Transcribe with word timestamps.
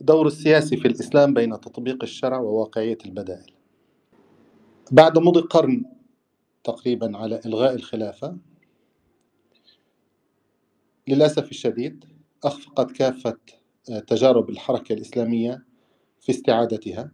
دور 0.00 0.26
السياسي 0.26 0.76
في 0.76 0.88
الإسلام 0.88 1.34
بين 1.34 1.60
تطبيق 1.60 2.02
الشرع 2.02 2.38
وواقعية 2.38 2.98
البدائل. 3.06 3.52
بعد 4.92 5.18
مضي 5.18 5.40
قرن 5.40 5.84
تقريبا 6.64 7.16
على 7.16 7.40
إلغاء 7.46 7.74
الخلافة 7.74 8.38
للأسف 11.08 11.50
الشديد 11.50 12.04
أخفقت 12.44 12.90
كافة 12.90 13.36
تجارب 14.06 14.50
الحركة 14.50 14.92
الإسلامية 14.92 15.66
في 16.20 16.32
استعادتها 16.32 17.12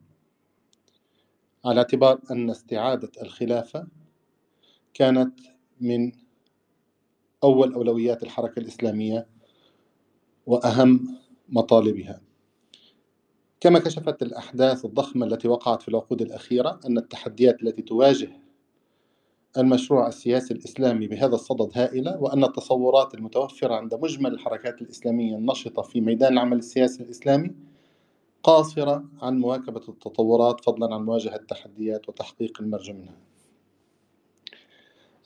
على 1.64 1.79
اعتبار 1.79 2.21
أن 2.30 2.50
استعادة 2.50 3.11
الخلافة 3.23 3.87
كانت 4.95 5.41
من 5.80 6.12
أول 7.45 7.75
أولويات 7.75 8.23
الحركة 8.23 8.61
الإسلامية 8.61 9.27
وأهم 10.46 11.18
مطالبها. 11.48 12.25
كما 13.61 13.79
كشفت 13.79 14.23
الأحداث 14.23 14.84
الضخمة 14.84 15.27
التي 15.27 15.48
وقعت 15.48 15.83
في 15.83 15.88
العقود 15.88 16.23
الأخيرة 16.23 16.80
أن 16.87 16.98
التحديات 16.98 17.62
التي 17.62 17.82
تواجه 17.82 18.30
المشروع 19.59 20.09
السياسي 20.09 20.55
الإسلامي 20.55 21.06
بهذا 21.06 21.34
الصدد 21.34 21.70
هائلة 21.74 22.23
وأن 22.23 22.45
التصورات 22.45 23.15
المتوفرة 23.15 23.74
عند 23.74 23.95
مجمل 23.95 24.34
الحركات 24.34 24.82
الإسلامية 24.82 25.37
النشطة 25.37 25.82
في 25.82 26.01
ميدان 26.01 26.32
العمل 26.32 26.59
السياسي 26.59 27.02
الإسلامي 27.02 27.51
قاصرة 28.42 29.05
عن 29.23 29.38
مواكبة 29.38 29.82
التطورات 29.88 30.60
فضلا 30.60 30.95
عن 30.95 31.04
مواجهة 31.04 31.37
التحديات 31.37 32.09
وتحقيق 32.09 32.60
المرجو 32.60 32.93
منها. 32.93 33.16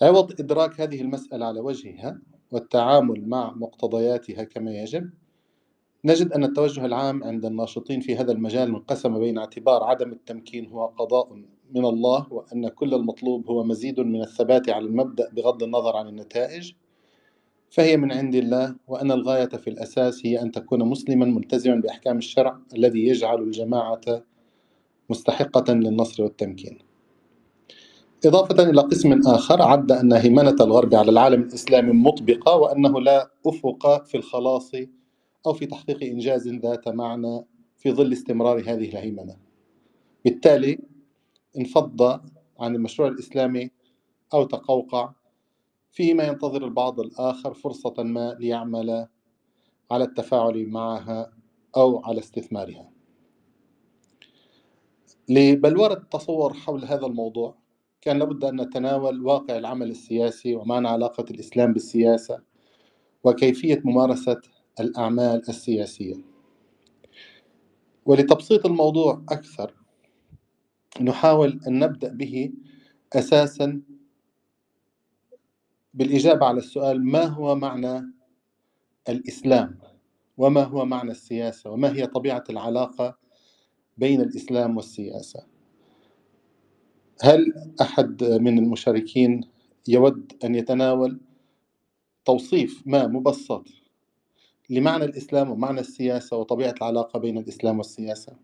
عوض 0.02 0.40
إدراك 0.40 0.80
هذه 0.80 1.00
المسألة 1.00 1.46
على 1.46 1.60
وجهها 1.60 2.20
والتعامل 2.52 3.28
مع 3.28 3.52
مقتضياتها 3.56 4.44
كما 4.44 4.70
يجب 4.70 5.10
نجد 6.04 6.32
أن 6.32 6.44
التوجه 6.44 6.86
العام 6.86 7.24
عند 7.24 7.44
الناشطين 7.44 8.00
في 8.00 8.16
هذا 8.16 8.32
المجال 8.32 8.72
منقسم 8.72 9.18
بين 9.18 9.38
اعتبار 9.38 9.84
عدم 9.84 10.12
التمكين 10.12 10.66
هو 10.66 10.86
قضاء 10.86 11.32
من 11.74 11.84
الله 11.84 12.26
وأن 12.30 12.68
كل 12.68 12.94
المطلوب 12.94 13.46
هو 13.50 13.64
مزيد 13.64 14.00
من 14.00 14.22
الثبات 14.22 14.68
على 14.68 14.86
المبدأ 14.86 15.30
بغض 15.32 15.62
النظر 15.62 15.96
عن 15.96 16.08
النتائج. 16.08 16.72
فهي 17.70 17.96
من 17.96 18.12
عند 18.12 18.34
الله 18.34 18.76
وأن 18.88 19.12
الغاية 19.12 19.48
في 19.48 19.70
الأساس 19.70 20.26
هي 20.26 20.42
أن 20.42 20.50
تكون 20.52 20.84
مسلما 20.84 21.26
ملتزما 21.26 21.74
بأحكام 21.74 22.18
الشرع 22.18 22.58
الذي 22.74 23.06
يجعل 23.06 23.42
الجماعة 23.42 24.00
مستحقة 25.10 25.72
للنصر 25.72 26.22
والتمكين. 26.22 26.78
إضافة 28.26 28.70
إلى 28.70 28.80
قسم 28.80 29.20
آخر 29.26 29.62
عد 29.62 29.92
أن 29.92 30.12
هيمنة 30.12 30.56
الغرب 30.60 30.94
على 30.94 31.10
العالم 31.10 31.42
الإسلامي 31.42 31.92
مطبقة 31.92 32.56
وأنه 32.56 33.00
لا 33.00 33.30
أفق 33.46 34.04
في 34.04 34.16
الخلاص 34.16 34.72
أو 35.46 35.52
في 35.52 35.66
تحقيق 35.66 36.02
إنجاز 36.02 36.48
ذات 36.48 36.88
معنى 36.88 37.44
في 37.76 37.92
ظل 37.92 38.12
استمرار 38.12 38.60
هذه 38.60 38.88
الهيمنة. 38.90 39.36
بالتالي 40.24 40.78
انفض 41.58 42.02
عن 42.60 42.74
المشروع 42.74 43.08
الإسلامي 43.08 43.70
أو 44.34 44.44
تقوقع 44.44 45.12
فيما 45.92 46.24
ينتظر 46.24 46.64
البعض 46.64 47.00
الآخر 47.00 47.54
فرصة 47.54 47.94
ما 47.98 48.36
ليعمل 48.40 49.06
على 49.90 50.04
التفاعل 50.04 50.66
معها 50.66 51.32
أو 51.76 52.04
على 52.04 52.18
استثمارها. 52.18 52.90
لبلورة 55.28 55.92
التصور 55.92 56.54
حول 56.54 56.84
هذا 56.84 57.06
الموضوع 57.06 57.54
كان 58.00 58.18
لابد 58.18 58.44
أن 58.44 58.60
نتناول 58.60 59.26
واقع 59.26 59.58
العمل 59.58 59.90
السياسي 59.90 60.54
ومعنى 60.54 60.88
علاقة 60.88 61.24
الإسلام 61.30 61.72
بالسياسة 61.72 62.42
وكيفية 63.24 63.82
ممارسة 63.84 64.40
الأعمال 64.80 65.48
السياسية. 65.48 66.14
ولتبسيط 68.06 68.66
الموضوع 68.66 69.22
أكثر 69.28 69.74
نحاول 71.00 71.60
أن 71.68 71.78
نبدأ 71.78 72.12
به 72.12 72.52
أساسا 73.12 73.82
بالإجابة 75.94 76.46
على 76.46 76.58
السؤال 76.58 77.04
ما 77.06 77.24
هو 77.24 77.54
معنى 77.54 78.12
الإسلام؟ 79.08 79.78
وما 80.36 80.62
هو 80.62 80.84
معنى 80.84 81.10
السياسة؟ 81.10 81.70
وما 81.70 81.92
هي 81.96 82.06
طبيعة 82.06 82.44
العلاقة 82.50 83.18
بين 83.98 84.20
الإسلام 84.20 84.76
والسياسة؟ 84.76 85.46
هل 87.22 87.54
أحد 87.80 88.24
من 88.24 88.58
المشاركين 88.58 89.40
يود 89.88 90.32
أن 90.44 90.54
يتناول 90.54 91.20
توصيف 92.24 92.82
ما 92.86 93.06
مبسط 93.06 93.68
لمعنى 94.70 95.04
الإسلام 95.04 95.50
ومعنى 95.50 95.80
السياسة 95.80 96.36
وطبيعة 96.36 96.74
العلاقة 96.82 97.20
بين 97.20 97.38
الإسلام 97.38 97.78
والسياسة. 97.78 98.36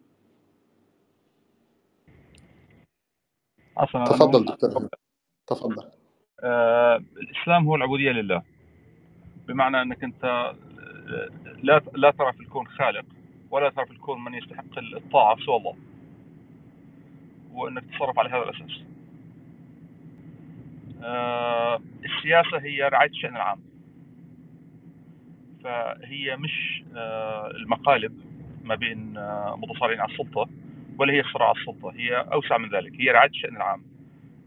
أصلا 3.76 4.04
تفضل 4.04 4.44
دكتور. 4.44 4.88
تفضل. 5.46 5.90
آه 6.44 6.96
الإسلام 6.96 7.66
هو 7.66 7.76
العبودية 7.76 8.10
لله 8.10 8.42
بمعنى 9.48 9.82
أنك 9.82 10.04
أنت 10.04 10.54
لا 11.62 11.82
لا 11.94 12.10
ترى 12.10 12.32
في 12.32 12.40
الكون 12.40 12.66
خالق 12.66 13.04
ولا 13.50 13.70
ترى 13.70 13.86
في 13.86 13.92
الكون 13.92 14.24
من 14.24 14.34
يستحق 14.34 14.78
الطاعة 14.78 15.36
سوى 15.46 15.56
الله 15.56 15.76
وأنك 17.52 17.84
تتصرف 17.84 18.18
على 18.18 18.28
هذا 18.28 18.42
الأساس. 18.42 18.82
آه 21.02 21.80
السياسة 22.04 22.58
هي 22.58 22.82
رعاية 22.82 23.10
الشأن 23.10 23.36
العام. 23.36 23.65
فهي 25.66 26.36
مش 26.36 26.82
آه 26.96 27.50
المقالب 27.50 28.20
ما 28.64 28.74
بين 28.74 29.16
آه 29.16 29.56
متصارعين 29.58 30.00
على 30.00 30.12
السلطة 30.12 30.48
ولا 30.98 31.12
هي 31.12 31.22
صراع 31.22 31.50
السلطة 31.50 31.92
هي 31.96 32.16
أوسع 32.16 32.58
من 32.58 32.68
ذلك 32.70 33.00
هي 33.00 33.10
رعاية 33.10 33.30
الشأن 33.30 33.56
العام. 33.56 33.82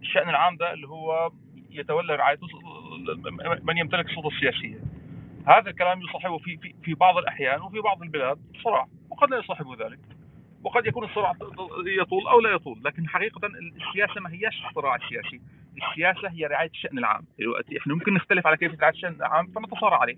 الشأن 0.02 0.30
العام 0.30 0.58
ده 0.58 0.74
اللي 0.74 0.88
هو 0.88 1.32
يتولى 1.72 2.16
رعايته 2.16 2.48
من 3.64 3.78
يمتلك 3.78 4.10
السلطة 4.10 4.28
السياسية. 4.28 4.80
هذا 5.48 5.70
الكلام 5.70 6.02
يصاحبه 6.02 6.38
في, 6.38 6.74
في, 6.84 6.94
بعض 6.94 7.18
الأحيان 7.18 7.62
وفي 7.62 7.80
بعض 7.80 8.02
البلاد 8.02 8.38
صراع 8.64 8.88
وقد 9.10 9.30
لا 9.30 9.38
يصاحبه 9.38 9.86
ذلك. 9.86 10.00
وقد 10.64 10.86
يكون 10.88 11.04
الصراع 11.04 11.34
يطول 12.02 12.28
أو 12.28 12.40
لا 12.40 12.50
يطول 12.50 12.82
لكن 12.86 13.08
حقيقة 13.08 13.42
السياسة 13.48 14.22
ما 14.22 14.34
هياش 14.34 14.64
صراع 14.76 14.98
سياسي. 15.10 15.42
السياسة 15.78 16.30
هي 16.30 16.46
رعاية 16.46 16.70
الشأن 16.70 16.98
العام. 16.98 17.26
إحنا 17.78 17.94
ممكن 17.94 18.14
نختلف 18.14 18.48
على 18.48 18.58
كيف 18.58 18.80
رعاية 18.82 18.94
الشأن 18.94 19.16
العام 19.16 19.48
فنتصارع 19.48 19.98
عليه. 19.98 20.18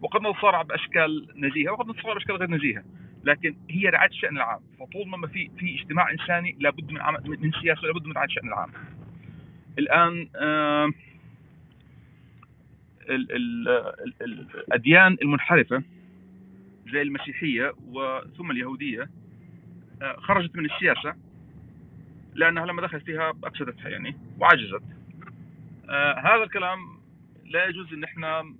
وقد 0.00 0.20
نتصارع 0.20 0.62
بأشكال 0.62 1.28
نزيهة 1.36 1.70
وقد 1.72 1.88
نتصارع 1.88 2.14
بأشكال 2.14 2.36
غير 2.36 2.50
نزيهة. 2.50 2.84
لكن 3.24 3.56
هي 3.70 3.88
رعاية 3.88 4.10
الشأن 4.10 4.36
العام. 4.36 4.60
فطول 4.78 5.08
ما 5.08 5.26
في 5.26 5.50
في 5.58 5.74
اجتماع 5.74 6.10
إنساني 6.10 6.56
لابد 6.60 6.90
من 6.90 7.00
عمل 7.00 7.20
من 7.40 7.52
سياسة 7.52 7.82
لابد 7.82 8.06
من 8.06 8.12
رعاية 8.12 8.28
الشأن 8.28 8.48
العام. 8.48 8.70
الآن 9.78 10.28
آه 10.36 10.92
ال 13.08 13.32
ال 13.32 13.68
ال 14.22 14.46
الأديان 14.54 15.16
المنحرفة 15.22 15.82
زي 16.92 17.02
المسيحية 17.02 17.72
وثم 17.86 18.50
اليهودية 18.50 19.10
آه 20.02 20.16
خرجت 20.16 20.56
من 20.56 20.64
السياسة 20.64 21.14
لأنها 22.34 22.66
لما 22.66 22.82
دخلت 22.82 23.04
فيها 23.04 23.32
أفسدتها 23.44 23.88
يعني 23.88 24.16
وعجزت. 24.38 24.82
آه 25.90 26.18
هذا 26.18 26.42
الكلام 26.42 26.78
لا 27.44 27.66
يجوز 27.66 27.92
إن 27.92 28.04
إحنا 28.04 28.54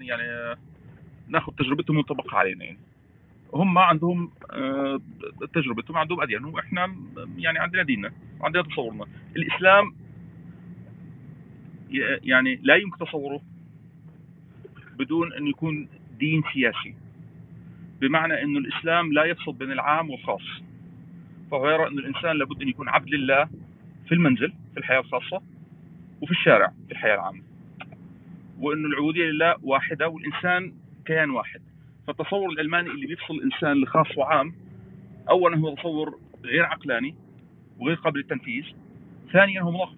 يعني 0.00 0.56
ناخذ 1.28 1.52
تجربتهم 1.52 1.96
ونطبقها 1.96 2.38
علينا 2.38 2.64
يعني. 2.64 2.78
هم 3.54 3.78
عندهم 3.78 4.30
تجربتهم 5.54 5.96
عندهم 5.96 6.20
اديانهم 6.20 6.54
وإحنا 6.54 6.96
يعني 7.36 7.58
عندنا 7.58 7.82
ديننا 7.82 8.12
وعندنا 8.40 8.62
تصورنا. 8.62 9.06
الإسلام 9.36 9.94
يعني 12.22 12.60
لا 12.62 12.76
يمكن 12.76 12.98
تصوره 13.06 13.40
بدون 14.98 15.32
أن 15.32 15.46
يكون 15.46 15.88
دين 16.18 16.42
سياسي. 16.52 16.94
بمعنى 18.00 18.42
إنه 18.42 18.58
الإسلام 18.58 19.12
لا 19.12 19.24
يفصل 19.24 19.52
بين 19.52 19.72
العام 19.72 20.10
والخاص. 20.10 20.62
فهو 21.50 21.70
يرى 21.70 21.88
أن 21.88 21.98
الإنسان 21.98 22.36
لابد 22.36 22.62
أن 22.62 22.68
يكون 22.68 22.88
عبد 22.88 23.08
لله 23.08 23.48
في 24.08 24.14
المنزل 24.14 24.52
في 24.72 24.78
الحياة 24.80 25.00
الخاصة 25.00 25.42
وفي 26.20 26.30
الشارع 26.30 26.72
في 26.86 26.92
الحياة 26.92 27.14
العامة. 27.14 27.42
وإنه 28.58 28.88
العبودية 28.88 29.24
لله 29.24 29.56
واحدة 29.62 30.08
والإنسان 30.08 30.72
كيان 31.08 31.30
واحد. 31.30 31.60
فالتصور 32.06 32.50
العلماني 32.52 32.90
اللي 32.90 33.06
بيفصل 33.06 33.34
الانسان 33.34 33.82
لخاص 33.82 34.18
وعام 34.18 34.54
اولا 35.30 35.56
هو 35.58 35.74
تصور 35.74 36.18
غير 36.44 36.64
عقلاني 36.64 37.14
وغير 37.78 37.96
قابل 37.96 38.18
للتنفيذ 38.18 38.64
ثانيا 39.32 39.62
هو 39.62 39.88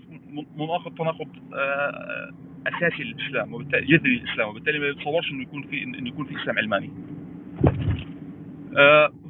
مناقض 0.57 0.95
تناقض 0.99 1.29
أساسي 2.67 3.03
للإسلام 3.05 3.55
وبالتالي 3.55 3.87
جذري 3.87 4.17
للإسلام 4.19 4.49
وبالتالي 4.49 4.79
ما 4.79 4.87
يتصورش 4.87 5.31
إنه 5.33 5.43
يكون 5.43 5.63
في 5.63 5.83
إنه 5.83 6.09
يكون 6.09 6.27
في 6.27 6.43
إسلام 6.43 6.59
علماني 6.59 6.91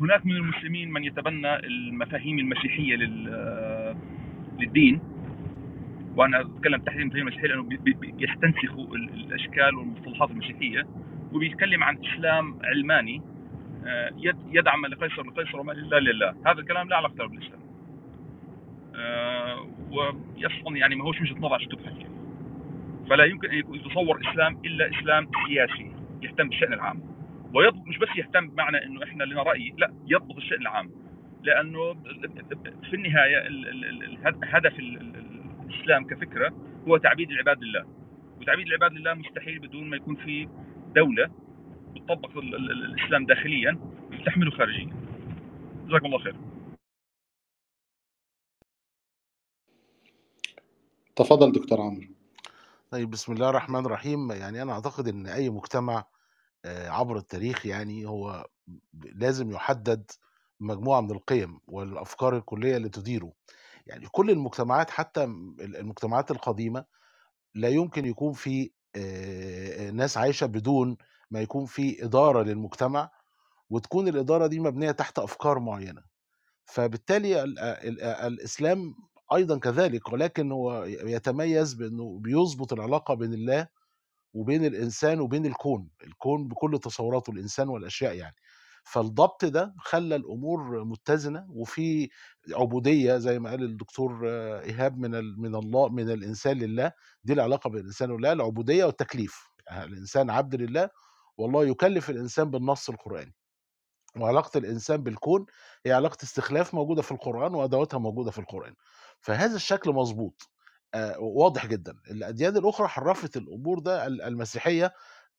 هناك 0.01 0.27
من 0.27 0.37
المسلمين 0.37 0.93
من 0.93 1.05
يتبنى 1.05 1.57
المفاهيم 1.57 2.39
المسيحية 2.39 2.97
للدين 4.61 5.01
وأنا 6.17 6.41
أتكلم 6.41 6.81
تحديدا 6.81 7.03
المفاهيم 7.03 7.29
المسيحية 7.29 7.49
لأنه 7.49 7.63
بيستنسخوا 8.19 8.97
الأشكال 8.97 9.75
والمصطلحات 9.75 10.31
المسيحية. 10.31 10.87
وبيتكلم 11.33 11.85
عن 11.85 11.99
إسلام 12.05 12.59
علماني 12.65 13.23
آه، 13.87 14.11
يدعم 14.51 14.87
لقيصر 14.87 15.27
لقيصر 15.27 15.61
وما 15.61 15.73
لله 15.73 15.99
لله 15.99 16.35
هذا 16.47 16.61
الكلام 16.61 16.89
لا 16.89 16.97
علاقة 16.97 17.15
له 17.19 17.29
بالإسلام. 17.29 17.61
آه، 18.95 19.67
واصلا 19.91 20.77
يعني 20.77 20.95
ما 20.95 21.05
هوش 21.05 21.21
وجهة 21.21 21.39
نظر 21.39 21.55
عشان 21.55 21.69
تضحك 21.69 22.07
فلا 23.11 23.25
يمكن 23.25 23.51
أن 23.51 23.59
يتصور 23.75 24.21
إسلام 24.31 24.61
إلا 24.65 24.91
إسلام 24.91 25.31
سياسي 25.47 25.93
يهتم 26.23 26.49
بالشأن 26.49 26.73
العام. 26.73 27.03
ويضبط 27.55 27.87
مش 27.87 27.99
بس 27.99 28.09
يهتم 28.17 28.49
بمعنى 28.49 28.85
إنه 28.85 29.05
إحنا 29.05 29.25
لنا 29.25 29.43
رأي 29.43 29.75
لا 29.79 29.93
يضبط 30.07 30.37
الشأن 30.37 30.61
العام. 30.61 30.91
لأنه 31.43 31.95
في 32.91 32.95
النهاية 32.95 33.49
هدف 34.45 34.79
الإسلام 34.79 36.07
كفكرة 36.07 36.53
هو 36.89 36.97
تعبيد 36.97 37.31
العباد 37.31 37.63
لله. 37.63 37.85
وتعبيد 38.41 38.67
العباد 38.67 38.93
لله 38.93 39.15
مستحيل 39.15 39.59
بدون 39.59 39.91
ما 39.91 39.97
يكون 39.97 40.17
في 40.17 40.49
دولة 40.95 41.31
بتطبق 41.95 42.37
الإسلام 42.37 43.27
داخليا 43.27 43.79
وتحمله 44.13 44.51
خارجيا. 44.51 44.87
جزاكم 45.89 46.07
الله 46.07 46.19
خير. 46.19 46.37
تفضل 51.17 51.53
دكتور 51.53 51.81
عمرو. 51.81 52.07
طيب 52.91 53.11
بسم 53.11 53.33
الله 53.33 53.51
الرحمن 53.51 53.87
الرحيم. 53.87 54.33
يعني 54.33 54.63
أنا 54.63 54.73
أعتقد 54.73 55.09
إن 55.09 55.27
أي 55.27 55.51
مجتمع 55.51 56.05
آه، 56.65 56.89
عبر 56.89 57.17
التاريخ 57.17 57.67
يعني 57.67 58.07
هو 58.07 58.47
لازم 59.15 59.51
يحدد 59.51 60.11
مجموعة 60.61 61.01
من 61.01 61.11
القيم 61.11 61.61
والأفكار 61.67 62.37
الكلية 62.37 62.77
اللي 62.77 62.89
تديره. 62.89 63.33
يعني 63.87 64.07
كل 64.13 64.31
المجتمعات 64.31 64.91
حتى 64.91 65.25
المجتمعات 65.61 66.31
القديمة 66.31 66.85
لا 67.55 67.69
يمكن 67.69 68.05
يكون 68.05 68.33
في 68.33 68.71
ناس 69.93 70.17
عايشة 70.17 70.47
بدون 70.47 70.97
ما 71.31 71.41
يكون 71.41 71.67
في 71.67 72.05
إدارة 72.05 72.43
للمجتمع 72.43 73.11
وتكون 73.71 74.09
الإدارة 74.09 74.47
دي 74.47 74.61
مبنية 74.61 74.91
تحت 74.91 75.19
أفكار 75.19 75.59
معينة. 75.59 76.03
فبالتالي 76.65 77.43
الإسلام 78.27 78.95
أيضا 79.35 79.59
كذلك 79.59 80.13
ولكن 80.13 80.53
هو 80.53 80.85
يتميز 80.85 81.75
بأنه 81.75 82.19
بيظبط 82.19 82.73
العلاقة 82.73 83.15
بين 83.15 83.35
الله 83.35 83.69
وبين 84.35 84.65
الإنسان 84.65 85.21
وبين 85.21 85.47
الكون. 85.47 85.89
الكون 86.05 86.49
بكل 86.49 86.79
تصوراته 86.79 87.31
الإنسان 87.31 87.69
والأشياء 87.69 88.15
يعني. 88.15 88.37
فالضبط 88.85 89.45
ده 89.45 89.75
خلى 89.79 90.17
الأمور 90.17 90.85
متزنة 90.85 91.47
وفي 91.51 92.09
عبودية 92.55 93.17
زي 93.17 93.39
ما 93.39 93.51
قال 93.51 93.63
الدكتور 93.63 94.29
إيهاب 94.61 94.99
من 94.99 95.11
من 95.41 95.55
الله 95.55 95.89
من 95.89 96.11
الإنسان 96.11 96.59
لله. 96.59 96.93
دي 97.25 97.33
العلاقة 97.33 97.71
بين 97.71 97.81
الإنسان 97.81 98.11
والله 98.11 98.33
العبودية 98.33 98.85
والتكليف. 98.85 99.49
يعني 99.71 99.85
الإنسان 99.85 100.31
عبد 100.31 100.55
لله 100.55 100.91
والله 101.39 101.65
يكلف 101.65 102.11
الإنسان 102.11 102.51
بالنص 102.51 102.89
القرآني. 102.91 103.35
وعلاقة 104.17 104.59
الإنسان 104.59 105.03
بالكون 105.03 105.47
هي 105.87 105.93
علاقة 105.93 106.17
استخلاف 106.23 106.75
موجودة 106.75 107.03
في 107.03 107.13
القرآن 107.13 107.55
وأدواتها 107.55 107.99
موجودة 107.99 108.31
في 108.31 108.39
القرآن. 108.39 108.75
فهذا 109.21 109.57
الشكل 109.57 109.91
مظبوط 109.93 110.51
آه 110.95 111.19
واضح 111.21 111.67
جدا. 111.67 111.95
الأديان 112.11 112.57
الأخرى 112.57 112.89
حرفت 112.89 113.37
الأمور 113.37 113.79
ده 113.79 114.07
المسيحية 114.07 114.93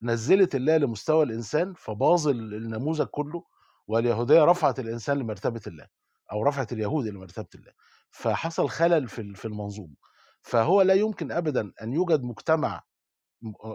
نزلت 0.03 0.55
الله 0.55 0.77
لمستوى 0.77 1.23
الإنسان 1.23 1.73
فباظ 1.73 2.27
النموذج 2.27 3.05
كله 3.05 3.43
واليهودية 3.87 4.45
رفعت 4.45 4.79
الإنسان 4.79 5.17
لمرتبة 5.19 5.61
الله 5.67 5.87
أو 6.31 6.43
رفعت 6.43 6.73
اليهود 6.73 7.07
لمرتبة 7.07 7.47
الله. 7.55 7.71
فحصل 8.09 8.69
خلل 8.69 9.07
في 9.07 9.33
في 9.33 9.45
المنظومة. 9.45 9.95
فهو 10.41 10.81
لا 10.81 10.93
يمكن 10.93 11.31
ابدا 11.31 11.71
أن 11.81 11.93
يوجد 11.93 12.23
مجتمع 12.23 12.83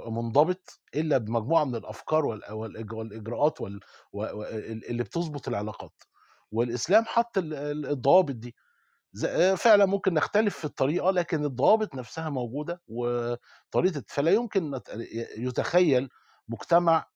منضبط 0.08 0.80
إلا 0.94 1.18
بمجموعة 1.18 1.64
من 1.64 1.74
الأفكار 1.76 2.26
والإجراءات 2.26 3.60
اللي 4.90 5.02
بتظبط 5.02 5.48
العلاقات. 5.48 6.02
والإسلام 6.52 7.04
حط 7.04 7.38
الضوابط 7.38 8.34
دي 8.34 8.56
فعلا 9.56 9.86
ممكن 9.86 10.14
نختلف 10.14 10.58
في 10.58 10.64
الطريقة 10.64 11.10
لكن 11.10 11.44
الضوابط 11.44 11.94
نفسها 11.94 12.30
موجودة 12.30 12.82
وطريقة 12.88 14.02
فلا 14.08 14.30
يمكن 14.30 14.80
يتخيل 15.38 16.08
مجتمع 16.48 17.06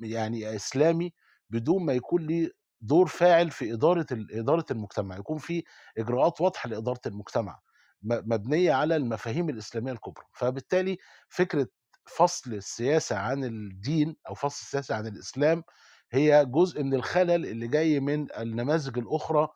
يعني 0.00 0.56
إسلامي 0.56 1.12
بدون 1.50 1.84
ما 1.84 1.92
يكون 1.92 2.26
ليه 2.26 2.50
دور 2.80 3.06
فاعل 3.06 3.50
في 3.50 3.72
إدارة 3.72 4.06
إدارة 4.12 4.64
المجتمع 4.70 5.16
يكون 5.16 5.38
في 5.38 5.64
إجراءات 5.98 6.40
واضحة 6.40 6.68
لإدارة 6.68 7.00
المجتمع 7.06 7.60
مبنية 8.02 8.72
على 8.72 8.96
المفاهيم 8.96 9.48
الإسلامية 9.50 9.92
الكبرى. 9.92 10.24
فبالتالي 10.32 10.98
فكرة 11.28 11.68
فصل 12.06 12.54
السياسة 12.54 13.16
عن 13.16 13.44
الدين 13.44 14.16
أو 14.28 14.34
فصل 14.34 14.60
السياسة 14.62 14.94
عن 14.94 15.06
الإسلام 15.06 15.64
هي 16.12 16.46
جزء 16.46 16.82
من 16.82 16.94
الخلل 16.94 17.46
اللي 17.46 17.68
جاي 17.68 18.00
من 18.00 18.26
النماذج 18.38 18.98
الأخرى 18.98 19.48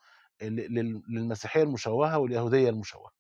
للمسيحية 0.43 1.63
المشوهة 1.63 2.19
واليهودية 2.19 2.69
المشوهة. 2.71 3.11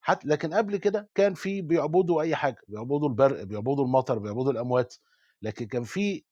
حتى 0.00 0.28
لكن 0.28 0.54
قبل 0.54 0.76
كده 0.76 1.08
كان 1.14 1.34
في 1.34 1.62
بيعبدوا 1.62 2.22
أي 2.22 2.36
حاجة 2.36 2.56
بيعبدوا 2.68 3.08
البرق 3.08 3.42
بيعبدوا 3.42 3.84
المطر 3.84 4.18
بيعبدوا 4.18 4.52
الأموات 4.52 4.94
لكن 5.42 5.66
كان 5.66 5.84
في 5.84 6.24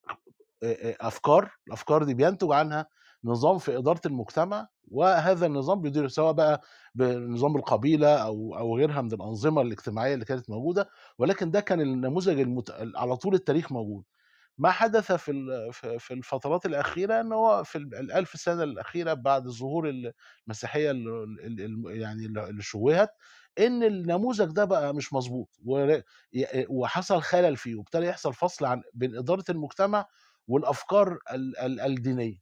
أفكار 1.00 1.50
الأفكار 1.66 2.02
دي 2.04 2.14
بينتج 2.14 2.52
عنها 2.52 2.86
نظام 3.24 3.58
في 3.58 3.78
إدارة 3.78 4.00
المجتمع 4.06 4.68
وهذا 4.90 5.46
النظام 5.46 5.80
بيدير 5.80 6.08
سواء 6.08 6.32
بقى 6.32 6.60
بنظام 6.94 7.56
القبيلة 7.56 8.08
أو 8.16 8.58
أو 8.58 8.76
غيرها 8.76 9.00
من 9.02 9.12
الأنظمة 9.12 9.62
الاجتماعية 9.62 10.14
اللي 10.14 10.24
كانت 10.24 10.50
موجودة 10.50 10.88
ولكن 11.18 11.50
ده 11.50 11.60
كان 11.60 11.80
النموذج 11.80 12.40
المت... 12.40 12.70
على 12.96 13.16
طول 13.16 13.34
التاريخ 13.34 13.72
موجود. 13.72 14.04
ما 14.58 14.70
حدث 14.70 15.12
في 15.12 15.70
في 15.98 16.14
الفترات 16.14 16.66
الأخيرة 16.66 17.20
إن 17.20 17.32
هو 17.32 17.64
في 17.64 17.78
الألف 17.78 18.40
سنة 18.40 18.62
الأخيرة 18.62 19.14
بعد 19.14 19.48
ظهور 19.48 19.88
المسيحية 20.46 20.86
يعني 21.88 22.26
اللي 22.26 22.62
شوهت 22.62 23.10
إن 23.58 23.82
النموذج 23.82 24.52
ده 24.52 24.64
بقى 24.64 24.94
مش 24.94 25.12
مظبوط 25.12 25.48
وحصل 26.68 27.22
خلل 27.22 27.56
فيه 27.56 27.74
وابتدى 27.76 28.06
يحصل 28.06 28.34
فصل 28.34 28.64
عن 28.64 28.82
بين 28.94 29.16
إدارة 29.16 29.44
المجتمع 29.50 30.06
والأفكار 30.48 31.18
الدينية 31.62 32.38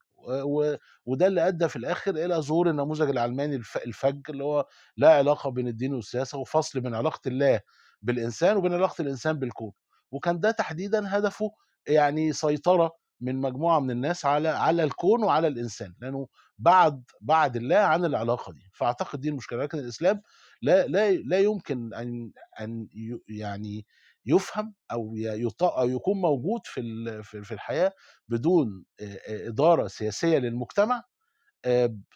وده 1.07 1.27
اللي 1.27 1.49
أدى 1.49 1.69
في 1.69 1.77
الآخر 1.77 2.11
إلى 2.17 2.35
ظهور 2.35 2.71
النموذج 2.71 3.09
العلماني 3.09 3.57
الفج 3.87 4.21
اللي 4.31 4.45
هو 4.45 4.67
لا 4.97 5.15
علاقة 5.15 5.51
بين 5.51 5.69
الدين 5.69 5.95
والسياسة 5.95 6.39
وفصل 6.39 6.81
بين 6.81 6.95
علاقة 6.95 7.21
الله 7.27 7.61
بالإنسان 8.03 8.57
وبين 8.57 8.75
علاقة 8.75 9.03
الإنسان 9.03 9.39
بالكون 9.39 9.73
وكان 10.11 10.41
ده 10.41 10.51
تحديدا 10.51 11.19
هدفه 11.19 11.51
يعني 11.89 12.33
سيطرة 12.33 12.93
من 13.21 13.37
مجموعة 13.37 13.81
من 13.81 13.91
الناس 13.91 14.27
على 14.27 14.49
على 14.49 14.85
الكون 14.85 15.25
وعلى 15.25 15.49
الإنسان 15.49 15.95
لأنه 16.01 16.29
بعد 16.59 17.05
بعد 17.21 17.57
الله 17.57 17.77
عن 17.77 18.05
العلاقة 18.05 18.53
دي. 18.53 18.71
فأعتقد 18.75 19.21
دي 19.21 19.29
المشكلة 19.29 19.63
لكن 19.63 19.79
الإسلام 19.79 20.23
لا 20.63 20.87
لا 20.87 21.11
لا 21.13 21.39
يمكن 21.41 21.95
أن 21.95 22.33
أن 22.61 22.89
يعني 23.29 23.87
يفهم 24.27 24.75
أو 24.93 25.17
أو 25.63 25.89
يكون 25.89 26.21
موجود 26.21 26.61
في 26.65 27.23
في 27.23 27.53
الحياة 27.55 27.93
بدون 28.29 28.85
إدارة 29.29 29.87
سياسية 29.89 30.39
للمجتمع 30.39 31.03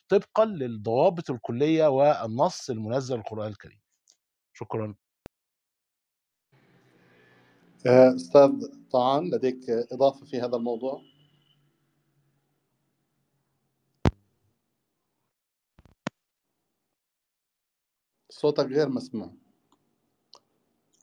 طبقا 0.09 0.45
للضوابط 0.45 1.31
الكلية 1.31 1.87
والنص 1.89 2.71
المنزل 2.71 3.17
القرآن 3.17 3.49
الكريم. 3.49 3.81
شكرا. 4.53 4.95
أستاذ 7.87 8.51
طعان 8.93 9.31
لديك 9.35 9.71
إضافة 9.71 10.27
في 10.27 10.41
هذا 10.41 10.57
الموضوع؟ 10.57 11.03
صوتك 18.31 18.67
غير 18.67 18.89
مسموع. 18.89 19.33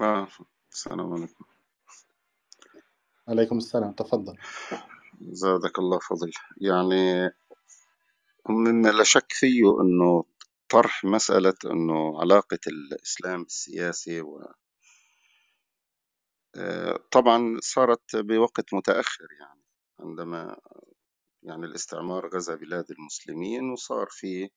آه 0.02 0.28
السلام 0.72 1.14
عليكم. 1.14 1.46
عليكم 3.28 3.58
السلام 3.58 3.92
تفضل. 3.92 4.38
زادك 5.22 5.80
الله 5.80 6.00
فضل. 6.00 6.32
يعني 6.62 7.32
مما 8.50 8.88
لا 8.90 9.04
شك 9.04 9.34
فيه 9.34 9.82
أنه 9.82 10.24
طرح 10.70 11.04
مسألة 11.06 11.54
أنه 11.66 12.22
علاقة 12.22 12.60
الإسلام 12.68 13.44
بالسياسة 13.44 14.22
و 14.22 14.42
آه، 16.56 17.00
طبعا 17.12 17.58
صارت 17.62 18.16
بوقت 18.16 18.74
متأخر 18.74 19.28
يعني 19.40 19.62
عندما 20.00 20.58
يعني 21.44 21.66
الاستعمار 21.66 22.28
غزا 22.36 22.56
بلاد 22.56 22.92
المسلمين 22.92 23.70
وصار 23.70 24.08
في 24.10 24.50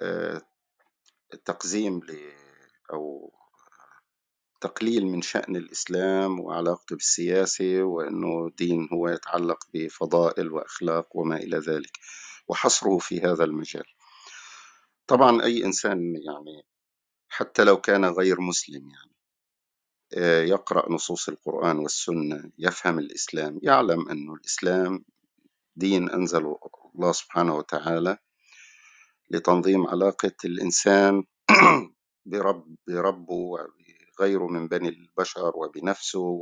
آه، 0.00 0.42
تقزيم 1.44 1.98
ل 1.98 2.32
أو 2.92 3.32
تقليل 4.60 5.06
من 5.06 5.22
شأن 5.22 5.56
الإسلام 5.56 6.40
وعلاقته 6.40 6.96
بالسياسة 6.96 7.82
وأنه 7.82 8.50
دين 8.58 8.88
هو 8.92 9.08
يتعلق 9.08 9.58
بفضائل 9.74 10.52
وأخلاق 10.52 11.16
وما 11.16 11.36
إلى 11.36 11.58
ذلك 11.58 11.98
وحصره 12.48 12.98
في 12.98 13.20
هذا 13.20 13.44
المجال. 13.44 13.84
طبعا 15.06 15.42
أي 15.44 15.64
إنسان 15.64 15.98
يعني 16.26 16.62
حتى 17.28 17.64
لو 17.64 17.80
كان 17.80 18.04
غير 18.04 18.40
مسلم 18.40 18.90
يعني 18.90 19.17
يقرأ 20.52 20.92
نصوص 20.92 21.28
القرآن 21.28 21.78
والسنة 21.78 22.50
يفهم 22.58 22.98
الإسلام 22.98 23.58
يعلم 23.62 24.08
أن 24.08 24.34
الإسلام 24.34 25.04
دين 25.76 26.10
أنزله 26.10 26.58
الله 26.94 27.12
سبحانه 27.12 27.54
وتعالى 27.54 28.18
لتنظيم 29.30 29.86
علاقة 29.86 30.32
الإنسان 30.44 31.24
برب 32.30 32.76
بربه 32.86 33.34
وغيره 33.34 34.46
من 34.46 34.68
بني 34.68 34.88
البشر 34.88 35.52
وبنفسه. 35.56 36.40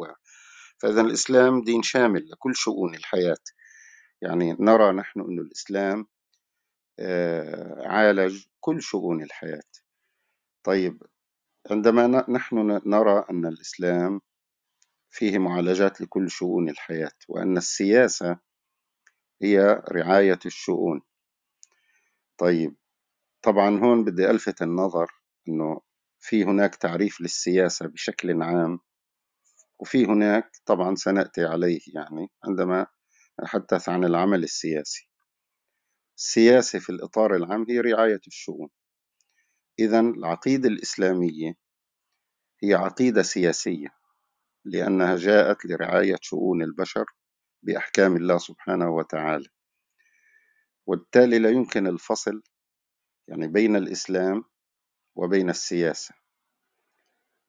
فإذا 0.78 1.00
الإسلام 1.00 1.62
دين 1.62 1.82
شامل 1.82 2.30
لكل 2.30 2.56
شؤون 2.56 2.94
الحياة 2.94 3.44
يعني 4.22 4.56
نرى 4.60 4.92
نحن 4.92 5.20
أن 5.20 5.38
الإسلام 5.38 6.06
آه، 6.98 7.88
عالج 7.88 8.44
كل 8.60 8.82
شؤون 8.82 9.22
الحياة 9.22 9.70
طيب 10.64 11.02
عندما 11.70 12.24
نحن 12.30 12.80
نرى 12.86 13.24
أن 13.30 13.46
الإسلام 13.46 14.20
فيه 15.10 15.38
معالجات 15.38 16.00
لكل 16.00 16.30
شؤون 16.30 16.68
الحياة 16.68 17.12
وأن 17.28 17.56
السياسة 17.56 18.38
هي 19.42 19.82
رعاية 19.92 20.38
الشؤون. 20.46 21.00
طيب 22.38 22.76
طبعا 23.42 23.78
هون 23.78 24.04
بدي 24.04 24.30
ألفت 24.30 24.62
النظر 24.62 25.10
أنه 25.48 25.80
في 26.20 26.44
هناك 26.44 26.74
تعريف 26.74 27.20
للسياسة 27.20 27.86
بشكل 27.86 28.42
عام 28.42 28.78
وفي 29.78 30.04
هناك 30.06 30.50
طبعا 30.66 30.94
سنأتي 30.94 31.44
عليه 31.44 31.80
يعني 31.94 32.30
عندما 32.44 32.86
نتحدث 33.40 33.88
عن 33.88 34.04
العمل 34.04 34.42
السياسي. 34.42 35.08
السياسة 36.16 36.78
في 36.78 36.90
الإطار 36.90 37.36
العام 37.36 37.66
هي 37.68 37.80
رعاية 37.80 38.20
الشؤون. 38.26 38.68
إذا 39.78 40.00
العقيدة 40.00 40.68
الإسلامية 40.68 41.54
هي 42.62 42.74
عقيدة 42.74 43.22
سياسية 43.22 43.88
لأنها 44.64 45.16
جاءت 45.16 45.66
لرعاية 45.66 46.16
شؤون 46.20 46.62
البشر 46.62 47.04
بأحكام 47.62 48.16
الله 48.16 48.38
سبحانه 48.38 48.90
وتعالى. 48.90 49.48
وبالتالي 50.86 51.38
لا 51.38 51.50
يمكن 51.50 51.86
الفصل 51.86 52.42
يعني 53.28 53.48
بين 53.48 53.76
الإسلام 53.76 54.44
وبين 55.14 55.50
السياسة. 55.50 56.14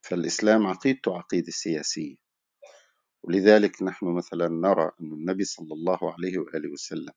فالإسلام 0.02 0.68
عقيدته 0.68 1.18
عقيدة 1.18 1.52
سياسية. 1.52 2.16
ولذلك 3.24 3.84
نحن 3.84 4.06
مثلا 4.06 4.48
نرى 4.48 4.92
أن 5.02 5.14
النبي 5.14 5.44
صلى 5.44 5.74
الله 5.74 6.14
عليه 6.14 6.38
وآله 6.38 6.72
وسلم 6.72 7.14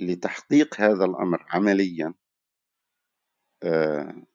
لتحقيق 0.00 0.80
هذا 0.80 1.04
الأمر 1.04 1.46
عمليا 1.48 2.14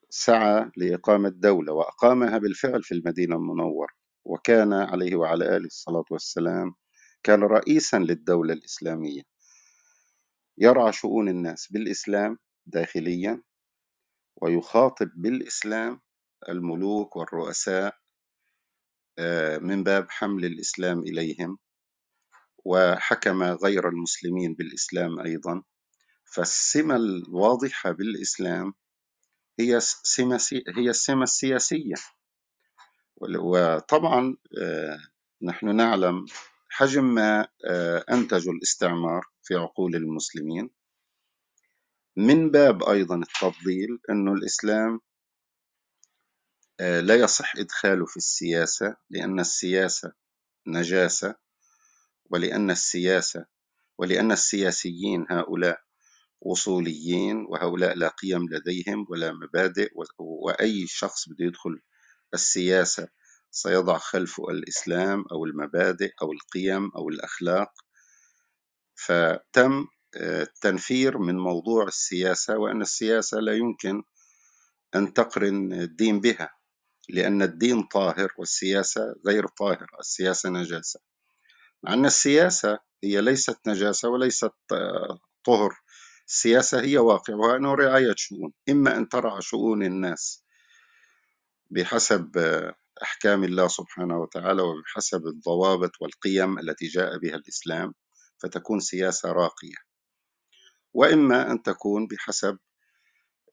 سعى 0.10 0.72
لإقامة 0.78 1.30
دولة 1.30 1.74
وأقامها 1.74 2.38
بالفعل 2.38 2.84
في 2.84 2.94
المدينة 2.94 3.36
المنورة 3.36 3.90
وكان 4.26 4.74
عليه 4.74 5.16
وعلى 5.16 5.58
آله 5.58 5.66
الصلاة 5.66 6.06
والسلام 6.12 6.76
كان 7.24 7.44
رئيسا 7.44 7.98
للدولة 7.98 8.54
الإسلامية. 8.54 9.22
يرعى 10.58 10.94
شؤون 10.94 11.30
الناس 11.30 11.72
بالإسلام 11.72 12.38
داخليا 12.66 13.44
ويخاطب 14.42 15.10
بالإسلام 15.16 16.02
الملوك 16.50 17.16
والرؤساء 17.16 17.96
آه، 19.20 19.58
من 19.58 19.84
باب 19.84 20.08
حمل 20.10 20.46
الإسلام 20.46 21.00
إليهم 21.00 21.58
وحكم 22.66 23.44
غير 23.44 23.90
المسلمين 23.90 24.54
بالإسلام 24.54 25.20
أيضا. 25.20 25.64
فالسمة 26.26 26.96
الواضحة 26.96 27.92
بالإسلام 27.92 28.74
هي 29.60 29.80
هي 30.78 30.90
السمة 30.90 31.24
السياسية 31.24 31.96
وطبعا 33.22 34.38
آه، 34.62 35.00
نحن 35.42 35.76
نعلم 35.76 36.26
حجم 36.70 37.04
ما 37.04 37.48
آه، 37.66 38.06
أنتج 38.12 38.50
الاستعمار 38.50 39.26
في 39.44 39.56
عقول 39.56 39.96
المسلمين. 39.96 40.70
من 42.18 42.52
باب 42.52 42.84
أيضا 42.84 43.16
التفضيل 43.16 44.00
أنه 44.10 44.34
الإسلام 44.34 45.00
آه، 46.80 47.00
لا 47.00 47.16
يصح 47.16 47.56
إدخاله 47.56 48.06
في 48.06 48.18
السياسة 48.18 48.96
لأن 49.10 49.40
السياسة 49.40 50.14
نجاسة 50.68 51.36
ولأن 52.26 52.72
السياسة 52.72 53.46
ولأن 53.98 54.32
السياسيين 54.32 55.26
هؤلاء 55.30 55.87
وصوليين 56.42 57.46
وهؤلاء 57.50 57.96
لا 57.96 58.08
قيم 58.08 58.46
لديهم 58.52 59.06
ولا 59.10 59.32
مبادئ 59.32 59.92
وأي 60.20 60.88
شخص 60.88 61.30
بده 61.30 61.46
يدخل 61.46 61.80
السياسة 62.34 63.08
سيضع 63.52 63.98
خلفه 63.98 64.50
الإسلام 64.50 65.26
أو 65.32 65.46
المبادئ 65.46 66.12
أو 66.22 66.32
القيم 66.34 66.92
أو 66.96 67.10
الأخلاق. 67.10 67.72
فتم 68.96 69.86
التنفير 70.16 71.16
آه، 71.16 71.20
من 71.20 71.38
موضوع 71.38 71.88
السياسة 71.88 72.58
وأن 72.58 72.82
السياسة 72.82 73.40
لا 73.40 73.54
يمكن 73.56 74.04
أن 74.96 75.14
تقرن 75.14 75.74
الدين 75.74 76.20
بها 76.20 76.50
لأن 77.10 77.42
الدين 77.42 77.84
طاهر 77.84 78.34
والسياسة 78.38 79.16
غير 79.28 79.48
طاهرة 79.48 79.88
السياسة 80.00 80.50
نجاسة. 80.50 81.00
مع 81.84 81.94
أن 81.94 82.06
السياسة 82.06 82.80
هي 83.04 83.22
ليست 83.22 83.58
نجاسة 83.68 84.10
وليست 84.10 84.54
آه، 84.72 85.20
طهر. 85.44 85.76
السياسة 86.28 86.82
هي 86.82 86.98
واقع 86.98 87.36
وأنه 87.36 87.74
رعاية 87.74 88.14
شؤون 88.18 88.54
إما 88.70 88.98
أن 88.98 89.10
ترعى 89.10 89.42
شؤون 89.42 89.84
الناس 89.84 90.44
بحسب 91.72 92.38
أحكام 93.04 93.44
الله 93.44 93.68
سبحانه 93.68 94.20
وتعالى 94.20 94.62
وبحسب 94.62 95.28
الضوابط 95.28 95.92
والقيم 96.02 96.60
التي 96.60 96.88
جاء 96.88 97.18
بها 97.18 97.36
الإسلام 97.36 97.94
فتكون 98.38 98.80
سياسة 98.80 99.32
راقية. 99.32 99.76
وإما 100.94 101.52
أن 101.52 101.64
تكون 101.64 102.08
بحسب 102.08 102.58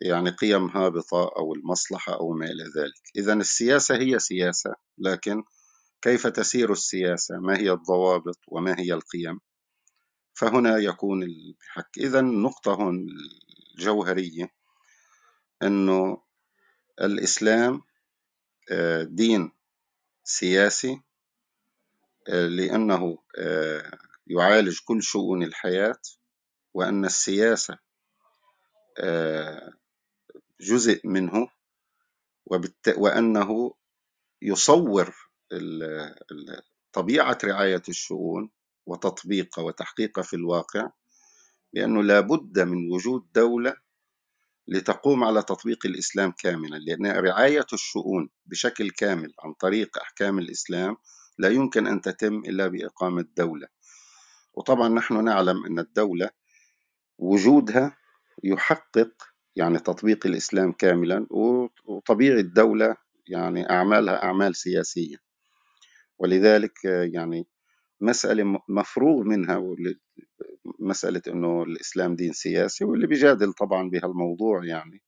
يعني 0.00 0.30
قيم 0.30 0.66
هابطة 0.68 1.30
أو 1.36 1.54
المصلحة 1.54 2.14
أو 2.14 2.32
ما 2.32 2.46
إلى 2.46 2.64
ذلك. 2.64 3.02
إذا 3.16 3.32
السياسة 3.32 3.96
هي 3.96 4.18
سياسة 4.18 4.74
لكن 4.98 5.42
كيف 6.02 6.26
تسير 6.26 6.72
السياسة؟ 6.72 7.38
ما 7.38 7.58
هي 7.58 7.70
الضوابط؟ 7.70 8.38
وما 8.48 8.78
هي 8.78 8.92
القيم؟ 8.92 9.40
فهنا 10.34 10.78
يكون 10.78 11.22
الحك. 11.22 11.98
إذا 11.98 12.20
النقطة 12.20 12.74
هون 12.74 13.06
الجوهرية 13.78 14.50
أنه 15.62 16.22
الإسلام 17.00 17.82
آه، 18.70 19.02
دين 19.02 19.52
سياسي 20.24 21.00
آه، 22.28 22.46
لأنه 22.46 23.18
آه، 23.38 23.98
يعالج 24.26 24.78
كل 24.84 25.02
شؤون 25.02 25.42
الحياة 25.42 26.00
وأن 26.74 27.04
السياسة 27.04 27.78
جزء 30.60 31.00
منه 31.04 31.48
وأنه 32.96 33.74
يصور 34.42 35.14
طبيعة 36.92 37.38
رعاية 37.44 37.82
الشؤون 37.88 38.50
وتطبيقها 38.86 39.62
وتحقيقها 39.64 40.22
في 40.22 40.36
الواقع 40.36 40.90
لأنه 41.72 42.02
لا 42.02 42.20
بد 42.20 42.60
من 42.60 42.92
وجود 42.92 43.26
دولة 43.34 43.74
لتقوم 44.68 45.24
على 45.24 45.42
تطبيق 45.42 45.86
الإسلام 45.86 46.32
كاملا 46.38 46.76
لأن 46.76 47.06
رعاية 47.06 47.66
الشؤون 47.72 48.28
بشكل 48.46 48.90
كامل 48.90 49.32
عن 49.40 49.52
طريق 49.52 49.98
أحكام 49.98 50.38
الإسلام 50.38 50.96
لا 51.38 51.48
يمكن 51.48 51.86
أن 51.86 52.00
تتم 52.00 52.38
إلا 52.38 52.66
بإقامة 52.66 53.26
دولة. 53.36 53.66
وطبعا 54.54 54.88
نحن 54.88 55.24
نعلم 55.24 55.66
أن 55.66 55.78
الدولة 55.78 56.30
وجودها 57.18 57.96
يحقق 58.44 59.12
يعني 59.56 59.78
تطبيق 59.78 60.26
الإسلام 60.26 60.72
كاملا 60.72 61.26
وطبيعي 61.84 62.40
الدولة 62.40 62.96
يعني 63.28 63.70
أعمالها 63.70 64.22
أعمال 64.24 64.56
سياسية. 64.56 65.16
ولذلك 66.18 66.84
يعني 66.84 67.46
مسألة 68.00 68.60
مفروغ 68.68 69.22
منها 69.22 69.76
مسألة 70.80 71.22
أنه 71.28 71.62
الإسلام 71.62 72.16
دين 72.16 72.32
سياسي 72.32 72.84
واللي 72.84 73.06
بيجادل 73.06 73.52
طبعا 73.52 73.90
بهالموضوع 73.90 74.64
يعني 74.64 75.02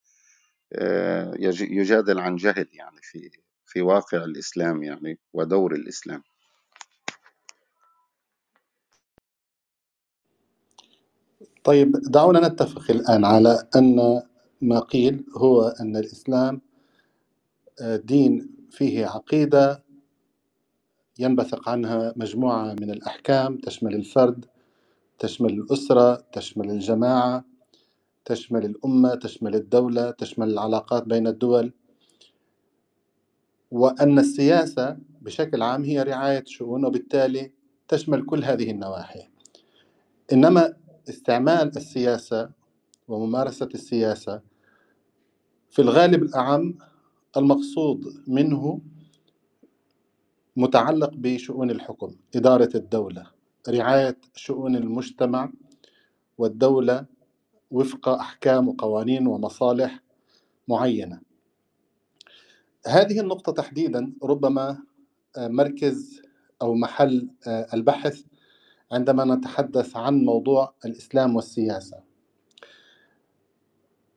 آه، 0.73 1.35
يجادل 1.61 2.19
عن 2.19 2.37
جهل 2.37 2.66
يعني 2.73 2.99
في 3.02 3.31
في 3.66 3.83
واقع 3.83 4.25
الإسلام 4.25 4.83
يعني 4.83 5.19
ودور 5.33 5.75
الإسلام. 5.75 6.23
طيب 11.64 11.93
دعونا 11.93 12.49
نتفق 12.49 12.90
الآن 12.90 13.25
على 13.25 13.69
أن 13.76 14.23
ما 14.62 14.81
قيل 14.81 15.25
هو 15.37 15.69
أن 15.69 15.97
الإسلام 15.97 16.61
آه، 17.81 17.97
دين 17.97 18.57
فيه 18.71 19.07
عقيدة 19.07 19.85
ينبثق 21.19 21.69
عنها 21.69 22.13
مجموعة 22.17 22.73
من 22.81 22.91
الأحكام 22.91 23.57
تشمل 23.57 23.95
الفرد 23.95 24.45
تشمل 25.19 25.53
الأسرة 25.53 26.25
تشمل 26.33 26.71
الجماعة 26.71 27.45
تشمل 28.25 28.65
الأمة 28.65 29.15
تشمل 29.15 29.55
الدولة 29.55 30.11
تشمل 30.11 30.51
العلاقات 30.51 31.03
بين 31.05 31.27
الدول. 31.27 31.73
وأن 33.71 34.19
السياسة 34.19 34.97
بشكل 35.21 35.63
عام 35.63 35.85
هي 35.85 36.03
رعاية 36.03 36.45
شؤون 36.47 36.85
وبالتالي 36.85 37.53
تشمل 37.89 38.27
كل 38.27 38.45
هذه 38.45 38.71
النواحي. 38.71 39.29
إنما 40.33 40.75
استعمال 41.09 41.77
السياسة 41.77 42.51
وممارسة 43.09 43.69
السياسة 43.75 44.41
في 45.71 45.83
الغالب 45.83 46.23
الأعم 46.23 46.79
المقصود 47.37 48.23
منه 48.27 48.81
متعلق 50.57 51.11
بشؤون 51.15 51.71
الحكم 51.71 52.17
إدارة 52.37 52.71
الدولة 52.75 53.27
رعاية 53.69 54.19
شؤون 54.35 54.77
المجتمع 54.77 55.53
والدولة 56.39 57.07
وفق 57.71 58.09
أحكام 58.09 58.69
وقوانين 58.69 59.27
ومصالح 59.27 60.01
معينة. 60.69 61.21
هذه 62.87 63.21
النقطة 63.21 63.53
تحديدا 63.53 64.13
ربما 64.23 64.83
آه، 65.37 65.49
مركز 65.49 66.23
أو 66.63 66.75
محل 66.75 67.29
آه، 67.47 67.67
البحث 67.75 68.23
عندما 68.93 69.35
نتحدث 69.35 69.97
عن 69.97 70.25
موضوع 70.25 70.75
الإسلام 70.85 71.37
والسياسة. 71.37 72.03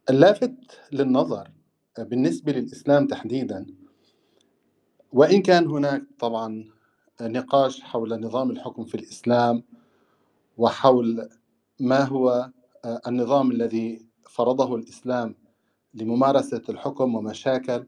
اللافت 0.09 0.55
للنظر 0.91 1.51
آه، 1.99 2.03
بالنسبة 2.03 2.51
للإسلام 2.51 3.07
تحديدا 3.07 3.65
وإن 5.13 5.41
كان 5.41 5.67
هناك 5.67 6.03
طبعا 6.19 6.65
نقاش 7.21 7.81
حول 7.81 8.19
نظام 8.21 8.51
الحكم 8.51 8.85
في 8.85 8.95
الإسلام 8.95 9.63
وحول 10.57 11.29
ما 11.79 12.03
هو 12.03 12.49
النظام 13.07 13.51
الذي 13.51 14.05
فرضه 14.29 14.75
الإسلام 14.75 15.35
لممارسة 15.93 16.61
الحكم 16.69 17.15
ومشاكل. 17.15 17.85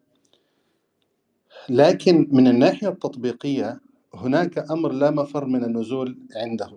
لكن 1.69 2.27
من 2.31 2.47
الناحية 2.47 2.87
التطبيقية 2.89 3.81
هناك 4.13 4.71
أمر 4.71 4.91
لا 4.91 5.11
مفر 5.11 5.45
من 5.45 5.63
النزول 5.63 6.19
عنده 6.35 6.71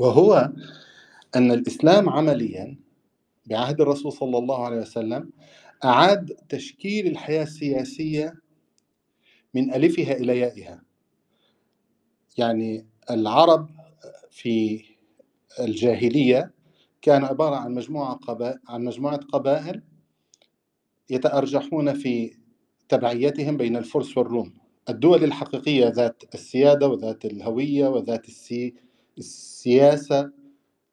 وهو 0.00 0.52
أن 1.36 1.52
الإسلام 1.52 2.08
عمليا 2.08 2.76
بعهد 3.46 3.80
الرسول 3.80 4.12
صلى 4.12 4.38
الله 4.38 4.64
عليه 4.64 4.76
وسلم 4.80 5.30
أعاد 5.84 6.36
تشكيل 6.48 7.06
الحياة 7.06 7.42
السياسية 7.42 8.34
من 9.54 9.74
ألفها 9.74 10.12
إلى 10.16 10.38
يائها. 10.38 10.82
يعني 12.38 12.86
العرب 13.10 13.70
في 14.30 14.84
الجاهلية 15.60 16.54
كان 17.02 17.24
عبارة 17.24 17.56
عن 17.56 17.74
مجموعة 17.74 18.14
قبائل 18.14 18.58
عن 18.68 18.84
مجموعة 18.84 19.16
قبائل 19.16 19.82
يتأرجحون 21.10 21.94
في 21.94 22.36
تبعيتهم 22.88 23.56
بين 23.56 23.76
الفرس 23.76 24.18
والروم. 24.18 24.54
الدول 24.88 25.24
الحقيقية 25.24 25.88
ذات 25.88 26.22
السيادة 26.34 26.88
وذات 26.88 27.24
الهوية 27.24 27.88
وذات 27.88 28.28
السي... 28.28 28.74
السياسة 29.18 30.32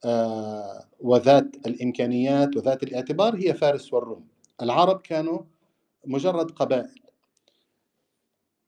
آه 0.05 0.89
وذات 0.99 1.55
الإمكانيات 1.67 2.57
وذات 2.57 2.83
الاعتبار 2.83 3.35
هي 3.35 3.53
فارس 3.53 3.93
والروم. 3.93 4.27
العرب 4.61 5.01
كانوا 5.01 5.39
مجرد 6.05 6.51
قبائل. 6.51 6.99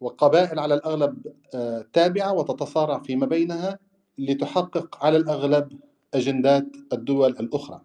وقبائل 0.02 0.60
على 0.60 0.74
الأغلب 0.74 1.28
آه 1.56 1.86
تابعة 1.94 2.34
وتتصارع 2.34 3.00
فيما 3.00 3.26
بينها 3.26 3.80
لتحقق 4.18 5.06
على 5.06 5.18
الأغلب 5.18 5.80
أجندات 6.14 6.68
الدول 6.94 7.30
الأخرى. 7.30 7.82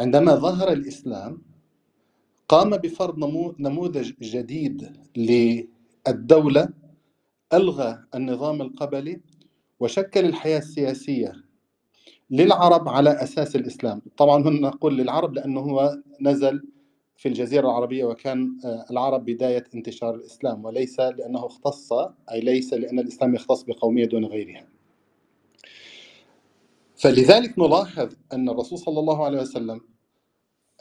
عندما 0.00 0.34
ظهر 0.34 0.72
الإسلام 0.72 1.42
قام 2.48 2.70
بفرض 2.76 3.18
نموذج 3.58 4.12
جديد 4.22 4.92
للدولة 5.16 6.68
ألغى 7.52 8.04
النظام 8.14 8.62
القبلي 8.62 9.20
وشكل 9.80 10.24
الحياة 10.24 10.58
السياسية 10.58 11.32
للعرب 12.30 12.88
على 12.88 13.10
أساس 13.10 13.56
الإسلام. 13.56 14.02
طبعا 14.16 14.42
هنا 14.42 14.68
نقول 14.68 14.96
للعرب 14.98 15.34
لأنه 15.34 15.60
هو 15.60 15.96
نزل 16.20 16.62
في 17.18 17.28
الجزيرة 17.28 17.66
العربية 17.66 18.04
وكان 18.04 18.58
آه، 18.64 18.84
العرب 18.90 19.24
بداية 19.24 19.64
انتشار 19.74 20.14
الإسلام 20.14 20.64
وليس 20.64 21.00
لأنه 21.00 21.46
اختص 21.46 21.92
أي 22.32 22.40
ليس 22.40 22.72
لأن 22.72 22.98
الإسلام 22.98 23.34
يختص 23.34 23.62
بقومية 23.62 24.04
دون 24.04 24.24
غيرها. 24.24 24.68
فلذلك 26.96 27.58
نلاحظ 27.58 28.14
أن 28.32 28.48
الرسول 28.48 28.78
صلى 28.78 29.00
الله 29.00 29.24
عليه 29.24 29.40
وسلم 29.40 29.80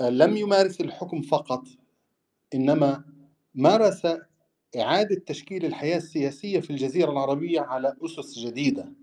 لم 0.02 0.38
يمارس 0.38 0.82
الحكم 0.82 1.22
فقط 1.22 1.64
إنما 2.54 3.04
مارس 3.56 4.08
إعادة 4.80 5.22
تشكيل 5.26 5.66
الحياة 5.66 5.98
السياسية 5.98 6.60
في 6.60 6.70
الجزيرة 6.70 7.12
العربية 7.12 7.62
على 7.62 7.96
أسس 8.06 8.40
جديدة. 8.40 8.94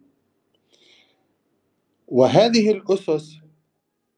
وهذه 2.08 2.70
الأسس 2.70 3.38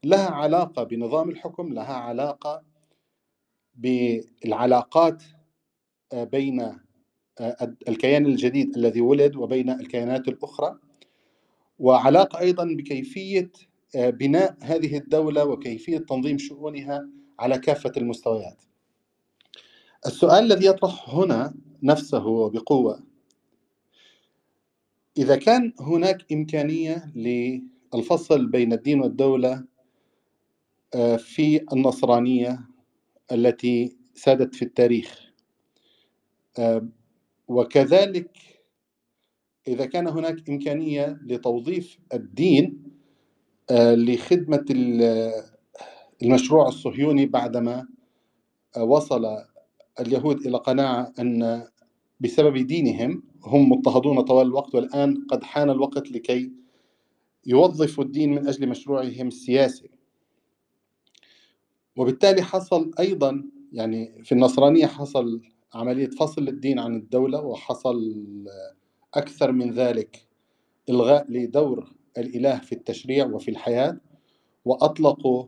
لها 0.04 0.30
علاقة 0.30 0.82
بنظام 0.84 1.30
الحكم 1.30 1.72
لها 1.72 1.94
علاقة 1.94 2.75
بالعلاقات 3.76 5.22
بين 6.14 6.78
الكيان 7.88 8.26
الجديد 8.26 8.76
الذي 8.76 9.00
ولد 9.00 9.36
وبين 9.36 9.70
الكيانات 9.70 10.28
الأخرى. 10.28 10.78
وعلاقة 11.78 12.38
أيضا 12.38 12.64
بكيفية 12.64 13.50
آه، 13.96 14.10
بناء 14.10 14.56
هذه 14.60 14.96
الدولة 14.96 15.44
وكيفية 15.44 15.98
تنظيم 15.98 16.38
شؤونها 16.38 17.08
على 17.38 17.58
كافة 17.58 17.92
المستويات. 17.96 18.64
السؤال 20.06 20.44
الذي 20.44 20.66
يطرح 20.66 21.10
هنا 21.10 21.54
نفسه 21.82 22.50
بقوة. 22.50 23.06
إذا 25.18 25.36
كان 25.36 25.72
هناك 25.80 26.32
إمكانية 26.32 27.12
للفصل 27.14 28.46
بين 28.46 28.72
الدين 28.72 29.00
والدولة 29.00 29.64
آه، 30.94 31.16
في 31.16 31.72
النصرانية 31.72 32.75
التي 33.32 33.96
سادت 34.14 34.54
في 34.54 34.62
التاريخ. 34.64 35.32
آه، 36.58 36.88
وكذلك 37.48 38.30
إذا 39.68 39.86
كان 39.86 40.06
هناك 40.08 40.50
إمكانية 40.50 41.20
لتوظيف 41.22 41.98
الدين 42.14 42.82
آه، 43.70 43.94
لخدمة 43.94 44.64
المشروع 46.22 46.68
الصهيوني 46.68 47.26
بعدما 47.26 47.86
آه، 48.76 48.84
وصل 48.84 49.26
اليهود 50.00 50.46
إلى 50.46 50.58
قناعة 50.58 51.12
أن 51.18 51.68
بسبب 52.20 52.56
دينهم 52.56 53.22
هم 53.44 53.72
مضطهدون 53.72 54.20
طوال 54.20 54.46
الوقت 54.46 54.74
والآن 54.74 55.26
قد 55.30 55.44
حان 55.44 55.70
الوقت 55.70 56.10
لكي 56.12 56.52
يوظفوا 57.46 58.04
الدين 58.04 58.30
من 58.30 58.48
أجل 58.48 58.68
مشروعهم 58.68 59.28
السياسي. 59.28 59.90
وبالتالي 61.96 62.42
حصل 62.42 62.90
أيضا 63.00 63.44
يعني 63.72 64.22
في 64.24 64.32
النصرانية 64.32 64.86
حصل 64.86 65.40
عملية 65.74 66.08
فصل 66.10 66.48
الدين 66.48 66.78
عن 66.78 66.96
الدولة 66.96 67.40
وحصل 67.40 68.14
أكثر 69.14 69.52
من 69.52 69.72
ذلك 69.72 70.26
إلغاء 70.88 71.26
لدور 71.30 71.92
الإله 72.18 72.58
في 72.58 72.72
التشريع 72.72 73.26
وفي 73.26 73.50
الحياة 73.50 74.00
وأطلقوا 74.64 75.46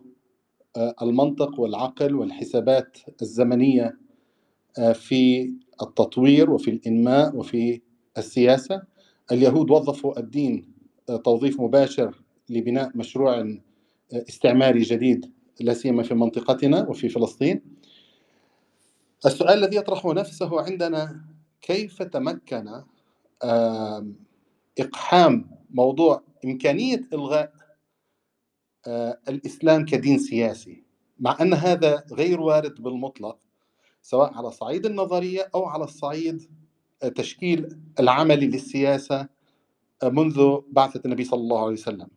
آه، 0.77 0.95
المنطق 1.03 1.61
والعقل 1.61 2.15
والحسابات 2.15 2.99
الزمنية 3.23 3.99
آه، 4.79 4.93
في 4.93 5.55
التطوير 5.83 6.51
وفي 6.51 6.71
الإنماء 6.71 7.37
وفي 7.37 7.81
السياسة. 8.19 8.83
اليهود 9.33 9.71
وظفوا 9.71 10.19
الدين 10.19 10.73
آه، 11.11 11.17
توظيف 11.17 11.61
مباشر 11.61 12.23
لبناء 12.51 12.91
مشروع 12.95 13.57
استعماري 14.13 14.81
جديد. 14.81 15.33
لا 15.61 15.75
سيما 15.75 16.03
في 16.03 16.15
منطقتنا 16.15 16.89
وفي 16.89 17.09
فلسطين. 17.09 17.63
السؤال 19.27 19.65
الذي 19.65 19.77
يطرح 19.77 20.07
نفسه 20.07 20.61
عندنا 20.61 21.25
كيف 21.61 22.03
تمكن 22.03 22.83
إقحام 24.79 25.51
موضوع 25.71 26.23
إمكانية 26.45 27.09
إلغاء 27.13 27.53
الإسلام 29.29 29.85
كدين 29.85 30.19
سياسي؟ 30.19 30.85
مع 31.19 31.37
أن 31.41 31.55
هذا 31.55 32.05
غير 32.13 32.41
وارد 32.41 32.83
بالمطلق 32.83 33.39
سواء 34.03 34.35
على 34.35 34.51
صعيد 34.51 34.87
النظرية 34.87 35.51
أو 35.55 35.65
على 35.65 35.85
الصعيد 35.85 36.51
تشكيل 37.15 37.79
العمل 38.01 38.39
للسياسة 38.41 39.29
منذ 40.05 40.61
بعثة 40.69 41.01
النبي 41.05 41.25
صلى 41.25 41.41
الله 41.41 41.63
عليه 41.63 41.73
وسلم. 41.73 42.09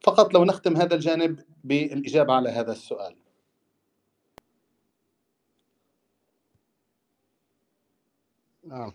فقط 0.00 0.34
لو 0.34 0.44
نختم 0.44 0.76
هذا 0.76 0.94
الجانب 0.94 1.40
بالإجابة 1.64 2.34
على 2.34 2.48
هذا 2.48 2.72
السؤال. 2.72 3.16
نعم. 8.64 8.92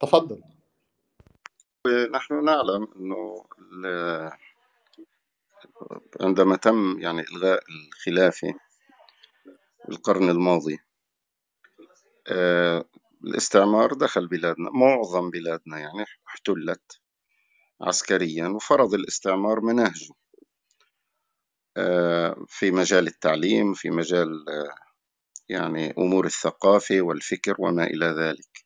تفضل. 0.00 0.42
نحن 2.12 2.44
نعلم 2.44 2.88
أنه 2.96 3.44
عندما 6.20 6.56
تم 6.56 7.00
يعني 7.00 7.20
إلغاء 7.22 7.62
الخلافة 7.68 8.54
القرن 9.88 10.30
الماضي 10.30 10.78
آه، 12.28 12.84
الاستعمار 13.24 13.92
دخل 13.92 14.26
بلادنا 14.26 14.70
معظم 14.70 15.30
بلادنا 15.30 15.78
يعني 15.78 16.04
احتلت 16.38 17.00
عسكريا 17.80 18.48
وفرض 18.48 18.94
الاستعمار 18.94 19.60
مناهجه. 19.60 20.14
آه، 21.76 22.44
في 22.48 22.70
مجال 22.70 23.06
التعليم 23.06 23.74
في 23.74 23.90
مجال 23.90 24.48
آه، 24.48 24.74
يعني 25.48 25.90
أمور 25.98 26.26
الثقافة 26.26 27.02
والفكر 27.02 27.54
وما 27.58 27.84
إلى 27.84 28.06
ذلك 28.06 28.64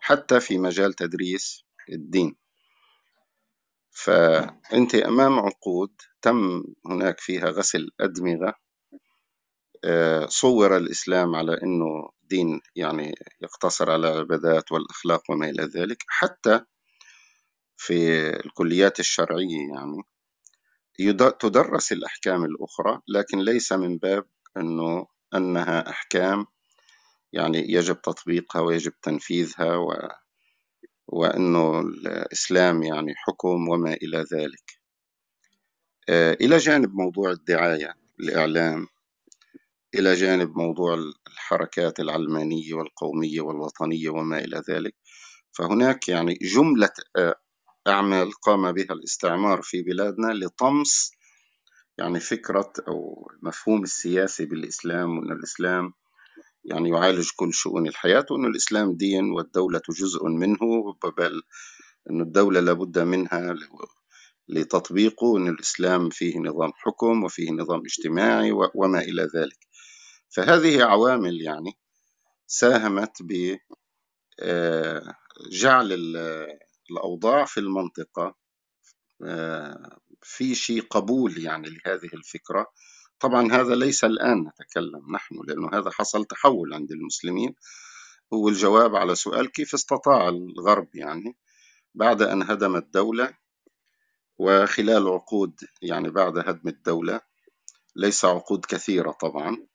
حتى 0.00 0.40
في 0.40 0.58
مجال 0.58 0.92
تدريس 0.92 1.64
الدين. 1.92 2.36
فأنت 3.90 4.94
أمام 4.94 5.38
عقود 5.38 5.92
تم 6.22 6.64
هناك 6.86 7.20
فيها 7.20 7.46
غسل 7.46 7.90
أدمغة 8.00 8.54
آه، 9.84 10.26
صور 10.26 10.76
الإسلام 10.76 11.36
على 11.36 11.62
أنه 11.62 12.10
دين 12.22 12.60
يعني 12.76 13.14
يقتصر 13.40 13.90
على 13.90 14.12
العبادات 14.12 14.72
والأخلاق 14.72 15.30
وما 15.30 15.50
إلى 15.50 15.62
ذلك 15.62 16.04
حتى 16.08 16.64
في 17.80 18.28
الكليات 18.44 19.00
الشرعية 19.00 19.68
يعني 19.74 20.02
تدرس 21.40 21.92
الأحكام 21.92 22.44
الأخرى 22.44 23.00
لكن 23.08 23.38
ليس 23.38 23.72
من 23.72 23.98
باب 23.98 24.26
أنه 24.56 25.06
أنها 25.34 25.90
أحكام 25.90 26.46
يعني 27.32 27.72
يجب 27.72 28.02
تطبيقها 28.02 28.62
ويجب 28.62 28.92
تنفيذها 29.02 29.76
و 29.76 30.08
وأنه 31.08 31.80
الإسلام 31.80 32.82
يعني 32.82 33.14
حكم 33.16 33.68
وما 33.68 33.92
إلى 33.92 34.24
ذلك. 34.32 34.80
آه، 36.08 36.36
إلى 36.40 36.56
جانب 36.56 36.94
موضوع 36.94 37.30
الدعاية 37.30 37.94
الإعلام 38.20 38.86
إلى 39.94 40.14
جانب 40.14 40.56
موضوع 40.56 40.94
الحركات 41.26 42.00
العلمانية 42.00 42.74
والقومية 42.74 43.40
والوطنية 43.40 44.10
وما 44.10 44.38
إلى 44.38 44.62
ذلك 44.70 44.94
فهناك 45.52 46.08
يعني 46.08 46.34
جملة 46.42 46.90
آه، 47.16 47.34
أعمال 47.86 48.32
قام 48.32 48.72
بها 48.72 48.92
الاستعمار 48.92 49.62
في 49.62 49.82
بلادنا 49.82 50.32
لطمس 50.32 51.10
يعني 51.98 52.20
فكرة 52.20 52.72
أو 52.88 53.30
المفهوم 53.34 53.82
السياسي 53.82 54.44
بالإسلام 54.44 55.18
وأن 55.18 55.32
الإسلام 55.32 55.92
يعني 56.64 56.90
يعالج 56.90 57.28
كل 57.36 57.54
شؤون 57.54 57.86
الحياة 57.88 58.26
وأن 58.30 58.44
الإسلام 58.44 58.96
دين 58.96 59.30
والدولة 59.30 59.82
جزء 59.90 60.26
منه 60.26 60.58
بل 61.18 61.42
أن 62.10 62.20
الدولة 62.20 62.60
لابد 62.60 62.98
منها 62.98 63.54
لتطبيقه 64.48 65.24
وأن 65.26 65.48
الإسلام 65.48 66.10
فيه 66.10 66.38
نظام 66.38 66.72
حكم 66.74 67.24
وفيه 67.24 67.50
نظام 67.50 67.80
اجتماعي 67.80 68.52
وما 68.74 68.98
إلى 69.00 69.22
ذلك. 69.22 69.58
فهذه 70.28 70.84
عوامل 70.84 71.40
يعني 71.42 71.78
ساهمت 72.46 73.22
ب 73.22 73.56
آه، 74.40 75.14
جعل 75.50 75.92
الأوضاع 76.90 77.44
في 77.44 77.60
المنطقة 77.60 78.34
آه، 79.24 79.98
في 80.22 80.54
شيء 80.54 80.82
قبول 80.82 81.38
يعني 81.38 81.68
لهذه 81.68 82.10
الفكرة. 82.14 82.66
طبعا 83.20 83.52
هذا 83.52 83.74
ليس 83.74 84.04
الآن 84.04 84.38
نتكلم 84.48 85.12
نحن 85.14 85.34
لأنه 85.48 85.70
هذا 85.72 85.90
حصل 85.90 86.24
تحول 86.24 86.74
عند 86.74 86.92
المسلمين. 86.92 87.54
هو 88.32 88.48
الجواب 88.48 88.96
على 88.96 89.14
سؤال 89.14 89.52
كيف 89.52 89.74
استطاع 89.74 90.28
الغرب 90.28 90.88
يعني 90.94 91.36
بعد 91.94 92.22
أن 92.22 92.42
هدم 92.42 92.76
الدولة 92.76 93.34
وخلال 94.38 95.08
عقود 95.08 95.60
يعني 95.82 96.10
بعد 96.10 96.38
هدم 96.38 96.68
الدولة 96.68 97.20
ليس 97.96 98.24
عقود 98.24 98.66
كثيرة 98.66 99.10
طبعا. 99.10 99.66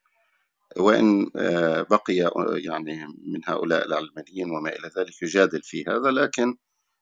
وإن 0.78 1.32
آه، 1.36 1.82
بقي 1.82 2.32
يعني 2.64 3.08
من 3.08 3.42
هؤلاء 3.46 3.86
العلمانيين 3.86 4.52
وما 4.52 4.70
إلى 4.70 4.92
ذلك 4.98 5.22
يجادل 5.22 5.62
في 5.62 5.86
هذا 5.88 6.12
لكن 6.12 6.58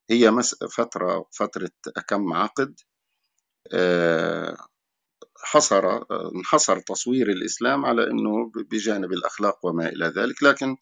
هي 0.10 0.32
فترة 0.72 1.26
فترة 1.32 1.72
كم 2.08 2.34
عقد 2.34 2.76
آه، 3.74 4.58
حصر 5.38 6.04
انحصر 6.36 6.80
تصوير 6.80 7.30
الإسلام 7.30 7.86
على 7.86 8.04
أنه 8.12 8.52
بجانب 8.72 9.12
الأخلاق 9.14 9.66
وما 9.66 9.90
إلى 9.90 10.06
ذلك 10.06 10.44
لكن 10.44 10.78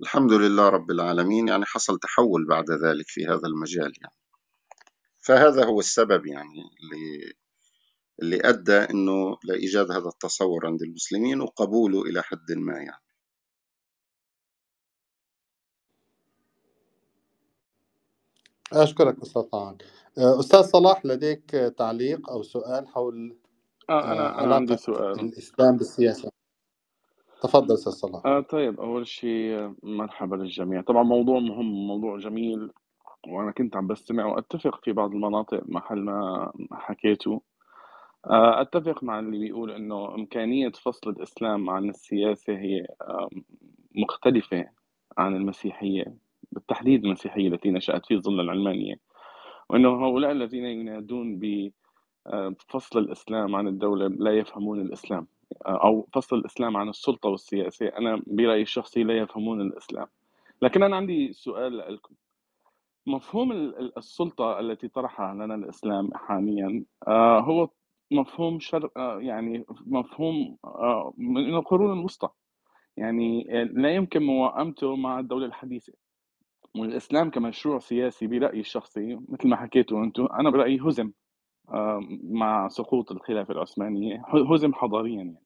الحمد 0.00 0.32
لله 0.32 0.68
رب 0.68 0.90
العالمين 0.90 1.48
يعني 1.48 1.64
حصل 1.64 1.98
تحول 1.98 2.46
بعد 2.46 2.70
ذلك 2.70 3.08
في 3.08 3.26
هذا 3.26 3.46
المجال 3.46 3.92
يعني. 4.02 4.14
فهذا 5.20 5.64
هو 5.64 5.80
السبب 5.80 6.26
يعني 6.26 6.62
اللي 6.82 7.32
اللي 8.22 8.40
أدى 8.48 8.76
أنه 8.76 9.38
لإيجاد 9.44 9.90
هذا 9.90 10.08
التصور 10.08 10.66
عند 10.66 10.82
المسلمين 10.82 11.40
وقبوله 11.40 12.02
إلى 12.02 12.22
حد 12.22 12.52
ما 12.52 12.76
يعني. 12.76 13.07
أشكرك 18.72 19.20
أستاذ 19.22 19.42
طعان. 19.42 19.78
أستاذ 20.18 20.62
صلاح 20.62 21.06
لديك 21.06 21.50
تعليق 21.78 22.30
أو 22.30 22.42
سؤال 22.42 22.88
حول 22.88 23.36
آه 23.90 24.12
أنا 24.12 24.44
أنا 24.44 24.54
عندي 24.56 24.76
سؤال. 24.76 25.20
الإسلام 25.20 25.76
بالسياسة؟ 25.76 26.30
تفضل 27.42 27.74
أستاذ 27.74 27.92
صلاح. 27.92 28.26
آه 28.26 28.40
طيب 28.40 28.80
أول 28.80 29.06
شيء 29.06 29.74
مرحبا 29.82 30.36
للجميع. 30.36 30.82
طبعا 30.82 31.02
موضوع 31.02 31.40
مهم 31.40 31.86
موضوع 31.88 32.18
جميل 32.18 32.72
وأنا 33.28 33.52
كنت 33.52 33.76
عم 33.76 33.86
بستمع 33.86 34.26
وأتفق 34.26 34.84
في 34.84 34.92
بعض 34.92 35.12
المناطق 35.12 35.62
محل 35.66 35.98
ما 36.00 36.52
حكيته. 36.72 37.42
آه، 38.26 38.60
أتفق 38.62 39.04
مع 39.04 39.18
اللي 39.18 39.38
بيقول 39.38 39.70
إنه 39.72 40.14
إمكانية 40.14 40.70
فصل 40.70 41.10
الإسلام 41.10 41.70
عن 41.70 41.90
السياسة 41.90 42.52
هي 42.58 42.86
مختلفة 43.96 44.70
عن 45.18 45.36
المسيحية. 45.36 46.16
بالتحديد 46.52 47.04
المسيحية 47.04 47.48
التي 47.48 47.70
نشأت 47.70 48.06
في 48.06 48.20
ظل 48.20 48.40
العلمانية 48.40 48.94
وإنه 49.70 50.06
هؤلاء 50.06 50.32
الذين 50.32 50.64
ينادون 50.64 51.38
بفصل 51.38 52.98
الإسلام 52.98 53.56
عن 53.56 53.68
الدولة 53.68 54.06
لا 54.06 54.38
يفهمون 54.38 54.80
الإسلام 54.80 55.26
آه، 55.66 55.84
أو 55.84 56.08
فصل 56.12 56.36
الإسلام 56.36 56.76
عن 56.76 56.88
السلطة 56.88 57.28
والسياسة. 57.28 57.86
أنا 57.86 58.22
برأيي 58.26 58.62
الشخصي 58.62 59.02
لا 59.02 59.18
يفهمون 59.18 59.60
الإسلام. 59.60 60.06
لكن 60.62 60.82
أنا 60.82 60.96
عندي 60.96 61.32
سؤال 61.32 61.78
لكم. 61.78 62.14
مفهوم 63.06 63.52
السلطة 63.96 64.60
التي 64.60 64.88
طرحها 64.88 65.34
لنا 65.34 65.54
الإسلام 65.54 66.10
حاليا 66.14 66.84
آه، 67.08 67.40
هو 67.40 67.68
مفهوم 68.10 68.60
شر 68.60 68.90
آه، 68.96 69.20
يعني 69.20 69.64
مفهوم 69.86 70.56
من 71.18 71.54
القرون 71.54 71.98
الوسطى. 71.98 72.28
يعني 72.96 73.44
لا 73.72 73.94
يمكن 73.94 74.22
موائمته 74.22 74.96
مع 74.96 75.20
الدولة 75.20 75.46
الحديثة. 75.46 75.92
والإسلام 76.76 77.30
كمشروع 77.30 77.78
سياسي 77.78 78.26
برأيي 78.26 78.60
الشخصي 78.60 79.18
مثل 79.28 79.48
ما 79.48 79.56
حكيتوا 79.56 80.04
أنتم 80.04 80.26
أنا 80.40 80.50
برأيي 80.50 80.80
هزم 80.80 81.12
مع 82.22 82.68
سقوط 82.68 83.12
الخلافة 83.12 83.54
العثمانية 83.54 84.22
هزم 84.52 84.74
حضاريا 84.74 85.16
يعني. 85.16 85.36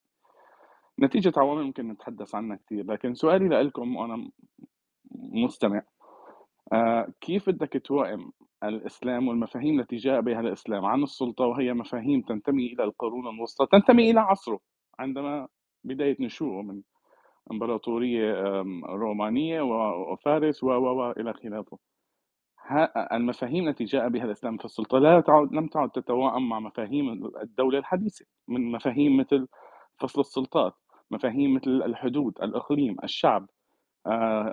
نتيجة 1.00 1.32
عوامل 1.36 1.64
ممكن 1.64 1.88
نتحدث 1.88 2.34
عنها 2.34 2.56
كثير 2.56 2.84
لكن 2.92 3.14
سؤالي 3.14 3.48
لكم 3.62 3.96
وأنا 3.96 4.30
مستمع 5.14 5.82
آه، 6.72 7.08
كيف 7.20 7.50
بدك 7.50 7.82
توائم 7.84 8.32
الإسلام 8.64 9.28
والمفاهيم 9.28 9.80
التي 9.80 9.96
جاء 9.96 10.20
بها 10.20 10.40
الإسلام؟ 10.40 10.84
عن 10.84 11.02
السلطة 11.02 11.44
وهي 11.44 11.72
مفاهيم 11.74 12.20
تنتمي 12.20 12.66
إلى 12.66 12.84
القرون 12.84 13.34
الوسطى 13.34 13.66
تنتمي 13.66 14.10
إلى 14.10 14.20
عصره 14.20 14.60
عندما 14.98 15.48
بداية 15.84 16.16
نشوءه 16.20 16.62
من 16.62 16.82
إمبراطورية 17.50 18.32
رومانية 18.86 19.60
وفارس 20.12 20.64
و 20.64 20.66
و 20.68 21.10
إلى 21.10 21.32
خلافه. 21.32 21.78
المفاهيم 23.12 23.68
التي 23.68 23.84
جاء 23.84 24.08
بها 24.08 24.24
الإسلام 24.24 24.56
في 24.56 24.64
السلطة 24.64 24.98
لا 24.98 25.20
تعد 25.20 25.52
لم 25.52 25.66
تعد 25.66 25.90
تتوائم 25.90 26.48
مع 26.48 26.60
مفاهيم 26.60 27.26
الدولة 27.42 27.78
الحديثة 27.78 28.26
من 28.48 28.72
مفاهيم 28.72 29.16
مثل 29.16 29.48
فصل 30.00 30.20
السلطات 30.20 30.74
مفاهيم 31.10 31.54
مثل 31.54 31.70
الحدود 31.70 32.34
الإقليم 32.42 32.96
الشعب 33.04 33.48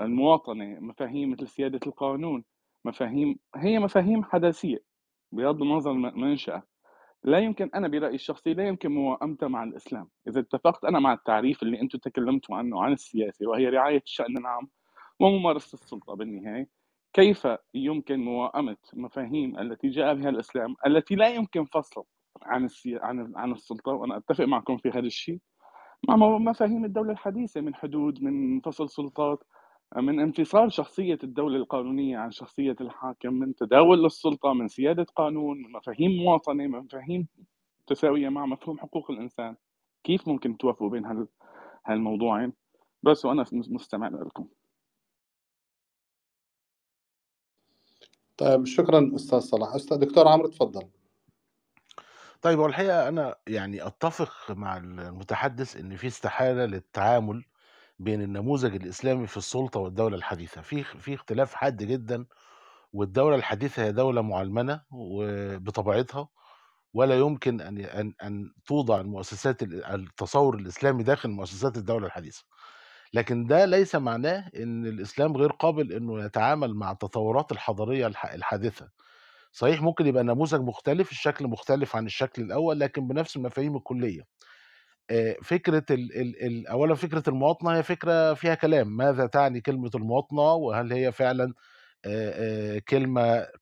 المواطنة 0.04 0.80
مفاهيم 0.80 1.32
مثل 1.32 1.48
سيادة 1.48 1.80
القانون 1.88 2.44
مفاهيم 2.86 3.40
هي 3.56 3.80
مفاهيم 3.80 4.24
حداثية 4.24 4.78
بغض 5.32 5.62
النظر 5.62 5.94
منشأة. 5.94 6.64
لا 7.24 7.40
يمكن 7.40 7.70
أنا 7.76 7.88
برأيي 7.88 8.16
الشخصي 8.16 8.54
لا 8.54 8.68
يمكن 8.68 8.92
موائمتها 8.92 9.48
مع 9.48 9.64
الإسلام. 9.64 10.10
إذا 10.28 10.40
اتفقت 10.40 10.86
أنا 10.86 11.00
مع 11.00 11.14
التعريف 11.14 11.64
اللي 11.64 11.82
أنتم 11.82 12.00
تكلمتوا 12.00 12.56
عنه 12.56 12.84
عن 12.84 12.94
السياسة 12.94 13.48
وهي 13.48 13.70
رعاية 13.70 14.02
الشأن 14.06 14.38
العام 14.38 14.70
وممارسة 15.20 15.76
السلطة 15.76 16.16
بالنهاية 16.16 16.68
كيف 17.14 17.48
يمكن 17.74 18.20
موائمة 18.20 18.78
مفاهيم 18.94 19.60
التي 19.60 19.90
جاء 19.90 20.14
بها 20.16 20.30
الإسلام 20.30 20.76
التي 20.88 21.16
لا 21.16 21.28
يمكن 21.30 21.66
فصل 21.66 22.04
عن 22.44 22.66
السي... 22.66 22.98
عن 22.98 23.34
عن 23.36 23.52
السلطة؟ 23.52 23.92
وأنا 23.92 24.18
أتفق 24.18 24.46
معكم 24.46 24.78
في 24.78 24.90
هذا 24.90 25.00
الشيء. 25.00 25.40
مع 26.08 26.16
مفاهيم 26.16 26.86
الدولة 26.86 27.12
الحديثة 27.12 27.62
من 27.62 27.76
حدود 27.76 28.24
من 28.24 28.62
فصل 28.62 28.90
سلطات 28.90 29.44
من 29.96 30.20
انفصال 30.20 30.74
شخصية 30.74 31.18
الدولة 31.24 31.58
القانونية 31.58 32.18
عن 32.18 32.32
شخصية 32.32 32.76
الحاكم 32.82 33.34
من 33.34 33.56
تداول 33.56 34.04
للسلطة 34.04 34.54
من 34.54 34.68
سيادة 34.68 35.06
قانون 35.16 35.58
من 35.58 35.72
مفاهيم 35.72 36.12
مواطنة 36.12 36.68
من 36.68 36.80
مفاهيم 36.80 37.28
تساوية 37.88 38.30
مع 38.30 38.46
مفهوم 38.46 38.80
حقوق 38.80 39.12
الإنسان. 39.12 39.56
كيف 40.04 40.28
ممكن 40.28 40.58
توافقوا 40.58 40.90
بين 40.90 41.28
هالموضوعين؟ 41.86 42.54
بس 43.04 43.26
وأنا 43.26 43.46
مستمع 43.52 44.08
لكم. 44.08 44.48
طيب 48.38 48.66
شكرا 48.66 49.12
أستاذ 49.16 49.40
صلاح. 49.40 49.76
أستاذ 49.76 49.98
دكتور 49.98 50.28
عمرو 50.28 50.48
تفضل. 50.48 50.90
طيب 52.42 52.60
هو 52.60 52.66
الحقيقة 52.66 53.08
أنا 53.08 53.36
يعني 53.48 53.88
أتفق 53.88 54.52
مع 54.52 54.78
المتحدث 54.78 55.78
إن 55.78 55.96
في 55.96 56.08
استحالة 56.08 56.66
للتعامل 56.66 57.46
بين 58.00 58.22
النموذج 58.22 58.76
الإسلامي 58.76 59.28
في 59.28 59.38
السلطة 59.38 59.80
والدولة 59.80 60.16
الحديثة. 60.16 60.62
في 60.62 60.84
في 60.84 61.14
اختلاف 61.14 61.54
حاد 61.54 61.84
جدا 61.84 62.26
والدولة 62.94 63.36
الحديثة 63.36 63.84
هي 63.84 63.92
دولة 63.92 64.22
معلمنة 64.22 64.82
وبطبيعتها 64.92 66.28
ولا 66.94 67.16
يمكن 67.20 67.62
أن 67.62 67.78
أن 67.80 68.14
أن 68.24 68.52
توضع 68.66 69.02
المؤسسات 69.02 69.64
ال- 69.64 69.86
التصور 69.86 70.56
الإسلامي 70.56 71.04
داخل 71.04 71.30
مؤسسات 71.30 71.78
الدولة 71.78 72.06
الحديثة. 72.08 72.44
لكن 73.14 73.48
ده 73.48 73.66
ليس 73.66 73.96
معناه 73.96 74.50
إن 74.56 74.86
الإسلام 74.86 75.38
غير 75.38 75.52
قابل 75.52 75.94
إنه 75.94 76.24
يتعامل 76.26 76.74
مع 76.76 76.92
التطورات 76.92 77.52
الحضارية 77.52 78.08
الح- 78.08 78.34
الحادثه 78.34 78.90
صحيح 79.52 79.82
ممكن 79.82 80.08
يبقى 80.08 80.24
نموذج 80.24 80.62
مختلف 80.62 81.12
الشكل 81.12 81.48
مختلف 81.48 81.96
عن 81.96 82.06
الشكل 82.06 82.42
الأول 82.42 82.80
لكن 82.80 83.08
بنفس 83.08 83.36
المفاهيم 83.38 83.76
الكلية. 83.78 84.22
آه، 85.12 85.36
فكرة 85.44 85.86
ال 85.92 86.18
ال 86.22 86.44
ال 86.46 86.68
اولا 86.68 86.96
فكرة 86.96 87.24
المواطنة 87.28 87.72
هي 87.78 87.84
فكرة 87.84 88.34
فيها 88.34 88.56
كلام 88.56 88.98
ماذا 88.98 89.26
تعني 89.26 89.62
كلمة 89.62 89.92
المواطنة؟ 89.96 90.54
وهل 90.54 90.94
هي 90.94 91.12
فعلا 91.12 91.54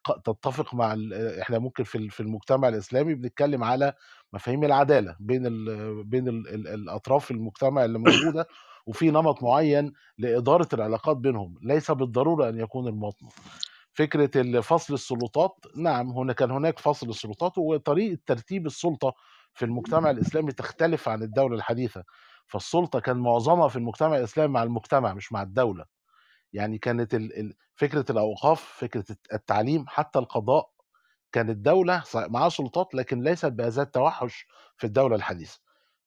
ق- 0.04 0.22
تتفق 0.26 0.76
مع 0.76 0.96
إحنا 1.42 1.60
ممكن 1.60 1.84
في 1.84 2.10
في 2.10 2.20
المجتمع 2.20 2.68
الإسلامي 2.68 3.16
بنتكلم 3.16 3.64
على 3.64 3.94
مفاهيم 4.34 4.64
العدالة 4.64 5.16
بين 5.20 5.46
ال 5.46 6.04
بين 6.04 6.28
ال 6.28 6.48
ال 6.48 6.68
الأطراف 6.68 7.32
المجتمع 7.32 7.86
اللي 7.86 8.00
موجودة 8.00 8.48
وفي 8.88 9.12
نمط 9.12 9.44
معين 9.44 9.94
لإدارة 10.18 10.68
العلاقات 10.74 11.18
بينهم 11.18 11.56
ليس 11.64 11.92
بالضرورة 11.92 12.50
أن 12.50 12.60
يكون 12.60 12.88
المواطنة. 12.88 13.30
فكرة 13.94 14.32
ال- 14.42 14.64
فصل 14.64 14.94
السلطات 14.94 15.56
نعم 15.78 16.10
هنا 16.12 16.34
كان 16.34 16.52
هناك 16.52 16.80
فصل 16.80 17.10
السلطات 17.10 17.58
وطريقة 17.58 18.20
ترتيب 18.26 18.66
السلطة 18.66 19.14
في 19.54 19.66
المجتمع 19.66 20.10
الإسلامي 20.10 20.52
تختلف 20.52 21.10
عن 21.10 21.24
الدولة 21.24 21.56
الحديثة. 21.56 22.04
فالسلطة 22.48 23.00
كان 23.00 23.18
معظمها 23.18 23.68
في 23.68 23.76
المجتمع 23.76 24.18
الإسلامي 24.18 24.54
مع 24.54 24.64
المجتمع 24.64 25.14
مش 25.14 25.32
مع 25.32 25.42
الدولة. 25.42 25.86
يعني 26.54 26.78
كانت 26.78 27.18
فكرة 27.76 28.06
الأوقاف 28.10 28.62
فكرة 28.62 29.06
الت- 29.10 29.34
التعليم 29.34 29.86
حتى 29.88 30.20
القضاء 30.20 30.70
كانت 31.32 31.58
دولة 31.58 32.02
ص- 32.06 32.16
معاها 32.16 32.50
سلطات 32.50 32.96
لكن 32.96 33.22
ليست 33.24 33.46
بهذا 33.46 33.82
التوحش 33.82 34.48
في 34.78 34.88
الدولة 34.88 35.16
الحديثة. 35.16 35.60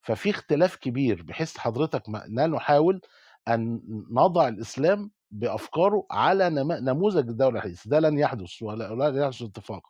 ففي 0.02 0.30
اختلاف 0.30 0.76
كبير 0.76 1.22
بحيث 1.22 1.58
حضرتك 1.58 2.08
ما 2.08 2.24
لا 2.28 2.46
نحاول 2.46 3.00
أن 3.48 3.80
نضع 4.10 4.48
الإسلام 4.48 5.10
بأفكاره 5.30 6.06
على 6.10 6.50
نم- 6.50 6.72
نموذج 6.72 7.28
الدولة 7.28 7.58
الحديثة. 7.58 7.90
ده 7.90 8.00
لن 8.00 8.18
يحدث 8.18 8.62
ولا 8.62 8.94
لا 8.94 9.22
يحدث 9.22 9.42
اتفاق 9.42 9.82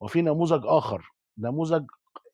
وفي 0.00 0.22
نموذج 0.22 0.62
آخر. 0.64 1.10
نموذج 1.38 1.84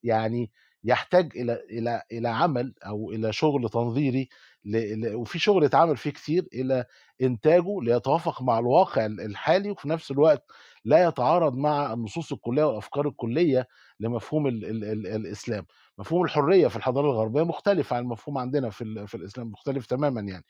يعني 0.02 0.50
يحتاج 0.84 1.32
إلى 1.36 1.52
إلى 1.70 2.02
إلى 2.12 2.28
عمل 2.28 2.74
أو 2.86 3.10
إلى 3.10 3.32
شغل 3.32 3.68
تنظيري 3.68 4.28
ل- 4.64 5.14
وفي 5.14 5.38
شغل 5.38 5.64
اتعمل 5.64 5.96
فيه 5.96 6.10
كتير 6.10 6.46
إلى 6.54 6.84
إنتاجه 7.22 7.80
ليتوافق 7.82 8.42
مع 8.42 8.58
الواقع 8.58 9.06
الحالي 9.06 9.70
وفي 9.70 9.88
نفس 9.88 10.10
الوقت 10.10 10.44
لا 10.84 11.04
يتعارض 11.08 11.54
مع 11.56 11.92
النصوص 11.92 12.32
الكلية 12.32 12.64
والافكار 12.64 13.08
الكلية 13.08 13.68
لمفهوم 14.00 14.46
ال 14.46 14.64
ال 14.64 14.84
ال 14.84 15.06
الإسلام. 15.06 15.66
مفهوم 15.98 16.24
الحرية 16.24 16.68
في 16.68 16.76
الحضارة 16.76 17.06
الغربية 17.10 17.42
مختلف 17.42 17.92
عن 17.92 18.02
المفهوم 18.02 18.38
عندنا 18.38 18.70
في 18.70 18.84
ال- 18.84 19.08
في 19.08 19.14
الإسلام 19.16 19.46
مختلف 19.50 19.86
تماما 19.86 20.20
يعني. 20.20 20.44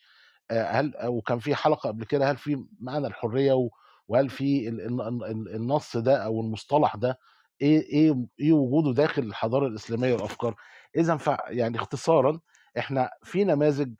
هل 0.53 0.93
وكان 1.07 1.39
في 1.39 1.55
حلقة 1.55 1.89
قبل 1.89 2.05
كده 2.05 2.31
هل 2.31 2.37
في 2.37 2.65
معنى 2.81 3.07
الحرية 3.07 3.53
و- 3.53 3.71
وهل 4.09 4.31
في 4.31 4.69
ال- 4.69 4.81
ال- 4.81 5.25
ال- 5.25 5.55
النص 5.57 5.97
ده 5.97 6.17
أو 6.25 6.41
المصطلح 6.41 6.97
ده 6.97 7.19
إيه 7.63 7.81
إيه 7.83 8.17
إيه 8.41 8.53
وجوده 8.53 8.93
داخل 8.93 9.23
الحضارة 9.23 9.67
الإسلامية 9.67 10.13
والأفكار. 10.13 10.55
إذا 10.97 11.17
ف 11.17 11.31
يعني 11.49 11.77
اختصارا 11.77 12.41
إحنا 12.79 13.11
في 13.23 13.45
نماذج 13.45 13.93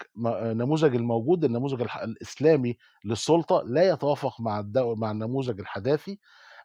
نموذج 0.43 0.95
الموجود 0.95 1.45
النموذج 1.45 1.87
الإسلامي 2.03 2.77
للسلطة 3.05 3.63
لا 3.67 3.89
يتوافق 3.89 4.41
مع 4.41 4.61
الدو 4.61 4.95
مع 4.95 5.11
النموذج 5.11 5.61
الحداثي. 5.61 6.19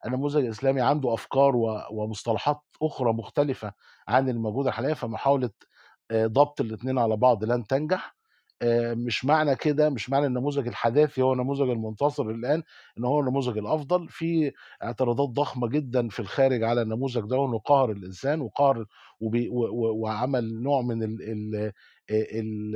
النموذج 0.05 0.43
الإسلامي 0.45 0.81
عنده 0.81 1.13
أفكار 1.13 1.55
و- 1.55 1.81
ومصطلحات 1.91 2.61
أخرى 2.81 3.13
مختلفة 3.13 3.73
عن 4.07 4.29
الموجودة 4.29 4.71
حاليا 4.71 4.93
فمحاولة 4.93 5.49
آه، 6.11 6.27
ضبط 6.27 6.61
الاثنين 6.61 6.97
على 6.99 7.17
بعض 7.17 7.43
لن 7.43 7.67
تنجح. 7.67 8.15
آه، 8.61 8.93
مش 8.93 9.25
معنى 9.25 9.55
كده 9.55 9.89
مش 9.89 10.09
معنى 10.09 10.25
النموذج 10.25 10.67
الحداثي 10.67 11.21
هو 11.21 11.33
النموذج 11.33 11.69
المنتصر 11.69 12.23
الآن 12.29 12.63
إن 12.97 13.05
هو 13.05 13.19
النموذج 13.19 13.57
الأفضل. 13.57 14.09
في 14.09 14.51
اعتراضات 14.83 15.29
ضخمة 15.29 15.67
جدا 15.67 16.09
في 16.09 16.19
الخارج 16.19 16.63
على 16.63 16.81
النموذج 16.81 17.21
ده 17.29 17.37
وإنه 17.37 17.59
قهر 17.59 17.91
الإنسان 17.91 18.41
وقهر 18.41 18.85
وبي 19.19 19.49
وعمل 19.51 20.61
نوع 20.63 20.81
من 20.81 21.03
ال 21.03 21.21
ال 21.21 21.71
ال 22.11 22.75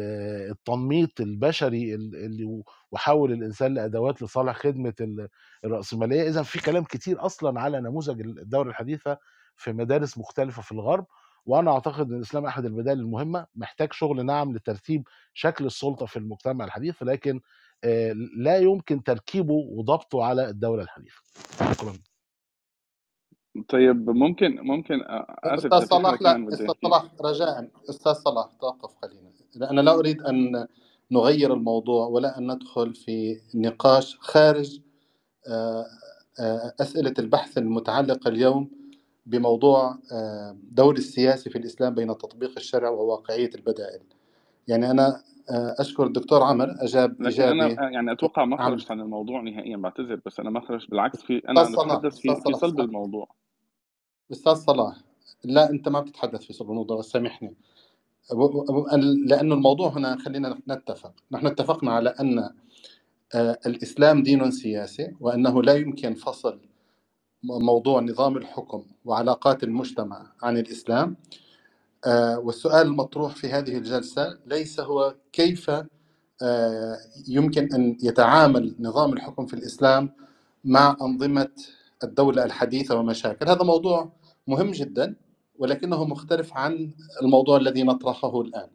التنميط 0.52 1.22
البشري 1.22 1.96
ال- 1.96 2.15
اللي 2.15 2.62
وحول 2.91 3.32
الإنسان 3.34 3.74
لأدوات 3.74 4.22
لصالح 4.22 4.56
خدمة 4.56 4.93
ال- 5.02 5.28
الرأسمالية. 5.65 6.28
اذا 6.30 6.43
في 6.43 6.60
كلام 6.62 6.84
كتير 6.84 7.26
أصلا 7.26 7.62
على 7.62 7.82
نموذج 7.82 8.22
الدولة 8.22 8.69
الحديثة 8.69 9.17
في 9.58 9.74
مدارس 9.74 10.17
مختلفة 10.17 10.62
في 10.62 10.72
الغرب. 10.72 11.06
وأنا 11.46 11.72
أعتقد 11.72 12.12
إن 12.12 12.18
الاسلام 12.18 12.46
أحد 12.46 12.66
البدائل 12.66 13.00
المهمة 13.00 13.46
محتاج 13.56 13.94
شغل 13.94 14.26
نعم 14.26 14.56
لترتيب 14.56 15.08
شكل 15.34 15.66
السلطة 15.66 16.06
في 16.06 16.18
المجتمع 16.18 16.66
الحديث 16.66 17.04
لكن 17.04 17.42
آه، 17.84 18.14
لا 18.38 18.58
يمكن 18.58 19.04
تركيبه 19.04 19.54
وضبطه 19.54 20.24
على 20.24 20.50
الدولة 20.50 20.84
الحديثة. 20.84 21.22
شكرا. 21.74 21.94
طيب 23.70 24.10
ممكن 24.10 24.56
ممكن 24.62 25.00
آسف 25.44 25.66
حدا 25.66 25.80
صلاح 25.80 26.22
لا 26.22 26.32
يحكي 26.32 26.74
صلاح 26.84 27.06
رجاء. 27.22 27.70
أستاذ 27.90 28.14
صلاح 28.14 28.54
توقف 28.62 28.96
قليلا 28.96 29.34
أنا 29.72 29.82
لا 29.82 29.94
أريد 29.94 30.22
أن 30.22 30.68
نغير 31.12 31.54
الموضوع 31.54 32.08
ولا 32.08 32.38
أن 32.38 32.52
ندخل 32.52 32.94
في 32.96 33.42
نقاش 33.56 34.18
خارج 34.20 34.80
آه، 35.48 35.86
آه، 36.40 36.74
أسئلة 36.82 37.14
البحث 37.20 37.58
المتعلقة 37.58 38.28
اليوم 38.28 38.72
بموضوع 39.26 39.98
آه، 40.12 40.58
دور 40.72 40.96
السياسي 40.96 41.50
في 41.50 41.58
الإسلام 41.58 41.96
بين 41.96 42.08
تطبيق 42.08 42.52
الشرع 42.58 42.90
وواقعية 42.90 43.50
البدائل. 43.56 44.02
يعني 44.68 44.92
أنا 44.92 45.24
آه، 45.50 45.76
أشكر 45.80 46.06
الدكتور 46.06 46.44
عمر 46.44 46.76
أجاب 46.80 47.22
لكن 47.22 47.44
أنا 47.44 47.90
يعني 47.92 48.12
أتوقع 48.12 48.46
ما 48.46 48.58
خرجت 48.58 48.92
عن 48.92 49.02
الموضوع 49.02 49.42
نهائيا 49.42 49.78
بعتذر 49.78 50.22
بس 50.26 50.40
أنا 50.40 50.50
ما 50.50 50.60
خرجت 50.60 50.90
بالعكس 50.90 51.22
في 51.22 51.42
أنا 51.50 51.64
بتحدث 51.64 52.18
في 52.18 52.36
في 52.36 52.54
صلب 52.54 52.80
الموضوع. 52.80 53.28
أستاذ 54.32 54.54
صلاح 54.54 54.96
لا 55.44 55.70
أنت 55.70 55.90
ما 55.90 56.00
بتتحدث 56.00 56.44
في 56.44 56.54
صلب 56.54 56.70
الموضوع 56.70 57.02
سامحني. 57.02 57.56
لأن 59.26 59.52
الموضوع 59.52 59.90
هنا 59.90 60.18
خلينا 60.18 60.60
نتفق. 60.70 61.14
نحن 61.32 61.48
اتفقنا 61.48 61.92
على 61.92 62.10
أن 62.10 62.50
آه، 63.36 63.58
الإسلام 63.66 64.24
دين 64.24 64.52
سياسي 64.52 65.14
وأنه 65.20 65.64
لا 65.64 65.74
يمكن 65.74 66.14
فصل 66.14 66.60
موضوع 67.44 68.02
نظام 68.02 68.38
الحكم 68.38 68.86
وعلاقات 69.06 69.64
المجتمع 69.64 70.32
عن 70.44 70.58
الإسلام. 70.58 71.16
آه، 72.06 72.40
والسؤال 72.40 72.88
المطروح 72.88 73.36
في 73.36 73.48
هذه 73.48 73.78
الجلسة 73.78 74.38
ليس 74.46 74.80
هو 74.80 75.16
كيف 75.32 75.70
آه، 76.42 76.98
يمكن 77.28 77.74
أن 77.74 77.98
يتعامل 78.04 78.76
نظام 78.80 79.14
الحكم 79.14 79.46
في 79.46 79.54
الإسلام 79.54 80.10
مع 80.64 80.98
أنظمة 81.02 81.50
الدولة 82.04 82.44
الحديثة 82.46 82.96
ومشاكل. 82.96 83.50
هذا 83.50 83.64
موضوع 83.64 84.12
مهم 84.48 84.72
جدا 84.72 85.16
ولكنه 85.60 86.06
مختلف 86.06 86.54
عن 86.54 86.94
الموضوع 87.22 87.58
الذي 87.58 87.84
نطرحه 87.84 88.42
الآن. 88.42 88.68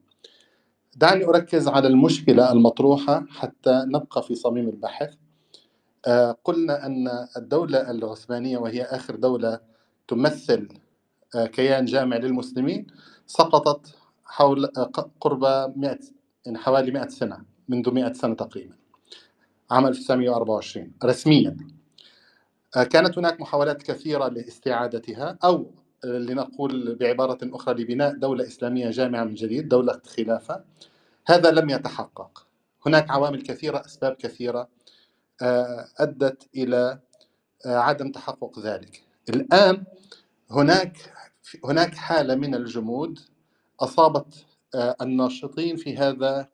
دعني 0.97 1.25
أركز 1.25 1.69
على 1.69 1.89
المشكلة 1.89 2.53
المطروحة 2.53 3.27
حتى 3.31 3.85
نبقى 3.87 4.23
في 4.23 4.35
صميم 4.35 4.69
البحث. 4.69 5.15
قلنا 6.44 6.87
أن 6.87 7.09
الدولة 7.37 7.90
العثمانية 7.90 8.59
وهي 8.59 8.83
آخر 8.83 9.16
دولة 9.16 9.61
تمثل 10.09 10.68
آه، 11.37 11.47
كيان 11.47 11.85
جامع 11.85 12.16
للمسلمين 12.16 12.87
سقطت 13.27 13.94
حول 14.25 14.64
آه، 14.64 14.90
قرب 15.21 15.42
100 15.79 15.99
يعني 16.47 16.59
حوالي 16.59 16.90
100 16.92 17.09
سنة 17.09 17.44
منذ 17.68 17.90
100 17.94 18.12
سنة 18.12 18.35
تقريبا 18.35 18.75
عام 19.71 19.87
1924 19.87 20.92
رسميا 21.05 21.57
آه، 22.77 22.85
كانت 22.85 23.18
هناك 23.18 23.40
محاولات 23.40 23.83
كثيرة 23.83 24.29
لاستعادتها 24.29 25.38
أو 25.44 25.71
آه، 26.05 26.09
لنقول 26.09 26.94
بعبارة 26.94 27.38
أخرى 27.44 27.83
لبناء 27.83 28.14
دولة 28.16 28.47
إسلامية 28.47 28.90
جامعة 28.90 29.25
من 29.25 29.35
جديد 29.35 29.68
دولة 29.68 30.01
خلافة. 30.16 30.64
هذا 31.27 31.51
لم 31.51 31.71
يتحقق. 31.71 32.47
هناك 32.87 33.11
عوامل 33.11 33.42
كثيرة 33.42 33.83
أسباب 33.87 34.14
كثيرة 34.16 34.61
آه، 34.61 34.68
أدت 35.42 36.48
إلى 36.57 36.98
آه، 37.66 37.77
عدم 37.77 38.12
تحقق 38.12 38.59
ذلك. 38.59 39.03
الآن 39.29 39.85
هناك 40.51 41.12
هناك 41.64 41.94
حالة 41.94 42.35
من 42.35 42.55
الجمود 42.55 43.18
أصابت 43.81 44.46
آه، 44.74 44.96
الناشطين 45.03 45.77
في 45.77 45.96
هذا 45.96 46.48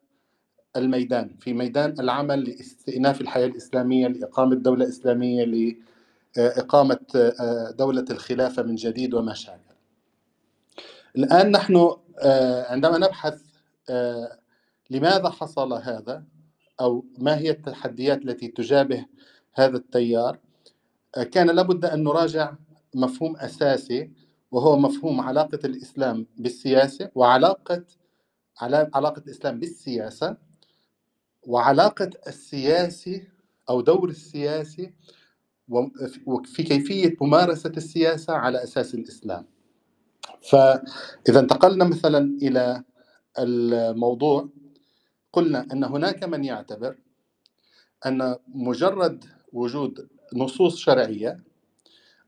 الميدان 0.76 1.36
في 1.40 1.52
ميدان 1.52 2.00
العمل 2.00 2.44
لاستئناف 2.44 3.20
الحياة 3.20 3.46
الإسلامية 3.46 4.08
لإقامة 4.08 4.54
دولة 4.56 4.88
إسلامية 4.88 5.76
إقامة 6.38 6.98
دولة 7.78 8.04
الخلافة 8.10 8.62
من 8.62 8.74
جديد 8.74 9.14
وما 9.14 9.34
شابه. 9.34 9.74
الآن 11.16 11.50
نحن 11.50 11.96
عندما 12.68 12.98
نبحث 12.98 13.42
لماذا 14.90 15.30
حصل 15.30 15.72
هذا 15.72 16.24
أو 16.80 17.04
ما 17.18 17.38
هي 17.38 17.50
التحديات 17.50 18.22
التي 18.22 18.48
تجابه 18.48 19.06
هذا 19.54 19.76
التيار 19.76 20.38
كان 21.32 21.50
لابد 21.50 21.84
أن 21.84 22.04
نراجع 22.04 22.54
مفهوم 22.94 23.36
أساسي 23.36 24.10
وهو 24.50 24.78
مفهوم 24.78 25.20
علاقة 25.20 25.58
الإسلام 25.64 26.26
بالسياسة 26.36 27.10
وعلاقة 27.14 27.84
علاقة 28.62 29.22
الإسلام 29.26 29.60
بالسياسة 29.60 30.36
وعلاقة 31.42 32.10
السياسي 32.26 33.28
أو 33.70 33.80
دور 33.80 34.08
السياسي 34.08 34.92
وفي 36.26 36.62
كيفية 36.62 37.16
ممارسة 37.20 37.72
السياسة 37.76 38.32
على 38.32 38.62
أساس 38.62 38.94
الإسلام. 38.94 39.46
فإذا 40.50 41.40
انتقلنا 41.40 41.84
مثلا 41.84 42.38
إلى 42.42 42.84
الموضوع 43.38 44.48
قلنا 45.34 45.66
أن 45.72 45.84
هناك 45.84 46.24
من 46.24 46.44
يعتبر 46.44 46.96
أن 48.06 48.36
مجرد 48.48 49.24
وجود 49.52 50.08
نصوص 50.34 50.76
شرعية 50.76 51.44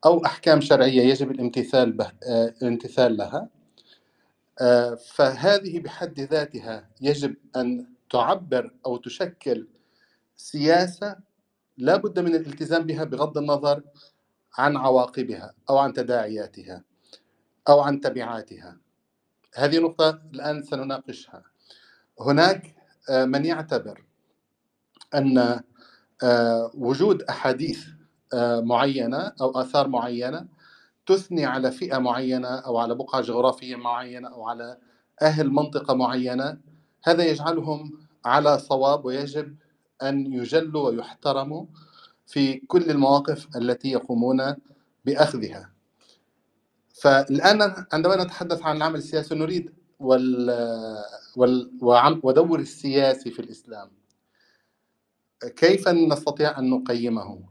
أو 0.07 0.25
أحكام 0.25 0.61
شرعية 0.61 1.03
يجب 1.03 1.31
الامتثال 1.31 1.93
به 1.93 2.13
آه، 2.29 2.55
الامتثال 2.63 3.17
لها 3.17 3.49
آه، 4.61 4.95
فهذه 4.95 5.81
بحد 5.81 6.21
ذاتها 6.21 6.89
يجب 7.01 7.37
أن 7.57 7.87
تعبر 8.11 8.75
أو 8.87 8.97
تشكل 8.97 9.69
سياسة 10.37 11.17
لا 11.79 11.97
بد 11.97 12.19
من 12.19 12.35
الالتزام 12.35 12.83
بها 12.83 13.05
بغض 13.05 13.39
النظر 13.39 13.83
عن 14.59 14.77
عواقبها 14.77 15.55
أو 15.71 15.79
عن 15.79 15.93
تداعياتها 15.93 16.85
أو 17.69 17.81
عن 17.81 18.01
تبعاتها. 18.01 18.77
هذه 19.55 19.79
نقطة 19.79 20.23
الآن 20.35 20.63
سنناقشها. 20.63 21.43
هناك 22.21 22.76
من 23.11 23.45
يعتبر 23.45 24.05
أن 25.15 25.61
وجود 26.75 27.23
أحاديث 27.23 27.87
آه، 28.35 28.61
معينة 28.61 29.33
أو 29.41 29.61
آثار 29.61 29.89
معينة 29.89 30.47
تثني 31.07 31.45
على 31.45 31.71
فئة 31.71 31.99
معينة 31.99 32.49
أو 32.49 32.79
على 32.79 32.95
بقعة 32.95 33.23
جغرافية 33.23 33.77
معينة 33.77 34.29
أو 34.29 34.49
على 34.49 34.79
أهل 35.23 35.51
منطقة 35.51 35.95
معينة 35.95 36.59
هذا 37.05 37.25
يجعلهم 37.25 37.99
على 38.25 38.59
صواب 38.59 39.05
ويجب 39.05 39.57
أن 40.03 40.33
يجلوا 40.33 40.89
ويحترموا 40.89 41.67
في 42.27 42.55
كل 42.57 42.91
المواقف 42.91 43.57
التي 43.57 43.91
يقومون 43.91 44.55
بأخذها. 45.05 45.71
فالآن 47.03 47.87
عندما 47.93 48.25
نتحدث 48.25 48.63
عن 48.63 48.77
العمل 48.77 48.99
السياسي 48.99 49.35
نريد 49.35 49.73
وال... 50.01 50.51
وال... 51.37 52.21
ودور 52.23 52.61
السياسي 52.61 53.31
في 53.31 53.41
الإسلام. 53.41 53.91
كيف 55.57 55.89
نستطيع 55.89 56.59
أن 56.59 56.71
نقيمه؟ 56.71 57.49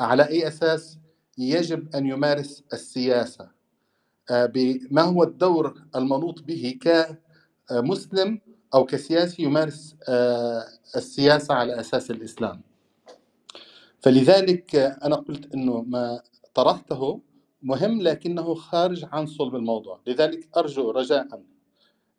على 0.00 0.28
أي 0.28 0.48
أساس 0.48 0.98
يجب 1.38 1.94
أن 1.94 2.06
يمارس 2.06 2.64
السياسة؟ 2.72 3.50
آه، 4.30 4.52
ما 4.90 5.02
هو 5.02 5.22
الدور 5.22 5.82
المنوط 5.96 6.42
به 6.42 6.78
كمسلم 6.80 8.40
أو 8.74 8.84
كسياسي 8.84 9.42
يمارس 9.42 9.96
آه، 10.08 10.64
السياسة 10.96 11.54
على 11.54 11.80
أساس 11.80 12.10
الإسلام. 12.10 12.62
فلذلك 14.00 14.76
أنا 14.76 15.16
قلت 15.16 15.54
أنه 15.54 15.82
ما 15.82 16.22
طرحته 16.54 17.20
مهم 17.62 18.02
لكنه 18.02 18.54
خارج 18.54 19.04
عن 19.12 19.26
صلب 19.26 19.54
الموضوع. 19.54 20.00
لذلك 20.06 20.48
أرجو 20.56 20.90
رجاء 20.90 21.42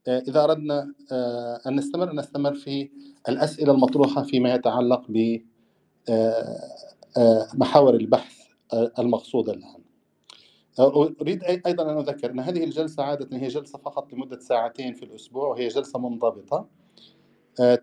إذا 0.08 0.44
أردنا 0.44 0.94
أن 1.68 1.76
نستمر 1.76 2.14
نستمر 2.14 2.54
في 2.54 2.90
الأسئلة 3.30 3.74
المطروحة 3.74 4.24
فيما 4.24 4.54
يتعلق 4.54 5.04
ب 5.10 5.38
محاور 7.54 7.96
البحث 7.96 8.38
المقصودة 9.00 9.54
الآن. 9.54 9.82
أريد 11.22 11.44
أيضا 11.44 11.92
أن 11.92 11.98
أذكر 11.98 12.32
أن 12.32 12.40
هذه 12.40 12.64
الجلسة 12.64 13.04
عادة 13.04 13.38
هي 13.38 13.48
جلسة 13.48 13.80
فقط 13.80 14.14
لمدة 14.14 14.40
ساعتين 14.40 14.94
في 14.94 15.06
الأسبوع 15.06 15.48
وهي 15.48 15.68
جلسة 15.68 16.00
منضبطة. 16.00 16.68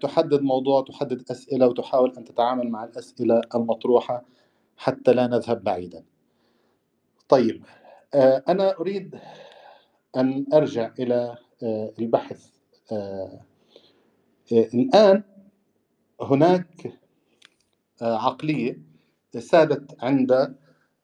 تحدد 0.01 0.43
موضوع 0.43 0.83
تحدد 0.83 1.31
أسئلة 1.31 1.67
وتحاول 1.67 2.15
أن 2.19 2.25
تتعامل 2.25 2.69
مع 2.71 2.85
الأسئلة 2.85 3.41
المطروحة 3.55 4.25
حتى 4.77 5.13
لا 5.13 5.27
نذهب 5.27 5.65
بعيدا. 5.65 6.05
طيب 7.29 7.65
أنا 8.49 8.81
أريد 8.81 9.19
أن 10.17 10.47
أرجع 10.53 10.93
إلى 10.99 11.37
البحث 11.63 12.47
الآن 14.53 15.23
هناك 16.21 16.99
عقلية 18.03 18.83
سادت 19.39 20.05
عند 20.05 20.57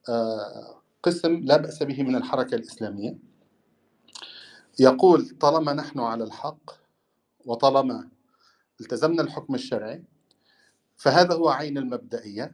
آه، 0.09 0.81
قسم 1.03 1.35
لا 1.43 1.57
بأس 1.57 1.83
به 1.83 2.03
من 2.03 2.15
الحركة 2.15 2.55
الإسلامية. 2.55 3.17
يقول 4.79 5.29
طالما 5.29 5.73
نحن 5.73 5.99
على 5.99 6.23
الحق 6.23 6.71
وطالما 7.45 8.09
التزمنا 8.81 9.21
الحكم 9.21 9.55
الشرعي 9.55 10.03
فهذا 10.97 11.33
هو 11.35 11.49
عين 11.49 11.77
المبدئية 11.77 12.51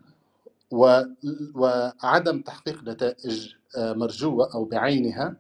وعدم 1.56 2.42
تحقيق 2.42 2.84
نتائج 2.84 3.56
آه، 3.78 3.94
مرجوة 3.94 4.54
أو 4.54 4.66
بعينها 4.66 5.38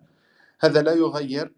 هذا 0.60 0.82
لا 0.82 0.94
يغير 0.94 1.56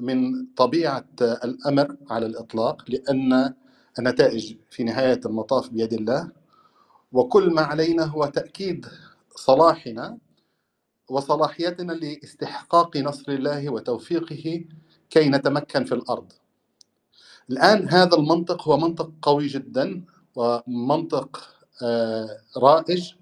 من 0.00 0.46
طبيعة 0.46 1.04
الأمر 1.20 1.96
على 2.10 2.26
الإطلاق 2.26 2.84
لأن 2.90 3.54
النتائج 3.98 4.56
في 4.70 4.84
نهاية 4.84 5.20
المطاف 5.26 5.68
بيد 5.70 5.92
الله 5.92 6.30
وكل 7.12 7.50
ما 7.50 7.62
علينا 7.62 8.04
هو 8.04 8.26
تأكيد 8.26 8.86
صلاحنا 9.36 10.18
وصلاحيتنا 11.08 11.92
لاستحقاق 11.92 12.96
نصر 12.96 13.32
الله 13.32 13.68
وتوفيقه 13.70 14.64
كي 15.10 15.28
نتمكن 15.28 15.84
في 15.84 15.92
الأرض. 15.94 16.32
الآن 17.50 17.88
هذا 17.88 18.16
المنطق 18.16 18.68
هو 18.68 18.76
منطق 18.76 19.12
قوي 19.22 19.46
جدا 19.46 20.04
ومنطق 20.36 21.54
آه، 21.82 22.28
رائج 22.56 23.14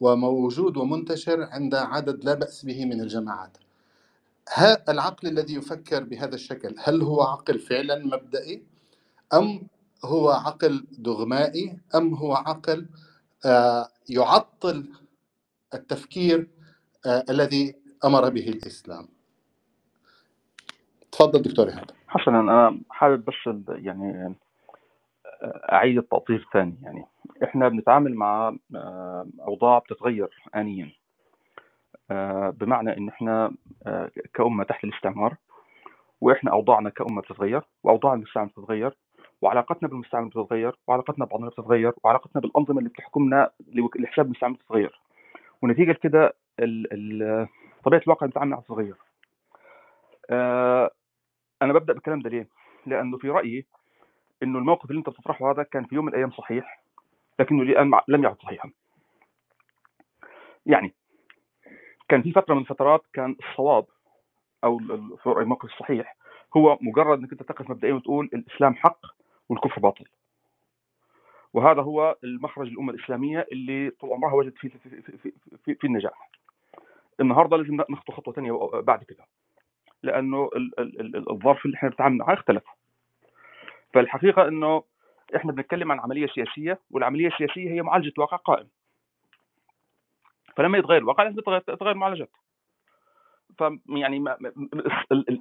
وموجود 0.00 0.76
ومنتشر 0.76 1.42
عند 1.42 1.74
عدد 1.74 2.24
لا 2.24 2.34
بأس 2.34 2.64
به 2.64 2.84
من 2.84 3.00
الجماعات. 3.00 3.58
العقل 4.88 5.28
الذي 5.28 5.54
يفكر 5.54 6.04
بهذا 6.04 6.34
الشكل 6.34 6.74
هل 6.78 7.02
هو 7.02 7.22
عقل 7.22 7.58
فعلا 7.58 8.06
مبدئي 8.06 8.62
أم 9.34 9.68
هو 10.04 10.30
عقل 10.30 10.86
دغمائي 10.98 11.80
أم 11.94 12.14
هو 12.14 12.34
عقل 12.34 12.88
آه، 13.46 13.88
يعطل 14.08 14.88
التفكير 15.74 16.48
آه، 17.06 17.24
الذي 17.30 17.74
أمر 18.04 18.30
به 18.30 18.48
الإسلام. 18.48 19.08
تفضل 21.12 21.42
دكتور 21.42 21.68
إيهاب. 21.68 21.90
حسنا 22.08 22.40
أنا 22.40 22.80
حابب 22.90 23.24
بس 23.24 23.34
يعني 23.68 24.26
آه، 25.42 25.72
أعيد 25.72 25.98
التأطير 25.98 26.48
ثاني 26.52 26.76
يعني 26.82 27.04
إحنا 27.44 27.68
بنتعامل 27.68 28.14
مع 28.14 28.56
أوضاع 29.40 29.78
بتتغير 29.78 30.28
انيا 30.56 30.92
بمعنى 32.50 32.96
إن 32.96 33.08
إحنا 33.08 33.52
كأمة 34.34 34.64
تحت 34.64 34.84
الاستعمار 34.84 35.36
وإحنا 36.20 36.50
أوضاعنا 36.52 36.90
كأمة 36.90 37.20
بتتغير 37.22 37.62
وأوضاع 37.82 38.14
المستعمر 38.14 38.48
بتتغير 38.48 38.96
وعلاقتنا 39.42 39.88
بالمستعمر 39.88 40.28
بتتغير 40.28 40.76
وعلاقتنا 40.86 41.24
ببعضنا 41.24 41.48
بتتغير 41.48 41.92
وعلاقتنا 42.04 42.42
بالأنظمة 42.42 42.78
اللي 42.78 42.88
بتحكمنا 42.90 43.50
لحساب 43.96 44.26
المستعمر 44.26 44.54
بتتغير. 44.54 45.00
ونتيجة 45.62 45.90
لكده 45.90 46.34
طبيعة 47.84 48.02
الواقع 48.06 48.26
بتاعنا 48.26 48.56
بتتغير. 48.56 48.94
آه 50.30 50.90
أنا 51.62 51.72
ببدأ 51.72 51.92
بالكلام 51.92 52.20
ده 52.20 52.30
ليه؟ 52.30 52.48
لأنه 52.86 53.18
في 53.18 53.28
رأيي 53.28 53.66
إنه 54.42 54.58
الموقف 54.58 54.90
اللي 54.90 54.98
أنت 54.98 55.08
بتطرحه 55.08 55.50
هذا 55.50 55.62
كان 55.62 55.84
في 55.84 55.94
يوم 55.94 56.04
من 56.04 56.10
الأيام 56.12 56.30
صحيح 56.30 56.82
لكنه 57.40 57.62
الان 57.62 58.00
لم 58.08 58.24
يعد 58.24 58.36
صحيحا. 58.42 58.70
يعني 60.66 60.94
كان 62.08 62.22
في 62.22 62.32
فترة 62.32 62.54
من 62.54 62.60
الفترات 62.60 63.02
كان 63.12 63.36
الصواب 63.40 63.84
أو 64.64 64.78
الموقف 65.26 65.64
الصحيح 65.64 66.16
هو 66.56 66.78
مجرد 66.80 67.18
إنك 67.18 67.32
أنت 67.32 67.42
تقف 67.42 67.70
مبدئيا 67.70 67.94
وتقول 67.94 68.30
الإسلام 68.34 68.74
حق 68.74 68.98
والكفر 69.48 69.80
باطل. 69.80 70.04
وهذا 71.52 71.82
هو 71.82 72.16
المخرج 72.24 72.68
الامه 72.68 72.92
الإسلامية 72.92 73.46
اللي 73.52 73.90
طول 73.90 74.12
عمرها 74.12 74.32
وجدت 74.34 74.58
في 74.58 74.68
في, 74.68 75.02
في, 75.18 75.32
في, 75.64 75.74
في 75.74 75.86
النجاح. 75.86 76.30
النهارده 77.20 77.56
لازم 77.56 77.74
نخطو 77.90 78.12
خطوة 78.12 78.34
ثانية 78.34 78.52
بعد 78.74 79.04
كده 79.04 79.24
لأنه 80.02 80.50
الظرف 81.30 81.66
اللي 81.66 81.76
إحنا 81.76 81.88
بنتعامل 81.88 82.16
معاه 82.16 82.34
اختلف. 82.34 82.64
فالحقيقة 83.94 84.48
إنه 84.48 84.82
إحنا 85.36 85.52
بنتكلم 85.52 85.92
عن 85.92 86.00
عملية 86.00 86.26
سياسية 86.26 86.78
والعملية 86.90 87.28
السياسية 87.28 87.70
هي 87.70 87.82
معالجة 87.82 88.12
واقع 88.18 88.36
قائم. 88.36 88.68
فلما 90.56 90.78
يتغير 90.78 90.98
الواقع 91.02 91.22
لازم 91.22 91.36
تتغير 91.40 91.92
المعالجات 91.92 92.30
فيعني 93.58 94.24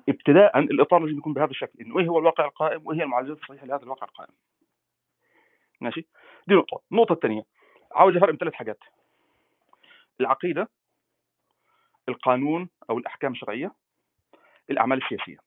ابتداء 0.09 0.59
الإطار 0.59 0.99
لازم 0.99 1.18
يكون 1.18 1.34
بهذا 1.34 1.49
الشكل 1.51 1.80
إنه 1.82 1.99
إيه 1.99 2.07
هو 2.07 2.20
الواقع 2.20 2.45
القائم 2.45 2.82
وإيه 2.86 2.99
هي 2.99 3.03
المعالجات 3.03 3.38
الصحيحة 3.38 3.66
لهذا 3.66 3.84
الواقع 3.84 4.07
القائم. 4.07 4.34
ماشي؟ 5.82 6.07
دي 6.47 6.55
نقطة. 6.55 6.82
النقطة 6.91 7.14
الثانية 7.14 7.43
عاوز 7.91 8.18
أفرق 8.18 8.36
ثلاث 8.36 8.53
حاجات. 8.53 8.80
العقيدة 10.20 10.70
القانون 12.09 12.70
أو 12.89 12.97
الأحكام 12.97 13.32
الشرعية 13.32 13.72
الأعمال 14.70 15.03
السياسية. 15.03 15.38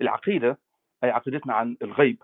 العقيدة 0.00 0.58
أي 1.04 1.10
عقيدتنا 1.10 1.54
عن 1.54 1.76
الغيب 1.82 2.22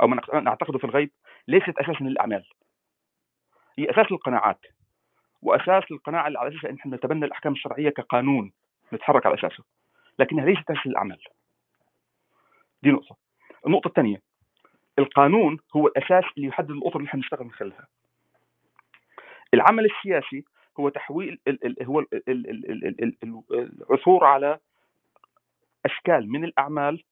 أو 0.00 0.06
ما 0.06 0.16
نعت- 0.16 0.34
نعتقده 0.34 0.78
في 0.78 0.84
الغيب 0.84 1.10
ليست 1.48 1.78
أساسا 1.78 2.04
للأعمال. 2.04 2.48
هي 3.78 3.90
أساس 3.90 4.12
للقناعات. 4.12 4.60
وأساس 5.42 5.84
القناعة 5.90 6.26
اللي 6.26 6.38
على 6.38 6.48
أساسها 6.48 6.70
إن 6.70 6.76
إحنا 6.76 6.96
نتبنى 6.96 7.24
الأحكام 7.24 7.52
الشرعية 7.52 7.90
كقانون 7.90 8.52
نتحرك 8.92 9.26
على 9.26 9.34
أساسه. 9.34 9.64
لكنها 10.18 10.44
ليست 10.46 10.70
أساس 10.70 10.86
للاعمال 10.86 11.18
دي 12.82 12.90
نقطة. 12.90 13.16
النقطة 13.66 13.88
الثانية 13.88 14.22
القانون 14.98 15.58
هو 15.76 15.86
الأساس 15.86 16.24
اللي 16.36 16.48
يحدد 16.48 16.70
الأطر 16.70 16.96
اللي 16.96 17.08
إحنا 17.08 17.20
نشتغل 17.20 17.44
من 17.44 17.52
خلالها. 17.52 17.86
العمل 19.54 19.84
السياسي 19.84 20.44
هو 20.80 20.88
تحويل 20.88 21.40
هو 21.82 22.00
ال 22.00 22.06
ال 22.12 22.28
ال 22.28 22.70
ال 22.70 23.04
ال 23.04 23.16
ال 23.22 23.42
العثور 23.90 24.24
على 24.24 24.58
أشكال 25.86 26.28
من 26.30 26.44
الأعمال 26.44 27.02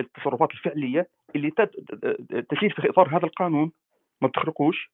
التصرفات 0.00 0.50
الفعلية 0.50 1.08
اللي 1.36 1.50
تسير 2.50 2.74
في 2.74 2.90
إطار 2.90 3.08
هذا 3.16 3.26
القانون. 3.26 3.72
ما 4.20 4.28
بتخرقوش. 4.28 4.90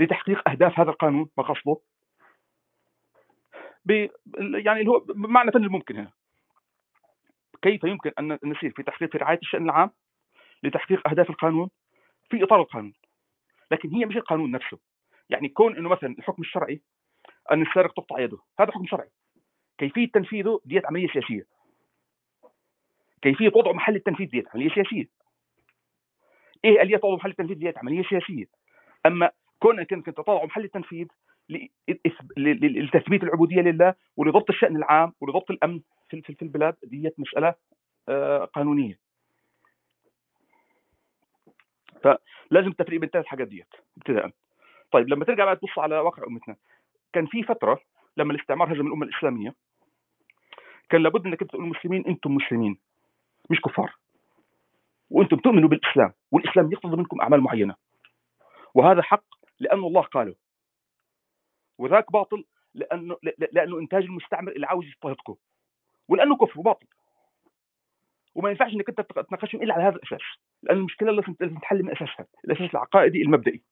لتحقيق 0.00 0.48
أهداف 0.48 0.80
هذا 0.80 0.90
القانون 0.90 1.28
مقاصده 1.38 1.76
يعني 3.86 4.80
اللي 4.80 4.90
هو 4.90 4.98
بمعنى 4.98 5.52
فن 5.52 5.64
الممكن 5.64 5.96
هنا. 5.96 6.12
كيف 7.62 7.84
يمكن 7.84 8.12
أن 8.18 8.38
نسير 8.44 8.70
في 8.70 8.82
تحقيق 8.82 9.12
في 9.12 9.18
رعاية 9.18 9.38
الشأن 9.38 9.64
العام؟ 9.64 9.90
لتحقيق 10.62 11.08
أهداف 11.08 11.30
القانون 11.30 11.70
في 12.30 12.44
إطار 12.44 12.60
القانون. 12.60 12.92
لكن 13.70 13.88
هي 13.88 14.06
مش 14.06 14.16
القانون 14.16 14.50
نفسه. 14.50 14.78
يعني 15.30 15.48
كون 15.48 15.76
إنه 15.76 15.88
مثلا 15.88 16.14
الحكم 16.18 16.42
الشرعي 16.42 16.80
أن 17.52 17.62
السارق 17.62 17.92
تقطع 17.92 18.20
يده 18.20 18.38
هذا 18.60 18.72
حكم 18.72 18.86
شرعي. 18.86 19.08
كيفية 19.78 20.06
تنفيذه 20.06 20.60
ديت 20.64 20.86
عملية 20.86 21.08
سياسية. 21.08 21.46
كيفية 23.22 23.48
وضع 23.54 23.72
محل 23.72 23.96
التنفيذ 23.96 24.26
ديت 24.26 24.48
عملية 24.54 24.74
سياسية. 24.74 25.08
إيه 26.64 26.82
آلية 26.82 27.00
وضع 27.02 27.16
محل 27.16 27.30
التنفيذ 27.30 27.58
ديت 27.58 27.78
عملية 27.78 28.02
سياسية. 28.02 28.46
أما 29.06 29.30
كونك 29.58 29.92
انك 29.92 30.06
تضع 30.06 30.44
محل 30.44 30.64
التنفيذ 30.64 31.06
لتثبيت 32.36 33.22
العبودية 33.22 33.60
لله 33.60 33.94
ولضبط 34.16 34.50
الشأن 34.50 34.76
العام 34.76 35.12
ولضبط 35.20 35.50
الأمن 35.50 35.80
في 36.08 36.22
في 36.22 36.42
البلاد. 36.42 36.76
ديت 36.82 37.20
مسألة 37.20 37.54
آه، 38.08 38.44
قانونية. 38.44 38.98
فلازم 42.02 42.72
تفريق 42.72 43.00
بين 43.00 43.06
الثلاث 43.06 43.26
حاجات 43.26 43.48
ديت 43.48 43.74
ابتداء 43.96 44.30
طيب 44.92 45.08
لما 45.08 45.24
ترجع 45.24 45.44
بقى 45.44 45.56
تبص 45.56 45.78
على 45.78 45.98
واقع 45.98 46.26
أمتنا. 46.26 46.56
كان 47.12 47.26
في 47.26 47.42
فترة 47.42 47.80
لما 48.16 48.32
الاستعمار 48.32 48.72
هزم 48.72 48.86
الأمة 48.86 49.06
الإسلامية 49.06 49.54
كان 50.90 51.02
لابد 51.02 51.26
إنك 51.26 51.40
تقول 51.40 51.64
للمسلمين 51.64 52.06
أنتم 52.06 52.34
مسلمين 52.34 52.78
مش 53.50 53.60
كفار 53.60 53.94
وأنتم 55.10 55.36
تؤمنوا 55.36 55.68
بالإسلام 55.68 56.12
والإسلام 56.32 56.72
يقتضي 56.72 56.96
منكم 56.96 57.20
أعمال 57.20 57.40
معينة. 57.40 57.74
وهذا 58.74 59.02
حق 59.02 59.24
لأن 59.60 59.78
الله 59.78 60.02
قاله. 60.02 60.34
وذاك 61.80 62.12
باطل 62.12 62.44
لأنه 62.74 63.16
لأنه 63.52 63.78
إنتاج 63.78 64.02
المستعمر 64.04 64.52
اللي 64.52 64.66
عاوز 64.66 64.86
يضطهدكم 64.86 65.36
ولأنه 66.08 66.36
كفر 66.36 66.60
وباطل. 66.60 66.86
وما 68.34 68.50
ينفعش 68.50 68.72
إنك 68.72 68.88
أنت 68.88 69.00
تناقشهم 69.00 69.62
إلا 69.62 69.74
على 69.74 69.82
هذا 69.82 69.96
الأساس 69.96 70.22
لأن 70.62 70.76
المشكلة 70.76 71.12
لازم 71.12 71.34
لازم 71.40 71.58
تحل 71.58 71.82
من 71.82 71.90
أساسها 71.90 72.26
الأساس 72.44 72.70
العقائدي 72.74 73.22
المبدئي. 73.22 73.62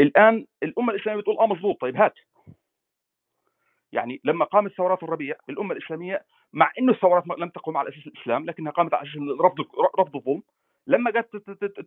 الآن 0.00 0.46
الأمة 0.62 0.92
الإسلامية 0.92 1.20
بتقول 1.20 1.38
آه 1.38 1.46
مظبوط 1.46 1.80
طيب 1.80 1.96
هات. 1.96 2.14
يعني 3.92 4.20
لما 4.24 4.44
قامت 4.44 4.72
ثورات 4.72 5.02
الربيع 5.02 5.36
الأمة 5.48 5.72
الإسلامية 5.74 6.24
مع 6.52 6.72
إنه 6.78 6.92
الثورات 6.92 7.24
لم 7.38 7.48
تقم 7.48 7.76
على 7.76 7.88
أساس 7.88 8.06
الإسلام 8.06 8.46
لكنها 8.46 8.72
قامت 8.72 8.94
على 8.94 9.02
أساس 9.08 9.16
رفض 9.40 9.66
رفض 10.00 10.16
الظلم 10.16 10.42
لما 10.86 11.10
جت 11.10 11.36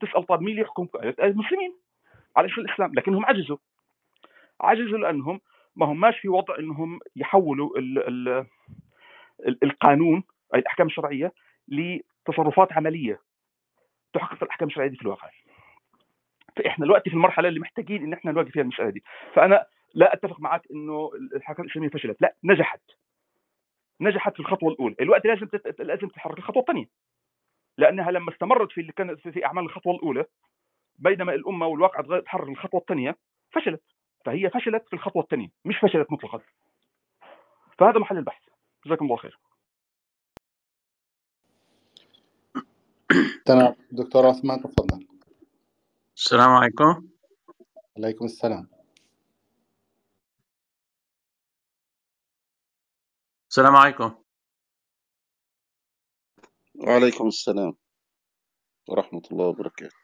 تسأل 0.01 0.25
طب 0.25 0.39
مين 0.41 0.49
اللي 0.49 0.61
يحكم؟ 0.61 0.87
المسلمين 1.23 1.75
على 2.35 2.47
أساس 2.47 2.57
الإسلام 2.57 2.93
لكنهم 2.93 3.25
عجزوا. 3.25 3.57
عجزوا 4.61 4.97
لأنهم 4.97 5.39
ما 5.75 5.85
هماش 5.85 6.19
في 6.19 6.29
وضع 6.29 6.55
إنهم 6.59 6.99
يحولوا 7.15 7.77
ال 7.77 8.07
ال 8.07 8.45
ال 9.47 9.63
القانون 9.63 10.23
أي 10.55 10.59
الأحكام 10.59 10.87
الشرعية 10.87 11.33
لتصرفات 11.67 12.73
عملية 12.73 13.19
تحقق 14.13 14.43
الأحكام 14.43 14.67
الشرعية 14.67 14.89
دي 14.89 14.95
في 14.95 15.01
الواقع. 15.01 15.29
فإحنا 16.57 16.85
دلوقتي 16.85 17.09
في 17.09 17.15
المرحلة 17.15 17.47
اللي 17.49 17.59
محتاجين 17.59 18.03
إن 18.03 18.13
إحنا 18.13 18.31
نواجه 18.31 18.49
فيها 18.49 18.61
المسألة 18.61 18.89
دي. 18.89 19.03
فأنا 19.35 19.65
لا 19.93 20.13
أتفق 20.13 20.39
معك 20.39 20.61
إنه 20.71 21.11
الحركات 21.35 21.65
الاسلاميه 21.65 21.89
فشلت 21.89 22.21
لا 22.21 22.35
نجحت. 22.43 22.81
نجحت 24.01 24.33
في 24.33 24.39
الخطوة 24.39 24.69
الأولى. 24.71 24.95
الوقت 25.01 25.25
لازم 25.25 25.45
تت... 25.45 25.81
لازم 25.81 26.07
تتحرك 26.07 26.37
الخطوه 26.37 26.61
الثانية. 26.61 26.85
لأنها 27.77 28.11
لما 28.11 28.31
استمرت 28.31 28.71
في 28.71 28.81
اللي 28.81 28.91
كانت 28.91 29.19
في 29.27 29.45
أعمال 29.45 29.63
الخطوة 29.63 29.95
الأولى 29.95 30.25
بينما 30.99 31.33
الأمة 31.33 31.65
والواقع 31.67 32.19
تحرر 32.19 32.49
الخطوه 32.49 32.79
الثانية 32.81 33.15
فشلت. 33.51 33.92
فهي 34.25 34.49
فشلت 34.49 34.87
في 34.87 34.93
الخطوة 34.93 35.23
الثانية 35.23 35.49
مش 35.65 35.75
فشلت 35.81 36.11
مطلقا. 36.11 36.41
فهذا 37.79 37.99
محل 37.99 38.17
البحث. 38.17 38.43
جزاكم 38.85 39.05
الله 39.05 39.17
خير. 39.17 39.39
تمام. 43.45 43.75
دكتور 43.91 44.25
عثمان 44.25 44.61
تفضل. 44.61 45.07
السلام 46.15 46.49
عليكم. 46.49 47.09
عليكم 47.97 48.25
السلام. 48.25 48.69
السلام 53.49 53.75
عليكم. 53.75 54.23
وعليكم 56.75 57.27
السلام 57.27 57.77
ورحمة 58.89 59.21
الله 59.31 59.45
وبركاته. 59.45 60.02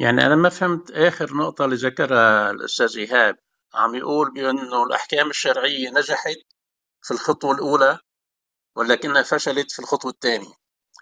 يعني 0.00 0.26
أنا 0.26 0.36
ما 0.36 0.48
فهمت 0.48 0.90
آخر 0.90 1.36
نقطة 1.36 1.64
اللي 1.64 1.76
ذكرها 1.76 2.50
الأستاذ 2.50 2.98
إيهاب. 2.98 3.38
عم 3.74 3.94
يقول 3.94 4.34
بأنه 4.34 4.84
الأحكام 4.84 5.30
الشرعية 5.30 5.90
نجحت 5.90 6.36
في 7.02 7.10
الخطوة 7.10 7.54
الأولى 7.54 7.98
ولكنها 8.76 9.22
فشلت 9.22 9.72
في 9.72 9.78
الخطوة 9.78 10.10
الثانية 10.10 10.54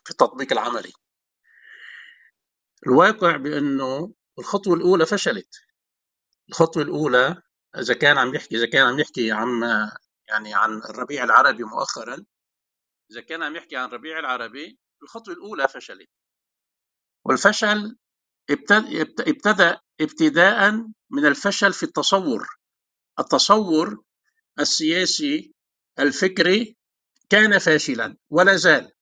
في 0.04 0.10
التطبيق 0.10 0.52
العملي. 0.52 0.92
الواقع 2.86 3.36
بأنه 3.36 4.14
الخطوة 4.38 4.74
الأولى 4.74 5.06
فشلت. 5.06 5.48
الخطوة 6.48 6.82
الأولى 6.82 7.42
إذا 7.78 7.94
كان 7.94 8.18
عم 8.18 8.34
يحكي 8.34 8.56
إذا 8.56 8.66
كان 8.66 8.86
عم 8.86 8.98
يحكي 9.00 9.32
عن 9.32 9.62
يعني 10.28 10.54
عن 10.54 10.78
الربيع 10.78 11.24
العربي 11.24 11.64
مؤخرا 11.64 12.24
إذا 13.10 13.20
كان 13.20 13.42
عم 13.42 13.56
يحكي 13.56 13.76
عن 13.76 13.88
الربيع 13.88 14.18
العربي 14.18 14.78
الخطوة 15.02 15.34
الأولى 15.34 15.68
فشلت. 15.68 16.08
والفشل 17.24 17.96
ابتدى 18.50 19.76
ابتداء 20.00 20.72
من 21.10 21.26
الفشل 21.26 21.72
في 21.72 21.82
التصور. 21.82 22.48
التصور 23.18 24.04
السياسي 24.60 25.54
الفكري 25.98 26.76
كان 27.30 27.58
فاشلا 27.58 28.16
ولا 28.30 28.56
زال. 28.56 28.92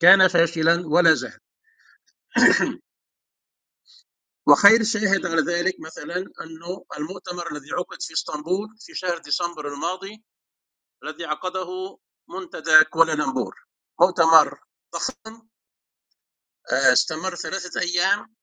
كان 0.00 0.28
فاشلا 0.28 0.86
ولا 0.86 1.14
زال. 1.14 1.38
وخير 4.48 4.84
شاهد 4.84 5.26
على 5.26 5.42
ذلك 5.42 5.74
مثلا 5.80 6.16
أنه 6.16 6.84
المؤتمر 6.98 7.52
الذي 7.52 7.72
عقد 7.72 8.02
في 8.02 8.12
إسطنبول 8.12 8.68
في 8.80 8.94
شهر 8.94 9.18
ديسمبر 9.18 9.68
الماضي 9.68 10.24
الذي 11.04 11.24
عقده 11.24 11.98
منتدى 12.28 12.84
كوالالمبور. 12.84 13.54
مؤتمر 14.00 14.60
ضخم 14.94 15.48
آه، 16.72 16.92
استمر 16.92 17.34
ثلاثة 17.34 17.80
أيام. 17.80 18.37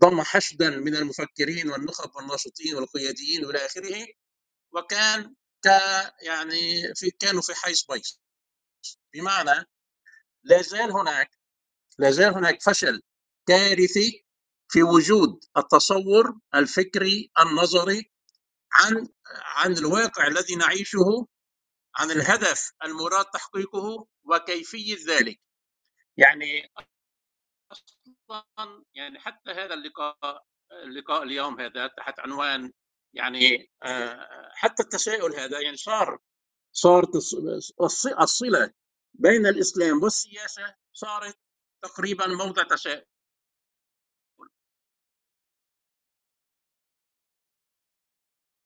ضم 0.00 0.22
حشدا 0.22 0.70
من 0.70 0.96
المفكرين 0.96 1.70
والنخب 1.70 2.16
والناشطين 2.16 2.74
والقياديين 2.74 3.44
والى 3.44 3.66
آخره 3.66 4.06
وكان 4.72 5.34
ك 5.64 5.66
يعني 6.22 6.94
في 6.94 7.10
كانوا 7.10 7.42
في 7.42 7.54
حيز 7.54 7.86
بيص. 7.90 8.20
بمعنى 9.14 9.66
لا 10.44 10.62
زال 10.62 10.92
هناك 10.92 11.30
لا 11.98 12.10
زال 12.10 12.34
هناك 12.34 12.62
فشل 12.62 13.02
كارثي 13.48 14.24
في 14.68 14.82
وجود 14.82 15.44
التصور 15.56 16.38
الفكري 16.54 17.30
النظري 17.40 18.10
عن 18.72 19.08
عن 19.42 19.72
الواقع 19.78 20.26
الذي 20.26 20.56
نعيشه 20.56 21.26
عن 21.96 22.10
الهدف 22.10 22.72
المراد 22.84 23.24
تحقيقه 23.24 24.06
وكيفية 24.24 24.96
ذلك. 25.08 25.40
يعني 26.16 26.72
أصلا 28.30 28.84
يعني 28.94 29.18
حتى 29.20 29.50
هذا 29.50 29.74
اللقاء 29.74 30.44
اللقاء 30.72 31.22
اليوم 31.22 31.60
هذا 31.60 31.86
تحت 31.86 32.20
عنوان 32.20 32.72
يعني 33.14 33.70
آه، 33.82 34.50
حتى 34.54 34.82
التساؤل 34.82 35.34
هذا 35.34 35.60
يعني 35.60 35.76
صار 35.76 36.18
صارت 36.72 37.16
الصلة 38.20 38.72
بين 39.14 39.46
الإسلام 39.46 40.02
والسياسة 40.02 40.74
صارت 40.92 41.38
تقريبا 41.82 42.26
موضع 42.26 42.62
تساؤل. 42.62 43.06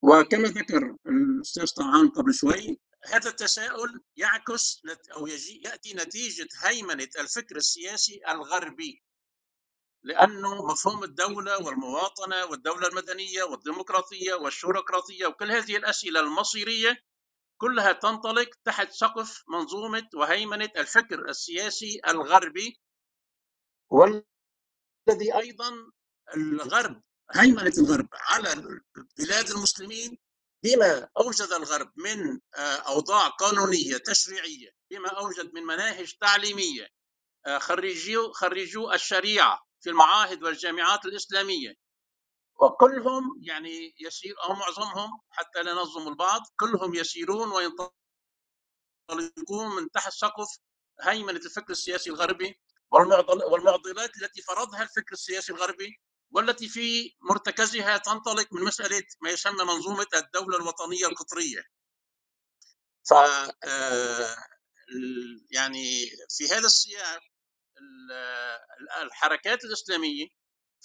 وكما 0.03 0.49
ذكر 0.49 0.97
الأستاذ 1.07 1.75
طعام 1.77 2.11
قبل 2.11 2.35
شوي 2.35 2.81
هذا 3.05 3.31
التساؤل 3.31 4.01
يعكس 4.17 4.83
أو 5.17 5.27
يجي 5.27 5.63
يأتي 5.65 5.95
نتيجة 5.95 6.49
هيمنة 6.63 7.09
الفكر 7.19 7.57
السياسي 7.57 8.21
الغربي. 8.29 9.03
لأنه 10.05 10.67
مفهوم 10.67 11.05
الدولة 11.05 11.65
والمواطنة 11.65 12.45
والدولة 12.45 12.89
المدنية 12.89 13.43
والديمقراطية 13.43 14.35
والشوروقراطيه 14.35 15.27
وكل 15.27 15.51
هذه 15.51 15.77
الأسئلة 15.77 16.21
المصيرية 16.21 16.97
كلها 17.61 17.93
تنطلق 17.93 18.51
تحت 18.65 18.91
سقف 18.91 19.45
منظومة 19.49 20.09
وهيمنة 20.15 20.71
الفكر 20.77 21.29
السياسي 21.29 22.01
الغربي 22.09 22.81
والذي 23.91 25.37
أيضا 25.39 25.73
الغرب 26.37 27.03
هيمنة 27.31 27.73
الغرب 27.79 28.09
على 28.13 28.81
بلاد 29.19 29.51
المسلمين 29.51 30.19
بما 30.65 31.09
أوجد 31.21 31.49
الغرب 31.53 31.93
من 31.97 32.41
آه، 32.57 32.77
أوضاع 32.77 33.29
قانونية 33.29 33.97
تشريعية 33.97 34.71
بما 34.91 35.09
أوجد 35.09 35.55
من 35.55 35.63
مناهج 35.63 36.15
تعليمية 36.21 36.89
آه، 37.47 37.59
خريجو 37.59 38.33
خريجو 38.33 38.93
الشريعة. 38.93 39.67
في 39.83 39.91
المعاهد 39.91 40.43
والجامعات 40.43 41.05
الإسلامية 41.05 41.75
وكلهم 42.61 43.25
يعني 43.43 43.95
يسير 44.01 44.35
أو 44.45 44.53
معظمهم 44.53 45.11
حتى 45.31 45.63
لا 45.63 45.73
نظلم 45.75 46.09
البعض 46.09 46.41
كلهم 46.61 46.95
يسيرون 46.95 47.49
وينطلقون 47.49 47.93
من 49.77 49.91
تحت 49.91 50.13
سقف 50.13 50.49
هيمنة 51.01 51.39
الفكر 51.39 51.71
السياسي 51.71 52.11
الغربي 52.11 52.61
والمعضلات 53.51 54.11
التي 54.23 54.43
فرضها 54.43 54.83
الفكر 54.83 55.13
السياسي 55.13 55.53
الغربي 55.53 56.01
والتي 56.31 56.69
في 56.69 57.15
مرتكزها 57.31 57.97
تنطلق 57.97 58.47
من 58.53 58.65
مسألة 58.65 59.03
ما 59.23 59.31
يسمى 59.31 59.65
منظومة 59.65 60.07
الدولة 60.15 60.57
الوطنية 60.57 61.07
القطرية. 61.07 61.63
ف 63.09 63.13
آه، 63.13 64.37
يعني 65.51 66.07
في 66.29 66.49
هذا 66.49 66.67
السياق 66.67 67.21
الحركات 69.03 69.65
الإسلامية 69.65 70.27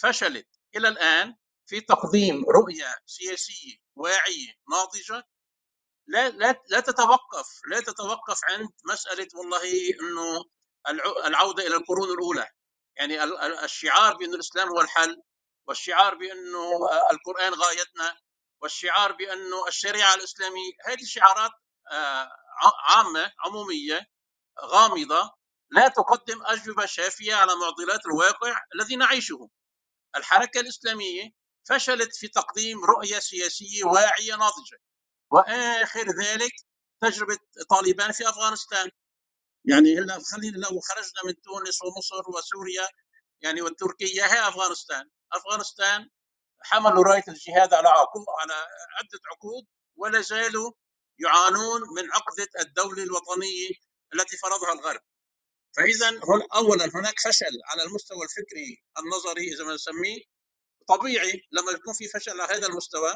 فشلت. 0.02 0.48
إلى 0.76 0.88
الآن 0.88 1.36
في 1.68 1.82
تقديم 1.82 2.46
رؤية 2.50 2.96
سياسية 3.06 3.76
واعية 3.96 4.54
ناضجة 4.72 5.24
لا 6.08 6.30
لا 6.30 6.64
لا 6.70 6.80
تتوقف 6.80 7.48
لا 7.72 7.80
تتوقف 7.80 8.40
عند 8.46 8.70
مسألة 8.92 9.28
والله 9.36 9.92
إنه 10.02 10.46
العودة 11.26 11.68
إلى 11.68 11.76
القرون 11.76 12.10
الأولى. 12.12 12.50
يعني 12.98 13.24
الشعار 13.66 14.18
بأن 14.18 14.34
الإسلام 14.34 14.70
هو 14.70 14.82
الحل 14.82 15.22
والشعار 15.68 16.16
بأنه 16.16 16.72
القرآن 17.12 17.54
غايتنا 17.54 18.18
والشعار 18.62 19.12
بأنه 19.12 19.68
الشريعة 19.68 20.16
الإسلامية. 20.16 20.72
هذه 20.88 21.04
شعارات 21.06 21.52
آه، 21.92 22.30
عامة 22.90 23.34
عمومية 23.46 24.08
غامضة 24.66 25.32
لا 25.72 25.88
تقدم 25.88 26.44
أجوبة 26.46 26.86
شافية 26.86 27.36
على 27.36 27.52
معضلات 27.56 28.06
الواقع 28.06 28.62
الذي 28.76 28.96
نعيشه. 28.96 29.50
الحركة 30.16 30.60
الإسلامية 30.60 31.32
فشلت 31.70 32.16
في 32.16 32.28
تقديم 32.28 32.86
رؤية 32.86 33.20
سياسية 33.20 33.84
واعية 33.86 34.36
ناضجة. 34.36 34.80
وآخر 35.32 36.08
ذلك 36.24 36.52
تجربة 37.02 37.38
طالبان 37.70 38.12
في 38.12 38.30
أفغانستان. 38.30 38.92
يعني 39.66 40.00
هلا 40.00 40.20
خلينا 40.32 40.58
لو 40.58 40.80
خرجنا 40.82 41.22
من 41.26 41.42
تونس 41.42 41.84
ومصر 41.84 42.30
وسوريا 42.38 42.90
يعني 43.42 43.62
والتركية 43.62 44.26
هي 44.26 44.48
أفغانستان. 44.50 45.10
أفغانستان 45.34 46.10
حملوا 46.64 47.04
راية 47.04 47.24
الجهاد 47.28 47.74
على 47.74 47.90
عقود 47.90 48.26
على 48.42 48.54
عدة 49.00 49.20
عقود 49.32 49.66
ولا 49.98 50.22
زالوا 50.22 50.72
يعانون 51.20 51.82
من 51.98 52.12
عقدة 52.14 52.48
الدولة 52.62 53.04
الوطنية 53.04 53.70
التي 54.14 54.38
فرضها 54.38 54.74
الغرب. 54.74 55.02
فاذا 55.76 56.20
اولا 56.56 56.86
هناك 56.96 57.20
فشل 57.20 57.60
على 57.66 57.84
المستوى 57.84 58.24
الفكري 58.24 58.84
النظري 59.00 59.54
إذا 59.54 59.64
ما 59.66 59.74
نسميه 59.74 60.22
طبيعي 60.88 61.42
لما 61.52 61.72
يكون 61.72 61.94
في 61.94 62.08
فشل 62.08 62.42
على 62.42 62.54
هذا 62.54 62.68
المستوى 62.68 63.14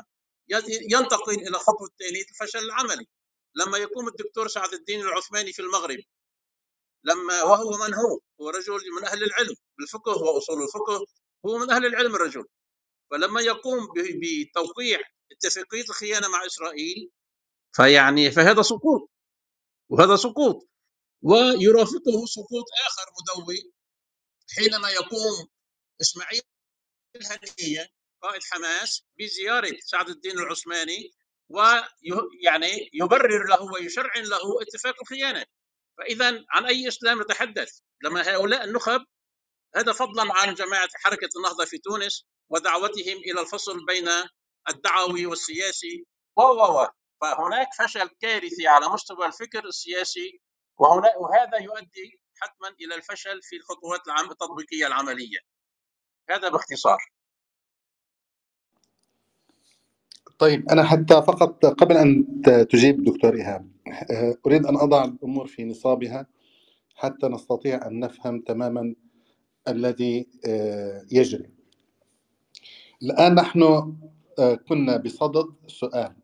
ينتقل 0.92 1.34
إلى 1.34 1.58
خطوة 1.58 1.90
ثانية 2.00 2.24
الفشل 2.32 2.60
العملي. 2.60 3.08
لما 3.56 3.78
يقوم 3.78 4.08
الدكتور 4.08 4.48
سعد 4.48 4.74
الدين 4.74 5.02
العثماني 5.02 5.54
في 5.54 5.62
المغرب 5.62 6.00
لما 7.04 7.44
وهو 7.44 7.78
من 7.78 7.94
هو؟ 7.94 8.20
هو 8.42 8.50
رجل 8.50 8.80
من 9.00 9.06
أهل 9.06 9.24
العلم 9.24 9.56
بالفقه 9.78 10.12
واصول 10.24 10.64
الفقه 10.64 11.06
هو 11.46 11.58
من 11.58 11.72
أهل 11.72 11.86
العلم 11.86 12.16
الرجل. 12.16 12.46
فلما 13.12 13.42
يقوم 13.42 13.88
بتوقيع 13.96 15.00
اتفاقية 15.32 15.84
الخيانة 15.90 16.28
مع 16.28 16.46
إسرائيل 16.46 17.12
فيعني 17.76 18.32
فهذا 18.32 18.62
سقوط. 18.62 19.10
وهذا 19.90 20.16
سقوط. 20.16 20.71
ويرافقه 21.22 22.26
سقوط 22.26 22.66
آخر 22.88 23.06
مدوي 23.22 23.74
حينما 24.56 24.90
يقوم 24.90 25.48
إسماعيل 26.02 26.42
الهنية 27.16 27.90
قائد 28.22 28.42
حماس 28.52 29.04
بزيارة 29.20 29.78
سعد 29.86 30.10
الدين 30.10 30.40
العثماني 30.40 31.12
ويعني 31.50 32.90
يبرر 32.94 33.48
له 33.50 33.62
ويشرعن 33.64 34.24
له 34.24 34.62
اتفاق 34.62 34.96
الخيانة. 35.02 35.46
فاذا 35.98 36.46
عن 36.50 36.66
أي 36.66 36.88
إسلام 36.88 37.22
نتحدث 37.22 37.80
لما 38.04 38.22
هؤلاء 38.36 38.64
النخب 38.64 39.06
هذا 39.76 39.94
فضلا 39.94 40.34
عن 40.34 40.54
جماعة 40.54 40.90
حركة 40.96 41.30
النهضة 41.38 41.66
في 41.66 41.78
تونس 41.78 42.26
ودعوتهم 42.50 43.18
إلى 43.18 43.42
الفصل 43.42 43.86
بين 43.86 44.10
الدعوي 44.70 45.26
والسياسي. 45.26 46.06
و 46.38 46.42
و 46.42 46.88
فهناك 47.22 47.68
فشل 47.80 48.10
كارثي 48.22 48.68
على 48.68 48.90
مستوى 48.90 49.26
الفكر 49.26 49.66
السياسي 49.66 50.42
وهنا 50.82 51.18
وهذا 51.18 51.58
يؤدي 51.58 52.22
حتما 52.36 52.68
إلى 52.82 52.96
الفشل 52.96 53.42
في 53.42 53.56
الخطوات 53.56 54.08
العام 54.08 54.32
التطبيقية 54.32 54.88
العملية. 54.88 55.40
هذا 56.30 56.50
باختصار. 56.50 56.98
طيب 60.40 60.70
أنا 60.70 60.84
حتى 60.84 61.14
فقط 61.22 61.66
قبل 61.66 61.98
أن 61.98 62.26
تجيب 62.70 63.04
دكتور 63.04 63.36
إيهاب 63.36 63.72
آه، 64.12 64.38
أريد 64.48 64.66
أن 64.66 64.78
أضع 64.78 65.06
الأمور 65.06 65.48
في 65.48 65.66
نصابها 65.66 66.28
حتى 66.96 67.28
نستطيع 67.28 67.88
أن 67.88 68.00
نفهم 68.00 68.42
تماما 68.42 68.96
الذي 69.68 70.30
آه، 70.48 71.06
يجري. 71.12 71.50
الآن 73.04 73.36
نحن 73.36 73.64
آه، 74.40 74.56
كنا 74.56 74.98
بصدد 74.98 75.56
سؤال. 75.68 76.16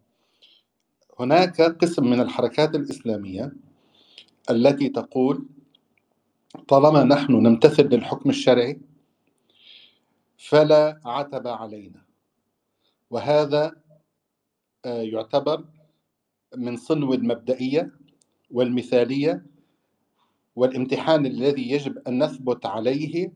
هناك 1.20 1.62
قسم 1.62 2.04
من 2.10 2.22
الحركات 2.22 2.76
الإسلامية 2.76 3.67
التي 4.50 4.90
تقول 4.90 5.46
طالما 6.68 7.04
نحن 7.04 7.34
نمتثل 7.34 7.84
للحكم 7.84 8.30
الشرعي 8.30 8.82
فلا 10.38 11.02
عتب 11.06 11.48
علينا. 11.48 12.02
وهذا 13.10 13.76
آه، 14.86 15.02
يعتبر 15.02 15.66
من 16.56 16.78
صنو 16.78 17.14
المبدئية 17.14 17.92
والمثالية 18.52 19.46
والامتحان 20.56 21.26
الذي 21.26 21.72
يجب 21.72 21.98
أن 22.08 22.24
نثبت 22.24 22.66
عليه 22.66 23.32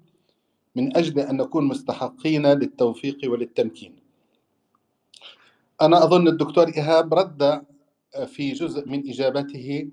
من 0.75 0.97
أجل 0.97 1.19
أن 1.19 1.37
نكون 1.37 1.67
مستحقين 1.67 2.45
للتوفيق 2.47 3.17
وللتمكين. 3.25 3.95
أنا 5.81 6.03
أظن 6.03 6.27
الدكتور 6.27 6.67
إيهاب 6.67 7.13
رد 7.13 7.65
في 8.25 8.51
جزء 8.51 8.89
من 8.89 9.09
إجابته 9.09 9.89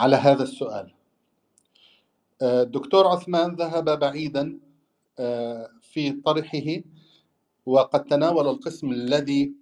على 0.00 0.16
هذا 0.16 0.42
السؤال. 0.42 0.90
الدكتور 2.42 3.06
عثمان 3.06 3.54
ذهب 3.54 3.98
بعيدا 3.98 4.58
آه، 5.18 5.70
في 5.80 6.10
طرحه 6.10 6.82
وقد 7.66 8.04
تناول 8.04 8.48
القسم 8.48 8.92
الذي 8.92 9.52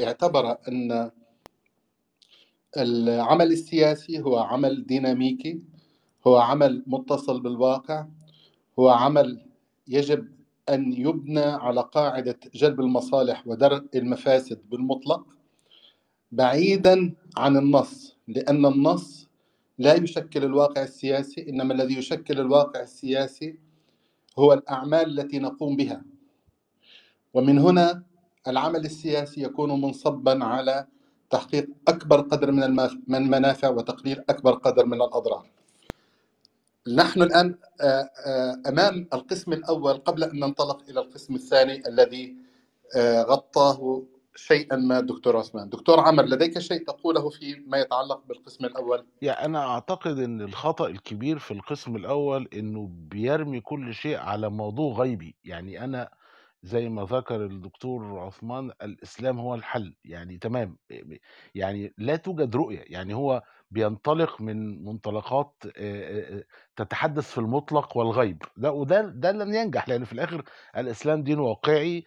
اعتبر 0.00 0.56
أن 0.68 1.10
العمل 2.76 3.52
السياسي 3.52 4.20
هو 4.20 4.38
عمل 4.38 4.86
ديناميكي 4.86 5.62
هو 6.26 6.36
عمل 6.36 6.82
متصل 6.86 7.40
بالواقع 7.40 8.06
هو 8.78 8.88
عمل 8.88 9.46
يجب 9.88 10.28
أن 10.68 10.92
يبنى 10.92 11.40
على 11.40 11.80
قاعدة 11.80 12.38
جلب 12.54 12.80
المصالح 12.80 13.46
ودرء 13.46 13.84
المفاسد 13.94 14.60
بالمطلق. 14.70 15.26
بعيدا 16.32 17.14
عن 17.36 17.56
النص 17.56 18.16
لأن 18.28 18.66
النص 18.66 19.23
لا 19.78 19.94
يشكل 19.94 20.44
الواقع 20.44 20.82
السياسي 20.82 21.48
إنما 21.48 21.74
الذي 21.74 21.98
يشكل 21.98 22.40
الواقع 22.40 22.80
السياسي 22.80 23.58
هو 24.38 24.52
الأعمال 24.52 25.20
التي 25.20 25.38
نقوم 25.38 25.76
بها. 25.76 26.02
ومن 27.34 27.58
هنا 27.58 28.02
العمل 28.48 28.84
السياسي 28.84 29.42
يكون 29.42 29.80
منصبا 29.80 30.44
على 30.44 30.86
تحقيق 31.30 31.68
أكبر 31.88 32.20
قدر 32.20 32.50
من 33.08 33.16
المنافع 33.16 33.68
وتقليل 33.68 34.24
أكبر 34.28 34.52
قدر 34.52 34.86
من 34.86 35.02
الأضرار. 35.02 35.50
نحن 36.88 37.22
الآن 37.22 37.54
آه، 37.80 38.10
آه، 38.26 38.62
أمام 38.68 39.08
القسم 39.14 39.52
الأول 39.52 39.94
قبل 39.94 40.24
أن 40.24 40.40
ننطلق 40.40 40.82
إلى 40.88 41.00
القسم 41.00 41.34
الثاني 41.34 41.88
الذي 41.88 42.36
آه، 42.96 43.22
غطاه 43.22 44.02
شيئا 44.36 44.76
ما 44.76 45.00
دكتور 45.00 45.36
عثمان. 45.36 45.68
دكتور 45.68 46.00
عمر 46.00 46.24
لديك 46.24 46.58
شيء 46.58 46.84
تقوله 46.84 47.30
فيما 47.30 47.78
يتعلق 47.78 48.24
بالقسم 48.26 48.64
الأول؟ 48.64 49.06
يعني 49.22 49.44
أنا 49.44 49.66
أعتقد 49.66 50.18
إن 50.18 50.40
الخطأ 50.40 50.86
الكبير 50.86 51.38
في 51.38 51.50
القسم 51.50 51.96
الأول 51.96 52.48
إنه 52.54 52.88
بيرمي 52.92 53.60
كل 53.60 53.94
شيء 53.94 54.16
على 54.16 54.50
موضوع 54.50 54.94
غيبي. 54.94 55.36
يعني 55.44 55.84
أنا 55.84 56.10
زي 56.62 56.88
ما 56.88 57.04
ذكر 57.04 57.44
الدكتور 57.44 58.18
عثمان 58.18 58.70
الإسلام 58.82 59.38
هو 59.38 59.54
الحل. 59.54 59.94
يعني 60.04 60.38
تمام. 60.38 60.78
يعني 61.54 61.94
لا 61.98 62.16
توجد 62.16 62.56
رؤية. 62.56 62.84
يعني 62.86 63.14
هو 63.14 63.42
بينطلق 63.70 64.40
من 64.40 64.84
منطلقات 64.84 65.62
تتحدث 66.76 67.30
في 67.30 67.38
المطلق 67.38 67.96
والغيب. 67.96 68.42
ده 68.56 68.72
وده 68.72 69.00
ده 69.00 69.32
لن 69.32 69.54
ينجح. 69.54 69.88
لأن 69.88 70.04
في 70.04 70.12
الآخر 70.12 70.42
الإسلام 70.76 71.22
دين 71.22 71.38
واقعي 71.38 72.04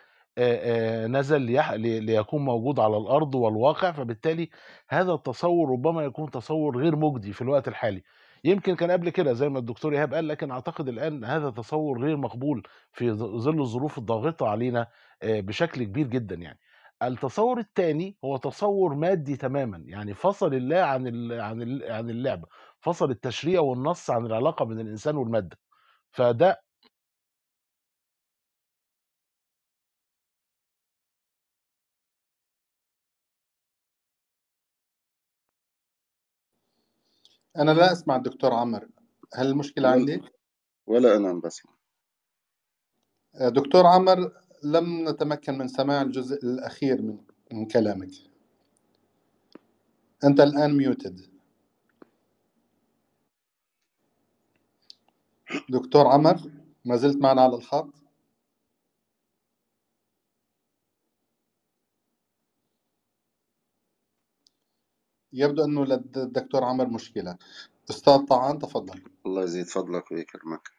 نزل 1.08 1.42
ليكون 1.82 2.46
موجود 2.46 2.80
على 2.80 2.98
الأرض 2.98 3.36
والواقع 3.36 3.92
فبالتالي 3.92 4.50
هذا 4.90 5.14
التصور 5.14 5.72
ربما 5.72 6.04
يكون 6.04 6.32
تصور 6.32 6.78
غير 6.78 6.96
مجدي 6.96 7.34
في 7.34 7.42
الوقت 7.42 7.68
الحالي. 7.68 8.04
يمكن 8.44 8.76
كان 8.76 8.92
قبل 8.92 9.10
كده 9.10 9.34
زي 9.34 9.50
ما 9.50 9.60
الدكتور 9.60 9.94
إيهاب 9.94 10.14
قال 10.14 10.28
لكن 10.28 10.52
أعتقد 10.52 10.88
الآن 10.88 11.24
هذا 11.26 11.50
تصور 11.50 12.02
غير 12.02 12.18
مقبول 12.18 12.64
في 12.92 13.12
ظل 13.12 13.62
الظروف 13.62 13.98
الضاغطة 13.98 14.48
علينا 14.48 14.88
بشكل 15.24 15.84
كبير 15.84 16.08
جدا 16.08 16.36
يعني. 16.36 16.60
التصور 17.04 17.60
الثاني 17.60 18.18
هو 18.26 18.38
تصور 18.38 18.96
مادي 18.96 19.36
تماما 19.38 19.84
يعني 19.86 20.14
فصل 20.14 20.54
الله 20.54 20.78
عن 20.78 21.32
عن 21.32 21.82
عن 21.84 22.10
اللعبه 22.10 22.48
فصل 22.80 23.10
التشريع 23.12 23.62
والنص 23.62 24.10
عن 24.10 24.26
العلاقة 24.26 24.66
بين 24.66 24.80
الإنسان 24.80 25.16
والمادة. 25.18 25.58
فده 26.12 26.62
أنا 37.58 37.72
لا 37.72 37.92
أسمع 37.92 38.16
الدكتور 38.16 38.54
عمر. 38.54 38.88
هل 39.34 39.48
المشكلة 39.48 39.90
عندي؟ 39.90 40.22
ولا 40.88 41.18
أنا 41.18 41.34
بسمع. 41.34 41.72
آه، 43.36 43.50
دكتور 43.50 43.86
عمر 43.86 44.32
لم 44.64 45.10
نتمكن 45.10 45.58
من 45.58 45.68
سماع 45.68 46.02
الجزء 46.02 46.36
الأخير 46.46 47.02
من 47.02 47.18
من 47.52 47.68
كلامك. 47.68 48.12
أنت 50.24 50.40
الآن 50.40 50.78
ميوتد 50.78 51.22
دكتور 55.70 56.08
عمر 56.08 56.52
ما 56.86 56.96
زلت 56.96 57.18
معنا 57.18 57.42
على 57.42 57.56
الخط؟ 57.56 57.97
يبدو 65.38 65.66
أنه 65.66 65.86
لدى 65.86 66.20
الدكتور 66.20 66.64
عمر 66.64 66.88
مشكلة. 66.88 67.38
أستاذ 67.90 68.18
طعان 68.26 68.60
تفضل. 68.60 69.02
الله 69.26 69.44
يزيد 69.44 69.66
فضلك 69.68 70.12
ويكرمك. 70.12 70.70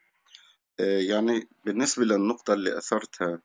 آه، 0.80 0.98
يعني 1.00 1.48
بالنسبة 1.64 2.04
للنقطة 2.04 2.54
اللي 2.54 2.78
أثرتها 2.78 3.42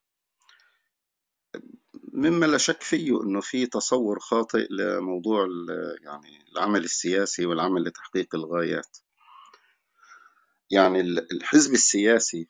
مما 2.14 2.46
لا 2.46 2.58
شك 2.58 2.82
فيه 2.82 3.24
أنه 3.24 3.42
في 3.42 3.66
تصور 3.66 4.20
خاطئ 4.20 4.68
لموضوع 4.72 5.48
يعني 6.02 6.46
العمل 6.52 6.84
السياسي 6.84 7.46
والعمل 7.46 7.84
لتحقيق 7.84 8.36
الغايات. 8.36 8.98
يعني 10.72 11.00
ال- 11.02 11.32
الحزب 11.34 11.74
السياسي 11.74 12.48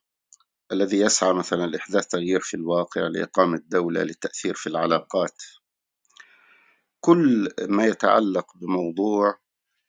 الذي 0.72 1.00
يسعى 1.00 1.34
مثلا 1.34 1.66
لإحداث 1.66 2.08
تغيير 2.08 2.40
في 2.40 2.54
الواقع 2.58 3.02
لإقامة 3.08 3.62
دولة 3.68 4.04
للتأثير 4.04 4.54
في 4.54 4.68
العلاقات 4.68 5.42
كل 7.06 7.50
ما 7.62 7.86
يتعلق 7.86 8.58
بموضوع 8.58 9.40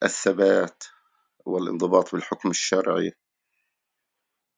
الثبات 0.02 0.84
والانضباط 1.46 2.12
بالحكم 2.12 2.50
الشرعي 2.50 3.12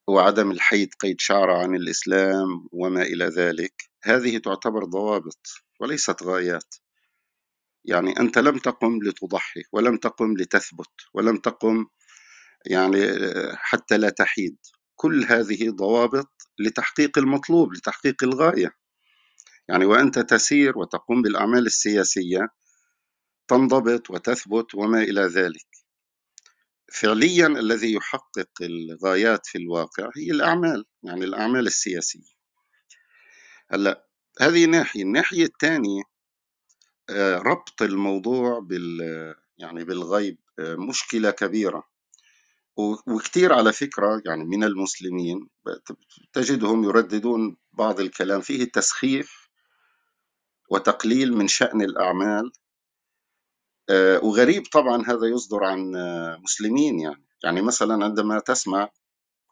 وعدم 0.09 0.51
الحيد 0.51 0.95
قيد 1.01 1.21
شعرة 1.21 1.63
عن 1.63 1.75
الإسلام 1.75 2.69
وما 2.73 3.03
إلى 3.03 3.25
ذلك 3.25 3.75
هذه 4.03 4.39
تعتبر 4.39 4.85
ضوابط 4.85 5.47
وليست 5.81 6.23
غايات. 6.23 6.75
يعني 7.85 8.21
أنت 8.21 8.39
لم 8.39 8.59
تقم 8.59 8.99
لتضحي 9.03 9.63
ولم 9.73 9.97
تقم 9.97 10.37
لتثبت 10.37 10.93
ولم 11.15 11.37
تقم 11.37 11.87
يعني 12.67 12.99
حتى 13.55 13.99
لا 13.99 14.11
تحيد. 14.11 14.57
كل 14.95 15.25
هذه 15.25 15.71
ضوابط 15.71 16.33
لتحقيق 16.59 17.19
المطلوب 17.19 17.75
لتحقيق 17.75 18.25
الغاية. 18.25 18.86
يعني 19.69 19.85
وأنت 19.85 20.19
تسير 20.19 20.79
وتقوم 20.79 21.23
بالأعمال 21.23 21.67
السياسية 21.67 22.49
تنضبط 23.49 24.11
وتثبت 24.11 24.75
وما 24.75 25.03
إلى 25.03 25.21
ذلك. 25.21 25.67
فعليا 26.93 27.47
الذي 27.47 27.95
يحقق 27.95 28.51
الغايات 28.63 29.47
في 29.47 29.59
الواقع 29.59 30.11
هي 30.17 30.31
الأعمال 30.31 30.85
يعني 31.03 31.25
الأعمال 31.25 31.67
السياسية. 31.67 32.37
هلأ 33.71 34.07
هذه 34.41 34.65
ناحية. 34.67 35.03
الناحية 35.03 35.45
الثانية 35.45 36.03
آه، 37.11 37.39
ربط 37.39 37.83
الموضوع 37.83 38.59
بال 38.59 39.01
يعني 39.59 39.85
بالغيب 39.85 40.39
آه، 40.59 40.75
مشكلة 40.75 41.31
كبيرة. 41.31 41.85
وكثير 43.07 43.53
على 43.53 43.73
فكرة 43.73 44.23
يعني 44.27 44.45
من 44.45 44.65
المسلمين 44.65 45.49
تجدهم 46.33 46.85
يرددون 46.85 47.57
بعض 47.73 48.01
الكلام. 48.01 48.41
فيه 48.41 48.65
تسخيف 48.65 49.46
وتقليل 50.71 51.33
من 51.33 51.49
شأن 51.49 51.83
الأعمال. 51.83 52.53
آه، 53.91 54.25
وغريب 54.25 54.63
طبعا 54.73 55.03
هذا 55.07 55.27
يصدر 55.27 55.65
عن 55.65 55.97
آه، 55.97 56.37
مسلمين 56.45 57.01
يعني. 57.01 57.25
يعني 57.45 57.63
مثلا 57.63 58.05
عندما 58.05 58.39
تسمع 58.39 58.89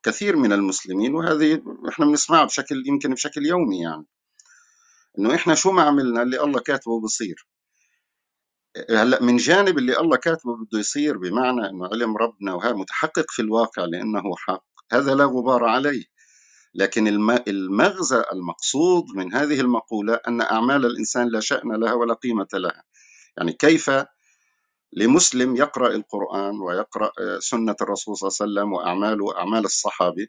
كثير 0.03 0.37
من 0.37 0.53
المسلمين 0.53 1.15
وهذه 1.15 1.63
إحنا 1.89 2.07
بنسمعها 2.07 2.45
بشكل 2.45 2.83
يمكن 2.87 3.15
بشكل 3.15 3.47
يومي 3.47 3.81
يعني 3.81 4.07
إنه 5.19 5.35
إحنا 5.35 5.55
شو 5.55 5.73
ما 5.73 5.83
عملنا 5.83 6.23
اللي 6.23 6.41
الله 6.41 6.61
كاتبه 6.61 7.01
بصير. 7.01 7.47
هلأ 8.91 9.23
من 9.23 9.37
جانب 9.37 9.79
اللي 9.79 9.99
الله 10.01 10.17
كاتبه 10.17 10.57
بده 10.57 10.79
يصير 10.79 11.19
بمعنى 11.19 11.71
إنه 11.71 11.87
علم 11.87 12.17
ربنا 12.17 12.55
وهذا 12.55 12.73
متحقق 12.75 13.27
في 13.29 13.43
الواقع 13.43 13.85
لأنه 13.85 14.23
حق 14.37 14.65
هذا 14.93 15.15
لا 15.15 15.25
غبار 15.25 15.65
عليه. 15.65 16.05
لكن 16.75 17.09
الم- 17.09 17.45
المغزى 17.49 18.23
المقصود 18.33 19.05
من 19.17 19.35
هذه 19.35 19.61
المقولة 19.61 20.21
أن 20.29 20.41
أعمال 20.41 20.87
الإنسان 20.87 21.29
لا 21.29 21.41
شأن 21.41 21.73
لها 21.73 21.93
ولا 21.95 22.15
قيمة 22.15 22.49
لها. 22.55 22.83
يعني 23.37 23.53
كيف 23.53 23.91
لمسلم 24.93 25.57
يقرأ 25.57 25.89
القرآن 25.95 26.61
ويقرأ 26.61 27.11
آه، 27.21 27.39
سنة 27.39 27.77
الرسول 27.81 28.17
صلى 28.17 28.29
الله 28.29 28.37
عليه 28.41 28.53
وسلم 28.53 28.73
وأعماله 28.73 29.25
وأعمال 29.25 29.65
الصحابة 29.65 30.27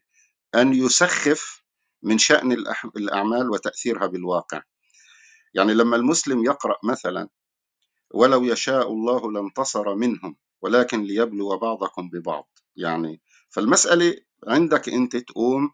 أن 0.55 0.73
يسخف 0.73 1.61
من 2.03 2.17
شأن 2.17 2.51
الأعمال 2.97 3.49
وتأثيرها 3.49 4.07
بالواقع. 4.07 4.61
يعني 5.53 5.73
لما 5.73 5.95
المسلم 5.95 6.43
يقرأ 6.45 6.75
مثلا 6.83 7.29
ولو 8.13 8.43
يشاء 8.43 8.91
الله 8.91 9.31
لانتصر 9.31 9.95
منهم 9.95 10.35
ولكن 10.61 11.01
ليبلو 11.03 11.57
بعضكم 11.57 12.09
ببعض 12.09 12.49
يعني 12.75 13.21
فالمسألة 13.49 14.15
عندك 14.47 14.89
أنت 14.89 15.15
تقوم 15.17 15.71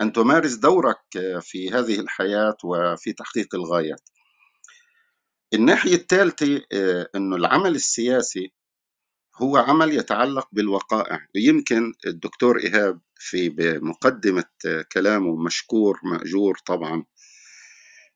أن 0.00 0.12
تمارس 0.12 0.54
دورك 0.54 1.00
في 1.40 1.70
هذه 1.70 2.00
الحياة 2.00 2.56
وفي 2.64 3.12
تحقيق 3.12 3.54
الغايات. 3.54 4.00
الناحية 5.54 5.94
الثالثة 5.94 6.62
آه، 6.72 7.08
أنه 7.14 7.36
العمل 7.36 7.74
السياسي 7.74 8.52
هو 9.36 9.56
عمل 9.56 9.92
يتعلق 9.92 10.48
بالوقائع. 10.52 11.26
يمكن 11.34 11.92
الدكتور 12.06 12.58
إيهاب 12.58 13.00
في 13.16 13.48
بمقدمة 13.48 14.44
آه، 14.66 14.84
كلامه 14.92 15.36
مشكور 15.44 16.00
مأجور 16.04 16.58
طبعا 16.66 17.04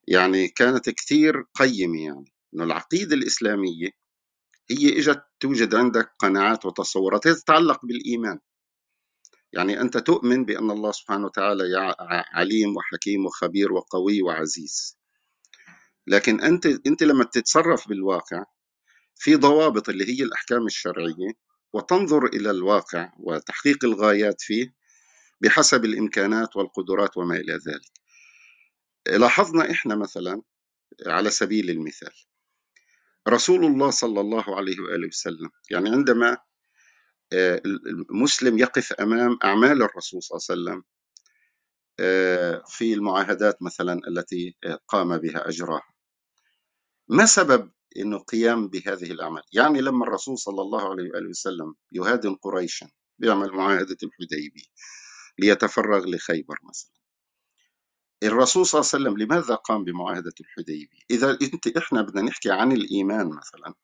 يعني 0.08 0.48
كانت 0.48 0.90
كثير 0.90 1.44
قيمة 1.54 2.02
يعني. 2.04 2.32
أنه 2.54 2.64
العقيدة 2.64 3.14
الإسلامية 3.14 3.90
هي 4.70 4.98
إجت 4.98 5.22
توجد 5.40 5.74
عندك 5.74 6.10
قناعات 6.18 6.66
وتصورات 6.66 7.26
هي 7.26 7.34
تتعلق 7.34 7.80
بالإيمان. 7.86 8.38
يعني 9.53 9.80
أنت 9.80 9.99
تؤمن 9.99 10.44
بأن 10.44 10.70
الله 10.70 10.92
سبحانه 10.92 11.24
وتعالى 11.26 11.94
عليم 12.34 12.76
وحكيم 12.76 13.26
وخبير 13.26 13.72
وقوي 13.72 14.22
وعزيز. 14.22 14.99
لكن 16.07 16.40
أنت 16.40 16.66
أنت 16.66 17.03
لما 17.03 17.24
تتصرف 17.24 17.88
بالواقع 17.88 18.44
في 19.16 19.36
ضوابط 19.36 19.88
اللي 19.88 20.05
هي 20.09 20.22
الأحكام 20.24 20.66
الشرعية 20.66 21.32
وتنظر 21.72 22.26
إلى 22.26 22.51
الواقع 22.51 23.12
وتحقيق 23.18 23.84
الغايات 23.84 24.40
فيه 24.40 24.74
بحسب 25.40 25.84
الإمكانات 25.84 26.57
والقدرات 26.57 27.16
وما 27.16 27.36
إلى 27.36 27.53
ذلك. 27.53 27.99
لاحظنا 29.20 29.70
إحنا 29.70 29.94
مثلا 29.96 30.42
على 31.07 31.30
سبيل 31.30 31.70
المثال 31.70 32.12
رسول 33.28 33.64
الله 33.64 33.90
صلى 33.90 34.20
الله 34.20 34.57
عليه 34.57 34.80
وآله 34.80 35.07
وسلم 35.07 35.51
يعني 35.70 35.90
عندما 35.90 36.38
المسلم 37.32 38.58
يقف 38.58 38.92
أمام 38.92 39.38
أعمال 39.44 39.82
الرسول 39.82 40.22
صلى 40.22 40.36
الله 40.36 40.46
عليه 40.50 40.60
وسلم 40.62 40.84
آه، 42.00 42.62
في 42.66 42.94
المعاهدات 42.94 43.62
مثلا 43.62 44.00
التي 44.08 44.56
قام 44.88 45.18
بها 45.18 45.48
أجراها 45.48 45.94
ما 47.08 47.26
سبب 47.26 47.70
إنه 47.96 48.18
قيام 48.18 48.68
بهذه 48.68 49.10
الأعمال؟ 49.12 49.42
يعني 49.52 49.80
لما 49.80 50.04
الرسول 50.04 50.38
صلى 50.38 50.62
الله 50.62 50.90
عليه 50.90 51.10
وآله 51.10 51.28
وسلم 51.28 51.74
يهادن 51.92 52.34
قريشا 52.34 52.90
بيعمل 53.18 53.52
معاهدة 53.52 53.96
الحديبية 54.02 54.64
ليتفرغ 55.38 56.06
لخيبر 56.06 56.58
مثلا. 56.68 56.90
الرسول 58.22 58.66
صلى 58.66 58.80
الله 58.80 58.90
عليه 58.94 59.04
وسلم 59.04 59.18
لماذا 59.24 59.54
قام 59.54 59.84
بمعاهدة 59.84 60.32
الحديبية؟ 60.40 60.98
إذا 61.10 61.30
أنت 61.42 61.76
إحنا 61.76 62.02
بدنا 62.02 62.22
نحكي 62.22 62.50
عن 62.50 62.72
الإيمان 62.72 63.28
مثلا 63.28 63.74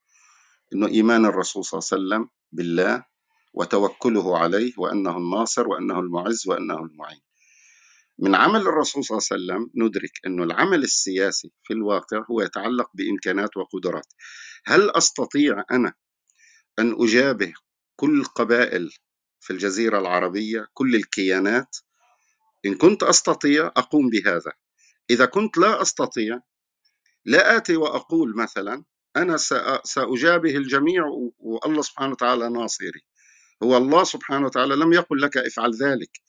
إنه 0.72 0.86
إيمان 0.86 1.26
الرسول 1.26 1.64
صلى 1.64 1.78
الله 1.78 1.88
عليه 1.92 2.02
وسلم 2.04 2.30
بالله 2.52 3.04
وتوكله 3.54 4.38
عليه 4.38 4.72
وأنه 4.78 5.16
الناصر 5.16 5.68
وأنه 5.68 6.00
المعز 6.00 6.48
وأنه 6.48 6.78
المعين. 6.78 7.20
من 8.18 8.34
عمل 8.34 8.60
الرسول 8.60 9.04
صلى 9.04 9.18
الله 9.18 9.28
عليه 9.32 9.42
وسلم 9.44 9.70
ندرك 9.84 10.10
أن 10.26 10.42
العمل 10.42 10.82
السياسي 10.82 11.52
في 11.62 11.72
الواقع 11.72 12.24
هو 12.30 12.40
يتعلق 12.40 12.90
بإمكانات 12.94 13.56
وقدرات. 13.56 14.12
هل 14.66 14.90
أستطيع 14.90 15.64
أنا 15.70 15.92
أن 16.78 16.96
أجابه 17.02 17.52
كل 17.96 18.20
القبائل 18.20 18.90
في 19.40 19.52
الجزيرة 19.52 19.98
العربية 19.98 20.66
كل 20.74 20.94
الكيانات؟ 20.94 21.76
إن 22.66 22.74
كنت 22.74 23.02
أستطيع 23.02 23.66
أقوم 23.66 24.10
بهذا. 24.10 24.52
إذا 25.10 25.26
كنت 25.26 25.58
لا 25.58 25.82
أستطيع 25.82 26.40
لا 27.24 27.56
آتي 27.56 27.76
وأقول 27.76 28.36
مثلا 28.36 28.84
أنا 29.16 29.36
سأجابه 29.84 30.56
الجميع 30.56 31.04
والله 31.38 31.82
سبحانه 31.82 32.12
وتعالى 32.12 32.48
ناصري. 32.48 33.02
هو 33.62 33.76
الله 33.76 34.04
سبحانه 34.04 34.46
وتعالى 34.46 34.76
لم 34.76 34.92
يقل 34.92 35.20
لك 35.22 35.36
افعل 35.36 35.74
ذلك. 35.74 36.20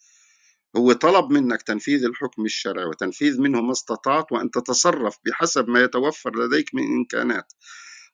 هو 0.78 0.92
طلب 0.94 1.32
منك 1.32 1.62
تنفيذ 1.62 2.06
الحكم 2.06 2.46
الشرعي 2.46 2.86
وتنفيذ 2.86 3.42
منه 3.42 3.62
ما 3.62 3.72
استطعت 3.72 4.32
وأن 4.32 4.52
تتصرف 4.52 5.18
بحسب 5.26 5.70
ما 5.70 5.84
يتوفر 5.84 6.46
لديك 6.46 6.76
من 6.76 6.84
إمكانات. 6.84 7.54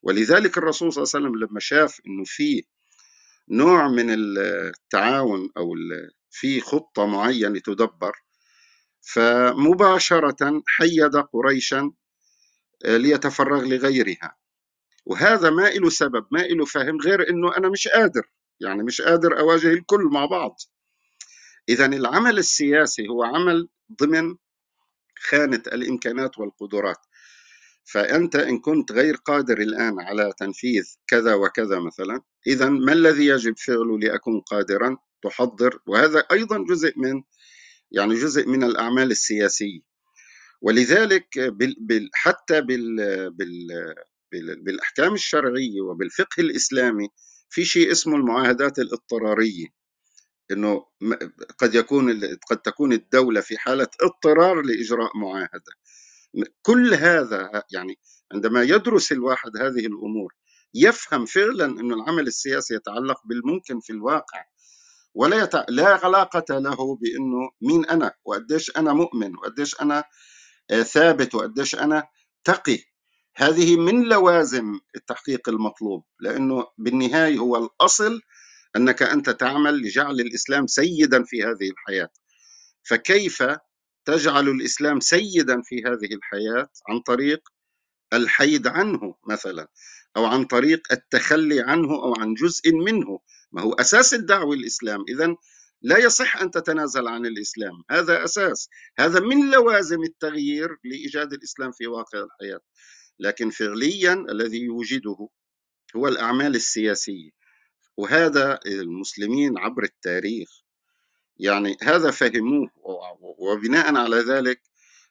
ولذلك 0.02 0.58
الرسول 0.58 0.92
صلى 0.92 1.02
الله 1.02 1.12
عليه 1.14 1.26
وسلم 1.26 1.48
لما 1.48 1.60
شاف 1.60 2.00
أنه 2.06 2.24
في 2.26 2.62
نوع 3.48 3.88
من 3.88 4.06
التعاون 4.10 5.50
أو 5.56 5.74
في 6.30 6.60
خطة 6.60 7.06
معينة 7.06 7.58
تدبر 7.58 8.12
فمباشرة 9.00 10.62
حيد 10.66 11.16
قريشا 11.16 11.92
آه، 12.84 12.96
ليتفرغ 12.96 13.64
لغيرها. 13.64 14.36
وهذا 15.06 15.50
ما 15.50 15.62
له 15.70 15.90
سبب 15.90 16.26
ما 16.30 16.38
له 16.38 16.64
فهم 16.64 17.00
غير 17.00 17.30
أنه 17.30 17.56
أنا 17.56 17.68
مش 17.68 17.88
قادر. 17.88 18.22
يعني 18.64 18.82
مش 18.82 19.00
قادر 19.00 19.38
أواجه 19.38 19.68
الكل 19.68 20.02
مع 20.12 20.26
بعض. 20.26 20.56
إذا 21.68 21.86
العمل 21.86 22.38
السياسي 22.38 23.08
هو 23.08 23.22
عمل 23.24 23.68
ضمن 24.00 24.36
خانة 25.18 25.62
الإمكانات 25.66 26.38
والقدرات. 26.38 26.98
فأنت 27.84 28.36
إن 28.36 28.58
كنت 28.58 28.92
غير 28.92 29.16
قادر 29.16 29.58
الآن 29.58 30.00
على 30.00 30.32
تنفيذ 30.38 30.84
كذا 31.06 31.34
وكذا 31.34 31.78
مثلا 31.80 32.20
إذا 32.46 32.68
ما 32.68 32.92
الذي 32.92 33.26
يجب 33.26 33.58
فعله 33.58 33.98
لأكون 33.98 34.40
قادرا؟ 34.40 34.96
تحضر. 35.22 35.78
وهذا 35.86 36.18
أيضا 36.32 36.64
جزء 36.68 36.92
من 36.96 37.22
يعني 37.90 38.14
جزء 38.14 38.48
من 38.48 38.64
الأعمال 38.64 39.10
السياسية. 39.10 39.80
ولذلك 40.60 41.26
حتى 42.14 42.60
بال 42.60 42.96
بال 43.30 43.66
بالأحكام 44.62 45.14
الشرعية 45.14 45.80
وبالفقه 45.80 46.40
الإسلامي 46.40 47.08
في 47.52 47.64
شيء 47.64 47.92
اسمه 47.92 48.16
المعاهدات 48.16 48.78
الاضطرارية 48.78 49.66
إنه 50.50 50.86
قد 51.58 51.74
يكون 51.74 52.24
قد 52.50 52.58
تكون 52.58 52.92
الدولة 52.92 53.40
في 53.40 53.58
حالة 53.58 53.88
اضطرار 54.02 54.62
لإجراء 54.62 55.18
معاهدة. 55.18 55.72
كل 56.62 56.94
هذا 56.94 57.64
يعني 57.72 57.98
عندما 58.32 58.62
يدرس 58.62 59.12
الواحد 59.12 59.56
هذه 59.56 59.86
الأمور 59.86 60.32
يفهم 60.74 61.26
فعلا 61.26 61.64
أن 61.64 61.92
العمل 61.92 62.26
السياسي 62.26 62.74
يتعلق 62.74 63.20
بالممكن 63.26 63.80
في 63.80 63.90
الواقع 63.92 64.44
ولا 65.14 65.42
يتع... 65.44 65.64
لا 65.68 66.06
علاقة 66.06 66.58
له 66.58 66.96
بأنه 66.96 67.50
مين 67.62 67.86
أنا 67.86 68.12
وقديش 68.24 68.76
أنا 68.76 68.92
مؤمن 68.92 69.36
وقديش 69.36 69.80
أنا 69.80 70.04
آه، 70.70 70.82
ثابت 70.82 71.34
وقديش 71.34 71.74
أنا 71.74 72.08
تقي. 72.44 72.78
هذه 73.36 73.76
من 73.76 74.02
لوازم 74.02 74.80
التحقيق 74.96 75.48
المطلوب 75.48 76.04
لأنه 76.20 76.66
بالنهاية 76.78 77.38
هو 77.38 77.56
الأصل 77.56 78.20
أنك 78.76 79.02
أنت 79.02 79.30
تعمل 79.30 79.82
لجعل 79.82 80.20
الإسلام 80.20 80.66
سيدا 80.66 81.24
في 81.24 81.42
هذه 81.42 81.70
الحياة. 81.70 82.08
فكيف 82.82 83.42
تجعل 84.04 84.48
الإسلام 84.48 85.00
سيدا 85.00 85.62
في 85.64 85.84
هذه 85.84 86.14
الحياة؟ 86.14 86.68
عن 86.88 87.00
طريق 87.00 87.48
الحيد 88.12 88.66
عنه 88.66 89.14
مثلا 89.28 89.68
أو 90.16 90.24
عن 90.24 90.44
طريق 90.44 90.92
التخلي 90.92 91.60
عنه 91.60 91.94
أو 91.94 92.14
عن 92.18 92.34
جزء 92.34 92.72
منه. 92.74 93.20
ما 93.52 93.62
هو 93.62 93.72
أساس 93.72 94.14
الدعوة 94.14 94.54
الاسلام 94.54 95.04
اذا 95.08 95.36
لا 95.82 95.98
يصح 95.98 96.36
أن 96.36 96.50
تتنازل 96.50 97.08
عن 97.08 97.26
الإسلام. 97.26 97.72
هذا 97.90 98.24
أساس. 98.24 98.68
هذا 98.98 99.20
من 99.20 99.50
لوازم 99.50 100.02
التغيير 100.02 100.76
لإيجاد 100.84 101.32
الإسلام 101.32 101.72
في 101.72 101.86
واقع 101.86 102.18
الحياة. 102.18 102.60
لكن 103.22 103.50
فعليا 103.50 104.14
الذي 104.30 104.60
يوجده 104.60 105.28
هو 105.96 106.08
الأعمال 106.08 106.54
السياسية. 106.56 107.30
وهذا 107.96 108.58
المسلمين 108.66 109.58
عبر 109.58 109.84
التاريخ 109.84 110.48
يعني 111.38 111.76
هذا 111.82 112.10
فهموه 112.10 112.70
وبناء 113.38 113.96
على 113.96 114.16
ذلك 114.16 114.62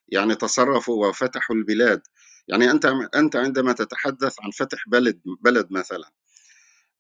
يعني 0.07 0.35
تصرفوا 0.35 1.07
وفتحوا 1.07 1.55
البلاد. 1.55 2.01
يعني 2.47 2.71
أنت 2.71 2.85
أنت 3.15 3.35
عندما 3.35 3.73
تتحدث 3.73 4.35
عن 4.41 4.51
فتح 4.51 4.83
بلد 4.89 5.21
بلد 5.41 5.67
مثلا 5.71 6.11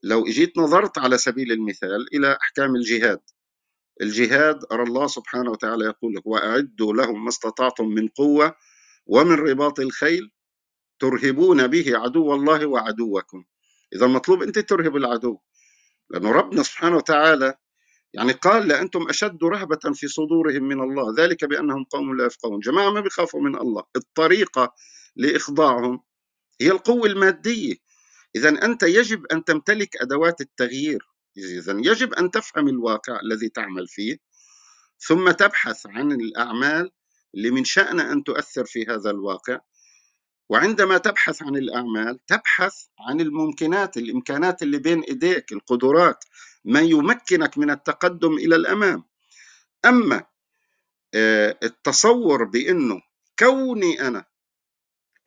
لو 0.03 0.27
إجيت 0.27 0.57
نظرت 0.57 0.97
على 0.97 1.17
سبيل 1.17 1.51
المثال 1.51 2.15
إلى 2.15 2.37
أحكام 2.41 2.75
الجهاد 2.75 3.19
الجهاد 4.01 4.59
أرى 4.71 4.83
الله 4.83 5.07
سبحانه 5.07 5.51
وتعالى 5.51 5.85
يقول 5.85 6.15
لك 6.15 6.27
وأعدوا 6.27 6.93
لهم 6.93 7.23
ما 7.23 7.29
استطعتم 7.29 7.87
من 7.87 8.07
قوة 8.07 8.55
ومن 9.05 9.35
رباط 9.35 9.79
الخيل 9.79 10.31
ترهبون 11.01 11.67
به 11.67 11.97
عدو 11.97 12.33
الله 12.33 12.65
وعدوكم. 12.65 13.43
إذا 13.95 14.07
مطلوب 14.07 14.43
أنت 14.43 14.59
ترهب 14.59 14.95
العدو. 14.95 15.39
لأنه 16.09 16.31
ربنا 16.31 16.63
سبحانه 16.63 16.97
وتعالى 16.97 17.55
يعني 18.13 18.31
قال 18.31 18.67
لأنتم 18.67 19.09
أشد 19.09 19.43
رهبة 19.43 19.79
في 19.93 20.07
صدورهم 20.07 20.63
من 20.63 20.81
الله. 20.81 21.15
ذلك 21.17 21.45
بأنهم 21.45 21.83
قوم 21.83 22.17
لا 22.17 22.25
يفقهون. 22.25 22.59
جماعة 22.59 22.89
ما 22.89 23.01
بيخافوا 23.01 23.41
من 23.41 23.55
الله. 23.55 23.83
الطريقة 23.95 24.73
لإخضاعهم 25.15 26.03
هي 26.61 26.71
القوة 26.71 27.07
المادية. 27.07 27.75
إذا 28.35 28.65
أنت 28.65 28.83
يجب 28.83 29.25
أن 29.25 29.43
تمتلك 29.43 30.01
أدوات 30.01 30.41
التغيير. 30.41 31.01
إذا 31.37 31.73
يجب 31.79 32.13
أن 32.13 32.31
تفهم 32.31 32.67
الواقع 32.67 33.19
الذي 33.19 33.49
تعمل 33.49 33.87
فيه 33.87 34.17
ثم 35.07 35.31
تبحث 35.31 35.85
عن 35.85 36.11
الأعمال 36.11 36.91
اللي 37.35 37.51
من 37.51 37.63
شأن 37.63 37.99
أن 37.99 38.23
تؤثر 38.23 38.65
في 38.65 38.85
هذا 38.85 39.09
الواقع. 39.09 39.59
وعندما 40.51 40.97
تبحث 40.97 41.43
عن 41.43 41.55
الأعمال 41.55 42.25
تبحث 42.25 42.75
عن 42.99 43.21
الممكنات 43.21 43.97
الإمكانات 43.97 44.63
اللي 44.63 44.77
بين 44.77 45.01
إيديك 45.01 45.51
القدرات 45.51 46.25
ما 46.65 46.79
يمكنك 46.79 47.57
من 47.57 47.69
التقدم 47.69 48.33
إلى 48.33 48.55
الأمام. 48.55 49.03
أما 49.85 50.23
آه، 51.13 51.57
التصور 51.63 52.43
بأنه 52.43 53.01
كوني 53.39 54.07
أنا 54.07 54.25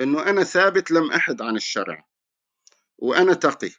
أنه 0.01 0.23
أنا 0.23 0.45
ثابت 0.45 0.91
لم 0.91 1.11
أحد 1.13 1.43
عن 1.43 1.57
الشرع 1.57 2.07
وأنا 2.99 3.35
تقي 3.35 3.71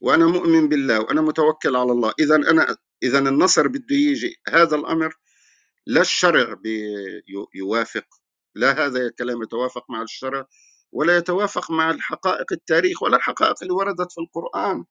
وأنا 0.00 0.26
مؤمن 0.26 0.68
بالله 0.68 1.00
وأنا 1.00 1.20
متوكل 1.20 1.76
على 1.76 1.92
الله 1.92 2.12
إذا 2.20 2.36
أنا 2.36 2.76
إذا 3.02 3.18
النصر 3.18 3.68
بده 3.68 3.96
يجي 3.96 4.36
هذا 4.48 4.76
الأمر 4.76 5.14
لا 5.86 6.00
الشرع 6.00 6.56
يوافق 7.54 8.06
لا 8.54 8.86
هذا 8.86 9.06
الكلام 9.06 9.42
يتوافق 9.42 9.90
مع 9.90 10.02
الشرع 10.02 10.46
ولا 10.92 11.16
يتوافق 11.16 11.70
مع 11.70 11.90
الحقائق 11.90 12.52
التاريخ 12.52 13.02
ولا 13.02 13.16
الحقائق 13.16 13.54
اللي 13.62 13.74
وردت 13.74 14.12
في 14.12 14.20
القرآن. 14.20 14.84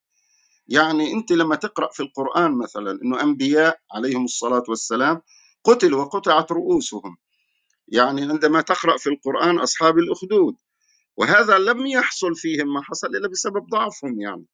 يعني 0.67 1.13
أنت 1.13 1.31
لما 1.31 1.55
تقرأ 1.55 1.89
في 1.93 2.03
القرآن 2.03 2.57
مثلا 2.57 2.91
أنه 3.03 3.21
أنبياء 3.23 3.79
عليهم 3.93 4.25
الصلاة 4.25 4.63
والسلام 4.69 5.21
قتلوا 5.65 6.01
وقطعت 6.05 6.51
رؤوسهم. 6.51 7.17
يعني 7.87 8.21
عندما 8.21 8.61
تقرأ 8.61 8.97
في 8.97 9.09
القرآن 9.09 9.59
أصحاب 9.59 9.99
الأخدود. 9.99 10.55
وهذا 11.17 11.57
لم 11.59 11.87
يحصل 11.87 12.35
فيهم 12.35 12.73
ما 12.73 12.81
حصل 12.83 13.07
إلا 13.07 13.29
بسبب 13.29 13.67
ضعفهم 13.71 14.21
يعني. 14.21 14.45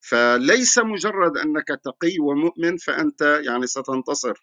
فليس 0.00 0.78
مجرد 0.78 1.38
أنك 1.38 1.68
تقي 1.84 2.18
ومؤمن 2.20 2.76
فأنت 2.76 3.22
يعني 3.46 3.66
ستنتصر. 3.66 4.34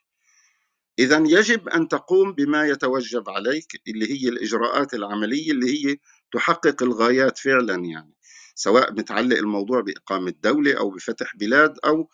إذا 0.99 1.17
يجب 1.17 1.69
أن 1.69 1.87
تقوم 1.87 2.33
بما 2.33 2.67
يتوجب 2.67 3.29
عليك 3.29 3.81
اللي 3.87 4.11
هي 4.11 4.29
الإجراءات 4.29 4.93
العملية 4.93 5.51
اللي 5.51 5.67
هي 5.67 5.97
تحقق 6.31 6.83
الغايات 6.83 7.37
فعلا 7.37 7.75
يعني 7.85 8.13
سواء 8.55 8.93
متعلق 8.93 9.37
الموضوع 9.37 9.81
بإقامة 9.81 10.33
دولة 10.43 10.77
أو 10.77 10.89
بفتح 10.89 11.35
بلاد 11.35 11.79
أو 11.85 12.09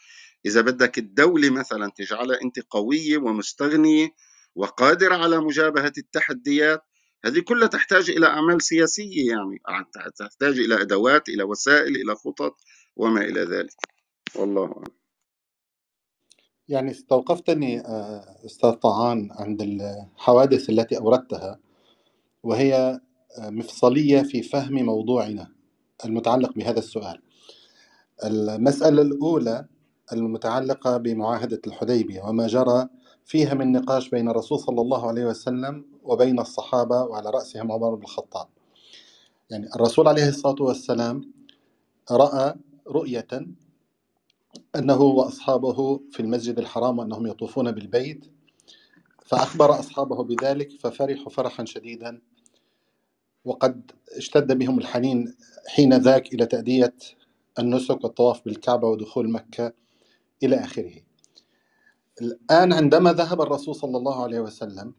إذا 0.46 0.62
بدك 0.62 0.98
الدولة 0.98 1.50
مثلا 1.50 1.92
تجعلها 1.96 2.42
أنت 2.42 2.60
قوية 2.70 3.18
ومستغنية 3.18 4.10
وقادرة 4.56 5.16
على 5.16 5.38
مجابهة 5.38 5.94
التحديات 5.98 6.82
هذه 7.26 7.40
كلها 7.40 7.68
تحتاج 7.68 8.10
إلى 8.10 8.28
أعمال 8.28 8.62
سياسية 8.62 9.30
يعني 9.30 9.62
تحتاج 10.20 10.60
إلى 10.60 10.82
أدوات 10.82 11.30
إلى 11.30 11.44
وسائل 11.44 11.96
إلى 11.96 12.16
خطط 12.16 12.56
وما 12.96 13.22
إلى 13.22 13.42
ذلك. 13.42 13.76
والله 14.36 14.66
أعلم. 14.66 15.05
يعني 16.70 16.92
استوقفتني 16.92 17.80
آه، 17.80 18.38
أستاذ 18.46 18.72
طعان 18.72 19.30
عند 19.32 19.62
الحوادث 19.62 20.70
التي 20.70 20.98
أوردتها 20.98 21.60
وهي 22.44 23.00
آه، 23.40 23.50
مفصلية 23.50 24.22
في 24.22 24.42
فهم 24.42 24.74
موضوعنا 24.74 25.48
المتعلق 26.06 26.54
بهذا 26.54 26.80
السؤال. 26.80 27.22
المسألة 28.26 29.02
الأولى 29.02 29.66
المتعلقة 30.14 30.98
بمعاهدة 30.98 31.62
الحديبية 31.68 32.22
وما 32.22 32.48
جرى 32.48 32.88
فيها 33.26 33.54
من 33.54 33.72
نقاش 33.72 34.10
بين 34.10 34.30
الرسول 34.30 34.60
صلى 34.60 34.82
الله 34.82 35.08
عليه 35.08 35.26
وسلم 35.26 35.86
وبين 36.04 36.40
الصحابة 36.40 37.02
وعلى 37.04 37.30
رأسهم 37.30 37.72
عمر 37.72 37.96
بن 37.96 38.04
الخطاب. 38.04 38.48
يعني 39.50 39.68
الرسول 39.76 40.08
عليه 40.08 40.30
الصلاة 40.30 40.56
والسلام 40.60 41.32
رأى 42.12 42.56
رؤية 42.88 43.28
أنه 44.76 45.02
وأصحابه 45.02 46.02
في 46.12 46.20
المسجد 46.20 46.60
الحرام 46.60 47.00
وأنهم 47.00 47.28
يطوفون 47.28 47.72
بالبيت 47.72 48.26
فأخبر 49.26 49.80
أصحابه 49.80 50.24
بذلك 50.24 50.72
ففرحوا 50.82 51.30
فرحا 51.30 51.66
شديدا 51.66 52.22
وقد 53.46 53.92
اشتد 54.18 54.58
بهم 54.58 54.80
الحنين 54.80 55.36
حين 55.68 55.94
ذاك 55.94 56.34
إلى 56.34 56.46
تأدية 56.46 56.96
النسك 57.60 58.04
والطواف 58.04 58.46
بالكعبة 58.46 58.88
ودخول 58.88 59.32
مكة 59.32 59.74
إلى 60.44 60.56
آخره. 60.56 60.94
الآن 62.22 62.74
عندما 62.74 63.14
ذهب 63.14 63.42
الرسول 63.42 63.76
صلى 63.76 63.98
الله 63.98 64.24
عليه 64.24 64.40
وسلم 64.40 64.94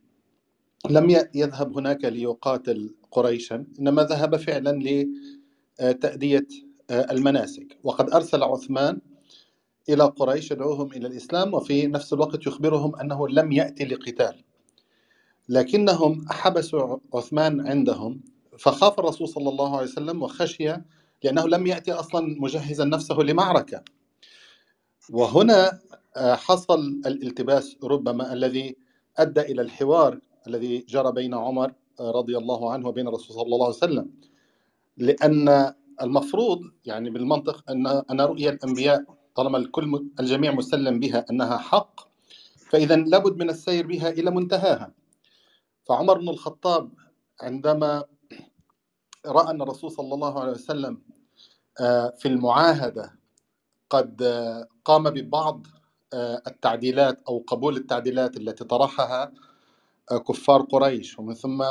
لم 0.91 1.11
يذهب 1.35 1.79
هناك 1.79 2.05
ليقاتل 2.05 2.95
قريشا 3.11 3.67
إنما 3.81 4.03
ذهب 4.05 4.37
فعلا 4.37 4.81
لتأدية 5.81 6.47
المناسك. 6.91 7.79
وقد 7.85 8.11
أرسل 8.11 8.43
عثمان 8.43 9.01
إلى 9.89 10.05
قريش 10.05 10.51
يدعوهم 10.51 10.93
إلى 10.93 11.07
الإسلام 11.07 11.55
وفي 11.55 11.87
نفس 11.87 12.13
الوقت 12.13 12.47
يخبرهم 12.47 12.97
أنه 12.97 13.29
لم 13.29 13.53
يأتي 13.53 13.85
لقتال. 13.85 14.45
لكنهم 15.49 16.27
حبسوا 16.31 16.99
عثمان 17.15 17.67
عندهم 17.69 18.21
فخاف 18.59 18.99
الرسول 18.99 19.29
صلى 19.29 19.49
الله 19.49 19.77
عليه 19.77 19.87
وسلم 19.87 20.23
وخشي 20.23 20.73
لأنه 21.25 21.49
لم 21.49 21.67
يأتي 21.67 21.93
أصلا 21.93 22.37
مجهزا 22.41 22.85
نفسه 22.85 23.15
لمعركة. 23.19 23.83
وهنا 25.11 25.81
آه، 26.17 26.35
حصل 26.35 26.81
الالتباس 27.07 27.77
ربما 27.85 28.33
الذي 28.33 28.77
أدى 29.19 29.41
إلى 29.41 29.63
الحوار 29.63 30.19
الذي 30.47 30.79
جرى 30.89 31.13
بين 31.13 31.35
عمر 31.35 31.73
آه، 32.01 32.11
رضي 32.11 32.39
الله 32.39 32.73
عنه 32.73 32.89
وبين 32.89 33.09
الرسول 33.09 33.37
صلى 33.37 33.43
الله 33.55 33.67
عليه 33.67 33.77
وسلم. 33.77 34.11
لأن 34.97 35.73
المفروض 36.03 36.61
يعني 36.85 37.11
بالمنطق 37.11 37.71
أن 37.71 37.87
أن 37.87 38.21
رؤيا 38.21 38.51
الأنبياء 38.51 39.05
طالما 39.37 39.59
الكل 39.59 40.09
الجميع 40.21 40.53
مسلم 40.53 41.01
بها 41.01 41.27
أنها 41.31 41.57
حق 41.57 42.01
فإذا 42.71 42.97
لابد 42.97 43.37
من 43.37 43.51
السير 43.51 43.87
بها 43.87 44.09
إلى 44.09 44.31
منتهاها. 44.31 44.93
فعمر 45.89 46.19
بن 46.19 46.29
الخطاب 46.29 46.91
عندما 47.41 48.05
رأى 49.27 49.51
أن 49.51 49.63
الرسول 49.63 49.91
صلى 49.91 50.15
الله 50.15 50.41
عليه 50.41 50.53
وسلم 50.53 51.03
آه، 51.81 52.11
في 52.19 52.29
المعاهدة 52.29 53.19
قد 53.91 54.23
آه، 54.23 54.69
قام 54.85 55.11
ببعض 55.11 55.67
آه، 56.15 56.43
التعديلات 56.47 57.23
أو 57.29 57.45
قبول 57.47 57.77
التعديلات 57.77 58.37
التي 58.37 58.65
طرحها 58.65 59.33
كفار 60.29 60.63
قريش. 60.63 61.19
ومن 61.19 61.35
ثم 61.35 61.65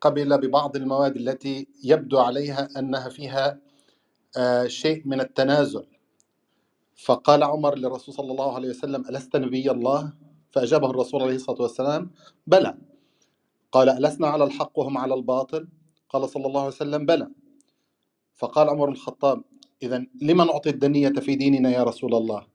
قبل 0.00 0.38
ببعض 0.38 0.76
المواد 0.76 1.16
التي 1.16 1.68
يبدو 1.84 2.18
عليها 2.18 2.68
أنها 2.78 3.08
فيها 3.08 3.60
شيء 4.66 5.02
من 5.08 5.20
التنازل. 5.20 5.93
فقال 6.96 7.42
عمر 7.42 7.74
للرسول 7.78 8.14
صلى 8.14 8.30
الله 8.30 8.54
عليه 8.54 8.68
وسلم 8.68 9.04
ألست 9.08 9.36
نبي 9.36 9.70
الله؟ 9.70 10.12
فأجابه 10.50 10.90
الرسول 10.90 11.22
عليه 11.22 11.34
الصلاة 11.34 11.62
والسلام 11.62 12.10
بلى. 12.46 12.78
قال 13.72 13.88
ألسنا 13.88 14.26
على 14.26 14.44
الحق 14.44 14.78
وهم 14.78 14.98
على 14.98 15.14
الباطل؟ 15.14 15.68
قال 16.08 16.28
صلى 16.28 16.46
الله 16.46 16.60
عليه 16.60 16.72
وسلم 16.72 17.06
بلى. 17.06 17.28
فقال 18.36 18.68
عمر 18.68 18.88
الخطاب 18.88 19.42
إذا 19.82 20.06
لما 20.22 20.44
نعطي 20.44 20.70
الدنية 20.70 21.08
في 21.08 21.36
ديننا 21.36 21.70
يا 21.70 21.82
رسول 21.82 22.14
الله؟ 22.14 22.46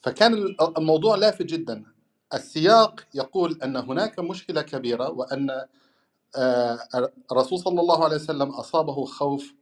فكان 0.00 0.56
الموضوع 0.78 1.16
لافت 1.16 1.42
جدا. 1.42 1.84
السياق 2.34 3.00
يقول 3.14 3.58
أن 3.62 3.76
هناك 3.76 4.18
مشكلة 4.18 4.62
كبيرة 4.62 5.10
وأن 5.10 5.50
آه، 6.36 6.78
الرسول 7.32 7.58
صلى 7.58 7.80
الله 7.80 8.04
عليه 8.04 8.16
وسلم 8.16 8.48
أصابه 8.50 9.04
خوف 9.04 9.54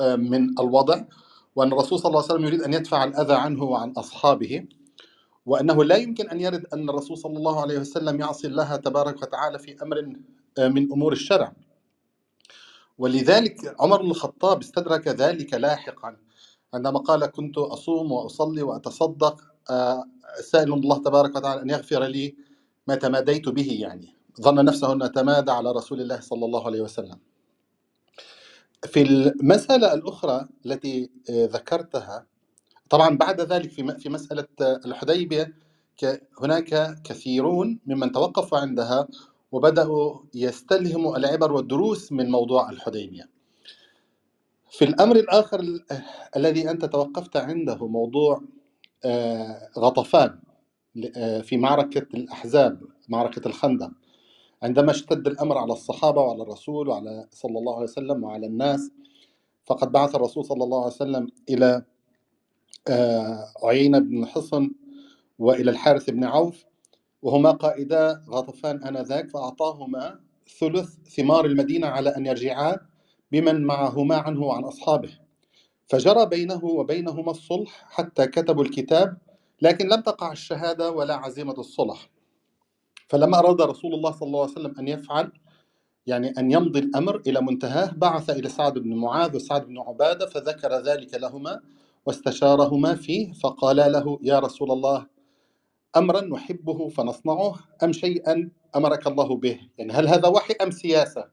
آه، 0.00 0.16
من 0.16 0.58
الوضع. 0.60 1.04
وأن 1.56 1.72
الرسول 1.72 1.98
صلى 2.00 2.10
الله 2.10 2.22
عليه 2.22 2.34
وسلم 2.34 2.46
يريد 2.46 2.62
أن 2.62 2.74
يدفع 2.74 3.04
الأذى 3.04 3.34
عنه 3.34 3.64
وعن 3.64 3.90
أصحابه 3.92 4.66
وأنه 5.46 5.84
لا 5.84 5.96
يمكن 5.96 6.30
أن 6.30 6.40
يرد 6.40 6.66
أن 6.74 6.90
الرسول 6.90 7.18
صلى 7.18 7.38
الله 7.38 7.60
عليه 7.62 7.78
وسلم 7.78 8.20
يعصي 8.20 8.46
الله 8.46 8.76
تبارك 8.76 9.22
وتعالى 9.22 9.58
في 9.58 9.82
أمر 9.82 10.14
آه، 10.58 10.68
من 10.68 10.92
أمور 10.92 11.12
الشرع. 11.12 11.52
ولذلك 12.98 13.76
عمر 13.80 14.02
بن 14.02 14.10
الخطاب 14.10 14.60
استدرك 14.60 15.08
ذلك 15.08 15.54
لاحقا 15.54 16.16
عندما 16.74 16.98
قال 16.98 17.26
كنت 17.26 17.58
أصوم 17.58 18.12
وأصلي 18.12 18.62
وأتصدق 18.62 19.42
آه، 19.70 20.04
سائل 20.42 20.72
الله 20.72 20.98
تبارك 20.98 21.36
وتعالى 21.36 21.62
أن 21.62 21.70
يغفر 21.70 22.04
لي 22.04 22.36
ما 22.88 22.94
تماديت 22.94 23.48
به 23.48 23.78
يعني 23.80 24.14
ظن 24.42 24.64
نفسه 24.64 24.92
أن 24.92 25.12
تمادى 25.12 25.50
على 25.52 25.72
رسول 25.72 26.00
الله 26.00 26.20
صلى 26.20 26.44
الله 26.46 26.66
عليه 26.66 26.80
وسلم. 26.82 27.18
في 28.86 29.02
المسألة 29.02 29.94
الأخرى 29.94 30.48
التي 30.66 31.10
آه، 31.30 31.46
ذكرتها 31.46 32.26
طبعا 32.90 33.16
بعد 33.16 33.40
ذلك 33.40 33.70
في 33.70 33.98
في 33.98 34.08
مسألة 34.08 34.46
الحديبية 34.60 35.54
هناك 36.42 37.02
كثيرون 37.04 37.78
ممن 37.86 38.12
توقفوا 38.12 38.58
عندها 38.58 39.08
وبدأوا 39.52 40.18
يستلهموا 40.34 41.16
العبر 41.16 41.52
والدروس 41.52 42.12
من 42.12 42.30
موضوع 42.30 42.70
الحديبية. 42.70 43.28
في 44.70 44.84
الأمر 44.84 45.16
الآخر 45.16 45.80
الذي 46.36 46.70
أنت 46.70 46.84
توقفت 46.84 47.36
عنده 47.36 47.86
موضوع 47.86 48.42
آه، 49.04 49.70
غطفان 49.78 50.38
آه، 51.16 51.40
في 51.40 51.56
معركة 51.56 52.06
الأحزاب 52.14 52.80
معركة 53.08 53.48
الخندق. 53.48 53.90
عندما 54.66 54.90
اشتد 54.90 55.26
الأمر 55.26 55.58
على 55.58 55.72
الصحابة 55.72 56.20
وعلى 56.20 56.42
الرسول 56.42 56.88
وعلى 56.88 57.28
صلى 57.30 57.58
الله 57.58 57.74
عليه 57.74 57.84
وسلم 57.84 58.24
وعلى 58.24 58.46
الناس 58.46 58.90
فقد 59.64 59.92
بعث 59.92 60.14
الرسول 60.14 60.44
صلى 60.44 60.64
الله 60.64 60.78
عليه 60.84 60.94
وسلم 60.94 61.28
إلى 61.48 61.82
آه، 62.88 63.52
عيينة 63.64 63.98
بن 63.98 64.26
حصن 64.26 64.70
وإلى 65.38 65.70
الحارث 65.70 66.10
بن 66.10 66.24
عوف 66.24 66.64
وهما 67.22 67.50
قائدا 67.50 68.22
غطفان 68.30 68.84
آنذاك 68.84 69.28
فأعطاهما 69.28 70.20
ثلث 70.60 70.94
ثمار 71.16 71.44
المدينة 71.44 71.86
على 71.86 72.16
أن 72.16 72.26
يرجعا 72.26 72.76
بمن 73.32 73.64
معهما 73.64 74.16
عنه 74.16 74.42
وعن 74.42 74.64
أصحابه. 74.64 75.18
فجرى 75.88 76.26
بينه 76.26 76.64
وبينهما 76.64 77.30
الصلح 77.30 77.84
حتى 77.90 78.26
كتبوا 78.26 78.64
الكتاب 78.64 79.16
لكن 79.62 79.88
لم 79.88 80.00
تقع 80.00 80.32
الشهادة 80.32 80.90
ولا 80.90 81.14
عزيمة 81.14 81.54
الصلح. 81.58 82.15
فلما 83.08 83.38
أراد 83.38 83.60
رسول 83.62 83.94
الله 83.94 84.12
صلى 84.12 84.26
الله 84.26 84.42
عليه 84.42 84.52
وسلم 84.52 84.74
أن 84.78 84.88
يفعل 84.88 85.32
يعني 86.06 86.28
أن 86.38 86.50
يمضي 86.50 86.78
الأمر 86.78 87.22
إلى 87.26 87.40
منتهاه 87.40 87.92
بعث 87.96 88.30
إلى 88.30 88.48
سعد 88.48 88.78
بن 88.78 88.94
معاذ 88.94 89.36
وسعد 89.36 89.66
بن 89.66 89.78
عبادة 89.78 90.26
فذكر 90.26 90.72
ذلك 90.74 91.14
لهما 91.14 91.60
واستشارهما 92.06 92.94
فيه 92.94 93.32
فقالا 93.32 93.88
له 93.88 94.18
يا 94.22 94.38
رسول 94.38 94.70
الله 94.70 95.06
أمرا 95.96 96.20
نحبه 96.20 96.88
فنصنعه 96.88 97.54
أم 97.82 97.92
شيئا 97.92 98.50
أمرك 98.76 99.06
الله 99.06 99.36
به؟ 99.36 99.60
يعني 99.78 99.92
هل 99.92 100.08
هذا 100.08 100.28
وحي 100.28 100.54
أم 100.62 100.70
سياسة؟ 100.70 101.28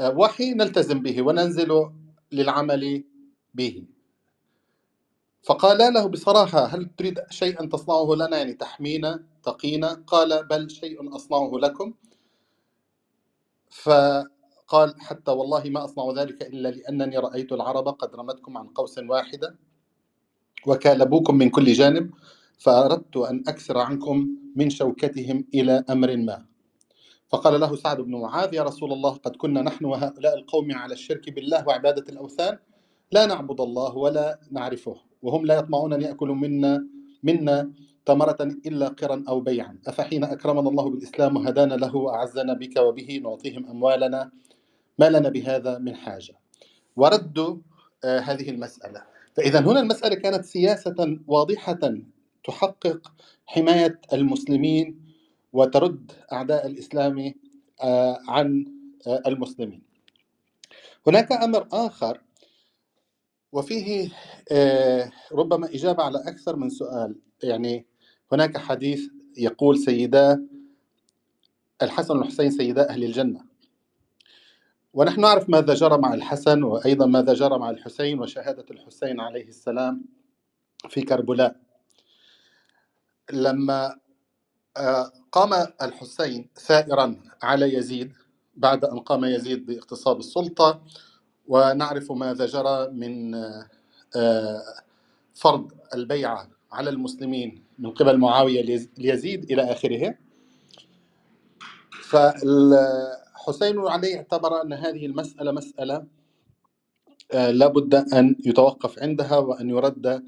آه، 0.00 0.18
وحي 0.18 0.54
نلتزم 0.54 1.02
به 1.02 1.22
وننزل 1.22 1.90
للعمل 2.32 3.04
به. 3.54 3.84
فقال 5.46 5.94
له 5.94 6.06
بصراحة 6.08 6.64
هل 6.66 6.90
تريد 6.98 7.20
شيئا 7.30 7.66
تصنعه 7.66 8.14
لنا؟ 8.14 8.38
يعني 8.38 8.54
تحمينا 8.54 9.24
تقينا؟ 9.42 10.04
قال 10.06 10.46
بل 10.46 10.70
شيء 10.70 11.16
أصنعه 11.16 11.52
لكم. 11.62 11.94
فقال 13.70 14.94
حتى 15.00 15.30
والله 15.30 15.64
ما 15.70 15.84
أصنع 15.84 16.22
ذلك 16.22 16.42
إلا 16.42 16.68
لأنني 16.68 17.18
رأيت 17.18 17.52
العرب 17.52 17.88
قد 17.88 18.14
رمتكم 18.16 18.58
عن 18.58 18.68
قوس 18.68 18.98
واحدة 18.98 19.58
وكالبوكم 20.66 21.34
من 21.38 21.50
كل 21.50 21.72
جانب 21.72 22.10
فأردت 22.58 23.16
أن 23.16 23.44
أكسر 23.48 23.78
عنكم 23.78 24.28
من 24.56 24.70
شوكتهم 24.70 25.46
إلى 25.54 25.84
أمر 25.90 26.16
ما. 26.16 26.46
فقال 27.28 27.60
له 27.60 27.76
سعد 27.76 28.00
بن 28.00 28.16
معاذ 28.20 28.54
يا 28.54 28.62
رسول 28.62 28.92
الله 28.92 29.10
قد 29.12 29.36
كنا 29.36 29.62
نحن 29.62 29.84
وهؤلاء 29.84 30.34
القوم 30.38 30.72
على 30.72 30.94
الشرك 30.94 31.30
بالله 31.30 31.68
وعبادة 31.68 32.04
الأوثان 32.12 32.58
لا 33.12 33.26
نعبد 33.26 33.60
الله 33.60 33.96
ولا 33.96 34.40
نعرفه. 34.50 34.96
وهم 35.24 35.46
لا 35.46 35.54
يطمعون 35.58 35.92
أن 35.92 36.02
يأكلوا 36.02 36.34
منا 36.34 36.86
منا 37.22 37.70
ثمرة 38.06 38.36
إلا 38.40 38.88
قرا 38.88 39.24
أو 39.28 39.40
بيعا. 39.40 39.78
أفحين 39.86 40.24
أكرمنا 40.24 40.68
الله 40.68 40.90
بالإسلام 40.90 41.36
وهدانا 41.36 41.74
له 41.74 41.96
وأعزنا 41.96 42.52
بك 42.52 42.76
وبه 42.76 43.20
نعطيهم 43.22 43.66
أموالنا؟ 43.66 44.30
ما 44.98 45.10
لنا 45.10 45.28
بهذا 45.28 45.78
من 45.78 45.96
حاجة. 45.96 46.34
وردوا 46.96 47.56
آه، 48.04 48.18
هذه 48.18 48.50
المسألة. 48.50 49.02
فإذا 49.36 49.60
هنا 49.60 49.80
المسألة 49.80 50.14
كانت 50.14 50.44
سياسة 50.44 51.18
واضحة 51.26 51.80
تحقق 52.44 53.12
حماية 53.46 54.00
المسلمين 54.12 55.00
وترد 55.52 56.12
أعداء 56.32 56.66
الإسلام 56.66 57.34
آه، 57.82 58.20
عن 58.28 58.64
آه، 59.06 59.22
المسلمين. 59.26 59.82
هناك 61.06 61.32
أمر 61.32 61.68
آخر 61.72 62.20
وفيه 63.54 64.10
آه، 64.52 65.10
ربما 65.32 65.66
إجابة 65.66 66.02
على 66.02 66.18
أكثر 66.26 66.56
من 66.56 66.68
سؤال. 66.68 67.16
يعني 67.42 67.86
هناك 68.32 68.56
حديث 68.58 69.02
يقول 69.36 69.78
سيدا 69.78 70.46
الحسن 71.82 72.16
والحسين 72.16 72.50
سيدا 72.50 72.90
أهل 72.90 73.04
الجنة. 73.04 73.44
ونحن 74.94 75.20
نعرف 75.20 75.50
ماذا 75.50 75.74
جرى 75.74 75.98
مع 75.98 76.14
الحسن 76.14 76.62
وأيضا 76.62 77.06
ماذا 77.06 77.34
جرى 77.34 77.58
مع 77.58 77.70
الحسين 77.70 78.20
وشهادة 78.20 78.64
الحسين 78.70 79.20
عليه 79.20 79.48
السلام 79.48 80.04
في 80.88 81.02
كربلاء. 81.02 81.56
لما 83.32 83.96
آه، 84.76 85.12
قام 85.32 85.66
الحسين 85.82 86.50
ثائرا 86.56 87.16
على 87.42 87.74
يزيد 87.74 88.12
بعد 88.56 88.84
أن 88.84 88.98
قام 88.98 89.24
يزيد 89.24 89.66
باغتصاب 89.66 90.18
السلطة 90.18 90.82
ونعرف 91.48 92.12
ماذا 92.12 92.46
جرى 92.46 92.88
من 92.90 93.34
آه، 94.16 94.62
فرض 95.34 95.72
البيعة 95.94 96.48
على 96.72 96.90
المسلمين 96.90 97.64
من 97.78 97.90
قبل 97.90 98.18
معاوية 98.18 98.88
ليزيد 98.98 99.50
إلى 99.50 99.72
آخره. 99.72 100.14
فالحسين 102.10 103.78
علي 103.78 104.16
اعتبر 104.16 104.62
أن 104.62 104.72
هذه 104.72 105.06
المسألة 105.06 105.52
مسألة 105.52 106.06
آه، 107.32 107.50
لابد 107.50 107.94
أن 107.94 108.36
يتوقف 108.46 108.98
عندها 108.98 109.38
وأن 109.38 109.70
يرد 109.70 110.22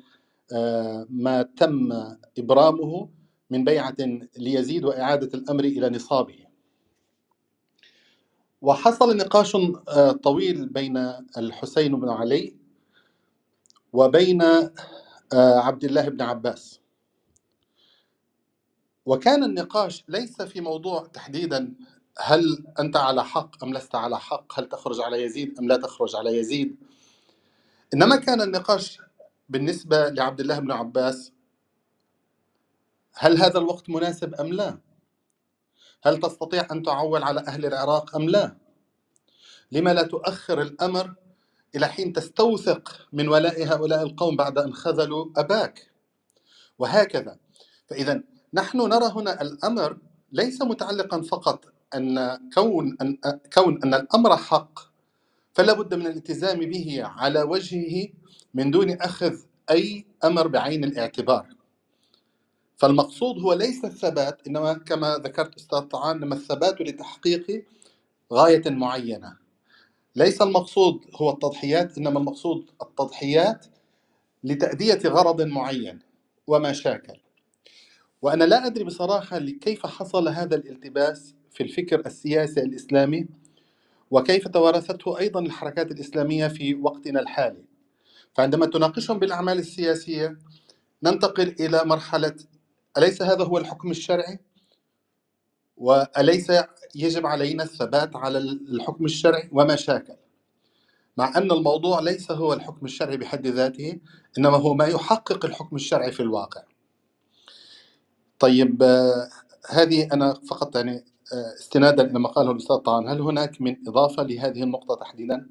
آه، 0.52 1.06
ما 1.10 1.42
تم 1.42 1.92
إبرامه 2.38 3.08
من 3.50 3.64
بيعة 3.64 3.96
ليزيد 4.38 4.84
وإعادة 4.84 5.38
الأمر 5.38 5.64
إلى 5.64 5.90
نصابه. 5.90 6.45
وحصل 8.66 9.18
نقاش 9.18 9.56
آه، 9.88 10.12
طويل 10.12 10.70
بين 10.70 10.98
الحسين 11.38 12.00
بن 12.00 12.10
علي 12.10 12.56
وبين 13.94 14.42
عبد 15.34 15.84
الله 15.84 16.10
بن 16.10 16.22
عباس. 16.22 16.80
وكان 19.06 19.44
النقاش 19.44 20.04
ليس 20.08 20.42
في 20.42 20.62
موضوع 20.62 21.06
تحديدا 21.06 21.74
هل 22.20 22.66
أنت 22.80 22.96
على 22.96 23.24
حق 23.24 23.64
أم 23.64 23.74
لست 23.74 23.96
على 23.96 24.20
حق 24.20 24.60
هل 24.60 24.70
تخرج 24.70 25.00
على 25.00 25.22
يزيد 25.24 25.58
أم 25.60 25.68
لا 25.68 25.76
تخرج 25.76 26.16
على 26.16 26.38
يزيد. 26.38 26.76
إنما 27.94 28.16
كان 28.16 28.42
النقاش 28.42 29.00
بالنسبة 29.50 30.10
لعبد 30.10 30.40
الله 30.40 30.60
بن 30.60 30.72
عباس 30.72 31.32
هل 33.14 33.38
هذا 33.42 33.58
الوقت 33.58 33.90
مناسب 33.90 34.34
أم 34.36 34.48
لا. 34.52 34.78
هل 36.04 36.20
تستطيع 36.20 36.66
أن 36.72 36.82
تعول 36.82 37.22
على 37.22 37.40
أهل 37.40 37.66
العراق 37.66 38.16
أم 38.16 38.28
لا؟ 38.30 38.56
لما 39.72 39.94
لا 39.94 40.02
تؤخر 40.02 40.62
الأمر 40.62 41.14
إلى 41.76 41.88
حين 41.88 42.12
تستوثق 42.12 43.08
من 43.12 43.28
ولاء 43.28 43.64
هؤلاء 43.66 44.02
القوم 44.02 44.36
بعد 44.36 44.58
أن 44.58 44.74
خذلوا 44.74 45.26
أباك. 45.36 45.90
وهكذا. 46.78 47.38
فإذا 47.88 48.22
نحن 48.54 48.78
نرى 48.78 49.06
هنا 49.06 49.42
الأمر 49.42 49.98
ليس 50.32 50.62
متعلقا 50.62 51.22
فقط 51.22 51.64
أن 51.94 52.38
كون 52.54 52.96
أن 53.00 53.18
كون 53.54 53.82
أن 53.84 53.94
الأمر 53.94 54.36
حق 54.36 54.80
فلا 55.54 55.72
بد 55.74 55.94
من 55.94 56.06
الالتزام 56.06 56.60
به 56.60 57.00
على 57.04 57.42
وجهه 57.42 58.08
من 58.54 58.70
دون 58.70 58.90
أخذ 59.02 59.34
أي 59.70 60.06
أمر 60.24 60.48
بعين 60.48 60.84
الاعتبار. 60.84 61.55
فالمقصود 62.76 63.38
هو 63.38 63.52
ليس 63.52 63.84
الثبات 63.84 64.46
إنما 64.46 64.72
كما 64.72 65.16
ذكرت 65.24 65.56
أستاذ 65.56 65.80
طعان 65.80 66.16
إنما 66.16 66.34
الثبات 66.34 66.80
لتحقيق 66.80 67.64
غاية 68.32 68.70
معينة. 68.70 69.36
ليس 70.16 70.42
المقصود 70.42 71.04
هو 71.14 71.30
التضحيات 71.30 71.98
إنما 71.98 72.18
المقصود 72.20 72.70
التضحيات 72.82 73.66
لتأدية 74.44 75.00
غرض 75.06 75.42
معين 75.42 75.98
وما 76.46 76.72
شاكل. 76.72 77.20
وأنا 78.22 78.44
لا 78.44 78.66
أدري 78.66 78.84
بصراحة 78.84 79.38
كيف 79.38 79.86
حصل 79.86 80.28
هذا 80.28 80.56
الالتباس 80.56 81.34
في 81.52 81.62
الفكر 81.62 82.06
السياسي 82.06 82.60
الإسلامي 82.60 83.28
وكيف 84.10 84.48
توارثته 84.48 85.18
أيضا 85.18 85.40
الحركات 85.40 85.90
الإسلامية 85.90 86.48
في 86.48 86.74
وقتنا 86.74 87.20
الحالي. 87.20 87.64
فعندما 88.34 88.66
تناقشهم 88.66 89.18
بالأعمال 89.18 89.58
السياسية 89.58 90.38
ننتقل 91.02 91.56
إلى 91.60 91.82
مرحلة 91.84 92.36
أليس 92.98 93.22
هذا 93.22 93.44
هو 93.44 93.58
الحكم 93.58 93.90
الشرعي؟ 93.90 94.38
وأليس 95.76 96.52
يجب 96.94 97.26
علينا 97.26 97.62
الثبات 97.62 98.16
على 98.16 98.38
الحكم 98.38 99.04
الشرعي 99.04 99.48
وما 99.52 99.76
شاكل 99.76 100.16
مع 101.16 101.38
أن 101.38 101.50
الموضوع 101.52 102.00
ليس 102.00 102.30
هو 102.30 102.52
الحكم 102.52 102.86
الشرعي 102.86 103.16
بحد 103.16 103.46
ذاته 103.46 103.98
إنما 104.38 104.56
هو 104.56 104.74
ما 104.74 104.86
يحقق 104.86 105.44
الحكم 105.44 105.76
الشرعي 105.76 106.12
في 106.12 106.20
الواقع 106.20 106.62
طيب 108.38 108.82
هذه 109.70 110.08
أنا 110.12 110.34
فقط 110.34 110.76
يعني 110.76 111.04
آه، 111.32 111.54
استنادا 111.54 112.10
إلى 112.10 112.18
ما 112.18 112.28
قاله 112.28 112.50
الأستاذ 112.50 112.76
طعان 112.76 113.08
هل 113.08 113.20
هناك 113.20 113.60
من 113.60 113.88
إضافة 113.88 114.22
لهذه 114.22 114.62
النقطة 114.62 114.94
تحديدا؟ 114.94 115.46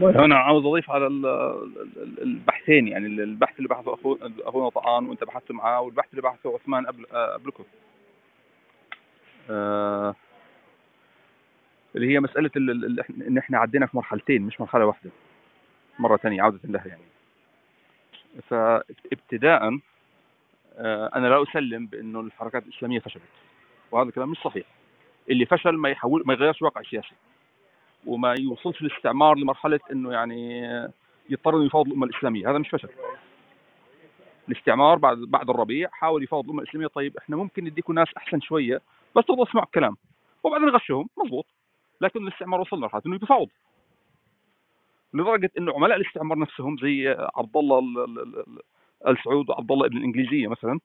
أنا 0.00 0.36
عاوز 0.36 0.66
اضيف 0.66 0.90
على 0.90 1.06
البحثين 2.22 2.88
يعني 2.88 3.06
البحث 3.06 3.56
اللي 3.58 3.68
بحثه 3.68 3.98
أخونا 4.40 4.68
طعان 4.68 5.06
وأنت 5.06 5.24
بحثت 5.24 5.52
معاه 5.52 5.80
والبحث 5.80 6.10
اللي 6.10 6.22
بحثه 6.22 6.54
عثمان 6.54 6.86
قبل 6.86 7.06
آه، 7.12 7.32
قبلكم 7.34 7.64
آه 9.50 10.14
اللي 11.96 12.14
هي 12.14 12.20
مسألة 12.20 12.50
إن 13.28 13.38
إحنا 13.38 13.58
عدينا 13.58 13.86
في 13.86 13.96
مرحلتين 13.96 14.42
مش 14.42 14.60
مرحلة 14.60 14.86
واحدة. 14.86 15.10
مرة 15.98 16.16
ثانية 16.16 16.42
عودة 16.42 16.60
لها 16.64 16.86
يعني. 16.86 17.02
فابتداء 18.48 19.78
آه 20.76 21.10
أنا 21.14 21.26
لا 21.26 21.42
أسلم 21.42 21.86
بأنه 21.86 22.20
الحركات 22.20 22.62
الإسلامية 22.66 22.98
فشلت. 23.00 23.22
وهذا 23.90 24.08
الكلام 24.08 24.30
مش 24.30 24.38
صحيح. 24.38 24.66
اللي 25.30 25.46
فشل 25.46 25.76
ما 25.76 25.88
يحول 25.90 26.22
ما 26.26 26.34
يغيرش 26.34 26.58
الواقع 26.60 26.80
السياسي 26.80 27.14
وما 28.06 28.34
يوصلش 28.38 28.82
الاستعمار 28.82 29.36
لمرحلة 29.36 29.80
إنه 29.92 30.12
يعني 30.12 30.62
يضطر 31.30 31.62
يفاوض 31.62 31.86
الأمة 31.86 32.06
الإسلامية. 32.06 32.50
هذا 32.50 32.58
مش 32.58 32.68
فشل 32.68 32.88
الاستعمار 34.48 34.98
بعد 34.98 35.18
بعد 35.18 35.50
الربيع 35.50 35.88
حاول 35.92 36.22
يفاوض 36.22 36.44
الأمة 36.44 36.62
الإسلامية. 36.62 36.86
طيب 36.86 37.16
إحنا 37.16 37.36
ممكن 37.36 37.64
نديكم 37.64 37.92
ناس 37.92 38.08
أحسن 38.16 38.40
شوية 38.40 38.80
بس 39.16 39.24
ترضوا 39.26 39.44
تسمعوا 39.44 39.66
الكلام. 39.66 39.96
وبعدين 40.44 40.68
غشهم 40.68 41.08
مضبوط 41.16 41.46
لكن 42.00 42.22
الاستعمار 42.22 42.60
وصل 42.60 42.76
لمرحله 42.76 43.02
إنه 43.06 43.16
يتفاوض 43.16 43.48
لدرجة 45.14 45.50
إنه 45.58 45.72
عملاء 45.74 45.96
الاستعمار 45.96 46.38
نفسهم 46.38 46.76
زي 46.76 47.08
عبد 47.36 47.56
الله 47.56 47.78
ال 49.08 49.18
سعود 49.24 49.50
وعبد 49.50 49.72
الله 49.72 49.86
ابن 49.86 49.96
الإنجليزية 49.96 50.48
مثلا 50.48 50.80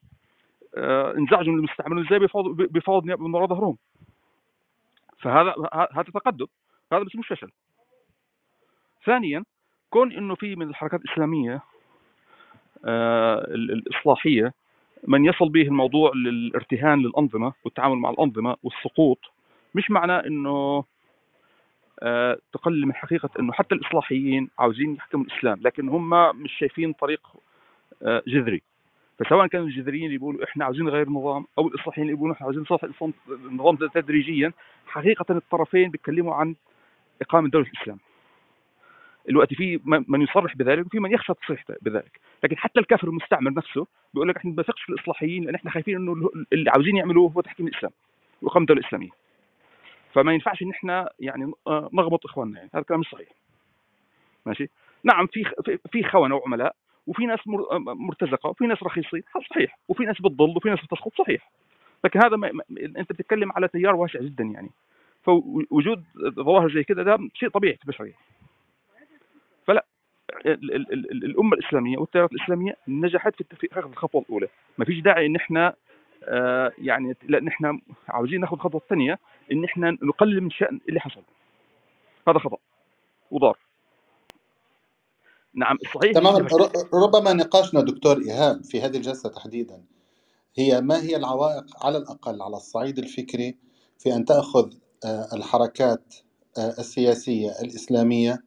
آه، 0.77 1.13
انزعجوا 1.17 1.53
من 1.53 1.59
المستعمرين. 1.59 2.05
إزاي 2.05 2.19
بيفاوض 2.19 2.57
بيفاوض 2.57 3.03
من 3.05 3.35
وراء 3.35 3.47
ظهرهم؟ 3.47 3.77
فهذا 5.21 5.55
هذا 5.91 6.03
تقدم. 6.03 6.47
هذا 6.93 7.03
بس 7.03 7.15
مش 7.15 7.27
فشل 7.27 7.51
ثانيا 9.05 9.43
كون 9.89 10.11
إنه 10.11 10.35
في 10.35 10.55
من 10.55 10.69
الحركات 10.69 11.01
الإسلامية 11.01 11.61
آه 12.85 13.45
الإصلاحية 13.47 14.53
من 15.07 15.25
يصل 15.25 15.49
به 15.49 15.61
الموضوع 15.61 16.11
للارتهان 16.15 16.99
للأنظمة 16.99 17.53
والتعامل 17.65 17.95
مع 17.95 18.09
الأنظمة 18.09 18.55
والسقوط 18.63 19.19
مش 19.75 19.91
معناه 19.91 20.19
إنه 20.19 20.83
آه 22.01 22.37
تقلل 22.53 22.85
من 22.85 22.93
حقيقة 22.93 23.29
إنه 23.39 23.53
حتى 23.53 23.75
الإصلاحيين 23.75 24.49
عاوزين 24.59 24.95
يحكموا 24.95 25.25
الإسلام 25.25 25.59
لكن 25.61 25.89
هم 25.89 26.09
مش 26.43 26.51
شايفين 26.59 26.93
طريق 26.93 27.27
آه 28.03 28.23
جذري. 28.27 28.61
فسواء 29.19 29.47
كانوا 29.47 29.67
الجذريين 29.67 30.05
اللي 30.05 30.17
بيقولوا 30.17 30.43
إحنا 30.43 30.65
عاوزين 30.65 30.85
نغير 30.85 31.07
النظام 31.07 31.45
أو 31.57 31.67
الإصلاحيين 31.67 32.07
اللي 32.07 32.15
بيقولوا 32.15 32.35
إحنا 32.35 32.45
عاوزين 32.45 32.61
نصلح 32.61 32.83
النظام 33.29 33.75
تدريجيا 33.75 34.53
حقيقة 34.87 35.25
الطرفين 35.29 35.91
بيتكلموا 35.91 36.35
عن 36.35 36.55
إقامة 37.21 37.49
دولة 37.49 37.65
الإسلام. 37.75 37.99
الوقت 39.29 39.53
في 39.53 39.79
من 39.85 40.21
يصرح 40.21 40.55
بذلك 40.55 40.85
وفي 40.85 40.99
من 40.99 41.11
يخشى 41.11 41.33
تصريح 41.33 41.63
بذلك. 41.81 42.19
لكن 42.43 42.57
حتى 42.57 42.79
الكافر 42.79 43.07
المستعمر 43.07 43.53
نفسه 43.53 43.87
بيقول 44.13 44.29
لك 44.29 44.37
إحنا 44.37 44.49
ما 44.51 44.55
بنثقش 44.55 44.81
في 44.83 44.89
الإصلاحيين 44.89 45.43
لأن 45.43 45.55
إحنا 45.55 45.71
خايفين 45.71 45.95
إنه 45.95 46.29
اللي 46.53 46.69
عاوزين 46.69 46.97
يعملوه 46.97 47.31
هو 47.31 47.41
تحكيم 47.41 47.67
الإسلام 47.67 47.91
وإقامة 48.41 48.65
دولة 48.65 48.87
إسلامية. 48.87 49.09
فما 50.13 50.33
ينفعش 50.33 50.61
إن 50.61 50.69
إحنا 50.69 51.09
يعني 51.19 51.51
آه، 51.67 51.89
نغبط 51.93 52.25
إخواننا 52.25 52.57
يعني. 52.57 52.69
هذا 52.73 52.83
كلام 52.83 52.99
مش 52.99 53.07
صحيح. 53.09 53.27
ماشي؟ 54.45 54.69
نعم 55.03 55.27
في 55.27 55.43
في- 55.91 56.03
خونة 56.03 56.35
وعملاء 56.35 56.75
وفي 57.07 57.25
ناس 57.25 57.39
آه، 57.71 57.77
مرتزقة 57.79 58.49
وفي 58.49 58.67
ناس 58.67 58.83
رخيصين. 58.83 59.23
صحيح. 59.49 59.77
وفي 59.87 60.03
ناس 60.05 60.21
بتضل 60.21 60.57
وفي 60.57 60.69
ناس 60.69 60.79
بتسقط. 60.79 61.13
صحيح. 61.17 61.51
لكن 62.05 62.19
هذا 62.23 62.35
ما- 62.37 62.51
أنت 62.97 63.11
بتتكلم 63.11 63.51
على 63.51 63.67
تيار 63.67 63.95
واسع 63.95 64.19
جدا 64.21 64.43
يعني. 64.43 64.69
فوجود 65.27 66.03
ظواهر 66.35 66.73
زي 66.73 66.83
كده 66.83 67.03
ده 67.03 67.17
شيء 67.33 67.49
طبيعي 67.49 67.75
في 67.75 67.83
البشرية. 67.83 68.13
فلا 69.67 69.85
ال- 70.45 70.75
ال- 70.75 70.93
ال- 70.93 71.11
ال- 71.11 71.25
الأمة 71.25 71.53
الإسلامية 71.57 71.97
والتيارات 71.97 72.31
الإسلامية 72.31 72.77
نجحت 72.87 73.33
في 73.43 73.67
اخذ 73.71 73.89
الخطوة 73.89 74.21
الأولى. 74.21 74.47
ما 74.77 74.85
فيش 74.85 74.99
داعي 74.99 75.25
إن 75.25 75.35
إحنا 75.35 75.73
آه 76.23 76.71
يعني 76.77 77.15
لأن 77.23 77.47
إحنا 77.47 77.79
عاوزين 78.07 78.39
ناخذ 78.41 78.53
الخطوه 78.53 78.81
الثانية 78.81 79.19
إن 79.51 79.63
إحنا 79.63 79.97
نقلل 80.01 80.41
من 80.41 80.51
شان 80.51 80.79
اللي 80.89 80.99
حصل. 80.99 81.21
هذا 82.27 82.39
خطأ 82.39 82.57
وضار. 83.31 83.57
نعم 85.53 85.77
صحيح. 85.95 86.11
تماما 86.13 86.47
ربما 86.93 87.33
نقاشنا 87.33 87.81
دكتور 87.81 88.17
إيهاب 88.17 88.63
في 88.63 88.81
هذه 88.81 88.97
الجلسة 88.97 89.29
تحديدا 89.29 89.83
هي 90.57 90.81
ما 90.81 91.01
هي 91.03 91.15
العوائق 91.15 91.85
على 91.85 91.97
الأقل 91.97 92.41
على 92.41 92.55
الصعيد 92.55 92.97
الفكري 92.97 93.57
في 93.99 94.15
أن 94.15 94.25
تأخذ 94.25 94.73
آه، 94.73 94.86
الحركات 95.05 96.15
آه، 96.57 96.69
السياسية 96.79 97.51
الإسلامية 97.61 98.43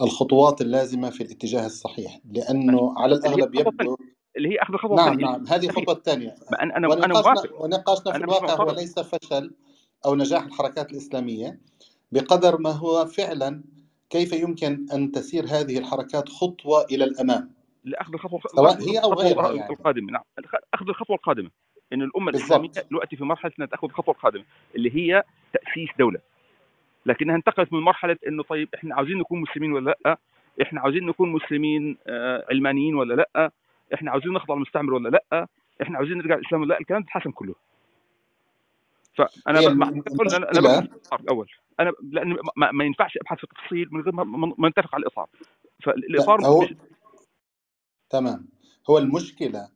الخطوات 0.00 0.60
اللازمة 0.60 1.10
في 1.10 1.22
الاتجاه 1.22 1.66
الصحيح. 1.66 2.20
لأنه 2.32 2.94
على 2.98 3.14
الأغلب 3.14 3.54
الخطوة 3.54 3.72
الثانية. 3.72 3.90
يبدو 3.90 3.96
اللي 4.36 4.48
هي 4.48 4.58
أخذ 4.58 4.74
الخطوة 4.74 4.96
نعم 4.96 5.08
الثانية. 5.08 5.26
نعم. 5.26 5.46
هذه 5.46 5.92
الثانية. 5.92 6.34
ما 6.52 6.62
أنا 6.62 6.76
أنا 6.76 7.06
موافق. 7.06 7.62
ونقاشنا 7.62 8.12
في 8.12 8.18
الواقع 8.18 8.64
هو 8.64 8.70
ليس 8.70 8.98
فشل 8.98 9.54
أو 10.06 10.14
نجاح 10.14 10.44
الحركات 10.44 10.92
الإسلامية 10.92 11.60
بقدر 12.12 12.58
ما 12.58 12.70
هو 12.70 13.06
فعلا 13.06 13.64
كيف 14.10 14.32
يمكن 14.32 14.86
أن 14.92 15.12
تسير 15.12 15.44
هذه 15.48 15.78
الحركات 15.78 16.28
خطوة 16.28 16.84
إلى 16.84 17.04
الأمام؟ 17.04 17.54
لأخذ 17.84 18.12
الخطوة 18.14 18.40
سواء 18.56 18.80
هي 18.80 18.98
الخطوة 18.98 19.24
غيرها 19.24 19.52
يعني. 19.52 19.72
القادمه 19.72 20.12
نعم. 20.12 20.22
أخذ 20.74 20.88
الخطوة 20.88 21.16
القادمة. 21.16 21.50
إن 21.92 22.02
الأمة 22.02 22.30
الإسلامية 22.30 22.70
دلوقتي 22.90 23.16
في 23.16 23.24
مرحلة 23.24 23.52
إنها 23.58 23.68
تأخذ 23.68 23.88
الخطوه 23.88 24.14
القادمه 24.14 24.44
اللي 24.76 24.96
هي 24.96 25.22
تأسيس 25.52 25.88
دولة. 25.98 26.20
لكنها 27.06 27.36
انتقلت 27.36 27.72
من 27.72 27.80
مرحلة 27.80 28.16
إنه 28.28 28.42
طيب 28.42 28.68
إحنا 28.74 28.94
عاوزين 28.94 29.18
نكون 29.18 29.40
مسلمين 29.40 29.72
ولا 29.72 29.96
لأ؟ 30.04 30.18
إحنا 30.62 30.80
عاوزين 30.80 31.06
نكون 31.06 31.32
مسلمين 31.32 31.96
آه، 32.06 32.44
علمانيين 32.50 32.94
ولا 32.94 33.14
لأ؟ 33.14 33.50
إحنا 33.94 34.10
عاوزين 34.10 34.32
نخضع 34.32 34.54
المستعمر 34.54 34.94
ولا 34.94 35.08
لأ؟ 35.08 35.46
إحنا 35.82 35.98
عاوزين 35.98 36.18
نرجع 36.18 36.34
الإسلام 36.34 36.60
ولا 36.62 36.68
لأ؟ 36.68 36.80
الكلام 36.80 37.00
ده 37.00 37.06
اتحسن 37.06 37.30
كله. 37.30 37.54
فأنا 39.14 39.58
أنا 39.58 40.78
الإطار 40.78 41.20
الأول. 41.20 41.50
أنا 41.80 41.92
لأن 42.02 42.36
ما, 42.56 42.72
ما 42.72 42.84
ينفعش 42.84 43.16
أبحث 43.16 43.38
في 43.38 43.44
التفصيل 43.44 43.88
من 43.90 44.00
غير 44.00 44.12
ما, 44.12 44.68
نتفق 44.68 44.94
على 44.94 45.02
الإطار. 45.02 45.26
لا 45.86 45.92
فالاطار 46.22 46.46
هو 46.46 46.60
مش 46.60 46.74
تمام. 48.10 48.48
هو 48.90 48.98
المشكلة 48.98 49.68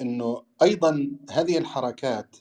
إنه 0.00 0.42
أيضا 0.62 1.10
هذه 1.30 1.58
الحركات 1.58 2.36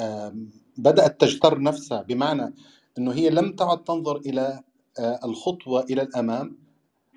آم، 0.00 0.50
بدأت 0.78 1.20
تجتر 1.22 1.62
نفسها 1.62 2.02
بمعنى 2.02 2.54
إنه 2.98 3.12
هي 3.12 3.30
لم 3.30 3.56
تعد 3.56 3.84
تنظر 3.84 4.16
إلى 4.16 4.60
آه، 5.00 5.20
الخطوة 5.24 5.82
إلى 5.84 6.02
الأمام 6.02 6.58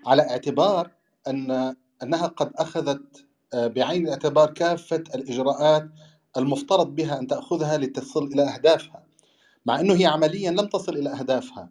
على 0.07 0.21
اعتبار 0.23 0.91
أن 1.27 1.75
أنها 2.03 2.27
قد 2.27 2.51
أخذت 2.55 3.27
آه، 3.55 3.67
بعين 3.67 4.05
الاعتبار 4.05 4.51
كافة 4.51 5.03
الإجراءات 5.15 5.89
المفترض 6.37 6.95
بها 6.95 7.19
أن 7.19 7.27
تأخذها 7.27 7.77
لتصل 7.77 8.25
إلى 8.25 8.43
أهدافها 8.43 9.07
مع 9.67 9.81
إنه 9.81 9.95
هي 9.95 10.07
عمليا 10.07 10.51
لم 10.51 10.67
تصل 10.67 10.97
إلى 10.97 11.09
أهدافها. 11.09 11.69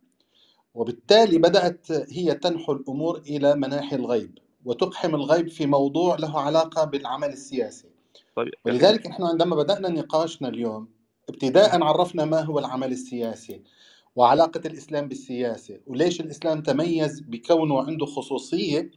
وبالتالي 0.75 1.39
بدأت 1.39 1.93
هي 1.93 2.35
تنحو 2.35 2.73
الأمور 2.73 3.19
إلى 3.19 3.57
مناحي 3.57 3.97
الغيب 3.97 4.39
وتقحم 4.67 5.17
الغيب 5.17 5.49
في 5.51 5.67
موضوع 5.67 6.17
له 6.17 6.41
علاقة 6.41 6.85
بالعمل 6.85 7.29
السياسي. 7.31 7.89
طيب 8.37 8.53
ولذلك 8.65 9.07
نحن 9.07 9.23
عندما 9.23 9.57
بدأنا 9.57 9.89
نقاشنا 9.89 10.49
اليوم 10.49 10.89
ابتداء 11.29 11.83
عرفنا 11.83 12.25
ما 12.25 12.41
هو 12.41 12.59
العمل 12.59 12.93
السياسي 12.93 13.63
وعلاقة 14.17 14.61
الإسلام 14.67 15.09
بالسياسة 15.09 15.81
وليش 15.87 16.21
الإسلام 16.21 16.63
تميز 16.63 17.21
بكونه 17.21 17.83
عنده 17.83 18.07
خصوصية 18.07 18.91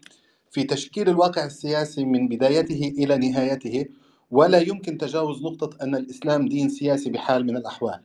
في 0.52 0.64
تشكيل 0.64 1.10
الواقع 1.10 1.46
السياسي 1.46 2.06
من 2.06 2.28
بدايته 2.28 2.94
إلى 2.98 3.18
نهايته 3.18 3.86
ولا 4.32 4.60
يمكن 4.60 4.98
تجاوز 4.98 5.44
نقطة 5.44 5.84
أن 5.84 5.96
الإسلام 5.96 6.48
دين 6.48 6.70
سياسي 6.70 7.10
بحال 7.10 7.46
من 7.46 7.58
الأحوال. 7.58 8.02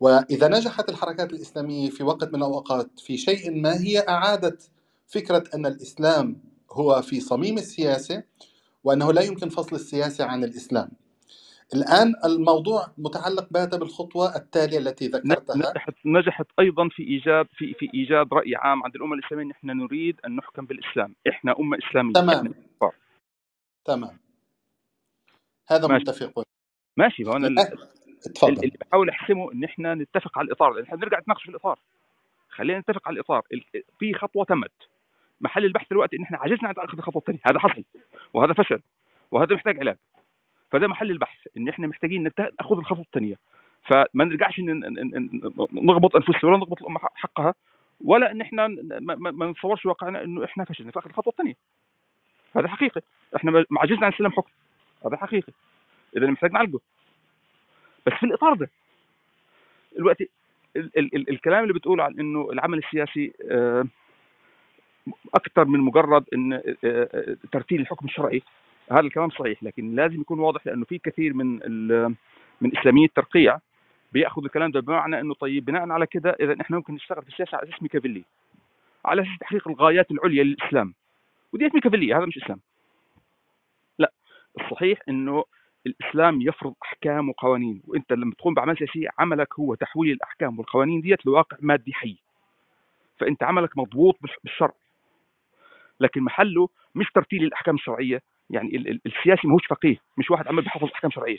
وإذا 0.00 0.48
نجحت 0.48 0.88
الحركات 0.88 1.32
الإسلامية 1.32 1.90
في 1.90 2.02
وقت 2.02 2.28
من 2.28 2.34
الأوقات 2.34 3.00
في 3.00 3.16
شيء 3.16 3.50
ما 3.60 3.80
هي 3.80 3.98
أعادت 4.08 4.70
فكرة 5.06 5.44
أن 5.54 5.66
الإسلام 5.66 6.40
هو 6.72 7.02
في 7.02 7.20
صميم 7.20 7.58
السياسة 7.58 8.22
وأنه 8.84 9.12
لا 9.12 9.22
يمكن 9.22 9.48
فصل 9.48 9.76
السياسة 9.76 10.24
عن 10.24 10.44
الإسلام. 10.44 10.88
الآن 11.74 12.14
الموضوع 12.24 12.86
متعلق 12.98 13.48
بات 13.50 13.74
بالخطوة 13.74 14.36
التالية 14.36 14.78
التي 14.78 15.06
ذكرتها. 15.06 15.56
نجحت 15.56 15.94
نجحت 16.04 16.46
أيضا 16.60 16.88
في 16.88 17.02
ايجاد 17.02 17.46
في 17.52 17.74
في 17.74 17.90
إيجاد 17.94 18.34
رأي 18.34 18.56
عام 18.56 18.82
عند 18.84 18.94
الامه 18.96 19.14
الإسلامية. 19.14 19.44
ان 19.44 19.50
إحنا 19.50 19.72
نريد 19.72 20.20
أن 20.26 20.36
نحكم 20.36 20.66
بالإسلام، 20.66 21.14
إحنا 21.28 21.54
أمة 21.60 21.78
إسلامية، 21.78 22.12
إحنا 22.20 22.32
تمام. 22.34 22.54
تمام. 23.84 24.18
هذا 25.68 25.86
ماشي. 25.88 26.02
متفق. 26.02 26.42
ماشي. 26.96 27.22
ما 27.24 27.32
هو 27.32 27.36
ال- 27.36 27.54
تفضل. 28.34 28.52
اللي 28.52 28.78
بحاول 28.80 29.10
أحسمه 29.10 29.52
إن 29.52 29.64
إحنا 29.64 29.94
نتفق 29.94 30.38
على 30.38 30.46
الإطار. 30.46 30.72
لأن 30.72 30.84
إحنا 30.84 30.96
بنرجع 30.96 31.18
نتناقش 31.18 31.42
في 31.42 31.48
الإطار. 31.50 31.78
خلينا 32.48 32.78
نتفق 32.78 33.08
على 33.08 33.14
الإطار. 33.14 33.42
ال- 33.52 33.82
في 33.98 34.14
خطوة 34.14 34.44
تمت. 34.44 34.72
محل 35.42 35.64
البحث 35.64 35.86
دلوقتي 35.90 36.16
إن 36.16 36.22
إحنا 36.22 36.38
عجزنا 36.38 36.68
عن 36.68 36.74
اخذ 36.78 36.98
الخطوة 36.98 37.20
الثانية. 37.20 37.40
هذا 37.50 37.58
حصل 37.58 37.84
وهذا 38.34 38.52
فشل 38.52 38.80
وهذا 39.30 39.54
محتاج 39.54 39.78
علاج. 39.78 39.96
فده 40.70 40.88
محل 40.88 41.10
البحث 41.10 41.38
إن 41.56 41.68
إحنا 41.68 41.86
محتاجين 41.86 42.22
نأخذ 42.38 42.76
الخطوة 42.78 43.04
الثانية. 43.04 43.36
فما 43.84 44.24
نرجعش 44.24 44.60
نغبط 45.72 46.16
أنفسنا 46.16 46.50
ولا 46.50 46.56
نغبط 46.58 46.80
الأمة 46.82 46.98
حق- 46.98 47.16
حقها 47.16 47.54
ولا 48.04 48.30
إن 48.30 48.40
إحنا 48.40 48.68
ما, 49.00 49.50
نتصورش 49.50 49.86
واقعنا 49.86 50.24
إنه 50.24 50.44
إحنا 50.44 50.64
فشلنا. 50.64 50.90
في 50.90 50.98
اخذ 50.98 51.08
الخطوة 51.08 51.30
الثانية. 51.32 51.54
هذا 52.56 52.68
حقيقي. 52.68 53.00
إحنا 53.36 53.64
عجزنا 53.78 54.06
عن 54.06 54.12
استلام 54.12 54.32
حكم. 54.32 54.50
هذا 55.06 55.16
حقيقي. 55.16 55.52
اذا 56.16 56.26
محتاج 56.26 56.52
نعالجه. 56.52 56.78
بس 58.06 58.12
في 58.12 58.26
الإطار 58.26 58.54
ده 58.54 58.70
دلوقتي 59.96 60.28
ال 60.76 60.98
ال 60.98 61.14
ال 61.16 61.30
الكلام 61.30 61.62
اللي 61.62 61.74
بتقوله 61.74 62.04
عن 62.04 62.18
إنه 62.20 62.50
العمل 62.52 62.78
السياسي 62.78 63.32
آه، 63.50 63.84
أكثر 65.34 65.64
من 65.64 65.80
مجرد 65.80 66.24
إن 66.34 66.52
آه، 66.52 66.62
آه، 66.84 67.36
ترتيل 67.52 67.80
الحكم 67.80 68.06
الشرعي. 68.06 68.42
هذا 68.90 69.00
الكلام 69.00 69.30
صحيح 69.30 69.62
لكن 69.62 69.94
لازم 69.94 70.20
يكون 70.20 70.38
واضح 70.38 70.66
لأنه 70.66 70.84
في 70.84 70.98
كثير 70.98 71.34
من 71.34 71.48
من 72.60 72.76
اسلاميي 72.78 73.04
الترقيع 73.04 73.58
بياخذ 74.12 74.44
الكلام 74.44 74.70
ده 74.70 74.80
بمعنى 74.80 75.20
إنه 75.20 75.34
طيب. 75.34 75.64
بناء 75.64 75.90
على 75.90 76.06
كده 76.06 76.30
إذا 76.40 76.56
إحنا 76.60 76.76
ممكن 76.76 76.94
نشتغل 76.94 77.22
في 77.22 77.28
السياسة 77.28 77.56
على 77.58 77.68
أساس 77.68 77.82
ميكافيلي 77.82 78.24
على 79.04 79.22
أساس 79.22 79.38
تحقيق 79.40 79.68
الغايات 79.68 80.10
العليا 80.10 80.44
للإسلام. 80.44 80.94
وديت 81.52 81.74
ميكافيليه 81.74 82.18
هذا 82.18 82.26
مش 82.26 82.38
إسلام. 82.38 82.60
لا 83.98 84.12
الصحيح 84.60 84.98
إنه 85.08 85.44
الإسلام 85.86 86.40
يفرض 86.42 86.74
أحكام 86.82 87.28
وقوانين 87.28 87.82
وإنت 87.88 88.12
لما 88.12 88.32
تقوم 88.38 88.54
باعمال 88.54 88.78
سياسية 88.78 89.08
عملك 89.18 89.58
هو 89.58 89.74
تحويل 89.74 90.12
الأحكام 90.12 90.58
والقوانين 90.58 91.00
ديت 91.00 91.26
لواقع 91.26 91.56
مادي 91.60 91.92
حي. 91.92 92.16
فإنت 93.18 93.42
عملك 93.42 93.78
مضبوط 93.78 94.18
بالش- 94.22 94.38
بالشرع. 94.44 94.72
لكن 96.02 96.22
محله 96.22 96.68
مش 96.94 97.06
ترتيل 97.14 97.44
الاحكام 97.44 97.74
الشرعيه 97.74 98.22
يعني 98.50 98.76
ال- 98.76 98.88
ال- 98.88 99.00
السياسي 99.06 99.46
ماهوش 99.48 99.66
فقيه 99.66 99.96
مش 100.18 100.30
واحد 100.30 100.48
عمال 100.48 100.64
بيحفظ 100.64 100.88
احكام 100.94 101.10
شرعيه 101.10 101.38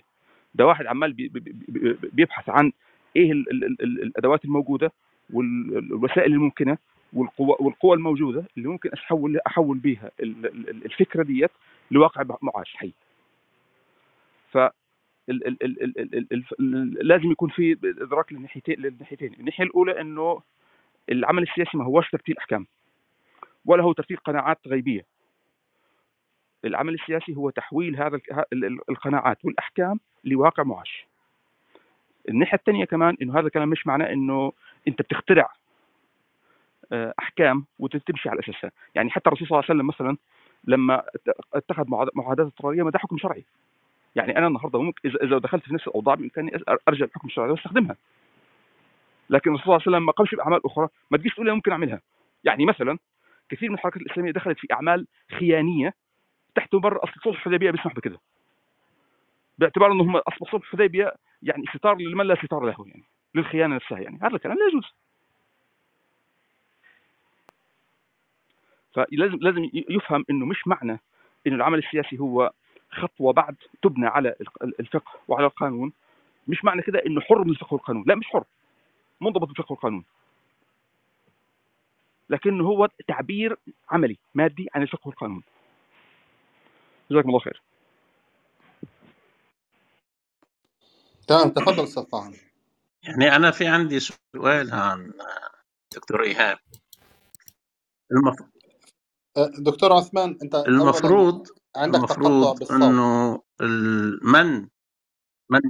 ده 0.56 0.66
واحد 0.66 0.86
عمال 0.86 1.14
بي- 1.14 1.28
بي- 1.28 1.40
بي- 1.68 1.98
بيبحث 2.14 2.50
عن 2.50 2.72
إيه 3.16 3.32
ال 3.32 3.50
ال 3.52 3.64
ال 3.64 3.82
ال 3.84 4.04
الادوات 4.04 4.46
الموجوده 4.46 4.92
والوسائل 5.34 6.34
الممكنه 6.34 6.78
والقوى 7.14 7.56
والقوى 7.60 7.96
الموجوده 7.96 8.46
اللي 8.58 8.68
ممكن 8.70 8.90
احول 8.94 9.40
احول 9.48 9.78
بيها 9.78 10.12
ال- 10.20 10.46
ال- 10.46 10.86
الفكرة 10.86 11.24
ديت 11.24 11.52
لواقع 11.92 12.24
معاش 12.42 12.76
حي 12.76 12.92
ف 14.52 14.58
لازم 17.02 17.32
يكون 17.32 17.50
في 17.50 17.78
ادراك 17.84 18.34
للناحيتين 18.34 18.80
للناحيتين 18.80 19.34
الناحيه 19.40 19.64
الاولى 19.64 20.02
انه 20.02 20.42
العمل 21.12 21.44
السياسي 21.44 21.78
ما 21.78 21.84
هوش 21.84 22.10
ترتيل 22.10 22.38
احكام 22.38 22.66
ولا 23.66 23.84
هو 23.84 23.94
ترتيل 23.94 24.18
قناعات 24.18 24.60
غيبية. 24.68 25.06
العمل 26.66 26.94
السياسي 26.94 27.36
هو 27.36 27.50
تحويل 27.50 27.96
هذا 28.04 28.20
القناعات 28.90 29.46
والأحكام 29.46 30.00
لواقع 30.24 30.64
معاش. 30.64 31.06
الناحية 32.30 32.58
الثانية 32.58 32.86
كمان 32.86 33.18
إنه 33.22 33.40
هذا 33.40 33.48
الكلام 33.48 33.70
مش 33.70 33.88
معناه 33.88 34.14
إنه 34.14 34.52
أنت 34.88 35.02
بتخترع 35.02 35.52
آه، 36.92 37.14
أحكام 37.20 37.66
وتمشي 37.80 38.30
على 38.30 38.40
أساسها. 38.40 38.72
يعني 38.96 39.10
حتى 39.10 39.28
الرسول 39.30 39.48
صلى 39.48 39.56
الله 39.60 39.66
عليه 39.70 39.80
وسلم 39.80 39.88
مثلا 39.88 40.18
لما 40.64 41.04
ات- 41.16 41.38
اتخذ 41.54 41.84
معاهد- 41.90 42.10
معاهدات 42.16 42.46
اضطرارية 42.46 42.84
ما 42.84 42.92
ده 42.92 43.00
حكم 43.00 43.18
شرعي. 43.18 43.46
يعني 44.16 44.38
أنا 44.38 44.48
النهارده 44.48 44.82
ممكن 44.82 45.10
اذا 45.24 45.38
دخلت 45.38 45.64
في 45.64 45.74
نفس 45.74 45.88
الأوضاع 45.88 46.16
بإمكاني 46.16 46.52
أرجع 46.88 47.06
الحكم 47.06 47.28
الشرعي 47.28 47.50
واستخدمها. 47.52 47.96
لكن 49.30 49.50
الرسول 49.50 49.66
صلى 49.66 49.76
الله 49.76 49.84
عليه 49.88 49.98
وسلم 49.98 50.06
ما 50.06 50.12
قامش 50.12 50.36
بأعمال 50.36 50.66
أخرى 50.66 50.88
ما 51.12 51.18
تجيش 51.18 51.34
تقول 51.34 51.46
لي 51.46 51.54
ممكن 51.54 51.72
أعملها. 51.72 52.02
يعني 52.44 52.66
مثلا 52.66 52.98
كثير 53.54 53.70
من 53.70 53.76
الحركات 53.76 54.02
الإسلامية 54.02 54.32
دخلت 54.32 54.60
في 54.60 54.68
أعمال 54.74 55.08
خيانية 55.40 55.94
تحت 56.56 56.76
مبرر 56.76 57.04
أصل 57.04 57.14
صلح 57.24 57.36
الحديبية 57.36 57.72
بيسمح 57.72 57.94
بكده. 57.96 58.20
باعتبار 59.58 59.92
إنه 59.92 60.04
هم 60.04 60.16
أصل 60.18 60.48
صلح 60.52 60.64
الحديبية 60.64 61.14
يعني 61.44 61.64
ستار 61.78 61.98
لمن 61.98 62.26
لا 62.26 62.36
ستار 62.46 62.64
له 62.66 62.76
يعني 62.88 63.04
للخيانة 63.36 63.76
نفسها 63.76 64.00
يعني. 64.00 64.20
هذا 64.22 64.36
الكلام 64.36 64.58
لا 64.58 64.66
يجوز. 64.68 64.94
فلازم 68.94 69.38
لازم 69.42 69.70
يفهم 69.74 70.26
إنه 70.30 70.46
مش 70.46 70.68
معنى 70.68 71.00
إنه 71.48 71.56
العمل 71.56 71.78
السياسي 71.80 72.20
هو 72.20 72.52
خطوة 72.92 73.34
بعد 73.34 73.56
تبنى 73.82 74.08
على 74.08 74.36
ال- 74.64 74.80
الفقه 74.80 75.12
وعلى 75.28 75.46
القانون. 75.46 75.94
مش 76.48 76.64
معنى 76.66 76.82
كده 76.82 77.02
إنه 77.06 77.22
حر 77.22 77.44
من 77.44 77.50
الفقه 77.50 77.74
والقانون 77.74 78.04
لا 78.08 78.16
مش 78.16 78.26
حر. 78.28 78.44
منضبط 79.22 79.48
بالفقه 79.48 79.72
والقانون 79.74 80.04
لكنه 82.30 82.64
هو 82.64 82.88
تعبير 83.08 83.58
عملي 83.90 84.18
مادي 84.34 84.68
عن 84.76 84.82
الفقه 84.82 85.08
والقانون. 85.08 85.44
جزاكم 87.12 87.30
الله 87.30 87.40
خير. 87.40 87.64
تمام 91.28 91.50
تفضل 91.50 91.84
أستاذ 91.84 92.04
طعن 92.04 92.34
يعني 93.04 93.36
أنا 93.36 93.52
في 93.52 93.68
عندي 93.68 94.00
سؤال 94.00 94.74
عن 94.74 95.14
دكتور 95.96 96.24
إيهاب. 96.24 96.58
المف... 98.12 98.36
دكتور 99.60 99.94
عثمان 99.94 100.38
أنت 100.44 100.56
المفروض 100.56 101.48
عندك 101.76 102.00
تقطع 102.00 102.16
المفروض 102.16 102.60
بالصوت. 102.60 102.82
إنه 102.82 103.42
من 104.24 104.70
من 105.50 105.62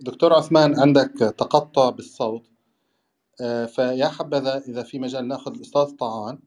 دكتور 0.00 0.32
عثمان 0.34 0.80
عندك 0.80 1.12
تقطع 1.38 1.90
بالصوت. 1.90 2.50
فيا 3.66 4.08
حبذا 4.08 4.58
إذا 4.58 4.82
في 4.82 4.98
مجال 4.98 5.28
نأخذ 5.28 5.54
الأستاذ 5.54 5.96
طعان. 5.96 6.38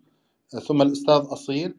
أه، 0.55 0.59
ثم 0.59 0.81
الأستاذ 0.81 1.21
أصيل. 1.33 1.75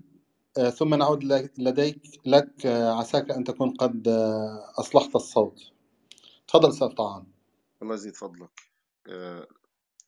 أه، 0.59 0.71
ثم 0.71 0.95
نعود 0.95 1.25
لديك 1.59 2.03
لك 2.27 2.67
عساك 2.67 3.31
أن 3.31 3.45
تكون 3.45 3.71
قد 3.71 4.09
أصلحت 4.79 5.17
الصوت. 5.17 5.61
تفضل 6.49 6.69
أستاذ 6.69 6.89
طعان. 6.89 7.25
الله 7.83 7.95
يزيد 7.95 8.17
فضلك. 8.17 8.61
آه، 9.09 9.47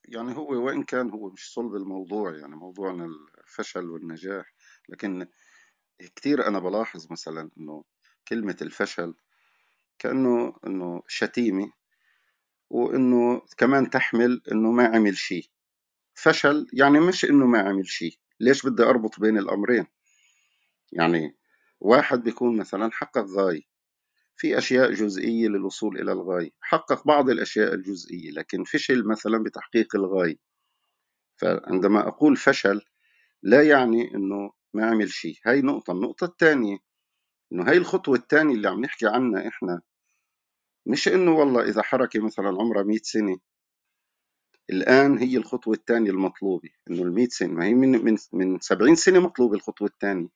يعني 0.05 0.37
هو 0.37 0.65
وإن 0.65 0.83
كان 0.83 1.09
هو 1.11 1.29
مش 1.29 1.53
صلب 1.53 1.75
الموضوع 1.75 2.35
يعني 2.37 2.55
موضوعنا 2.55 3.09
الفشل 3.43 3.89
والنجاح 3.89 4.53
لكن 4.89 5.27
كتير 6.15 6.47
أنا 6.47 6.59
بلاحظ 6.59 7.11
مثلا 7.11 7.49
إنه 7.57 7.83
كلمة 8.27 8.57
الفشل 8.61 9.13
كأنه 9.99 10.53
إنه 10.67 11.01
شتيمة. 11.07 11.71
وإنه 12.69 13.41
كمان 13.57 13.89
تحمل 13.89 14.41
إنه 14.51 14.71
ما 14.71 14.85
عمل 14.87 15.17
شيء. 15.17 15.45
فشل 16.13 16.67
يعني 16.73 16.99
مش 16.99 17.25
إنه 17.25 17.45
ما 17.45 17.59
عمل 17.59 17.87
شيء. 17.87 18.17
ليش 18.39 18.65
بدي 18.65 18.83
أربط 18.83 19.19
بين 19.19 19.37
الأمرين؟ 19.37 19.85
يعني 20.91 21.35
واحد 21.79 22.23
بيكون 22.23 22.57
مثلا 22.57 22.91
حقق 22.91 23.25
غاية 23.37 23.61
في 24.37 24.57
أشياء 24.57 24.91
جزئية 24.93 25.47
للوصول 25.47 26.01
إلى 26.01 26.11
الغاية 26.11 26.51
حقق 26.61 27.07
بعض 27.07 27.29
الأشياء 27.29 27.73
الجزئية 27.73 28.31
لكن 28.31 28.63
فشل 28.63 29.07
مثلا 29.07 29.43
بتحقيق 29.43 29.95
الغاية. 29.95 30.37
فعندما 31.37 32.07
أقول 32.07 32.37
فشل 32.37 32.81
لا 33.43 33.63
يعني 33.63 34.15
إنه 34.15 34.51
ما 34.73 34.85
عمل 34.85 35.09
شيء. 35.09 35.35
هاي 35.45 35.61
نقطة. 35.61 35.91
النقطة 35.93 36.25
الثانية 36.25 36.77
إنه 37.53 37.69
هاي 37.69 37.77
الخطوة 37.77 38.15
الثانية 38.15 38.55
اللي 38.55 38.67
عم 38.69 38.81
نحكي 38.81 39.07
عنها 39.07 39.47
إحنا 39.47 39.81
مش 40.85 41.07
إنه 41.07 41.31
والله 41.31 41.63
إذا 41.69 41.81
حركة 41.81 42.19
مثلا 42.25 42.47
عمرها 42.47 42.83
100 42.83 42.97
سنة 43.03 43.37
الآن 44.69 45.17
هي 45.17 45.37
الخطوة 45.37 45.73
الثانية 45.73 46.11
المطلوبة 46.11 46.69
إنه 46.89 47.03
ال 47.03 47.13
100 47.13 47.27
سنة 47.29 47.53
ما 47.53 47.65
هي 47.65 47.73
من 47.73 47.91
من 48.05 48.17
من 48.33 48.59
70 48.59 48.95
سنة 48.95 49.19
مطلوبة 49.19 49.55
الخطوة 49.55 49.87
الثانية. 49.87 50.29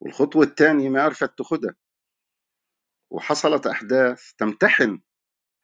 والخطوة 0.00 0.44
الثانية 0.44 0.88
ما 0.88 1.02
عرفت 1.02 1.38
تاخدها 1.38 1.74
وحصلت 3.10 3.66
أحداث 3.66 4.32
تمتحن 4.38 5.00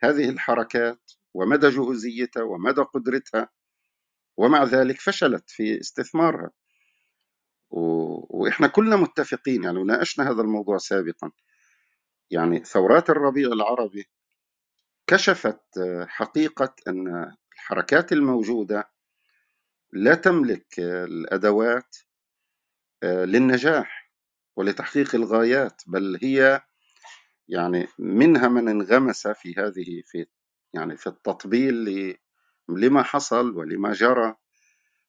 هذه 0.03 0.31
الحركات 0.31 1.13
ومدى 1.35 1.69
جهوزيتها 1.69 2.43
ومدى 2.43 2.81
قدرتها 2.83 3.49
ومع 4.39 4.65
ذلك 4.65 5.01
فشلت 5.01 5.51
في 5.51 5.81
استثمارها. 5.81 6.51
و... 7.71 7.81
وإحنا 8.43 8.67
كلنا 8.67 8.97
متفقين 8.97 9.65
يعني 9.65 9.79
وناقشنا 9.79 10.31
هذا 10.31 10.43
الموضوع 10.43 10.79
سابقا. 10.79 11.31
يعني 12.31 12.65
ثورات 12.65 13.11
الربيع 13.11 13.49
العربي 13.49 14.07
كشفت 15.07 15.61
حقيقة 16.07 16.75
أن 16.89 17.33
الحركات 17.53 18.13
الموجودة 18.13 18.91
لا 19.93 20.15
تملك 20.15 20.79
الأدوات 20.79 21.97
للنجاح 23.05 24.13
ولتحقيق 24.57 25.15
الغايات 25.15 25.83
بل 25.87 26.19
هي 26.23 26.61
يعني 27.49 27.87
منها 27.99 28.49
من 28.49 28.69
انغمس 28.69 29.29
في 29.29 29.55
هذه 29.59 30.03
في 30.07 30.27
يعني 30.75 30.97
في 30.97 31.07
التطبيل 31.07 32.17
لما 32.69 33.03
حصل 33.03 33.57
ولما 33.57 33.93
جرى 33.93 34.35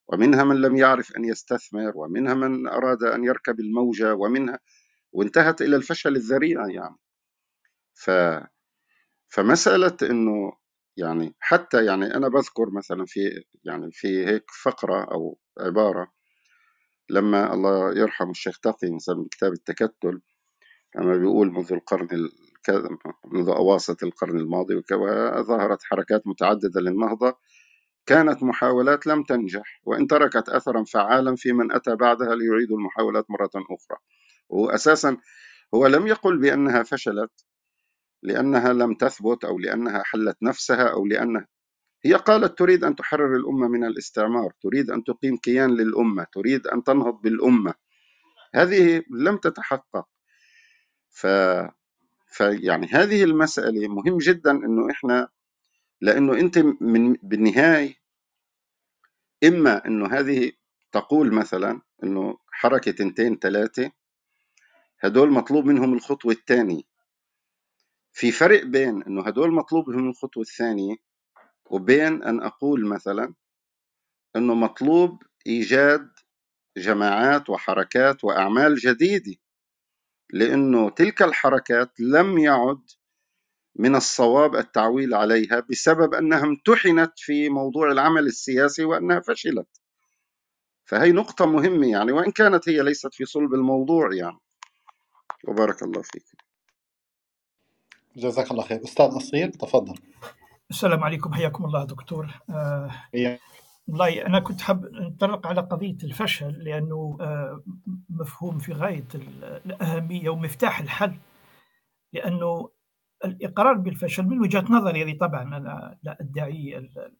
ومنها 0.08 0.44
من 0.44 0.62
لم 0.62 0.76
يعرف 0.76 1.18
أن 1.18 1.26
يستثمر 1.26 1.92
ومنها 1.98 2.34
من 2.34 2.68
أراد 2.68 3.04
أن 3.04 3.24
يركب 3.24 3.60
الموجة 3.60 4.14
ومنها 4.16 4.60
وانتهت 5.12 5.62
إلى 5.62 5.76
الفشل 5.76 6.16
الذريع 6.16 6.68
يعني. 6.70 6.96
ف 7.98 8.12
فمسألة 9.30 9.98
إنه 10.04 10.54
يعني 10.98 11.36
حتى 11.40 11.86
يعني 11.86 12.16
أنا 12.16 12.28
بذكر 12.28 12.70
مثلا 12.78 13.06
في 13.08 13.20
يعني 13.66 13.90
في 13.92 14.26
هيك 14.28 14.46
فقرة 14.64 15.04
أو 15.04 15.40
عبارة 15.60 16.12
لما 17.10 17.54
الله 17.54 17.98
يرحم 18.00 18.30
الشيخ 18.30 18.60
تقي 18.60 18.92
مثلا 18.92 19.16
بكتاب 19.24 19.54
التكتل 19.54 20.22
لما 20.98 21.18
بيقول 21.18 21.52
منذ 21.52 21.74
القرن 21.74 22.08
منذ 23.26 23.50
أواسط 23.50 24.04
القرن 24.04 24.40
الماضي 24.40 24.82
ظهرت 25.42 25.84
حركات 25.84 26.28
متعددة 26.28 26.82
للنهضة 26.82 27.38
كانت 28.06 28.44
محاولات 28.44 29.08
لم 29.08 29.24
تنجح 29.24 29.82
وإن 29.86 30.08
تركت 30.08 30.50
أثرا 30.50 30.84
فعالا 30.84 31.36
في 31.36 31.54
من 31.54 31.72
أتى 31.72 31.96
بعدها 31.96 32.36
ليعيد 32.36 32.72
المحاولات 32.72 33.26
مرة 33.32 33.50
أخرى. 33.56 33.98
وأساسا 34.50 35.18
هو 35.76 35.88
لم 35.88 36.08
يقل 36.08 36.38
بأنها 36.40 36.84
فشلت 36.84 37.47
لأنها 38.24 38.74
لم 38.74 38.94
تثبت 38.94 39.46
أو 39.46 39.60
لأنها 39.60 40.04
حلت 40.04 40.38
نفسها 40.44 40.88
أو 40.92 41.06
لأنها 41.06 41.48
هي 42.06 42.14
قالت 42.14 42.60
تريد 42.60 42.84
أن 42.84 42.96
تحرر 42.96 43.36
الأمة 43.36 43.68
من 43.68 43.84
الاستعمار 43.84 44.54
تريد 44.64 44.92
أن 44.92 45.04
تقيم 45.04 45.38
كيان 45.38 45.70
للأمة 45.78 46.28
تريد 46.34 46.68
أن 46.68 46.84
تنهض 46.84 47.22
بالأمة. 47.22 47.74
هذه 48.56 49.04
لم 49.12 49.38
تتحقق. 49.38 50.08
ف... 51.10 51.28
فيعني 52.28 52.88
هذه 52.88 53.24
المسألة 53.24 53.88
مهم 53.88 54.18
جدا 54.18 54.52
أنه 54.52 54.92
إحنا 54.92 55.30
لأنه 56.02 56.34
أنت 56.34 56.58
من 56.82 57.14
بالنهاية 57.14 57.96
إما 59.44 59.86
أنه 59.88 60.08
هذه 60.08 60.52
تقول 60.92 61.34
مثلا 61.34 61.82
أنه 62.04 62.38
حركة 62.52 62.92
تنتين 62.92 63.38
ثلاثة 63.40 63.92
هدول 65.02 65.32
مطلوب 65.32 65.66
منهم 65.66 65.94
الخطوة 65.94 66.32
الثانية. 66.32 66.84
في 68.18 68.32
فرق 68.32 68.64
بين 68.64 69.04
أنه 69.04 69.22
هدول 69.28 69.54
مطلوب 69.54 69.90
منهم 69.90 70.10
الخطوة 70.10 70.44
الثانية 70.44 70.96
وبين 71.66 72.24
أن 72.24 72.42
أقول 72.42 72.86
مثلا 72.88 73.34
أنه 74.36 74.54
مطلوب 74.54 75.24
إيجاد 75.48 76.10
جماعات 76.78 77.50
وحركات 77.50 78.24
وأعمال 78.24 78.76
جديدة 78.76 79.36
لأنه 80.34 80.90
تلك 80.90 81.22
الحركات 81.22 82.00
لم 82.00 82.38
يعد 82.38 82.82
من 83.76 83.96
الصواب 83.96 84.56
التعويل 84.56 85.14
عليها 85.14 85.60
بسبب 85.70 86.14
أنها 86.14 86.44
امتحنت 86.44 87.14
في 87.16 87.50
موضوع 87.50 87.92
العمل 87.92 88.26
السياسي 88.26 88.84
وأنها 88.84 89.20
فشلت. 89.20 89.68
فهي 90.86 91.12
نقطة 91.12 91.46
مهمة 91.46 91.92
يعني 91.92 92.12
وإن 92.12 92.32
كانت 92.32 92.70
هي 92.70 92.82
ليست 92.84 93.14
في 93.14 93.26
صلب 93.26 93.54
الموضوع 93.54 94.14
يعني. 94.14 94.40
وبارك 95.48 95.84
الله 95.84 96.02
فيك. 96.02 96.47
جزاك 98.18 98.52
الله 98.52 98.64
خير. 98.64 98.84
أستاذ 98.84 99.06
اصيل 99.06 99.52
تفضل. 99.52 99.96
السلام 100.70 101.04
عليكم 101.04 101.34
حياكم 101.34 101.66
الله 101.66 101.84
دكتور. 101.86 102.28
آه. 102.50 102.92
والله 103.88 104.26
أنا 104.26 104.40
كنت 104.40 104.62
حاب 104.62 104.86
نتطرق 104.86 105.48
على 105.48 105.62
قضية 105.62 105.98
الفشل 106.04 106.64
لأنه 106.64 107.18
آه 107.22 107.64
مفهوم 108.10 108.60
في 108.60 108.74
غاية 108.74 109.08
ال- 109.16 109.44
الأهمية 109.66 110.30
ومفتاح 110.30 110.80
الحل 110.80 111.14
لأنه 112.14 112.70
الإقرار 113.26 113.74
بالفشل 113.74 114.24
من 114.26 114.40
وجهة 114.40 114.66
نظري 114.70 115.04
هذه 115.04 115.18
طبعا 115.18 115.42
أنا 115.44 115.98
لا 116.04 116.18
أدعي 116.22 116.78
ال- 116.78 117.16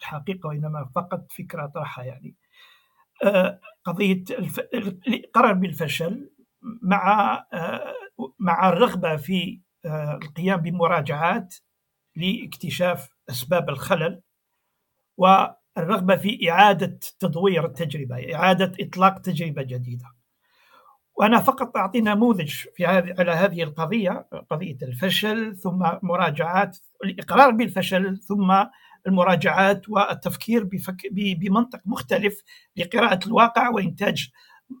الحقيقة 0.00 0.46
وإنما 0.46 0.90
فقط 0.94 1.32
فكرة 1.32 1.64
أطرحها 1.64 2.04
يعني. 2.04 2.34
آه 3.24 3.60
قضية 3.84 4.24
الف... 4.30 4.58
الإقرار 5.08 5.52
بالفشل 5.52 6.30
مع 6.82 7.44
مع 8.38 8.68
الرغبة 8.68 9.16
في 9.16 9.60
القيام 9.86 10.60
بمراجعات 10.60 11.54
لاكتشاف 12.16 13.08
أسباب 13.30 13.68
الخلل 13.68 14.20
والرغبة 15.16 16.16
في 16.16 16.50
إعادة 16.50 16.98
تدوير 17.18 17.66
التجربة، 17.66 18.34
إعادة 18.34 18.72
إطلاق 18.80 19.18
تجربة 19.18 19.62
جديدة. 19.62 20.06
وأنا 21.14 21.40
فقط 21.40 21.76
أعطي 21.76 22.00
نموذج 22.00 22.50
في 22.74 22.86
هذه 22.86 23.14
على 23.18 23.32
هذه 23.32 23.62
القضية 23.62 24.28
قضية 24.50 24.76
الفشل 24.82 25.56
ثم 25.56 25.86
مراجعات 26.02 26.78
الإقرار 27.04 27.50
بالفشل 27.50 28.18
ثم 28.18 28.64
المراجعات 29.06 29.88
والتفكير 29.88 30.64
بفك 30.64 31.02
بمنطق 31.12 31.80
مختلف 31.86 32.42
لقراءة 32.76 33.26
الواقع 33.26 33.68
وإنتاج 33.68 34.28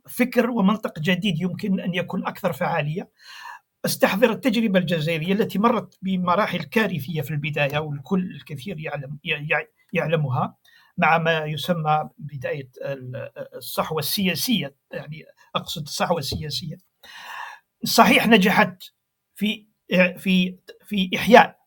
فكر 0.08 0.50
ومنطق 0.50 0.98
جديد 0.98 1.40
يمكن 1.40 1.80
أن 1.80 1.94
يكون 1.94 2.26
أكثر 2.26 2.52
فعالية. 2.52 3.10
استحضر 3.84 4.32
التجربة 4.32 4.78
الجزائرية 4.78 5.32
التي 5.32 5.58
مرت 5.58 5.98
بمراحل 6.02 6.62
كارثية 6.62 7.22
في 7.22 7.30
البداية 7.30 7.78
والكل 7.78 8.30
الكثير 8.30 8.80
يعلم 8.80 9.18
يعلمها 9.92 10.56
مع 10.98 11.18
ما 11.18 11.44
يسمى 11.44 12.10
بداية 12.18 12.70
الصحوة 13.56 13.98
السياسية. 13.98 14.74
يعني 14.92 15.24
أقصد 15.54 15.82
الصحوة 15.82 16.18
السياسية. 16.18 16.78
صحيح 17.84 18.26
نجحت 18.26 18.82
في 19.34 19.66
في 20.16 20.56
في 20.84 21.10
إحياء 21.16 21.58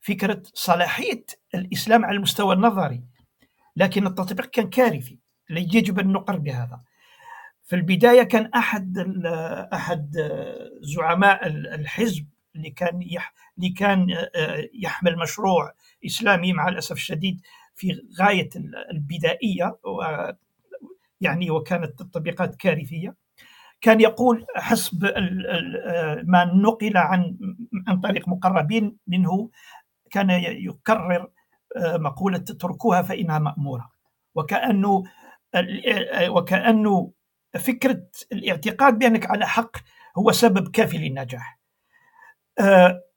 فكرة 0.00 0.42
صلاحية 0.54 1.24
الإسلام 1.54 2.04
على 2.04 2.16
المستوى 2.16 2.54
النظري 2.54 3.02
لكن 3.76 4.06
التطبيق 4.06 4.46
كان 4.46 4.70
كارثي. 4.70 5.18
يجب 5.50 5.98
أن 5.98 6.12
نقر 6.12 6.36
بهذا. 6.36 6.80
في 7.70 7.76
البداية 7.76 8.22
كان 8.22 8.46
أحد 8.46 8.98
أحد 9.72 10.16
زعماء 10.80 11.46
الحزب 11.46 12.26
اللي 12.56 12.70
كان 12.70 13.00
اللي 13.58 13.70
كان 13.70 14.06
يحمل 14.74 15.18
مشروع 15.18 15.72
إسلامي 16.06 16.52
مع 16.52 16.68
الأسف 16.68 16.92
الشديد 16.92 17.40
في 17.74 18.02
غاية 18.20 18.48
البدائية 18.92 19.78
يعني 21.20 21.50
وكانت 21.50 22.00
التطبيقات 22.00 22.56
كارثية. 22.56 23.14
كان 23.80 24.00
يقول 24.00 24.46
حسب 24.56 25.04
ما 26.24 26.44
نقل 26.44 26.96
عن 26.96 27.38
عن 27.88 28.00
طريق 28.00 28.28
مقربين 28.28 28.96
منه 29.06 29.50
كان 30.10 30.30
يكرر 30.40 31.30
مقولة 31.78 32.38
اتركوها 32.38 33.02
فإنها 33.02 33.38
مأمورة. 33.38 33.90
وكأنه 34.34 35.02
وكأنه 36.28 37.12
فكرة 37.58 38.02
الاعتقاد 38.32 38.98
بأنك 38.98 39.30
على 39.30 39.46
حق 39.46 39.76
هو 40.18 40.32
سبب 40.32 40.70
كافي 40.70 40.98
للنجاح 40.98 41.58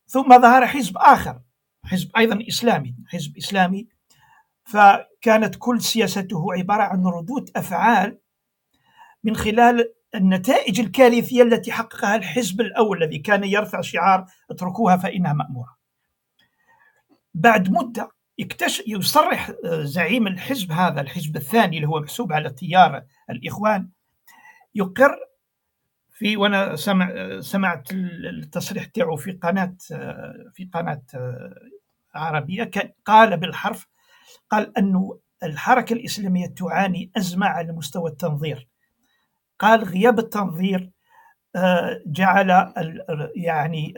ثم 0.08 0.42
ظهر 0.42 0.68
حزب 0.68 0.98
آخر 0.98 1.40
حزب 1.86 2.12
أيضا 2.18 2.40
إسلامي 2.48 2.96
حزب 3.08 3.38
إسلامي 3.38 3.88
فكانت 4.64 5.56
كل 5.60 5.82
سياسته 5.82 6.54
عبارة 6.54 6.84
عن 6.84 7.06
ردود 7.06 7.50
أفعال 7.56 8.20
من 9.24 9.36
خلال 9.36 9.94
النتائج 10.16 10.80
الكارثية 10.80 11.44
التي 11.44 11.72
حققها 11.72 12.16
الحزب 12.16 12.62
الأول 12.62 13.04
الذي 13.04 13.18
كان 13.18 13.44
يرفع 13.44 13.82
شعار 13.82 14.26
اتركوها 14.52 14.98
فإنها 14.98 15.34
مأمورة. 15.34 15.76
بعد 17.34 17.72
مدة 17.72 18.12
يكتشف 18.38 18.84
يصرح 18.88 19.52
زعيم 19.66 20.28
الحزب 20.28 20.72
هذا 20.72 21.02
الحزب 21.02 21.36
الثاني 21.36 21.78
اللي 21.78 21.88
هو 21.88 22.00
محسوب 22.00 22.34
على 22.34 22.50
تيار 22.50 23.04
الإخوان 23.30 23.90
يقر 24.76 25.16
في 26.12 26.38
وأنا 26.38 26.76
سمع 26.76 27.40
سمعت 27.40 27.92
التصريح 27.92 28.86
تاعو 28.86 29.16
في 29.16 29.32
قناة 29.32 29.76
في 30.54 30.70
قناة 30.74 31.02
عربية 32.16 32.64
كان 32.64 32.92
قال 33.06 33.38
بالحرف 33.38 33.88
قال 34.50 34.78
أن 34.78 35.10
الحركة 35.44 35.94
الإسلامية 35.94 36.48
تعاني 36.48 37.12
أزمة 37.18 37.46
على 37.48 37.72
مستوى 37.74 38.12
التنظير. 38.12 38.68
قال 39.60 39.84
غياب 39.84 40.20
التنظير 40.20 40.92
جعل 42.06 42.74
يعني 43.36 43.94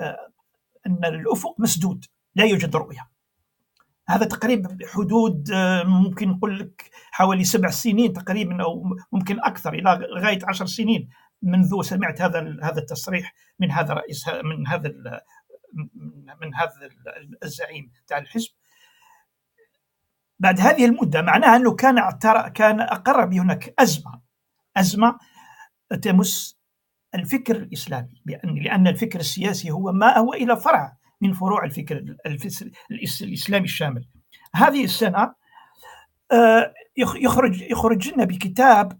أن 0.88 1.06
الأفق 1.06 1.56
مسدود 1.60 2.06
لا 2.36 2.46
يوجد 2.46 2.76
رؤية. 2.76 3.10
هذا 4.08 4.26
تقريبا 4.26 4.70
بحدود 4.70 5.52
ممكن 5.86 6.30
نقول 6.30 6.60
لك 6.60 6.90
حوالي 7.12 7.44
سبع 7.44 7.70
سنين 7.70 8.14
تقريبا 8.14 8.64
أو 8.64 8.84
ممكن 9.12 9.40
أكثر 9.40 9.74
إلى 9.74 10.08
غاية 10.18 10.40
عشر 10.44 10.66
سنين 10.66 11.10
منذ 11.42 11.82
سمعت 11.82 12.22
هذا 12.22 12.58
هذا 12.64 12.78
التصريح 12.78 13.34
من 13.60 13.72
هذا 13.72 13.94
رئيس 13.94 14.28
من 14.28 14.68
هذا 14.68 14.94
من 16.42 16.56
هذا 16.56 16.90
الزعيم 17.44 17.92
تاع 18.08 18.18
الحزب. 18.18 18.50
بعد 20.40 20.60
هذه 20.60 20.86
المدة 20.86 21.22
معناها 21.22 21.56
أنه 21.56 21.76
كان 21.76 22.12
كان 22.54 22.82
أقر 22.82 23.26
بهناك 23.26 23.74
أزمة 23.80 24.22
أزمة 24.78 25.18
تمس 26.02 26.60
الفكر 27.16 27.56
الإسلامي 27.56 28.22
لأن 28.44 28.88
الفكر 28.88 29.20
السياسي 29.20 29.72
هو 29.72 29.92
ما 29.92 30.18
هو 30.18 30.34
إلى 30.34 30.58
فرع 30.58 30.98
من 31.22 31.34
فروع 31.34 31.66
الفكر 31.66 32.16
الإسلامي 33.22 33.66
الشامل. 33.66 34.06
هذه 34.56 34.84
السنة 34.84 35.34
يخرج 36.98 37.62
يخرج 37.62 38.14
لنا 38.14 38.24
بكتاب 38.24 39.00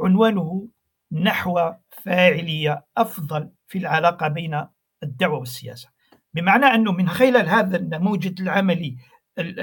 عنوانه 0.00 0.68
نحو 1.12 1.72
فاعلية 2.04 2.84
أفضل 2.96 3.50
في 3.68 3.78
العلاقة 3.78 4.28
بين 4.28 4.66
الدعوة 5.02 5.38
والسياسة. 5.38 5.88
بمعنى 6.34 6.66
أنه 6.66 6.92
من 6.92 7.08
خلال 7.08 7.48
هذا 7.48 7.76
النموذج 7.76 8.40
العملي 8.40 8.96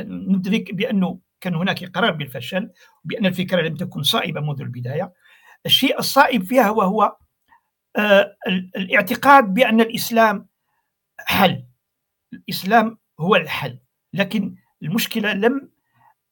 ندرك 0.05 0.73
بأنه 0.73 1.19
كان 1.41 1.55
هناك 1.55 1.83
اقرار 1.83 2.11
بالفشل 2.11 2.71
وبان 3.05 3.25
الفكرة 3.25 3.61
لم 3.61 3.75
تكن 3.75 4.03
صائبة 4.03 4.41
منذ 4.41 4.61
البداية. 4.61 5.13
الشيء 5.65 5.99
الصائب 5.99 6.43
فيها 6.43 6.69
وهو 6.69 7.15
آه 7.95 8.35
الاعتقاد 8.75 9.53
بأن 9.53 9.81
الإسلام 9.81 10.48
حل 11.25 11.65
الإسلام 12.33 12.97
هو 13.19 13.35
الحل. 13.35 13.79
لكن 14.13 14.55
المشكلة 14.83 15.33
لم 15.33 15.71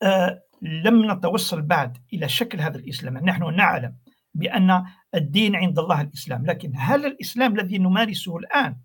آه 0.01 0.43
لم 0.61 1.11
نتوصل 1.11 1.61
بعد 1.61 1.97
إلى 2.14 2.30
شكل 2.30 2.61
هذا 2.61 2.77
الإسلام. 2.77 3.18
نحن 3.18 3.55
نعلم 3.55 3.95
بأن 4.34 4.85
الدين 5.15 5.55
عند 5.55 5.80
الله 5.80 6.01
الإسلام. 6.01 6.45
لكن 6.45 6.72
هل 6.76 7.05
الإسلام 7.05 7.59
الذي 7.59 7.77
نمارسه 7.77 8.38
الآن 8.38 8.77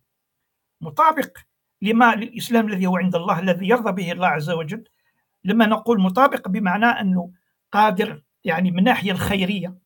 مطابق 0.81 1.39
لما 1.83 2.15
للإسلام 2.15 2.69
الذي 2.69 2.87
هو 2.87 2.97
عند 2.97 3.16
الله 3.16 3.39
الذي 3.39 3.69
يرضى 3.69 3.93
به 3.93 4.12
الله 4.12 4.27
عز 4.27 4.51
وجل؟ 4.51 4.85
لما 5.45 5.66
نقول 5.66 6.01
مطابق 6.01 6.49
بمعنى 6.49 6.87
أنه 6.87 7.33
قادر 7.73 8.23
يعني 8.45 8.70
من 8.70 8.85
ناحية 8.85 9.12
الخيرية 9.12 9.79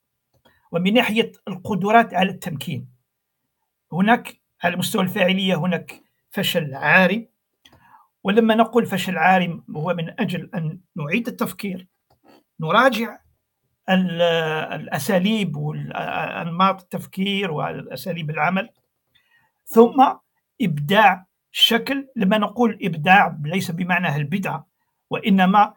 ومن 0.72 0.94
ناحية 0.94 1.32
القدرات 1.48 2.14
على 2.14 2.30
التمكين. 2.30 2.88
هناك 3.92 4.40
على 4.64 4.76
مستوى 4.76 5.02
الفاعلية 5.02 5.54
هناك 5.54 6.02
فشل 6.36 6.74
عارم. 6.74 7.26
ولما 8.24 8.54
نقول 8.54 8.86
فشل 8.86 9.18
عارم 9.18 9.64
هو 9.76 9.94
من 9.94 10.20
أجل 10.20 10.50
أن 10.54 10.80
نعيد 10.96 11.28
التفكير 11.28 11.86
نراجع 12.60 13.18
الأساليب 13.88 15.56
والأنماط 15.56 16.82
التفكير 16.82 17.50
والأساليب 17.50 18.30
العمل 18.30 18.68
ثم 19.64 20.14
إبداع 20.62 21.26
شكل. 21.52 22.08
لما 22.16 22.38
نقول 22.38 22.78
إبداع 22.82 23.38
ليس 23.44 23.70
بمعنى 23.70 24.16
البدعة 24.16 24.66
وإنما 25.10 25.74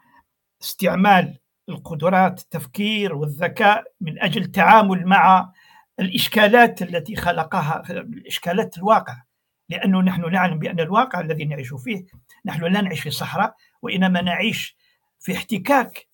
استعمال 0.61 1.40
القدرات 1.69 2.40
التفكير 2.40 3.15
والذكاء 3.15 3.84
من 4.02 4.22
أجل 4.22 4.41
التعامل 4.41 5.06
مع 5.06 5.53
الإشكالات 5.99 6.81
التي 6.81 7.15
خلقها 7.15 7.84
إشكالات 8.27 8.77
الواقع. 8.77 9.28
لأنه 9.70 10.02
نحن 10.02 10.32
نعلم 10.32 10.60
بأن 10.60 10.80
الواقع 10.80 11.20
الذي 11.20 11.46
نعيش 11.46 11.74
فيه 11.74 12.06
نحن 12.46 12.64
لا 12.64 12.82
نعيش 12.82 13.02
في 13.02 13.12
صحراء 13.12 13.56
وإنما 13.82 14.22
نعيش 14.22 14.78
في 15.20 15.36
احتكاك 15.36 16.08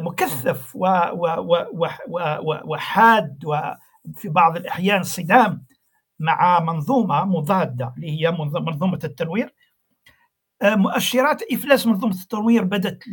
مكثف 0.00 0.76
وحاد 2.64 3.44
وفي 3.44 4.28
بعض 4.28 4.56
الأحيان 4.56 5.02
صدام 5.02 5.64
مع 6.18 6.60
منظومة 6.60 7.24
مضادة 7.24 7.94
اللي 7.96 8.10
هي 8.20 8.30
منظومة 8.30 8.98
التنوير. 9.04 9.54
مؤشرات 10.62 11.42
إفلاس 11.52 11.86
منظومة 11.86 12.14
التنوير 12.14 12.64
بدات 12.64 13.04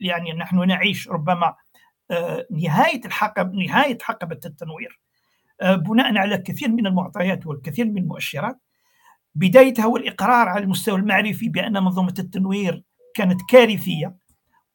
يعني 0.00 0.32
نحن 0.32 0.66
نعيش 0.68 1.08
ربما 1.08 1.54
نهاية 2.50 3.04
الحقب 3.04 3.54
نهاية 3.54 3.98
حقبة 4.02 4.40
التنوير. 4.44 5.00
بناء 5.62 6.16
على 6.18 6.38
كثير 6.38 6.68
من 6.68 6.86
المعطيات 6.86 7.46
والكثير 7.46 7.86
من 7.86 7.98
المؤشرات 7.98 8.58
بدايتها 9.34 9.84
هو 9.84 9.96
الاقرار 9.96 10.48
على 10.48 10.64
المستوى 10.64 10.98
المعرفي 10.98 11.48
بأن 11.48 11.72
منظومة 11.72 12.14
التنوير 12.18 12.82
كانت 13.14 13.40
كارثية 13.48 14.16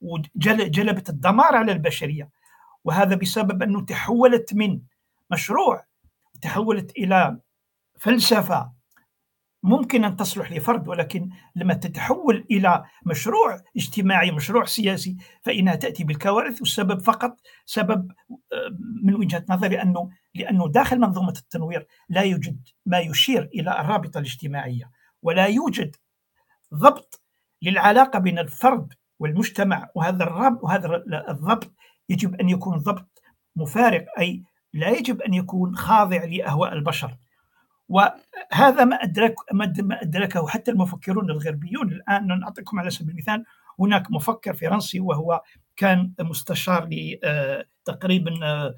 وجلبت 0.02 1.10
الدمار 1.10 1.56
على 1.56 1.72
البشرية 1.72 2.30
وهذا 2.84 3.16
بسبب 3.16 3.64
أنه 3.64 3.86
تحولت 3.86 4.54
من 4.54 4.80
مشروع 5.32 5.86
تحولت 6.42 6.98
إلى 6.98 7.40
فلسفة 8.00 8.77
ممكن 9.64 10.04
أن 10.04 10.16
تصلح 10.16 10.52
لفرد 10.52 10.88
ولكن 10.88 11.30
لما 11.56 11.74
تتحول 11.74 12.46
إلى 12.52 12.84
مشروع 13.06 13.62
اجتماعي 13.78 14.32
مشروع 14.32 14.66
سياسي 14.66 15.18
فإنها 15.42 15.76
تأتي 15.76 16.04
بالكوارث 16.04 16.62
والسبب 16.62 17.02
فقط 17.02 17.38
سبب 17.66 18.12
آه، 18.32 18.78
من 19.04 19.16
وجهة 19.16 19.46
نظري 19.50 19.82
أنه 19.82 20.10
لأنه 20.36 20.68
داخل 20.68 21.00
منظومة 21.00 21.34
التنوير 21.38 21.88
لا 22.10 22.22
يوجد 22.22 22.68
ما 22.86 23.00
يشير 23.00 23.50
إلى 23.54 23.82
الرابطة 23.82 24.18
الاجتماعية 24.18 24.92
ولا 25.22 25.46
يوجد 25.46 25.96
ضبط 26.74 27.22
للعلاقة 27.62 28.20
بين 28.20 28.40
الفرد 28.40 28.94
والمجتمع. 29.20 29.90
وهذا 29.96 30.24
الربط 30.24 30.64
وهذا 30.64 31.04
الضبط 31.30 31.72
يجب 32.10 32.36
أن 32.36 32.50
يكون 32.50 32.78
ضبط 32.78 33.24
مفارق 33.56 34.06
أي 34.20 34.44
لا 34.74 34.90
يجب 34.90 35.22
أن 35.22 35.34
يكون 35.34 35.76
خاضع 35.76 36.24
لأهواء 36.24 36.74
البشر. 36.74 37.18
وهذا 37.90 38.84
ما 38.86 38.96
أدرك 38.96 39.36
ما 39.54 39.74
أدركه 40.02 40.48
حتى 40.48 40.72
المفكرون 40.72 41.32
الغربيون. 41.32 41.92
الآن 41.92 42.40
نعطيكم 42.40 42.80
على 42.80 42.90
سبيل 42.90 43.10
المثال 43.10 43.46
هناك 43.80 44.12
مفكر 44.12 44.54
فرنسي 44.54 45.00
وهو 45.00 45.42
كان 45.76 46.14
مستشار 46.20 46.90
آه، 47.24 47.66
تقريبا 47.86 48.40
آه، 48.44 48.76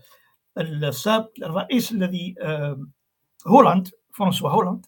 الرئيس 1.44 1.92
الذي 1.92 2.36
آه، 2.42 2.88
هولاند 3.48 3.88
فرانسوا 4.14 4.50
هولاند 4.50 4.86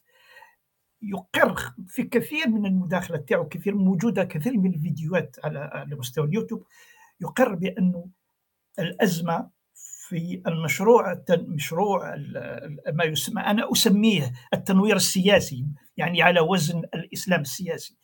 يقر 1.02 1.74
في 1.88 2.04
كثير 2.04 2.50
من 2.50 2.66
المداخلات 2.66 3.30
تاعو 3.30 3.48
كثير 3.48 3.76
موجودة 3.76 4.24
كثير 4.24 4.58
من 4.58 4.74
الفيديوهات 4.74 5.36
على 5.44 5.88
مستوى 5.92 6.26
اليوتيوب 6.28 6.68
يقر 7.22 7.56
بأنه 7.56 8.08
الأزمة 8.80 9.50
في 10.12 10.42
المشروع 10.48 11.24
مشروع 11.30 12.16
ما 12.94 13.04
يسمى 13.04 13.42
أنا 13.42 13.72
أسميه 13.72 14.34
التنوير 14.54 14.96
السياسي 14.96 15.66
يعني 15.98 16.22
على 16.22 16.40
وزن 16.40 16.84
الإسلام 16.94 17.42
السياسي. 17.42 17.98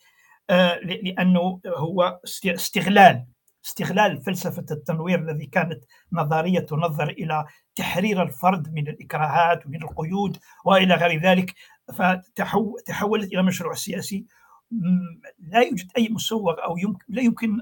آه، 0.50 0.78
لأنه 0.78 1.60
هو 1.66 2.20
استغلال 2.46 3.26
استغلال 3.66 4.22
فلسفة 4.22 4.64
التنوير 4.70 5.18
الذي 5.18 5.46
كانت 5.46 5.84
نظرية 6.12 6.60
تنظر 6.60 7.08
إلى 7.10 7.44
تحرير 7.76 8.22
الفرد 8.22 8.74
من 8.74 8.88
الإكراهات 8.88 9.66
ومن 9.66 9.82
القيود 9.82 10.36
وإلى 10.64 10.94
غير 10.94 11.22
ذلك. 11.22 11.54
فتحولت 11.94 13.32
إلى 13.32 13.42
مشروع 13.42 13.74
سياسي. 13.74 14.26
لا 15.38 15.60
يوجد 15.60 15.90
أي 15.96 16.08
مسوغ 16.08 16.54
أو 16.64 16.78
يمكن 16.78 17.04
لا 17.08 17.22
يمكن 17.22 17.58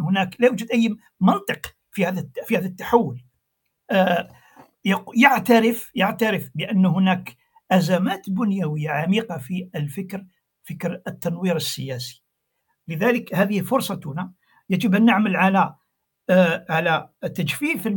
هناك 0.00 0.40
لا 0.40 0.46
يوجد 0.46 0.70
أي 0.70 0.96
منطق 1.20 1.74
في 1.92 2.06
هذا 2.06 2.28
في 2.46 2.56
هذا 2.56 2.66
التحول. 2.66 3.22
يعترف 5.14 5.90
يعترف 5.94 6.50
بأن 6.54 6.86
هناك 6.86 7.36
أزمات 7.70 8.30
بنيوية 8.30 8.90
عميقة 8.90 9.38
في 9.38 9.68
الفكر 9.74 10.24
فكر 10.62 11.02
التنوير 11.06 11.56
السياسي. 11.56 12.22
لذلك 12.88 13.34
هذه 13.34 13.60
فرصتنا 13.60 14.32
يجب 14.70 14.94
أن 14.94 15.04
نعمل 15.04 15.36
على 15.36 15.74
آه، 16.30 16.66
على 16.70 17.08
تجفيف 17.22 17.88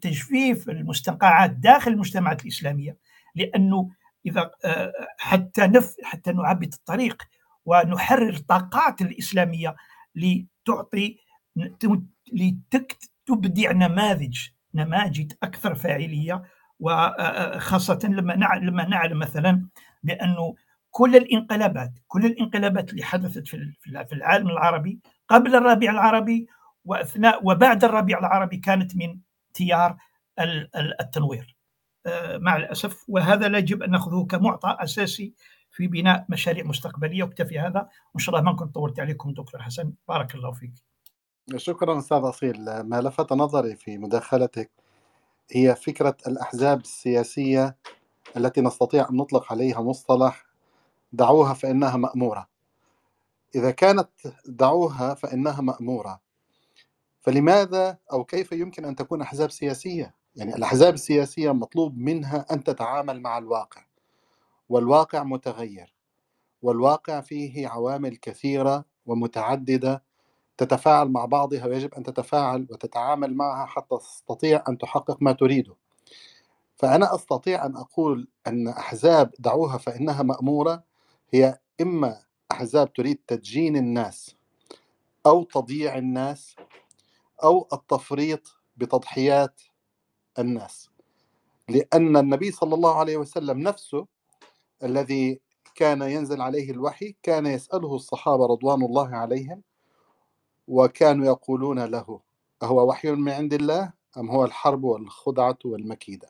تجفيف 0.00 0.70
المستنقعات 0.70 1.50
داخل 1.50 1.90
المجتمعات 1.92 2.42
الإسلامية 2.42 2.96
لأنه 3.34 3.90
إذا 4.26 4.50
آه، 4.64 4.92
حتى 5.18 5.62
نف 5.62 5.96
حتى 6.02 6.32
نعبد 6.32 6.72
الطريق 6.72 7.22
ونحرر 7.64 8.28
الطاقات 8.28 9.02
الإسلامية 9.02 9.76
لتعطي 10.14 11.16
لتبدع 12.32 13.72
نماذج 13.72 14.38
نماذج 14.74 15.32
أكثر 15.42 15.74
فاعلية 15.74 16.42
وخاصه 16.80 17.98
لما 18.04 18.32
لما 18.62 18.88
نعلم 18.88 19.18
مثلا 19.18 19.66
بانه 20.02 20.54
كل 20.90 21.16
الانقلابات 21.16 21.92
كل 22.08 22.26
الانقلابات 22.26 22.90
اللي 22.90 23.02
حدثت 23.02 23.48
في 23.48 24.12
العالم 24.12 24.48
العربي 24.48 25.00
قبل 25.28 25.56
الربيع 25.56 25.90
العربي 25.90 26.46
وأثناء 26.84 27.40
وبعد 27.46 27.84
الربيع 27.84 28.18
العربي 28.18 28.56
كانت 28.56 28.96
من 28.96 29.18
تيار 29.54 29.96
التنوير. 31.00 31.56
مع 32.34 32.56
الأسف 32.56 33.04
وهذا 33.08 33.48
لا 33.48 33.58
يجب 33.58 33.82
أن 33.82 33.90
نأخذه 33.90 34.26
كمعطى 34.30 34.76
أساسي 34.80 35.34
في 35.70 35.86
بناء 35.86 36.26
مشاريع 36.28 36.64
مستقبلية 36.64 37.22
واكتفي 37.22 37.58
هذا. 37.58 37.88
وإن 38.14 38.24
شاء 38.24 38.34
الله 38.34 38.50
ما 38.50 38.56
كنت 38.56 38.74
طولت 38.74 39.00
عليكم 39.00 39.32
دكتور 39.32 39.62
حسن. 39.62 39.92
بارك 40.08 40.34
الله 40.34 40.52
فيك. 40.52 40.74
شكرا 41.56 41.98
أستاذ 41.98 42.18
أصيل. 42.18 42.80
ما 42.80 43.00
لفت 43.00 43.32
نظري 43.32 43.76
في 43.76 43.98
مداخلتك 43.98 44.70
هي 45.50 45.74
فكرة 45.74 46.16
الأحزاب 46.26 46.80
السياسية 46.80 47.76
التي 48.36 48.60
نستطيع 48.60 49.08
أن 49.10 49.16
نطلق 49.16 49.52
عليها 49.52 49.80
مصطلح 49.80 50.46
دعوها 51.12 51.54
فإنها 51.54 51.96
مأمورة. 51.96 52.48
إذا 53.54 53.70
كانت 53.70 54.08
دعوها 54.46 55.14
فإنها 55.14 55.60
مأمورة 55.60 56.20
فلماذا 57.20 57.98
أو 58.12 58.24
كيف 58.24 58.52
يمكن 58.52 58.84
أن 58.84 58.96
تكون 58.96 59.22
أحزاب 59.22 59.50
سياسية؟ 59.50 60.14
يعني 60.36 60.54
الأحزاب 60.54 60.94
السياسية 60.94 61.52
مطلوب 61.52 61.98
منها 61.98 62.46
أن 62.50 62.64
تتعامل 62.64 63.20
مع 63.20 63.38
الواقع 63.38 63.84
والواقع 64.68 65.22
متغير 65.22 65.94
والواقع 66.62 67.20
فيه 67.20 67.68
عوامل 67.68 68.16
كثيرة 68.16 68.84
ومتعددة 69.06 70.02
تتفاعل 70.56 71.08
مع 71.08 71.24
بعضها 71.24 71.66
ويجب 71.66 71.94
أن 71.94 72.02
تتفاعل 72.02 72.66
وتتعامل 72.70 73.34
معها 73.34 73.66
حتى 73.66 73.96
تستطيع 73.96 74.64
أن 74.68 74.78
تحقق 74.78 75.16
ما 75.20 75.32
تريده. 75.32 75.76
فأنا 76.76 77.14
أستطيع 77.14 77.66
أن 77.66 77.76
أقول 77.76 78.28
أن 78.46 78.68
أحزاب 78.68 79.30
دعوها 79.38 79.78
فإنها 79.78 80.22
مأمورة 80.22 80.82
هي 81.34 81.58
إما 81.80 82.22
أحزاب 82.52 82.92
تريد 82.92 83.18
تدجين 83.26 83.76
الناس 83.76 84.36
أو 85.26 85.44
تضييع 85.44 85.98
الناس 85.98 86.56
أو 87.44 87.68
التفريط 87.72 88.56
بتضحيات 88.76 89.60
الناس. 90.38 90.90
لأن 91.68 92.16
النبي 92.16 92.50
صلى 92.50 92.74
الله 92.74 92.98
عليه 92.98 93.16
وسلم 93.16 93.58
نفسه 93.58 94.06
الذي 94.82 95.40
كان 95.74 96.02
ينزل 96.02 96.40
عليه 96.40 96.70
الوحي 96.70 97.16
كان 97.22 97.46
يسأله 97.46 97.94
الصحابة 97.94 98.46
رضوان 98.46 98.82
الله 98.82 99.16
عليهم 99.16 99.62
وكانوا 100.72 101.26
يقولون 101.26 101.84
له 101.84 102.20
أهو 102.62 102.88
وحي 102.88 103.10
من 103.10 103.32
عند 103.32 103.54
الله 103.54 103.92
أم 104.18 104.30
هو 104.30 104.44
الحرب 104.44 104.84
والخدعة 104.84 105.58
والمكيدة؟ 105.64 106.28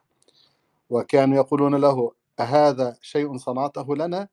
وكانوا 0.90 1.36
يقولون 1.36 1.74
له 1.74 2.12
أهذا 2.40 2.96
شيء 3.00 3.36
صنعته 3.36 3.96
لنا 3.96 4.28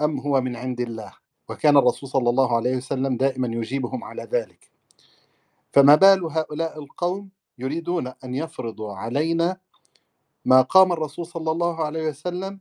أم 0.00 0.18
هو 0.20 0.40
من 0.40 0.56
عند 0.56 0.80
الله؟ 0.80 1.12
وكان 1.48 1.76
الرسول 1.76 2.08
صلى 2.08 2.30
الله 2.30 2.56
عليه 2.56 2.76
وسلم 2.76 3.16
دائما 3.16 3.48
يجيبهم 3.48 4.04
على 4.04 4.22
ذلك. 4.22 4.70
فما 5.72 5.94
بال 5.94 6.24
هؤلاء 6.24 6.78
القوم 6.78 7.28
يريدون 7.58 8.06
أن 8.24 8.34
يفرضوا 8.34 8.94
علينا 8.94 9.56
ما 10.44 10.62
قام 10.62 10.92
الرسول 10.92 11.26
صلى 11.26 11.50
الله 11.50 11.84
عليه 11.84 12.08
وسلم 12.08 12.60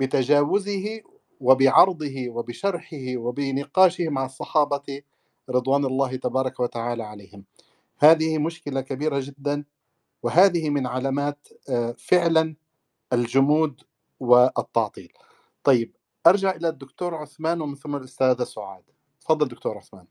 بتجاوزه 0.00 1.00
وبعرضه 1.40 2.28
وبشرحه 2.28 3.16
وبنقاشه 3.16 4.08
مع 4.08 4.24
الصحابة 4.24 5.02
رضوان 5.50 5.84
الله 5.84 6.16
تبارك 6.16 6.60
وتعالى 6.60 7.02
عليهم. 7.02 7.44
هذه 7.98 8.38
مشكلة 8.38 8.80
كبيرة 8.80 9.20
جدا 9.20 9.64
وهذه 10.22 10.70
من 10.70 10.86
علامات 10.86 11.48
آه، 11.68 11.94
فعلا 11.98 12.56
الجمود 13.12 13.80
والتعطيل. 14.20 15.12
طيب 15.64 15.96
أرجع 16.26 16.50
إلى 16.50 16.68
الدكتور 16.68 17.14
عثمان 17.14 17.60
ومن 17.60 17.74
ثم 17.74 17.96
الأستاذة 17.96 18.44
سعاد. 18.44 18.82
تفضل 19.20 19.48
دكتور 19.48 19.78
عثمان. 19.78 20.06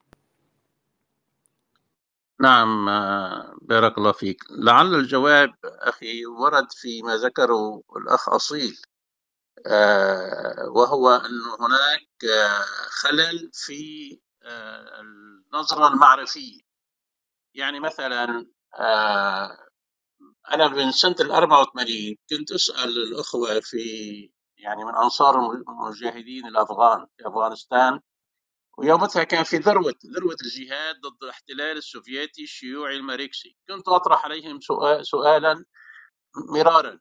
نعم 2.41 2.85
بارك 3.61 3.97
الله 3.97 4.11
فيك. 4.11 4.43
لعل 4.51 4.95
الجواب 4.95 5.53
أخي 5.63 6.25
ورد 6.25 6.71
فيما 6.71 7.15
ذكره 7.15 7.81
الأخ 7.97 8.29
أصيل 8.29 8.77
آه، 9.67 10.69
وهو 10.69 11.09
أن 11.09 11.41
هناك 11.59 12.25
آه، 12.25 12.65
خلل 12.89 13.49
في 13.53 14.11
آه، 14.11 14.22
النظرة 14.45 15.87
المعرفية. 15.87 16.59
يعني 17.53 17.79
مثلا 17.79 18.45
أنا 20.53 20.67
من 20.67 20.91
سنة 20.91 21.15
ال 21.19 21.31
84 21.31 22.15
كنت 22.29 22.51
أسأل 22.51 22.97
الأخوة 23.03 23.59
في 23.59 23.79
يعني 24.57 24.85
من 24.85 24.95
أنصار 24.95 25.51
المجاهدين 25.51 26.47
الأفغان 26.47 27.07
في 27.17 27.27
أفغانستان 27.27 27.99
ويومتها 28.77 29.23
كان 29.23 29.43
في 29.43 29.57
ذروة 29.57 29.93
ذروة 30.15 30.35
الجهاد 30.43 31.01
ضد 31.01 31.23
الاحتلال 31.23 31.77
السوفيتي 31.77 32.43
الشيوعي 32.43 32.95
الماركسي 32.97 33.57
كنت 33.67 33.87
أطرح 33.87 34.25
عليهم 34.25 34.59
سؤال 34.61 35.07
سؤالا 35.07 35.65
مرارا. 36.49 36.99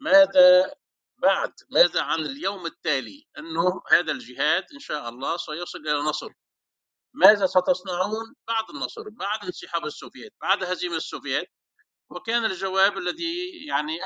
ماذا 0.00 0.74
بعد؟ 1.18 1.52
ماذا 1.70 2.02
عن 2.02 2.18
اليوم 2.18 2.66
التالي؟ 2.66 3.28
أنه 3.38 3.82
هذا 3.90 4.12
الجهاد 4.12 4.64
إن 4.74 4.78
شاء 4.78 5.08
الله 5.08 5.36
سيصل 5.36 5.78
إلى 5.78 6.00
نصر. 6.00 6.32
ماذا 7.18 7.46
ستصنعون 7.46 8.34
بعد 8.48 8.64
النصر 8.70 9.02
بعد 9.08 9.44
انسحاب 9.44 9.84
السوفيت 9.86 10.32
بعد 10.40 10.64
هزيمة 10.64 10.96
السوفيت 10.96 11.48
وكان 12.10 12.44
الجواب 12.44 12.98
الذي 12.98 13.66
يعني 13.68 13.98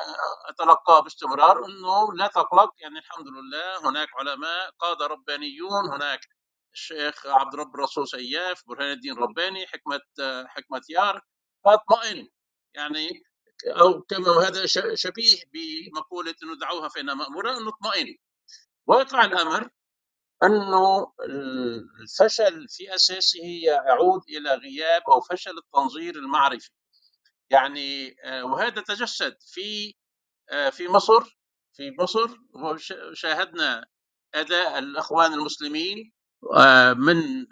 أتلقاه 0.49 1.01
باستمرار 1.01 1.65
أنه 1.67 2.15
لا 2.15 2.27
تقلق 2.27 2.71
يعني 2.79 2.99
الحمد 2.99 3.27
لله 3.29 3.91
هناك 3.91 4.09
علماء 4.19 4.71
قاده 4.79 5.07
ربانيون 5.07 5.91
هناك 5.93 6.21
الشيخ 6.75 7.27
عبد 7.27 7.55
رب 7.55 7.75
الرسول 7.75 8.09
سياف 8.09 8.63
برهان 8.67 8.93
الدين 8.93 9.15
رباني 9.15 9.67
حكمة 9.67 10.01
حكمة 10.47 10.83
يار 10.91 11.23
فاطمئن. 11.65 12.29
يعني 12.75 13.23
أو 13.67 14.03
كما 14.03 14.49
هذا 14.49 14.67
شبيه 14.95 15.37
بمقولة 15.53 16.35
إنه 16.43 16.59
دعوها 16.59 16.89
فإنها 16.89 17.15
مأمورة 17.15 17.59
انه 17.59 17.69
اطمئن 17.69 18.17
واقع 18.87 19.25
الأمر 19.25 19.71
أنه 20.45 21.13
الفشل 22.01 22.69
في 22.69 22.95
أساسه 22.95 23.45
يعود 23.65 24.23
إلى 24.29 24.55
غياب 24.55 25.03
أو 25.11 25.21
فشل 25.21 25.59
التنظير 25.59 26.17
المعرفي. 26.17 26.71
يعني 27.51 28.17
آه، 28.25 28.45
وهذا 28.45 28.83
تجسد 28.83 29.37
في 29.41 29.95
آه، 30.51 30.71
في 30.71 30.89
مصر 30.89 31.39
في 31.75 31.97
مصر 32.01 32.29
شاهدنا 33.15 33.87
أداء 34.35 34.79
الأخوان 34.79 35.35
المسلمين 35.35 36.13
من 36.97 37.47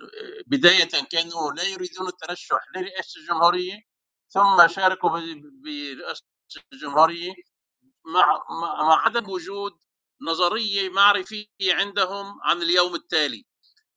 بداية 0.46 0.88
كانوا 1.12 1.52
لا 1.52 1.62
يريدون 1.62 2.08
الترشح 2.08 2.60
لرئاسة 2.76 3.20
الجمهورية 3.20 3.80
ثم 4.28 4.68
شاركوا 4.68 5.10
برئاسة 5.64 6.24
الجمهورية 6.72 7.32
مع 8.06 8.44
مع 8.62 9.04
عدم 9.06 9.30
وجود 9.30 9.72
نظرية 10.22 10.88
معرفية 10.88 11.46
عندهم 11.62 12.40
عن 12.42 12.62
اليوم 12.62 12.94
التالي. 12.94 13.44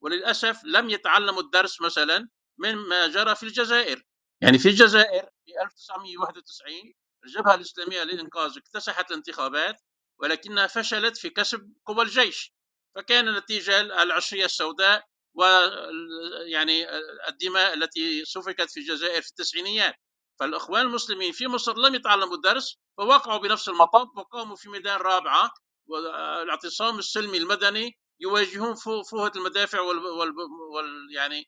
وللأسف 0.00 0.60
لم 0.64 0.90
يتعلموا 0.90 1.42
الدرس 1.42 1.80
مثلا 1.80 2.28
مما 2.58 3.06
جرى 3.08 3.34
في 3.34 3.42
الجزائر. 3.42 4.02
يعني 4.40 4.58
في 4.58 4.68
الجزائر 4.68 5.22
في 5.46 5.62
1991 5.62 6.92
الجبهة 7.24 7.54
الإسلامية 7.54 8.02
للانقاذ 8.02 8.58
اكتسحت 8.58 9.10
الانتخابات 9.10 9.76
ولكنها 10.20 10.66
فشلت 10.66 11.16
في 11.16 11.30
كسب 11.30 11.72
قوى 11.86 12.02
الجيش. 12.02 12.54
فكان 12.96 13.28
النتيجة 13.28 13.80
العشرية 13.80 14.44
السوداء 14.44 15.04
ويعني 15.34 16.86
الدماء 17.28 17.74
التي 17.74 18.24
سفكت 18.24 18.70
في 18.70 18.80
الجزائر 18.80 19.22
في 19.22 19.28
التسعينيات. 19.28 19.94
فالإخوان 20.40 20.86
المسلمين 20.86 21.32
في 21.32 21.46
مصر 21.46 21.78
لم 21.78 21.94
يتعلموا 21.94 22.34
الدرس 22.34 22.78
فوقعوا 22.98 23.38
بنفس 23.38 23.68
المطب 23.68 24.18
وقاموا 24.18 24.56
في 24.56 24.68
ميدان 24.68 24.96
رابعة 25.00 25.50
والاعتصام 25.86 26.98
السلمي 26.98 27.38
المدني 27.38 27.98
يواجهون 28.20 28.74
فوهة 29.10 29.32
المدافع 29.36 29.80
وال, 29.80 29.98
وال... 29.98 30.32
وال... 30.74 31.14
يعني 31.16 31.44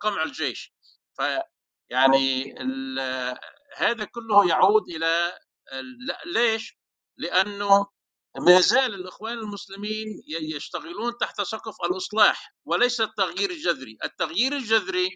قمع 0.00 0.22
الجيش. 0.22 0.72
ف 1.18 1.22
يعني 1.90 2.54
هذا 3.76 4.04
كله 4.04 4.48
يعود 4.48 4.82
إلى 4.88 5.38
ليش؟ 6.26 6.78
لأنه 7.16 7.86
ما 8.40 8.60
زال 8.60 8.94
الإخوان 8.94 9.38
المسلمين 9.38 10.22
يشتغلون 10.26 11.12
تحت 11.20 11.40
سقف 11.40 11.74
الإصلاح 11.90 12.54
وليس 12.64 13.00
التغيير 13.00 13.50
الجذري، 13.50 13.98
التغيير 14.04 14.52
الجذري 14.52 15.10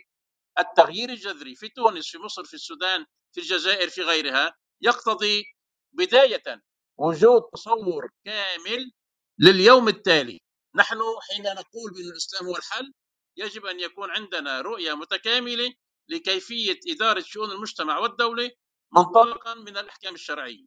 التغيير 0.58 1.10
الجذري 1.10 1.54
في 1.54 1.68
تونس 1.68 2.08
في 2.10 2.18
مصر 2.18 2.44
في 2.44 2.54
السودان 2.54 3.06
في 3.32 3.40
الجزائر 3.40 3.88
في 3.88 4.02
غيرها 4.02 4.56
يقتضي 4.80 5.44
بداية 5.92 6.62
وجود 7.00 7.42
تصور 7.54 8.10
كامل 8.24 8.92
لليوم 9.38 9.88
التالي. 9.88 10.40
نحن 10.74 10.98
حين 11.30 11.42
نقول 11.42 11.92
بأن 11.94 12.10
الإسلام 12.10 12.46
هو 12.46 12.56
الحل 12.56 12.92
يجب 13.36 13.66
أن 13.66 13.80
يكون 13.80 14.10
عندنا 14.10 14.60
رؤية 14.60 14.94
متكاملة 14.94 15.72
لكيفية 16.08 16.80
إدارة 16.88 17.20
شؤون 17.20 17.50
المجتمع 17.50 17.98
والدولة 17.98 18.50
منطلقا 18.96 19.54
من 19.54 19.76
الأحكام 19.78 20.14
الشرعية. 20.14 20.66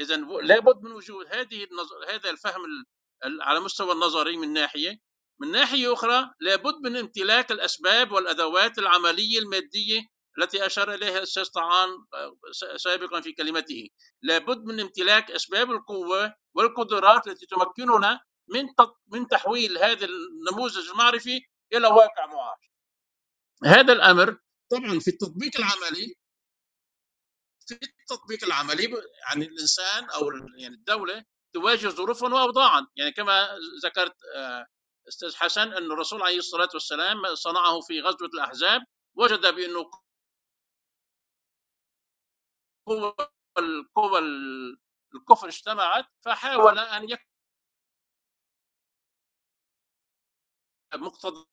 اذا 0.00 0.16
لابد 0.42 0.82
من 0.82 0.92
وجود 0.92 1.26
هذه 1.26 1.64
النظر 1.64 2.04
هذا 2.08 2.30
الفهم 2.30 2.62
على 3.40 3.60
مستوى 3.60 3.92
النظري 3.92 4.36
من 4.36 4.52
ناحية. 4.52 4.98
من 5.40 5.50
ناحية 5.50 5.92
أخرى 5.92 6.30
لابد 6.40 6.74
من 6.84 6.96
امتلاك 6.96 7.52
الأسباب 7.52 8.12
والأدوات 8.12 8.78
العملية 8.78 9.38
المادية 9.38 10.02
التي 10.38 10.66
أشار 10.66 10.94
إليها 10.94 11.18
الأستاذ 11.18 11.44
طعان 11.44 11.88
آه، 12.14 12.76
سابقا 12.76 13.20
في 13.20 13.32
كلمته. 13.32 13.88
لابد 14.22 14.64
من 14.64 14.80
امتلاك 14.80 15.30
أسباب 15.30 15.70
القوة 15.70 16.34
والقدرات 16.54 17.26
التي 17.26 17.46
تمكننا 17.46 18.20
من 18.48 18.66
من 19.08 19.28
تحويل 19.28 19.78
هذا 19.78 20.06
النموذج 20.06 20.88
المعرفي 20.88 21.40
إلى 21.72 21.88
واقع 21.88 22.26
معاش. 22.26 22.70
هذا 23.64 23.92
الأمر 23.92 24.38
طبعا 24.70 24.98
في 24.98 25.08
التطبيق 25.08 25.50
العملي 25.58 26.14
في 27.66 27.74
التطبيق 27.74 28.44
العملي 28.44 28.84
يعني 29.28 29.44
الإنسان 29.46 30.10
أو 30.10 30.30
يعني 30.58 30.74
الدولة 30.74 31.24
تواجه 31.54 31.88
ظروفا 31.88 32.34
واوضاعا. 32.34 32.86
يعني 32.96 33.12
كما 33.12 33.48
ذكرت 33.84 34.16
آه، 34.36 34.66
أستاذ 35.08 35.36
حسن 35.36 35.72
أن 35.72 35.92
الرسول 35.92 36.22
عليه 36.22 36.38
الصلاة 36.38 36.68
والسلام 36.74 37.34
صنعه 37.34 37.80
في 37.80 38.00
غزوة 38.00 38.30
الأحزاب 38.34 38.82
وجد 39.14 39.54
بأنه 39.54 39.90
قوى 42.86 43.14
القوى 43.58 44.18
الكفر 45.14 45.48
اجتمعت 45.48 46.06
فحاول 46.20 46.78
أن 46.78 47.04
يكون 47.04 47.30
مقتضى 50.94 51.46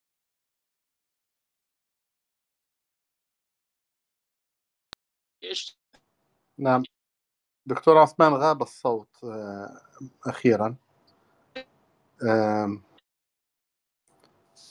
نعم. 6.58 6.84
دكتور 7.66 7.98
عثمان 7.98 8.34
غاب 8.34 8.62
الصوت 8.62 9.24
آه، 9.24 9.82
أخيرا. 10.26 10.76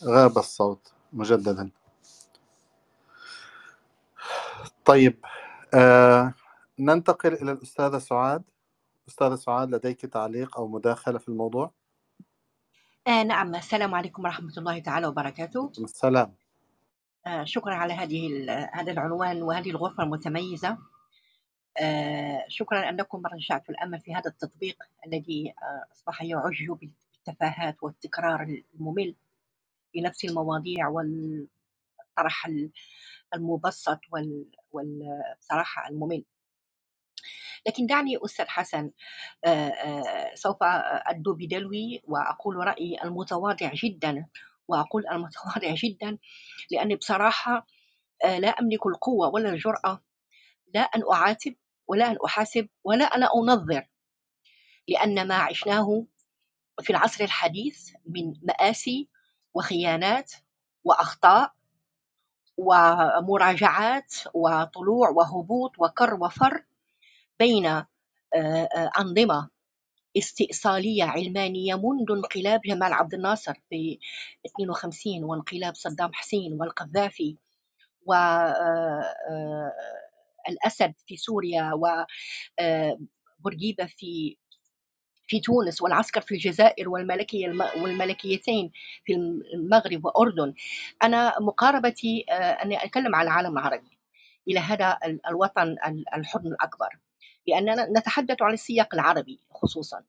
غاب 0.05 0.39
الصوت 0.39 0.93
مجددا. 1.13 1.71
طيب 4.85 5.25
آه، 5.75 6.35
ننتقل 6.79 7.33
إلى 7.33 7.53
الأستاذة 7.53 7.99
سعاد. 7.99 8.43
أستاذة 9.09 9.35
سعاد 9.35 9.75
لديك 9.75 10.01
تعليق 10.07 10.59
أو 10.59 10.69
مداخلة 10.69 11.19
في 11.19 11.29
الموضوع؟ 11.29 11.73
آه 13.07 13.23
نعم. 13.23 13.55
السلام 13.55 13.95
عليكم 13.95 14.25
ورحمة 14.25 14.53
الله 14.59 14.79
تعالى 14.79 15.07
وبركاته. 15.07 15.73
السلام. 15.79 16.35
آه 17.27 17.45
شكرا 17.45 17.75
على 17.75 17.93
هذه 17.93 18.47
هذا 18.73 18.93
العنوان 18.93 19.43
وهذه 19.43 19.71
الغرفة 19.71 20.03
المتميزة. 20.03 20.79
آه 21.79 22.45
شكرا 22.49 22.89
أنكم 22.89 23.27
رجعتوا 23.27 23.75
الأمل 23.75 24.01
في 24.01 24.15
هذا 24.15 24.31
التطبيق 24.31 24.77
الذي 25.07 25.55
آه 25.63 25.93
أصبح 25.93 26.23
يعج 26.23 26.67
بالتفاهات 26.71 27.83
والتكرار 27.83 28.63
الممل 28.75 29.15
في 29.93 30.01
نفس 30.01 30.25
المواضيع 30.25 30.89
والطرح 30.89 32.51
المبسط 33.35 34.01
والصراحة 34.73 35.89
الممل. 35.89 36.25
لكن 37.67 37.87
دعني 37.87 38.19
أستاذ 38.25 38.47
حسن 38.49 38.91
سوف 40.35 40.57
أدلو 40.63 41.35
بدلوي 41.35 42.03
وأقول 42.05 42.57
رأيي 42.57 43.03
المتواضع 43.05 43.71
جدا 43.75 44.27
وأقول 44.69 45.07
المتواضع 45.09 45.75
جدا 45.75 46.19
لأني 46.71 46.97
بصراحة 46.97 47.67
لا 48.25 48.49
أملك 48.49 48.87
القوة 48.87 49.29
ولا 49.29 49.49
الجرأة 49.49 50.03
لا 50.75 50.81
أن 50.81 51.03
أعاتب 51.13 51.55
ولا 51.89 52.11
أن 52.11 52.17
أحاسب 52.25 52.69
ولا 52.85 53.05
أنا 53.05 53.29
أنظر 53.35 53.87
لأن 54.89 55.29
ما 55.29 55.35
عشناه 55.35 56.07
في 56.81 56.91
العصر 56.91 57.25
الحديث 57.25 57.91
من 58.07 58.35
مآسي 58.43 59.09
وخيانات 59.55 60.33
وأخطاء 60.85 61.53
ومراجعات 62.57 64.15
وطلوع 64.35 65.09
وهبوط 65.11 65.73
وكر 65.79 66.15
وفر 66.15 66.65
بين 67.39 67.67
آه، 67.67 67.87
آه، 68.35 68.91
أنظمة 68.99 69.49
استئصالية 70.17 71.05
علمانية 71.05 71.75
منذ 71.75 72.07
انقلاب 72.11 72.61
جمال 72.67 72.93
عبد 72.93 73.15
الناصر 73.15 73.55
في 73.71 73.99
52 74.47 75.25
وانقلاب 75.25 75.75
صدام 75.75 76.13
حسين 76.13 76.53
والقذافي 76.61 77.37
والأسد 78.07 78.55
آه، 80.83 80.95
في 81.07 81.17
سوريا 81.17 81.73
وبورقيبة 83.41 83.87
في 83.87 84.37
في 85.29 85.41
تونس 85.41 85.83
والعسكر 85.83 86.21
في 86.21 86.35
الجزائر 86.35 86.89
والملكية 86.89 87.49
والملكيتين 87.83 88.71
في 89.05 89.13
المغرب 89.55 90.05
وأردن. 90.05 90.55
أنا 91.03 91.35
مقاربتي 91.41 92.21
أني 92.31 92.85
أتكلم 92.85 93.15
عن 93.15 93.25
العالم 93.27 93.59
العربي 93.59 93.99
إلى 94.49 94.61
هذا 94.61 94.99
الوطن 95.29 95.77
الحضن 96.17 96.47
الأكبر. 96.47 96.89
لأننا 97.47 97.87
نتحدث 97.99 98.43
عن 98.43 98.53
السياق 98.53 98.95
العربي 98.95 99.41
خصوصا. 99.51 100.03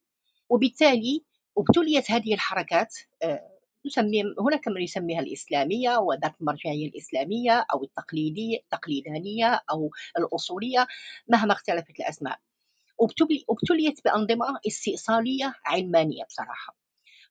وبالتالي 0.49 1.23
ابتليت 1.57 2.11
هذه 2.11 2.33
الحركات 2.33 2.95
آه، 3.23 3.49
نسمي 3.85 4.23
هناك 4.39 4.67
من 4.67 4.81
يسميها 4.81 5.19
الإسلامية 5.19 5.97
وذات 5.97 6.33
المرجعية 6.41 6.87
الإسلامية 6.87 7.65
أو 7.73 7.83
التقليدية 7.83 8.57
التقليدانية 8.57 9.61
أو 9.71 9.91
الأصولية 10.17 10.87
مهما 11.27 11.53
اختلفت 11.53 11.99
الأسماء. 11.99 12.39
وابتليت 13.47 14.03
بأنظمة 14.05 14.59
استئصالية 14.67 15.53
علمانية 15.65 16.23
بصراحة. 16.23 16.75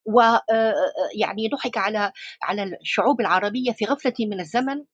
ويعني 0.07 1.49
ضحك 1.49 1.77
على 1.79 2.13
على 2.43 2.63
الشعوب 2.63 3.21
العربية 3.21 3.73
في 3.73 3.85
غفلة 3.85 4.15
من 4.21 4.41
الزمن 4.41 4.85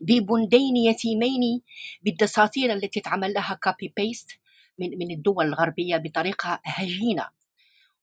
ببندين 0.00 0.76
يتيمين 0.76 1.62
بالدساتير 2.02 2.72
التي 2.72 3.00
تعمل 3.00 3.32
لها 3.32 3.58
copy 3.62 3.92
paste 3.96 4.30
من 4.78 4.98
من 4.98 5.10
الدول 5.10 5.46
الغربية 5.46 5.96
بطريقة 5.96 6.60
هجينة. 6.64 7.28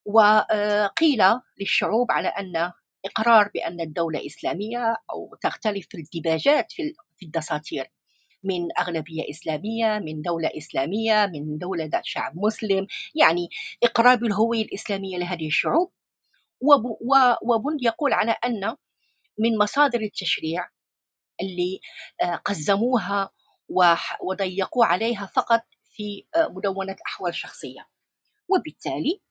وقيل 0.06 1.24
للشعوب 1.60 2.12
على 2.12 2.28
أن 2.28 2.72
إقرار 3.06 3.50
بأن 3.54 3.82
الدولة 3.82 4.26
إسلامية 4.26 4.98
أو 5.12 5.36
تختلف 5.42 5.88
الدباجات 5.96 6.72
في 6.72 7.26
الدساتير 7.26 7.92
من 8.44 8.68
أغلبية 8.80 9.30
إسلامية 9.30 10.00
من 10.00 10.22
دولة 10.22 10.50
إسلامية 10.58 11.26
من 11.26 11.58
دولة 11.58 11.86
ذات 11.86 12.06
شعب 12.06 12.34
مسلم 12.36 12.88
يعني 13.16 13.50
إقرار 13.84 14.16
بالهوية 14.16 14.62
الإسلامية 14.66 15.18
لهذه 15.18 15.48
الشعوب. 15.48 15.92
وبند 17.42 17.84
يقول 17.84 18.14
على 18.14 18.36
أن 18.46 18.76
من 19.40 19.58
مصادر 19.58 20.02
التشريع 20.02 20.68
اللي 21.42 21.80
آه، 22.22 22.36
قزموها 22.36 23.30
وضيقوا 24.22 24.86
عليها 24.86 25.26
فقط 25.26 25.62
في 25.92 26.26
آه، 26.36 26.48
مدونة 26.48 26.96
أحوال 27.08 27.36
شخصية. 27.36 27.88
وبالتالي 28.50 29.22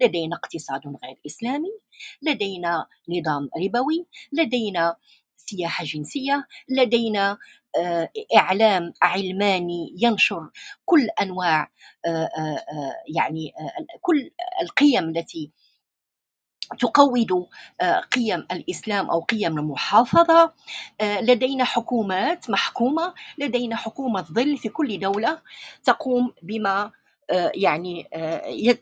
لدينا 0.00 0.36
اقتصاد 0.36 0.80
غير 1.04 1.20
إسلامي 1.26 1.68
لدينا 2.22 2.86
نظام 3.08 3.50
ربوي 3.64 4.06
لدينا 4.32 4.96
سياحة 5.36 5.84
جنسية 5.84 6.46
لدينا 6.68 7.38
آه، 7.78 8.10
إعلام 8.36 8.92
علماني 9.02 9.94
ينشر 10.02 10.50
كل 10.84 11.08
أنواع 11.22 11.70
يعني 13.16 13.52
كل 14.00 14.30
القيم 14.62 15.08
التي 15.08 15.50
تقوض 16.78 17.46
آه، 17.80 18.00
قيم 18.00 18.46
الإسلام 18.52 19.10
أو 19.10 19.20
قيم 19.20 19.58
المحافظة. 19.58 20.52
آه، 21.00 21.20
لدينا 21.20 21.64
حكومات 21.64 22.50
محكومة 22.50 23.14
لدينا 23.38 23.76
حكومة 23.76 24.22
ظل 24.22 24.56
في 24.56 24.68
كل 24.68 25.00
دولة 25.00 25.38
تقوم 25.84 26.32
بما 26.42 26.90
آه، 27.30 27.52
يعني 27.54 28.08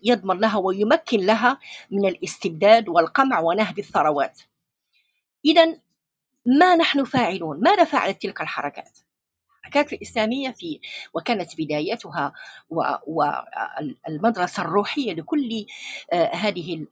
يضمن 0.02 0.40
لها 0.40 0.56
ويمكن 0.59 1.20
لها 1.20 1.59
من 1.90 2.06
الاستبداد 2.09 2.89
والقمع 2.89 3.40
ونهب 3.40 3.78
الثروات. 3.78 4.40
اذا 5.44 5.78
ما 6.47 6.77
نحن 6.77 7.05
فاعلون؟ 7.05 7.60
ماذا 7.60 7.85
فعلت 7.85 8.23
تلك 8.23 8.40
الحركات؟ 8.40 8.98
الحركات 9.59 9.93
الإسلامية 9.93 10.51
في 10.51 10.81
وكانت 11.15 11.51
بدايتها 11.59 12.33
والمدرسة 13.07 14.63
الروحية 14.63 15.13
لكل 15.15 15.67
آه، 16.13 16.35
هذه 16.35 16.87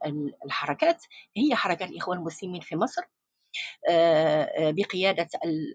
الحركات. 0.45 1.05
هي 1.37 1.55
حركات 1.55 1.91
الإخوان 1.91 2.19
المسلمين 2.19 2.61
في 2.61 2.77
مصر. 2.77 3.03
آه، 3.91 4.43
آه، 4.43 4.71
بقيادة 4.71 5.29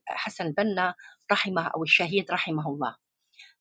حسن 0.07 0.45
البنا 0.45 0.95
رحمه 1.31 1.67
أو 1.67 1.83
الشهيد 1.83 2.31
رحمه 2.31 2.67
الله. 2.67 2.95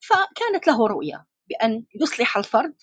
فكانت 0.00 0.66
له 0.66 0.86
رؤية 0.86 1.26
بأن 1.48 1.84
يصلح 1.94 2.36
الفرد 2.36 2.74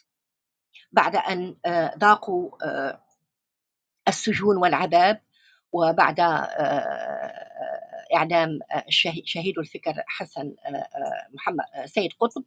بعد 0.92 1.16
أن 1.16 1.56
ذاقوا 2.00 2.52
السجون 4.08 4.58
والعذاب. 4.58 5.27
وبعد 5.72 6.20
إعدام 8.16 8.60
آه، 8.72 8.86
شهيد 9.26 9.60
الفكر 9.60 9.94
حسن 10.08 10.56
آه، 10.66 10.70
آه، 10.70 11.28
محمد 11.34 11.66
سيد 11.86 12.12
قطب 12.20 12.44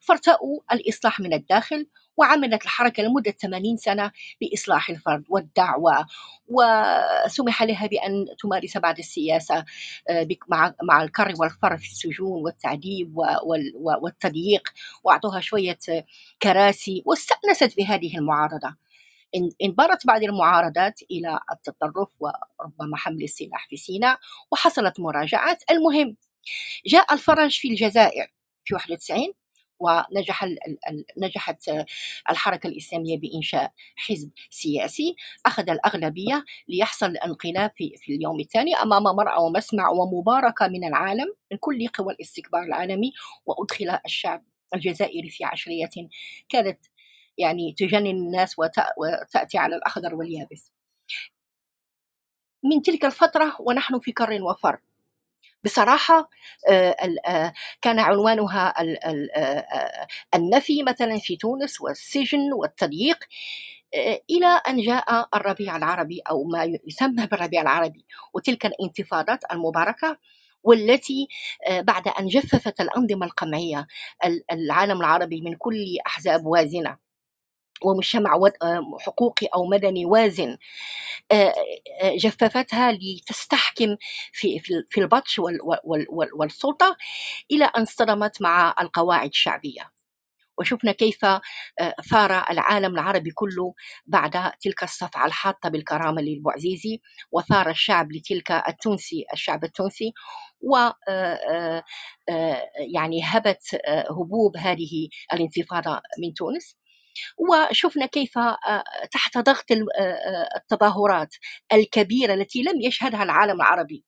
فارتأوا 0.00 0.60
الإصلاح 0.72 1.20
من 1.20 1.32
الداخل 1.32 1.86
وعملت 2.16 2.62
الحركة 2.64 3.02
لمدة 3.02 3.30
80 3.30 3.76
سنة 3.76 4.12
بإصلاح 4.40 4.90
الفرد 4.90 5.24
والدعوة. 5.28 6.06
وسمح 6.48 7.62
لها 7.62 7.86
بأن 7.86 8.26
تمارس 8.42 8.76
بعض 8.78 8.98
السياسة 8.98 9.64
مع 10.48 10.74
مع 10.82 11.02
الكر 11.02 11.34
والفر 11.38 11.76
في 11.78 11.86
السجون 11.86 12.42
والتعذيب 12.42 13.14
والتضييق 14.02 14.68
وأعطوها 15.04 15.40
شوية 15.40 15.78
كراسي 16.42 17.02
واستأنست 17.06 17.76
بهذه 17.76 18.18
المعارضة. 18.18 18.76
انبرت 19.62 20.06
بعض 20.06 20.22
المعارضات 20.22 21.00
إلى 21.10 21.40
التطرف 21.52 22.08
وربما 22.20 22.96
حمل 22.96 23.22
السلاح 23.22 23.66
في 23.68 23.76
سيناء 23.76 24.18
وحصلت 24.52 25.00
مراجعات. 25.00 25.62
المهم 25.70 26.16
جاء 26.86 27.14
الفرج 27.14 27.58
في 27.58 27.68
الجزائر 27.68 28.32
في 28.64 28.74
91 28.74 29.32
ونجح 29.80 30.46
نجحت 31.18 31.70
الحركة 32.30 32.66
الإسلامية 32.66 33.18
بإنشاء 33.18 33.72
حزب 33.96 34.30
سياسي. 34.50 35.16
أخذ 35.46 35.70
الأغلبية 35.70 36.44
ليحصل 36.68 37.06
الانقلاب 37.06 37.70
في, 37.76 37.94
اليوم 38.08 38.40
الثاني 38.40 38.74
أمام 38.74 39.02
مرأى 39.02 39.42
ومسمع 39.42 39.88
ومباركة 39.88 40.68
من 40.68 40.84
العالم 40.84 41.34
من 41.52 41.58
كل 41.58 41.88
قوى 41.88 42.12
الاستكبار 42.14 42.62
العالمي 42.62 43.12
وأدخل 43.46 43.98
الشعب 44.06 44.44
الجزائري 44.74 45.30
في 45.30 45.44
عشرية 45.44 45.90
كانت 46.48 46.78
يعني 47.40 47.74
تجنن 47.78 48.06
الناس 48.06 48.56
وتأتي 48.58 49.58
على 49.58 49.76
الأخضر 49.76 50.14
واليابس. 50.14 50.72
من 52.64 52.82
تلك 52.82 53.04
الفترة 53.04 53.56
ونحن 53.60 53.98
في 53.98 54.12
كر 54.12 54.42
وفر. 54.42 54.80
بصراحة 55.64 56.30
آه، 56.68 56.96
آه، 57.26 57.52
كان 57.82 57.98
عنوانها 57.98 58.74
آه، 59.36 60.06
النفي 60.34 60.82
مثلا 60.82 61.18
في 61.18 61.36
تونس 61.36 61.80
والسجن 61.80 62.52
والتضييق 62.52 63.18
إلى 64.30 64.46
أن 64.68 64.82
جاء 64.82 65.28
الربيع 65.34 65.76
العربي 65.76 66.20
أو 66.30 66.44
ما 66.44 66.64
يسمى 66.86 67.26
بالربيع 67.26 67.62
العربي 67.62 68.04
وتلك 68.34 68.66
الانتفاضات 68.66 69.40
المباركة 69.52 70.18
والتي 70.62 71.28
بعد 71.70 72.08
أن 72.08 72.26
جففت 72.26 72.80
الأنظمة 72.80 73.26
القمعية 73.26 73.86
العالم 74.52 75.00
العربي 75.00 75.40
من 75.40 75.54
كل 75.54 75.98
أحزاب 76.06 76.46
وازنة. 76.46 77.09
ومجتمع 77.84 78.34
آه، 78.62 78.82
حقوقي 79.00 79.46
أو 79.54 79.66
مدني 79.66 80.04
وازن 80.06 80.56
آه، 81.32 81.54
آه، 82.02 82.16
جففتها 82.16 82.92
لتستحكم 82.92 83.96
في 84.32 84.58
في 84.90 85.00
البطش 85.00 85.40
والسلطة 86.32 86.96
إلى 87.52 87.64
أن 87.64 87.82
اصطدمت 87.82 88.42
مع 88.42 88.74
القواعد 88.80 89.28
الشعبية. 89.28 89.90
وشفنا 90.58 90.92
كيف 90.92 91.26
ثار 92.10 92.44
العالم 92.50 92.94
العربي 92.94 93.30
كله 93.30 93.74
بعد 94.06 94.52
تلك 94.60 94.82
الصفعة 94.82 95.26
الحاطة 95.26 95.68
بالكرامة 95.68 96.22
للبوعزيزي 96.22 97.00
وثار 97.32 97.70
الشعب 97.70 98.12
لتلك 98.12 98.50
التونسي 98.52 99.24
الشعب 99.32 99.64
التونسي 99.64 100.12
و 100.60 100.76
يعني 102.94 103.20
هبت 103.24 103.62
هبوب 104.10 104.56
هذه 104.56 105.08
الانتفاضة 105.32 106.00
من 106.22 106.34
تونس. 106.34 106.76
وشفنا 107.38 108.06
كيف 108.06 108.38
آه، 108.38 108.84
تحت 109.12 109.38
ضغط 109.38 109.72
آه، 109.72 110.02
آه، 110.02 110.48
التظاهرات 110.56 111.34
الكبيرة 111.72 112.34
التي 112.34 112.62
لم 112.62 112.80
يشهدها 112.80 113.22
العالم 113.22 113.56
العربي 113.60 114.04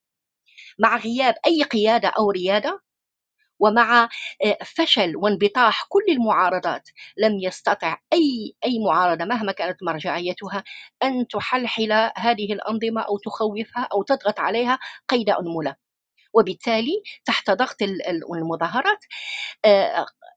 مع 0.78 0.96
غياب 0.96 1.34
أي 1.46 1.62
قيادة 1.62 2.08
أو 2.08 2.30
ريادة 2.30 2.80
ومع 3.60 4.08
فشل 4.64 5.16
وانبطاح 5.16 5.86
كل 5.88 6.02
المعارضات 6.10 6.88
لم 7.18 7.38
يستطع 7.40 7.98
أي 8.12 8.54
أي 8.64 8.78
معارضة 8.86 9.24
مهما 9.24 9.52
كانت 9.52 9.82
مرجعيتها 9.82 10.64
أن 11.02 11.26
تحلحل 11.28 11.92
هذه 12.16 12.52
الأنظمة 12.52 13.02
أو 13.02 13.18
تخوفها 13.18 13.88
أو 13.92 14.02
تضغط 14.02 14.40
عليها 14.40 14.78
قيد 15.08 15.30
أنملة. 15.30 15.76
وبالتالي 16.34 17.02
تحت 17.24 17.50
ضغط 17.50 17.76
المظاهرات 17.82 18.98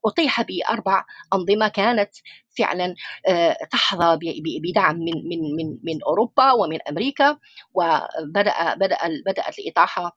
أطيح 0.06 0.42
بأربع 0.42 1.04
أنظمة 1.34 1.68
كانت 1.68 2.10
فعلا 2.58 2.94
آه، 3.28 3.56
تحظى 3.70 4.18
بدعم 4.62 4.96
من 4.96 5.28
من 5.28 5.56
من 5.56 5.78
من 5.82 6.02
أوروبا 6.02 6.52
ومن 6.52 6.78
أمريكا 6.88 7.38
وبدأ 7.74 8.74
بدأ 8.74 8.98
بدأت 9.26 9.58
الإطاحة 9.58 10.16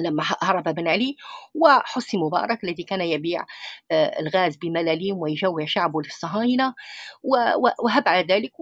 لما 0.00 0.24
هرب 0.42 0.74
بن 0.74 0.88
علي 0.88 1.16
وحسني 1.54 2.20
مبارك 2.20 2.64
الذي 2.64 2.82
كان 2.82 3.00
يبيع 3.00 3.46
آه، 3.90 4.20
الغاز 4.20 4.56
بملاليم 4.56 5.18
ويجوع 5.18 5.64
شعبه 5.66 6.02
للصهاينه 6.02 6.74
وهب 7.82 8.08
على 8.08 8.26
ذلك 8.34 8.52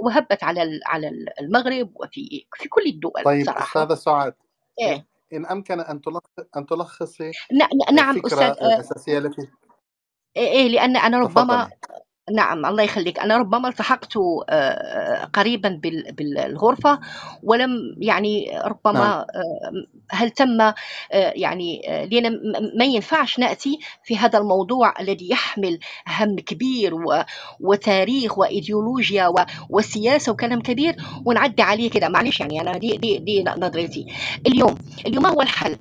وهبت 0.00 0.44
على 0.44 0.80
على 0.86 1.10
المغرب 1.40 1.90
وفي 1.94 2.46
في 2.54 2.68
كل 2.68 2.82
الدول 2.86 3.22
طيب 3.24 3.46
صراحة. 3.46 3.64
أستاذة 3.64 3.94
سعاد 3.94 4.34
إيه؟ 4.80 5.06
إن 5.32 5.46
أمكن 5.46 5.80
أن 5.80 6.00
أن 6.56 6.66
تلخصي 6.66 7.30
نعم 7.92 8.20
أستاذ 8.26 8.42
الأساسية 8.42 9.18
التي 9.18 9.48
إيه،, 10.38 10.48
إيه 10.52 10.68
لأن 10.68 10.96
أنا 10.96 11.18
ربما 11.18 11.68
نعم 12.34 12.66
الله 12.66 12.82
يخليك. 12.82 13.18
أنا 13.18 13.36
ربما 13.36 13.68
التحقت 13.68 14.12
آه، 14.50 15.24
قريبا 15.24 15.68
بال- 15.68 16.12
بالغرفة 16.12 17.00
ولم 17.42 17.70
يعني 17.98 18.46
نعم. 18.52 18.62
ربما 18.66 19.20
آه، 19.20 19.72
هل 20.10 20.30
تم 20.30 20.60
آه، 20.60 20.74
يعني 21.12 21.82
آه، 21.88 22.04
لأن 22.04 22.32
م- 22.32 22.78
ما 22.78 22.84
ينفعش 22.84 23.38
نأتي 23.38 23.78
في 24.04 24.16
هذا 24.18 24.38
الموضوع 24.38 25.00
الذي 25.00 25.30
يحمل 25.30 25.78
هم 26.08 26.36
كبير 26.36 26.94
و- 26.94 27.22
وتاريخ 27.60 28.38
وإيديولوجيا 28.38 29.26
و- 29.26 29.46
وسياسة 29.70 30.32
وكلام 30.32 30.60
كبير 30.60 30.96
ونعدي 31.24 31.62
عليه 31.62 31.90
كده. 31.90 32.08
معلش 32.08 32.40
يعني 32.40 32.60
أنا 32.60 32.78
دي 32.78 32.96
دي 32.96 33.18
دي 33.18 33.44
نظرتي. 33.58 34.06
اليوم 34.46 34.74
اليوم 35.06 35.22
ما 35.22 35.28
هو 35.30 35.42
الحل؟ 35.42 35.76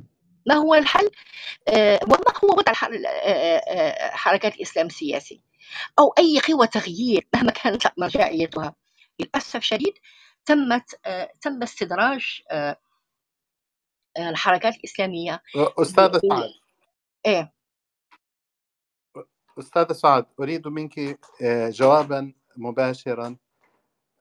ما 0.47 0.55
هو 0.55 0.75
الحل؟ 0.75 1.09
آه، 1.67 1.99
وما 2.03 2.31
هو 2.43 2.49
وضع 2.57 2.73
آه، 2.83 3.57
آه، 3.57 4.11
حركات 4.11 4.55
الإسلام 4.55 4.85
السياسي؟ 4.85 5.41
أو 5.99 6.13
أي 6.19 6.39
قوى 6.39 6.67
تغيير 6.67 7.27
مهما 7.33 7.51
كانت 7.51 7.87
مرجعيتها 7.97 8.75
للأسف 9.19 9.55
الشديد 9.55 9.93
تمت 10.45 10.99
تم 11.41 11.63
استدراج 11.63 12.41
الحركات 14.17 14.75
الإسلامية. 14.75 15.43
أستاذة. 15.55 16.21
سعد 16.29 16.49
إيه 17.25 17.53
أستاذة 19.59 19.93
سعد 19.93 20.25
أريد 20.39 20.67
منك 20.67 21.19
جوابا 21.69 22.33
مباشرا 22.57 23.35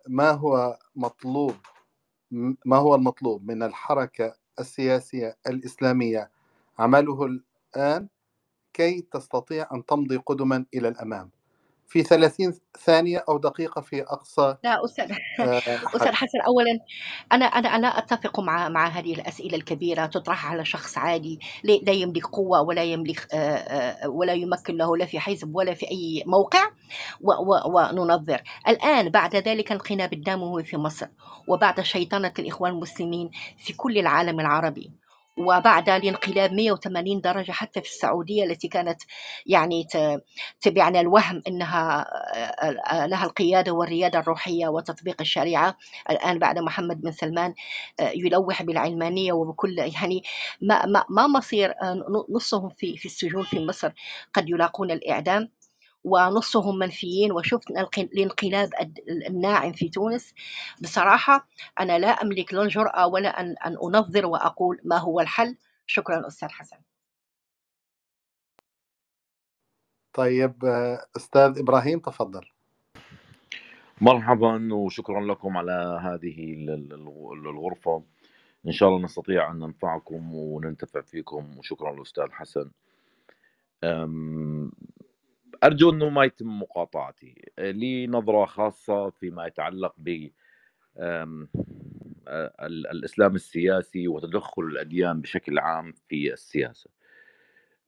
ما 0.08 0.30
هو 0.30 0.78
مطلوب 0.96 1.56
ما 2.64 2.76
هو 2.76 2.94
المطلوب 2.94 3.50
من 3.50 3.62
الحركة 3.62 4.36
السياسية 4.60 5.36
الإسلامية. 5.46 6.30
عمله 6.78 7.26
الآن 7.26 8.08
كي 8.74 9.00
تستطيع 9.12 9.68
أن 9.74 9.86
تمضي 9.86 10.16
قدما 10.16 10.66
إلى 10.74 10.88
الأمام. 10.88 11.30
في 11.88 12.02
30 12.02 12.54
ثانية 12.84 13.24
أو 13.28 13.38
دقيقة 13.38 13.80
في 13.80 14.02
أقصى 14.02 14.56
لا 14.64 14.84
أستاذ 14.84 15.12
آه، 15.40 15.58
أستاذ 15.96 16.12
حسن 16.12 16.40
أولا 16.46 16.78
أنا 17.32 17.44
أنا 17.44 17.68
أنا 17.68 17.98
أتفق 17.98 18.40
مع 18.40 18.68
مع 18.68 18.88
هذه 18.88 19.14
الأسئلة 19.14 19.56
الكبيرة 19.56 20.06
تطرح 20.06 20.46
على 20.46 20.64
شخص 20.64 20.98
عادي 20.98 21.40
لا 21.64 21.92
يملك 21.92 22.26
قوة 22.26 22.62
ولا 22.62 22.84
يملك 22.84 23.34
آه، 23.34 23.36
آه، 23.36 24.08
ولا 24.08 24.32
يمكن 24.32 24.76
له 24.76 24.96
لا 24.96 25.04
في 25.06 25.20
حزب 25.20 25.54
ولا 25.54 25.74
في 25.74 25.90
أي 25.90 26.22
موقع 26.26 26.70
وننظر. 27.66 28.42
الآن 28.68 29.08
بعد 29.08 29.36
ذلك 29.36 29.72
انقلاب 29.72 30.12
الدموي 30.12 30.64
في 30.64 30.76
مصر 30.76 31.06
وبعد 31.48 31.80
شيطنة 31.80 32.32
الإخوان 32.38 32.72
المسلمين 32.72 33.30
في 33.58 33.72
كل 33.72 33.98
العالم 33.98 34.40
العربي. 34.40 34.90
وبعد 35.38 35.88
الانقلاب 35.88 36.52
180 36.52 37.20
درجة 37.20 37.52
حتى 37.52 37.80
في 37.82 37.88
السعودية 37.88 38.44
التي 38.44 38.68
كانت 38.68 39.02
يعني 39.46 39.86
تبعنا 40.60 41.00
الوهم 41.00 41.42
أنها 41.48 42.00
آه، 42.34 42.70
آه، 42.92 43.06
لها 43.06 43.24
القيادة 43.24 43.72
والريادة 43.72 44.18
الروحية 44.18 44.68
وتطبيق 44.68 45.16
الشريعة. 45.20 45.76
الآن 46.10 46.38
بعد 46.38 46.58
محمد 46.58 47.00
بن 47.00 47.12
سلمان 47.12 47.54
آه، 48.00 48.10
يلوح 48.14 48.62
بالعلمانية 48.62 49.32
وبكل 49.32 49.78
يعني 49.78 50.22
ما, 50.60 50.86
ما, 50.86 51.04
ما 51.10 51.26
مصير 51.26 51.74
نصهم 52.30 52.68
في, 52.68 52.96
في 52.96 53.06
السجون 53.06 53.44
في 53.44 53.66
مصر 53.66 53.92
قد 54.34 54.48
يلاقون 54.48 54.90
الإعدام. 54.90 55.48
ونصهم 56.06 56.78
منفيين 56.78 57.32
وشفنا 57.32 57.80
الق- 57.80 57.98
الانقلاب 57.98 58.70
الناعم 59.08 59.72
في 59.72 59.88
تونس. 59.88 60.34
بصراحة 60.82 61.48
أنا 61.80 61.98
لا 61.98 62.08
أملك 62.08 62.54
لا 62.54 62.62
الجرأة 62.62 63.06
ولا 63.06 63.40
أن, 63.40 63.56
أن 63.66 63.76
أنظر 63.84 64.26
وأقول 64.26 64.80
ما 64.84 64.96
هو 64.98 65.20
الحل. 65.20 65.56
شكرا 65.86 66.26
أستاذ 66.26 66.48
حسن. 66.48 66.76
طيب 70.12 70.64
أستاذ 71.16 71.58
إبراهيم 71.58 71.98
تفضل. 71.98 72.46
مرحبا 74.00 74.74
وشكرا 74.74 75.20
لكم 75.20 75.56
على 75.56 76.00
هذه 76.02 76.54
ال- 76.54 76.70
ال- 76.70 76.92
ال- 76.92 77.48
الغرفة. 77.48 78.02
إن 78.66 78.72
شاء 78.72 78.88
الله 78.88 79.04
نستطيع 79.04 79.50
أن 79.50 79.58
ننفعكم 79.58 80.34
وننتفع 80.34 81.00
فيكم. 81.00 81.58
وشكرا 81.58 81.92
للأستاذ 81.92 82.30
حسن. 82.32 82.70
أم، 85.56 85.60
أرجو 85.64 85.90
أنه 85.90 86.08
ما 86.08 86.24
يتم 86.24 86.60
مقاطعتي 86.62 87.50
لي 87.58 88.06
نظرة 88.06 88.44
خاصة 88.44 89.10
فيما 89.10 89.46
يتعلق 89.46 89.94
ب 89.98 90.28
أم، 90.98 91.48
ال- 92.28 92.86
الإسلام 92.86 93.34
السياسي 93.34 94.08
وتدخل 94.08 94.62
الأديان 94.62 95.20
بشكل 95.20 95.58
عام 95.58 95.92
في 96.08 96.32
السياسة. 96.32 96.90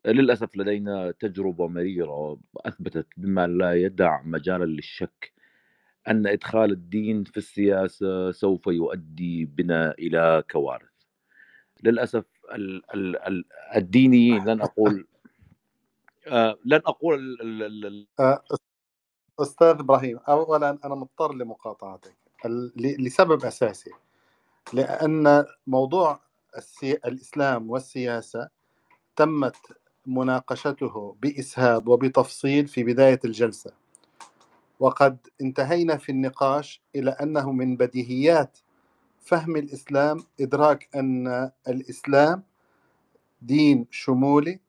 للأسف 0.06 0.56
لدينا 0.56 1.10
تجربة 1.10 1.68
مريرة 1.68 2.40
أثبتت 2.56 3.06
بما 3.16 3.46
لا 3.46 3.74
يدع 3.74 4.22
مجالا 4.22 4.64
للشك 4.64 5.32
أن 6.08 6.26
إدخال 6.26 6.70
الدين 6.72 7.24
في 7.24 7.36
السياسة 7.36 8.30
سوف 8.30 8.66
يؤدي 8.66 9.44
بنا 9.44 9.92
إلى 9.92 10.44
كوارث. 10.50 10.88
للأسف 11.84 12.24
ال- 12.54 12.82
ال- 12.94 13.16
ال- 13.16 13.44
الديني 13.76 14.38
لن 14.38 14.60
أقول 14.62 15.06
آه، 16.28 16.58
لن 16.64 16.82
أقول 16.86 17.18
ال- 17.20 17.42
ال- 17.42 17.62
ال- 17.64 17.86
ال- 17.86 18.08
آه، 18.20 18.44
أستاذ 19.40 19.66
إبراهيم 19.68 20.18
أولا 20.28 20.78
أنا 20.84 20.96
مضطر 20.96 21.34
لمقاطعتك 21.34 22.16
لسبب 23.00 23.44
أساسي 23.44 23.90
لأن 24.74 25.46
موضوع 25.66 26.20
السي... 26.58 26.92
الإسلام 26.92 27.70
والسياسة 27.70 28.48
تمت 29.16 29.56
مناقشته 30.06 31.16
بإسهاب 31.22 31.88
وبتفصيل 31.88 32.68
في 32.68 32.84
بداية 32.84 33.20
الجلسة 33.24 33.72
وقد 34.80 35.18
انتهينا 35.42 35.96
في 35.96 36.12
النقاش 36.12 36.82
إلى 36.96 37.10
أنه 37.10 37.52
من 37.52 37.76
بديهيات 37.76 38.58
فهم 39.20 39.56
الإسلام 39.56 40.24
إدراك 40.40 40.88
أن 40.96 41.50
الإسلام 41.68 42.42
دين 43.42 43.86
شمولي 43.90 44.60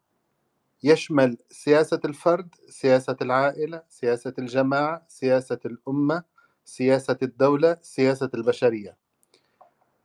يشمل 0.84 1.38
سياسة 1.50 2.00
الفرد 2.06 2.56
سياسة 2.70 3.18
العائلة 3.22 3.84
سياسة 3.90 4.34
الجماعة 4.40 5.06
سياسة 5.08 5.60
الأمة 5.66 6.24
سياسة 6.66 7.18
الدولة 7.24 7.78
سياسة 7.82 8.30
البشرية. 8.34 8.98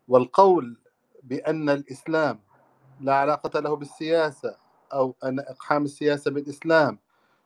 والقول 0.09 0.81
بأن 1.23 1.71
الإسلام 1.71 2.41
لا 3.01 3.15
علاقة 3.15 3.61
له 3.61 3.77
بالسياسة 3.77 4.57
أو 4.93 5.17
أن 5.25 5.41
إقحام 5.41 5.85
السياسة 5.85 6.31
بالإسلام 6.31 6.99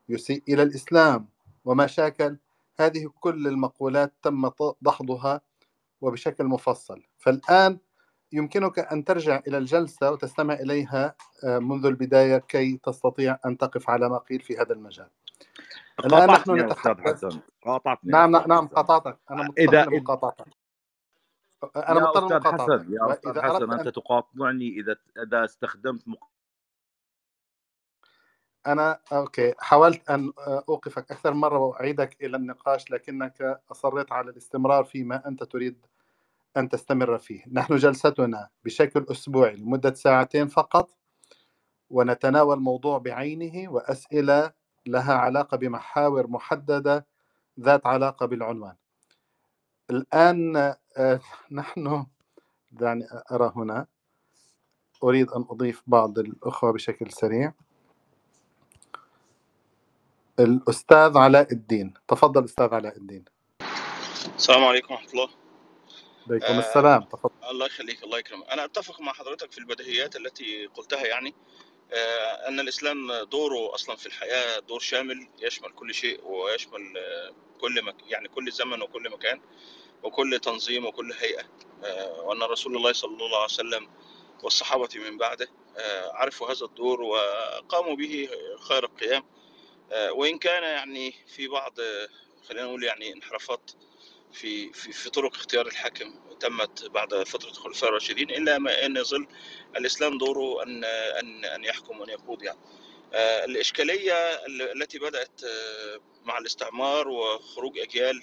يسيء 0.09 0.43
إلى 0.49 0.63
الإسلام 0.63 1.29
وما 1.65 1.87
شاكل 1.87 2.39
هذه 2.81 3.11
كل 3.21 3.47
المقولات 3.47 4.13
تم 4.23 4.51
دحضها 4.83 5.41
وبشكل 6.01 6.45
مفصل. 6.45 7.03
فالآن 7.19 7.79
يمكنك 8.33 8.79
أن 8.79 9.05
ترجع 9.05 9.41
إلى 9.47 9.59
الجلسة 9.59 10.11
وتستمع 10.11 10.55
إليها 10.55 11.15
آه، 11.45 11.59
منذ 11.59 11.87
البداية 11.87 12.39
كي 12.39 12.81
تستطيع 12.85 13.39
أن 13.47 13.59
تقف 13.59 13.91
على 13.91 14.09
ما 14.09 14.19
قيل 14.19 14.41
في 14.41 14.57
هذا 14.57 14.73
المجال. 14.73 15.09
الآن 16.05 16.29
نحن 16.29 16.51
نتحدث. 16.51 17.01
حسن. 17.01 17.41
قاطعتني 17.65 18.13
نعم 18.13 18.31
نعم 18.31 18.67
قاطعتك. 18.67 19.19
أنا 19.31 19.43
مضطر 19.43 19.91
لمقاطعتك 19.91 20.47
أنا 21.77 22.01
يا 22.01 22.01
مضطر 22.01 22.21
لمقاطعتك 22.21 22.61
حسن 22.61 22.93
يا 22.93 23.13
أستاذ 23.13 23.41
حسن 23.41 23.73
أنت 23.73 23.87
أن 23.87 23.93
تقاطعني 23.93 24.69
إذا 24.81 24.97
إذا 25.27 25.45
استخدمت 25.45 26.09
مق... 26.09 26.29
أنا 28.67 29.01
أوكي. 29.13 29.55
حاولت 29.59 30.11
أن 30.11 30.33
أوقفك 30.69 31.11
أكثر 31.11 31.35
مرة 31.35 31.59
وأعيدك 31.59 32.23
إلى 32.23 32.37
النقاش 32.37 32.91
لكنك 32.91 33.63
أصريت 33.71 34.13
على 34.13 34.31
الاستمرار 34.31 34.85
فيما 34.85 35.29
أنت 35.29 35.45
تريد 35.45 35.87
أن 36.59 36.69
تستمر 36.69 37.19
فيه. 37.19 37.45
نحن 37.53 37.77
جلستنا 37.77 38.49
بشكل 38.65 39.07
أسبوعي 39.11 39.57
لمدة 39.57 39.95
ساعتين 39.95 40.49
فقط 40.49 40.91
ونتناول 41.91 42.61
موضوع 42.61 42.99
بعينه 42.99 43.73
وأسئلة 43.73 44.53
لها 44.87 45.15
علاقة 45.15 45.57
بمحاور 45.57 46.27
محددة 46.27 47.07
ذات 47.61 47.87
علاقة 47.87 48.27
بالعنوان. 48.27 48.75
الآن 49.91 50.57
آه، 50.97 51.21
نحن 51.53 52.07
دعني 52.73 53.05
أرى 53.33 53.53
هنا. 53.57 53.87
أريد 55.05 55.31
أن 55.31 55.45
أضيف 55.51 55.83
بعض 55.87 56.19
الأخوة 56.19 56.73
بشكل 56.73 57.13
سريع. 57.13 57.53
الأستاذ 60.41 61.19
علاء 61.19 61.53
الدين. 61.53 61.95
تفضل 62.09 62.45
أستاذ 62.45 62.75
علاء 62.75 62.97
الدين. 62.97 63.25
السلام 64.37 64.65
عليكم 64.65 64.95
ورحمة 64.95 65.11
الله. 65.11 65.48
عليكم 66.31 66.47
آه 66.47 66.59
السلام. 66.59 67.03
تفضل. 67.03 67.31
الله 67.51 67.67
يخليك 67.67 68.03
الله 68.05 68.19
يكرمك. 68.19 68.49
أنا 68.49 68.65
أتفق 68.65 69.01
مع 69.01 69.13
حضرتك 69.13 69.53
في 69.53 69.59
البديهيات 69.59 70.17
التي 70.17 70.67
قلتها 70.67 71.07
يعني 71.07 71.35
آه 71.93 72.49
أن 72.49 72.61
الإسلام 72.61 73.13
دوره 73.13 73.75
أصلا 73.75 73.97
في 73.97 74.07
الحياة 74.07 74.59
دور 74.59 74.81
شامل 74.81 75.29
يشمل 75.39 75.73
كل 75.73 75.95
شيء 75.95 76.25
ويشمل 76.25 76.99
آه 76.99 77.35
كل 77.61 77.85
مك 77.85 77.97
يعني 78.07 78.29
كل 78.29 78.53
زمن 78.53 78.83
وكل 78.83 79.11
مكان 79.11 79.41
وكل 80.03 80.39
تنظيم 80.43 80.87
وكل 80.87 81.13
هيئة. 81.13 81.45
آه 81.85 82.21
وأن 82.21 82.43
رسول 82.43 82.77
الله 82.77 82.93
صلى 82.93 83.25
الله 83.25 83.37
عليه 83.37 83.45
وسلم 83.45 83.91
والصحابة 84.43 84.89
من 84.95 85.19
بعده 85.19 85.49
عرفوا 86.13 86.53
هذا 86.53 86.65
الدور 86.67 87.03
وقاموا 87.03 87.97
به 87.97 88.29
خير 88.69 88.85
القيام. 88.85 89.25
وإن 90.11 90.39
كان 90.39 90.63
يعني 90.63 91.15
في 91.27 91.49
بعض 91.49 91.75
خلينا 92.49 92.65
نقول 92.67 92.85
يعني 92.85 93.13
انحرافات 93.13 93.71
في 94.33 94.73
في 94.73 94.93
في 94.93 95.11
طرق 95.11 95.35
اختيار 95.35 95.67
الحاكم 95.67 96.15
تمت 96.41 96.85
بعد 96.85 97.23
فترة 97.23 97.49
الخلفاء 97.51 97.89
الراشدين 97.91 98.31
إلا 98.31 98.59
ما 98.59 98.87
أن 98.87 98.97
يظل 98.97 99.27
الإسلام 99.77 100.19
دوره 100.19 100.63
أن 100.63 100.85
أن 100.85 101.45
أن 101.45 101.65
يحكم 101.65 102.01
وأن 102.01 102.09
يقود 102.09 102.43
يعني. 102.43 102.59
آه، 103.13 103.45
الإشكالية 103.45 104.15
ال- 104.47 104.83
التي 104.83 104.99
بدأت 104.99 105.45
آه، 105.45 106.01
مع 106.25 106.39
الاستعمار 106.39 107.09
وخروج 107.09 107.79
أجيال 107.79 108.23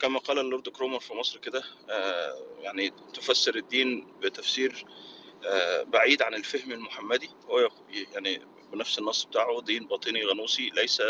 كما 0.00 0.18
قال 0.18 0.38
اللورد 0.38 0.68
كرومر 0.68 1.00
في 1.00 1.14
مصر 1.14 1.38
كده 1.38 1.62
آه، 1.90 2.46
يعني 2.60 2.90
تفسر 3.14 3.54
الدين 3.56 4.06
بتفسير 4.20 4.84
بعيد 5.84 6.22
عن 6.22 6.34
الفهم 6.34 6.72
المحمدي 6.72 7.30
هو 7.44 7.70
يعني 8.14 8.42
بنفس 8.72 8.98
النص 8.98 9.24
بتاعه 9.24 9.60
دين 9.62 9.86
باطني 9.86 10.24
غنوصي 10.24 10.70
ليس 10.74 11.02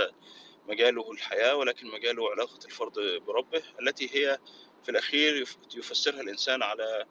مجاله 0.71 1.13
الحياة 1.13 1.57
ولكن 1.57 1.87
مجاله 1.87 2.31
علاقة 2.31 2.59
الفرد 2.65 2.93
بربه 3.27 3.63
التي 3.81 4.11
هي 4.17 4.39
في 4.85 4.91
الأخير 4.91 5.37
يف- 5.43 5.59
يفسرها 5.77 6.21
الإنسان 6.21 6.63
على 6.63 7.07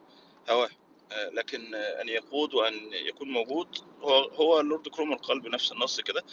هواه 0.50 0.68
آه، 1.12 1.28
لكن 1.28 1.74
آه، 1.74 2.00
أن 2.02 2.08
يقود 2.08 2.54
وأن 2.54 2.92
يكون 2.92 3.28
موجود 3.30 3.78
هو 4.00 4.18
هو 4.22 4.60
اللورد 4.60 4.88
كرومر 4.88 5.16
قال 5.16 5.40
بنفس 5.40 5.72
النص 5.72 6.00
كده 6.00 6.24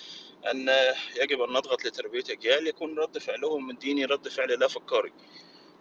أن 0.51 0.69
يجب 1.15 1.41
أن 1.41 1.49
نضغط 1.53 1.85
لتربية 1.85 2.23
أجيال 2.29 2.67
يكون 2.67 2.99
رد 2.99 3.17
فعلهم 3.17 3.67
من 3.67 3.77
ديني 3.77 4.05
رد 4.05 4.27
فعل 4.27 4.59
لا 4.59 4.67
فكاري 4.67 5.13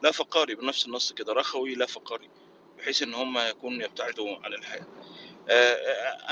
لا 0.02 0.10
فقاري 0.10 0.54
بنفس 0.54 0.86
النص 0.86 1.12
كده 1.12 1.32
رخوي 1.32 1.74
لا 1.74 1.86
فقاري 1.86 2.30
بحيث 2.78 3.02
إن 3.02 3.14
هم 3.14 3.38
يكونوا 3.38 3.84
يبتعدوا 3.84 4.36
عن 4.44 4.52
الحياة. 4.54 4.86
آه، 5.48 5.74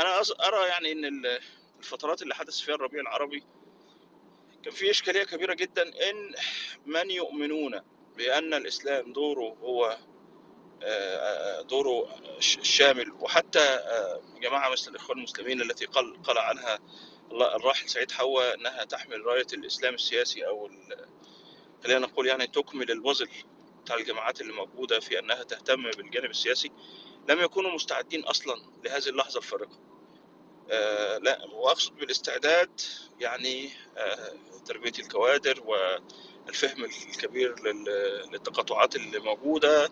أنا 0.03 0.21
أرى 0.49 0.69
يعني 0.69 0.93
إن 0.93 1.05
ال- 1.05 1.41
الفترات 1.79 2.23
اللي 2.23 2.35
حدث 2.35 2.61
فيها 2.61 2.75
الربيع 2.75 3.01
العربي 3.01 3.45
كان 4.65 4.73
في 4.73 4.91
إشكالية 4.91 5.25
كبيرة 5.25 5.55
جدا 5.55 5.83
إن 6.11 6.35
من 6.87 7.11
يؤمنون 7.11 7.81
بأن 8.17 8.55
الإسلام 8.55 9.13
دوره 9.13 9.57
هو 9.61 9.99
آه، 10.83 11.17
آه، 11.59 11.63
دوره 11.63 12.19
الشامل 12.39 13.13
وحتى 13.13 13.59
آه، 13.61 14.23
جماعة 14.41 14.71
مثل 14.71 14.91
الإخوان 14.91 15.19
المسلمين 15.19 15.61
التي 15.63 15.85
قال 15.85 16.23
قال 16.23 16.39
عنها 16.39 16.79
الراحل 17.33 17.89
سعيد 17.89 18.11
حوا 18.11 18.55
إنها 18.55 18.85
تحمل 18.85 19.27
راية 19.27 19.47
الإسلام 19.53 19.95
السياسي 19.95 20.47
ال- 20.67 21.09
خلينا 21.85 21.99
نقول 21.99 22.27
يعني 22.27 22.47
تكمل 22.47 22.91
البازل 22.91 23.29
بتاع 23.83 23.97
الجماعات 23.97 24.41
اللي 24.41 24.53
موجودة 24.53 25.01
في 25.01 25.19
أنها 25.19 25.43
تهتم 25.43 25.91
بالجانب 25.91 26.31
السياسي 26.31 26.73
لم 27.29 27.41
يكونوا 27.41 27.71
مستعدين 27.75 28.25
أصلا 28.25 28.55
لهذه 28.85 29.09
اللحظة 29.09 29.39
الفارقة. 29.39 29.79
آه 29.79 29.94
لا 31.19 31.45
واقصد 31.53 31.97
بالاستعداد 31.97 32.81
يعني 33.21 33.71
آه 33.97 34.33
تربية 34.67 34.93
الكوادر 34.99 35.63
والفهم 35.67 36.85
الكبير 36.85 37.61
لل- 37.63 38.31
للتقاطعات 38.33 38.97
اللي 38.97 39.19
موجودة. 39.19 39.91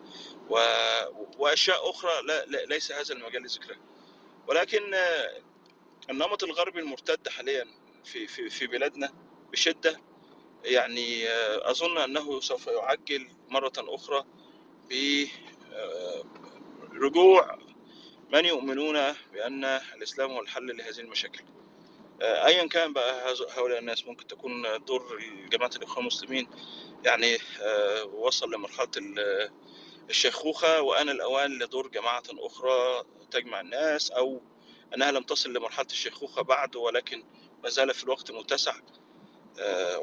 وأشياء 1.38 1.90
أخرى 1.90 2.10
لا... 2.26 2.44
ليس 2.66 2.92
هذا 2.92 3.14
المجال 3.14 3.42
لذكرها 3.42 3.78
ولكن 4.48 4.94
آه 4.94 5.40
النمط 6.10 6.44
الغربي 6.44 6.80
المرتد 6.80 7.28
حاليا 7.28 7.66
في 8.04 8.26
في 8.26 8.50
في 8.50 8.66
بلادنا 8.66 9.12
بشدة 9.52 10.00
يعني 10.64 11.28
آه 11.28 11.70
أظن 11.70 11.98
أنه 11.98 12.40
سوف 12.40 12.66
يعجل 12.66 13.28
مرة 13.48 13.72
أخرى 13.78 14.24
برجوع 16.92 17.58
من 18.32 18.44
يؤمنون 18.44 18.98
بأن 19.32 19.64
الإسلام 19.64 20.30
هو 20.30 20.40
الحل 20.40 20.76
لهذه 20.76 21.00
المشاكل؟ 21.00 21.44
آه، 22.22 22.46
أيا 22.46 22.66
كان 22.68 22.92
بقى 22.92 23.34
هؤلاء 23.56 23.78
الناس 23.78 24.06
ممكن 24.06 24.26
تكون 24.26 24.62
دور 24.84 25.18
جماعة 25.50 25.70
الإخوان 25.76 26.00
المسلمين 26.00 26.48
يعني 27.04 27.38
آه، 27.62 28.04
وصل 28.04 28.54
لمرحلة 28.54 28.90
ال- 28.96 29.50
الشيخوخة 30.10 30.80
وآن 30.80 31.08
الأوان 31.08 31.58
لدور 31.58 31.88
جماعة 31.88 32.22
أخرى 32.38 33.04
تجمع 33.30 33.60
الناس 33.60 34.10
أو 34.10 34.40
أنها 34.94 35.10
لم 35.12 35.22
تصل 35.22 35.52
لمرحلة 35.52 35.86
الشيخوخة 35.90 36.42
بعد 36.42 36.76
ولكن 36.76 37.24
ما 37.62 37.68
زال 37.68 37.94
في 37.94 38.04
الوقت 38.04 38.30
متسع 38.30 38.74
آه، 39.60 39.98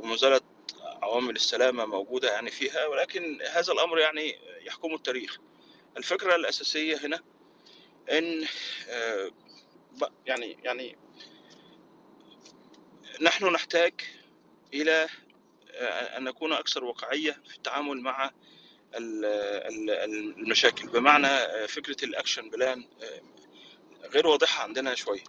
وما 0.00 0.16
زالت 0.16 0.44
عوامل 0.82 1.36
السلامة 1.36 1.84
موجودة 1.86 2.32
يعني 2.32 2.50
فيها 2.50 2.86
ولكن 2.86 3.38
هذا 3.50 3.72
الأمر 3.72 3.98
يعني 3.98 4.34
يحكمه 4.66 4.94
التاريخ. 4.94 5.38
الفكرة 5.96 6.34
الأساسية 6.34 6.96
هنا 7.06 7.20
إن 8.10 8.46
آه، 8.88 9.30
يعني 10.26 10.58
يعني 10.62 10.96
نحن 13.20 13.52
نحتاج 13.52 13.92
إلى 14.74 15.08
آه، 15.74 16.16
أن 16.18 16.24
نكون 16.24 16.52
أكثر 16.52 16.84
واقعيه 16.84 17.32
في 17.48 17.56
التعامل 17.56 18.00
مع 18.00 18.30
ال- 18.94 19.24
ال- 19.24 19.90
المشاكل. 20.40 20.88
بمعنى 20.88 21.26
آه، 21.26 21.66
فكرة 21.66 22.04
ال 22.04 22.11
action 22.11 22.50
plan 22.50 22.84
غير 24.04 24.26
واضحة 24.26 24.62
عندنا 24.62 24.94
شوية 24.94 25.24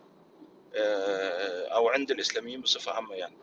أو 1.71 1.89
عند 1.89 2.11
الإسلاميين 2.11 2.61
بصفة 2.61 2.91
عامة 2.91 3.15
يعني. 3.15 3.35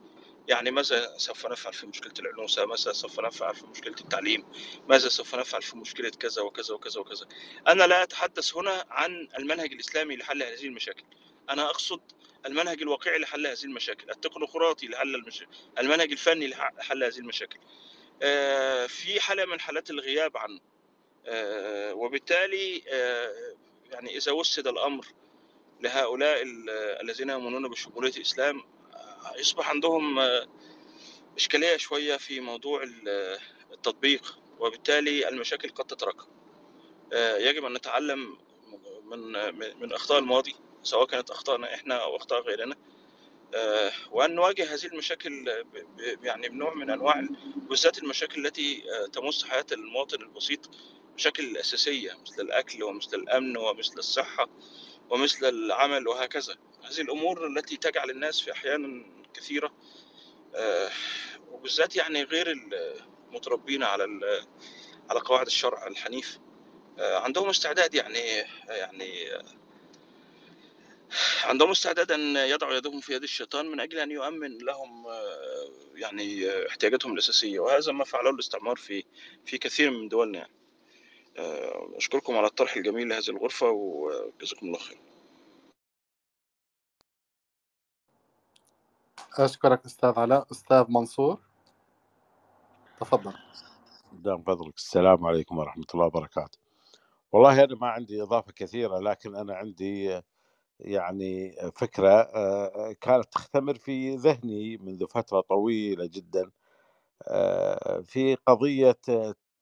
يعني 0.49 0.71
ماذا 0.71 1.17
سوف 1.19 1.47
نفعل 1.47 1.73
في 1.73 1.87
مشكلة 1.87 2.13
العنوسة؟ 2.19 2.67
ماذا 2.67 2.93
سوف 2.93 3.21
نفعل 3.21 3.55
في 3.55 3.67
مشكلة 3.67 3.95
التعليم؟ 4.01 4.45
ماذا 4.89 5.09
سوف 5.09 5.35
نفعل 5.35 5.63
في 5.63 5.77
مشكلة 5.77 6.11
كذا 6.11 6.43
وكذا 6.43 6.75
وكذا 6.75 7.01
وكذا؟ 7.01 7.27
أنا 7.69 7.85
لا 7.85 8.03
أتحدث 8.03 8.57
هنا 8.57 8.85
عن 8.91 9.29
المنهج 9.39 9.73
الإسلامي 9.73 10.17
لحل 10.17 10.43
هذه 10.43 10.65
المشاكل. 10.67 11.05
أنا 11.51 11.71
أقصد 11.71 12.01
المنهج 12.47 12.83
الواقعي 12.83 13.19
لحل 13.19 13.47
هذه 13.47 13.65
المشاكل 13.65 14.11
التكنوقراطي 14.11 14.89
لحل 14.89 15.15
المشاكل 15.15 15.51
المنهج 15.79 16.13
الفني 16.13 16.47
لحل 16.49 17.05
هذه 17.05 17.19
المشاكل. 17.19 17.59
آه، 18.23 18.87
في 18.87 19.21
حالة 19.21 19.45
من 19.45 19.61
حالات 19.61 19.91
الغياب 19.91 20.37
عنه. 20.37 20.61
آه، 21.27 21.95
وبالتالي 21.95 22.83
آه، 22.89 23.55
يعني 23.91 24.17
إذا 24.17 24.33
وسد 24.33 24.67
الأمر 24.67 25.07
لهؤلاء 25.81 26.43
ال- 26.43 26.71
الذين 27.03 27.31
يؤمنون 27.31 27.69
بشمولية 27.69 28.17
الإسلام 28.17 28.63
يصبح 29.37 29.71
عندهم 29.71 30.19
آه، 30.19 30.47
إشكالية 31.37 31.77
شوية 31.77 32.17
في 32.17 32.41
موضوع 32.41 32.83
ال- 32.83 33.39
التطبيق 33.73 34.39
وبالتالي 34.59 35.29
المشاكل 35.29 35.69
قد 35.69 35.85
تتراكم. 35.85 36.27
آه، 37.13 37.37
يجب 37.37 37.65
أن 37.65 37.73
نتعلم 37.73 38.39
من 39.05 39.21
من 39.81 39.93
أخطاء 39.93 40.19
الماضي 40.19 40.55
سواء 40.83 41.07
كانت 41.07 41.31
أخطائنا 41.31 41.75
إحنا 41.75 41.95
أو 42.03 42.17
أخطاء 42.17 42.43
غيرنا. 42.43 42.77
آه، 43.55 43.93
وأن 44.11 44.35
نواجه 44.35 44.75
هذه 44.75 44.87
المشاكل 44.87 45.65
يعني 46.23 46.49
بنوع 46.49 46.75
من 46.75 46.91
أنواع 46.91 47.19
ال- 47.19 47.37
بالذات 47.69 47.99
المشاكل 47.99 48.47
التي 48.47 48.83
آه، 48.91 49.07
تمس 49.07 49.45
حياة 49.45 49.67
المواطن 49.73 50.23
البسيط 50.23 50.71
مشاكل 51.15 51.57
أساسية 51.57 52.13
مثل 52.23 52.43
الأكل 52.43 52.83
ومثل 52.83 53.17
الأمن 53.17 53.57
ومثل 53.57 53.99
الصحة 53.99 54.49
ومثل 55.11 55.49
العمل 55.49 56.09
وهكذا. 56.09 56.57
هذه 56.93 57.01
الأمور 57.01 57.47
التي 57.47 57.77
تجعل 57.77 58.11
الناس 58.11 58.41
في 58.41 58.53
أحيان 58.53 59.13
كثيرة 59.35 59.73
آه، 60.55 60.91
وبالذات 61.51 61.97
يعني 61.97 62.23
غير 62.23 62.53
المتربين 63.31 63.83
على 63.83 64.05
على 65.11 65.21
قواعد 65.21 65.47
الشرع 65.47 65.87
الحنيف 65.87 66.39
آه، 66.99 67.19
عندهم 67.19 67.49
استعداد 67.49 67.95
يعني 67.95 68.19
يعني 68.69 69.31
عندهم 71.45 71.71
استعداد 71.71 72.13
أن 72.13 72.37
يضعوا 72.37 72.75
يدهم 72.75 73.01
في 73.01 73.15
يد 73.15 73.23
الشيطان 73.23 73.67
من 73.67 73.81
أجل 73.81 73.99
أن 73.99 74.11
يؤمن 74.11 74.59
لهم 74.59 75.07
آه، 75.07 75.71
يعني 75.95 76.51
آه، 76.51 76.69
احتياجاتهم 76.69 77.13
الأساسية 77.13 77.61
وهذا 77.61 77.93
ما 77.93 78.05
فعله 78.05 78.31
الاستعمار 78.31 78.77
في 78.77 79.05
في 79.45 79.59
كثير 79.59 79.91
من 79.91 80.09
دولنا 80.09 80.39
يعني. 80.39 80.53
آه، 81.39 81.93
أشكركم 81.97 82.37
على 82.37 82.47
الطرح 82.47 82.77
الجميل 82.77 83.09
لهذه 83.09 83.29
الغرفة 83.29 83.71
وجزاكم 83.71 84.67
الله 84.67 84.79
خير. 84.79 84.99
أشكرك 89.39 89.85
أستاذ 89.85 90.19
علاء 90.19 90.47
أستاذ 90.51 90.85
منصور. 90.89 91.41
تفضل. 93.01 93.33
قدام 94.13 94.43
فضلك. 94.43 94.77
السلام 94.77 95.27
عليكم 95.27 95.59
ورحمة 95.59 95.85
الله 95.95 96.07
وبركاته. 96.07 96.59
والله 97.33 97.65
أنا 97.65 97.75
ما 97.75 97.89
عندي 97.89 98.23
إضافة 98.23 98.53
كثيرة 98.53 98.99
لكن 98.99 99.37
أنا 99.37 99.55
عندي 99.55 100.21
يعني 100.81 101.57
فكرة 101.77 102.11
آه، 102.21 102.93
كانت 103.01 103.25
تختمر 103.33 103.75
في 103.75 104.17
ذهني 104.17 104.77
منذ 104.77 105.07
فترة 105.07 105.41
طويلة 105.41 106.07
جدا 106.13 106.51
آه، 107.29 108.01
في 108.01 108.35
قضية 108.35 108.99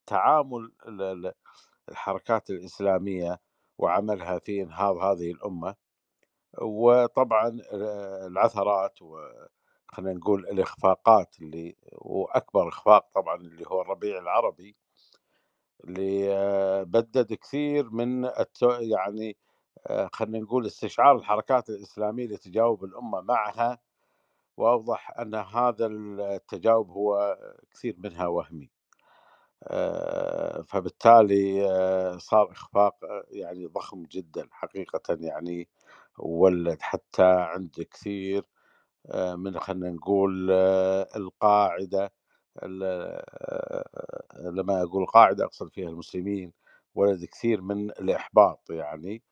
تعامل 0.07 0.73
ال- 0.89 1.03
ال- 1.03 1.33
الحركات 1.89 2.51
الإسلامية 2.51 3.41
وعملها 3.79 4.39
في 4.39 4.63
إنهاض 4.63 4.97
هذه 4.97 5.31
الأمة. 5.31 5.75
وطبعا 6.63 7.59
آه، 7.73 8.27
العثرات 8.27 8.99
وخلينا 9.93 10.13
نقول 10.19 10.41
الإخفاقات 10.49 11.37
اللي 11.41 11.77
وأكبر 11.93 12.69
إخفاق 12.69 13.07
طبعا 13.15 13.37
اللي 13.37 13.65
هو 13.69 13.83
الربيع 13.83 14.19
العربي 14.19 14.77
اللي 15.85 16.35
آه، 16.35 16.83
بدد 16.83 17.35
كثير 17.35 17.91
من 17.91 18.25
الت- 18.25 18.63
يعني 18.81 19.37
آه، 19.87 20.11
خلينا 20.13 20.39
نقول 20.41 20.67
استشعار 20.67 21.17
الحركات 21.17 21.71
الإسلامية 21.71 22.27
لتجاوب 22.27 22.85
الأمة 22.85 23.21
معها. 23.21 23.79
وأوضح 24.57 25.19
أن 25.21 25.35
هذا 25.35 25.87
التجاوب 25.87 26.91
هو 26.91 27.39
كثير 27.73 27.97
منها 27.99 28.27
وهمي. 28.27 28.71
آه، 29.65 30.63
فبالتالي 30.63 31.63
صار 32.21 32.53
إخفاق 32.53 33.05
آه، 33.05 33.25
يعني 33.31 33.67
ضخم 33.67 34.03
جدا 34.05 34.49
حقيقة 34.53 35.19
يعني 35.21 35.69
ولد 36.19 36.83
حتى 36.83 37.23
عند 37.25 37.87
كثير 37.93 38.45
من 39.37 39.61
خلينا 39.61 39.91
نقول 39.91 40.51
القاعدة 41.17 42.13
لما 44.41 44.83
أقول 44.83 45.07
قاعدة 45.07 45.45
أقصد 45.45 45.69
فيها 45.71 45.89
المسلمين 45.89 46.53
ولد 46.95 47.25
كثير 47.25 47.61
من 47.63 47.91
الإحباط 47.91 48.71
يعني. 48.71 49.23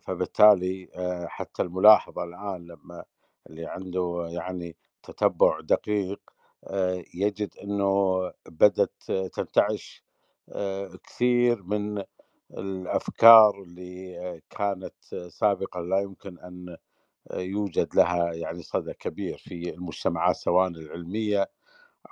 فبالتالي 0.00 0.88
حتى 1.28 1.62
الملاحظة 1.62 2.24
الآن 2.24 2.66
لما 2.66 3.04
اللي 3.50 3.66
عنده 3.66 4.26
يعني 4.30 4.76
تتبع 5.02 5.60
دقيق 5.60 6.20
يجد 7.14 7.50
أنه 7.64 8.20
بدت 8.48 9.12
تنتعش 9.34 10.04
كثير 11.04 11.62
من 11.62 12.02
الأفكار 12.58 13.62
اللي 13.62 14.40
كانت 14.50 14.94
سابقا 15.28 15.80
لا 15.82 16.00
يمكن 16.00 16.38
أن 16.38 16.76
يوجد 17.34 17.94
لها 17.96 18.32
يعني 18.32 18.62
صدى 18.62 18.92
كبير 18.94 19.38
في 19.38 19.70
المجتمعات 19.74 20.36
سواء 20.36 20.68
العلمية 20.68 21.50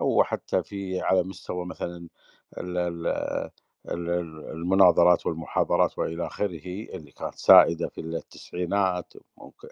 أو 0.01 0.24
حتى 0.24 0.62
في 0.62 1.01
على 1.01 1.23
مستوى 1.23 1.66
مثلا 1.66 2.09
المناظرات 3.89 5.27
والمحاضرات 5.27 5.99
وإلى 5.99 6.27
آخره 6.27 6.66
اللي 6.97 7.12
كانت 7.12 7.35
سائدة 7.35 7.89
في 7.89 8.01
التسعينات 8.01 9.12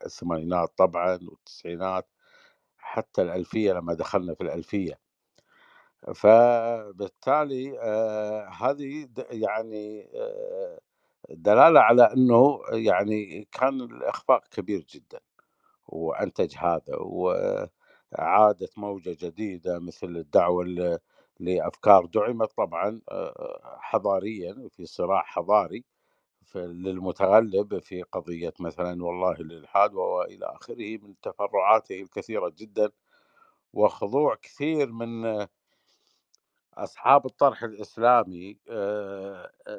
الثمانينات 0.07 0.73
طبعا 0.79 1.19
والتسعينات 1.23 2.09
حتى 2.79 3.23
الألفية 3.23 3.73
لما 3.73 3.95
دخلنا 3.95 4.35
في 4.35 4.41
الألفية. 4.43 4.99
فبالتالي 6.15 7.79
آه 7.81 8.49
هذه 8.49 9.09
يعني 9.31 10.11
آه 10.15 10.81
دلالة 11.31 11.81
على 11.81 12.03
إنه 12.15 12.61
يعني 12.73 13.49
كان 13.53 13.81
الأخفاق 13.81 14.49
كبير 14.49 14.87
جدا. 14.95 15.21
وأنتج 15.89 16.55
هذا 16.59 16.97
وعادت 17.01 18.79
موجة 18.79 19.17
جديدة 19.21 19.79
مثل 19.79 20.07
الدعوة 20.07 20.65
لأفكار 21.41 22.07
دعمت 22.07 22.53
طبعا 22.57 23.01
حضاريا 23.81 24.69
في 24.71 24.87
صراع 24.87 25.23
حضاري 25.23 25.85
للمتغلب 26.57 27.79
في 27.79 28.03
قضية 28.03 28.55
مثلا 28.61 29.05
والله 29.05 29.33
الإلحاد 29.33 29.95
وإلى 29.95 30.47
آخره 30.47 30.99
من 30.99 31.15
تفرعاته 31.23 32.03
الكثيرة 32.03 32.53
جدا 32.59 32.91
وخضوع 33.73 34.35
كثير 34.35 34.93
من 34.93 35.47
أصحاب 36.75 37.27
الطرح 37.27 37.63
الإسلامي 37.63 38.59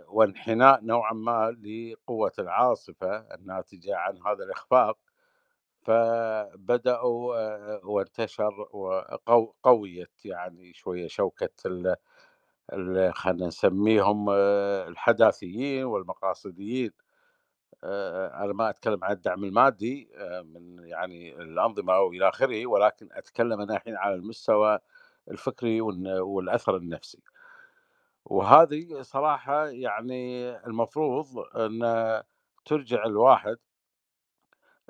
وانحناء 0.07 0.83
نوعا 0.85 1.13
ما 1.13 1.51
لقوة 1.51 2.31
العاصفة 2.39 3.17
الناتجة 3.35 3.97
عن 3.97 4.17
هذا 4.27 4.43
الإخفاق. 4.43 4.97
فبدأوا 5.83 7.35
وانتشر 7.85 8.67
وقويت 9.27 10.25
يعني 10.25 10.73
شوية 10.73 11.07
شوكة 11.07 11.49
خلينا 13.13 13.47
نسميهم 13.47 14.29
الحداثيين 14.89 15.85
والمقاصديين. 15.85 16.91
أنا 17.83 18.53
ما 18.53 18.69
أتكلم 18.69 19.03
عن 19.03 19.11
الدعم 19.11 19.43
المادي 19.43 20.09
من 20.45 20.79
يعني 20.87 21.35
الأنظمة 21.35 21.95
أو 21.95 22.11
إلى 22.13 22.29
آخره 22.29 22.67
ولكن 22.67 23.09
أتكلم 23.11 23.61
أنا 23.61 23.75
الحين 23.77 23.95
على 23.97 24.15
المستوى 24.15 24.79
الفكري 25.31 25.81
والأثر 26.21 26.77
النفسي. 26.77 27.23
وهذه 28.25 29.01
صراحة 29.01 29.67
يعني 29.67 30.49
المفروض 30.67 31.27
أن 31.55 31.81
ترجع 32.65 33.05
الواحد 33.05 33.57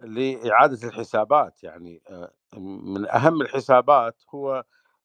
لإعادة 0.03 0.87
الحسابات 0.87 1.63
يعني 1.63 2.01
من 2.57 3.09
أهم 3.09 3.41
الحسابات 3.41 4.23
هو 4.35 4.63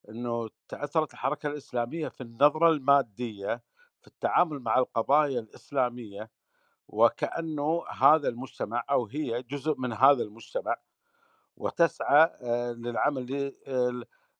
أنه 0.09 0.49
تأثرت 0.69 1.13
الحركة 1.13 1.47
الإسلامية 1.47 2.07
في 2.07 2.21
النظرة 2.21 2.69
المادية 2.69 3.63
في 4.01 4.07
التعامل 4.07 4.59
مع 4.59 4.77
القضايا 4.77 5.39
الإسلامية 5.39 6.29
وكأنه 6.87 7.83
هذا 7.89 8.27
المجتمع 8.29 8.83
أو 8.89 9.05
هي 9.05 9.43
جزء 9.43 9.75
من 9.77 9.93
هذا 9.93 10.23
المجتمع 10.23 10.75
وتسعى 11.57 12.29
للعمل 12.73 13.53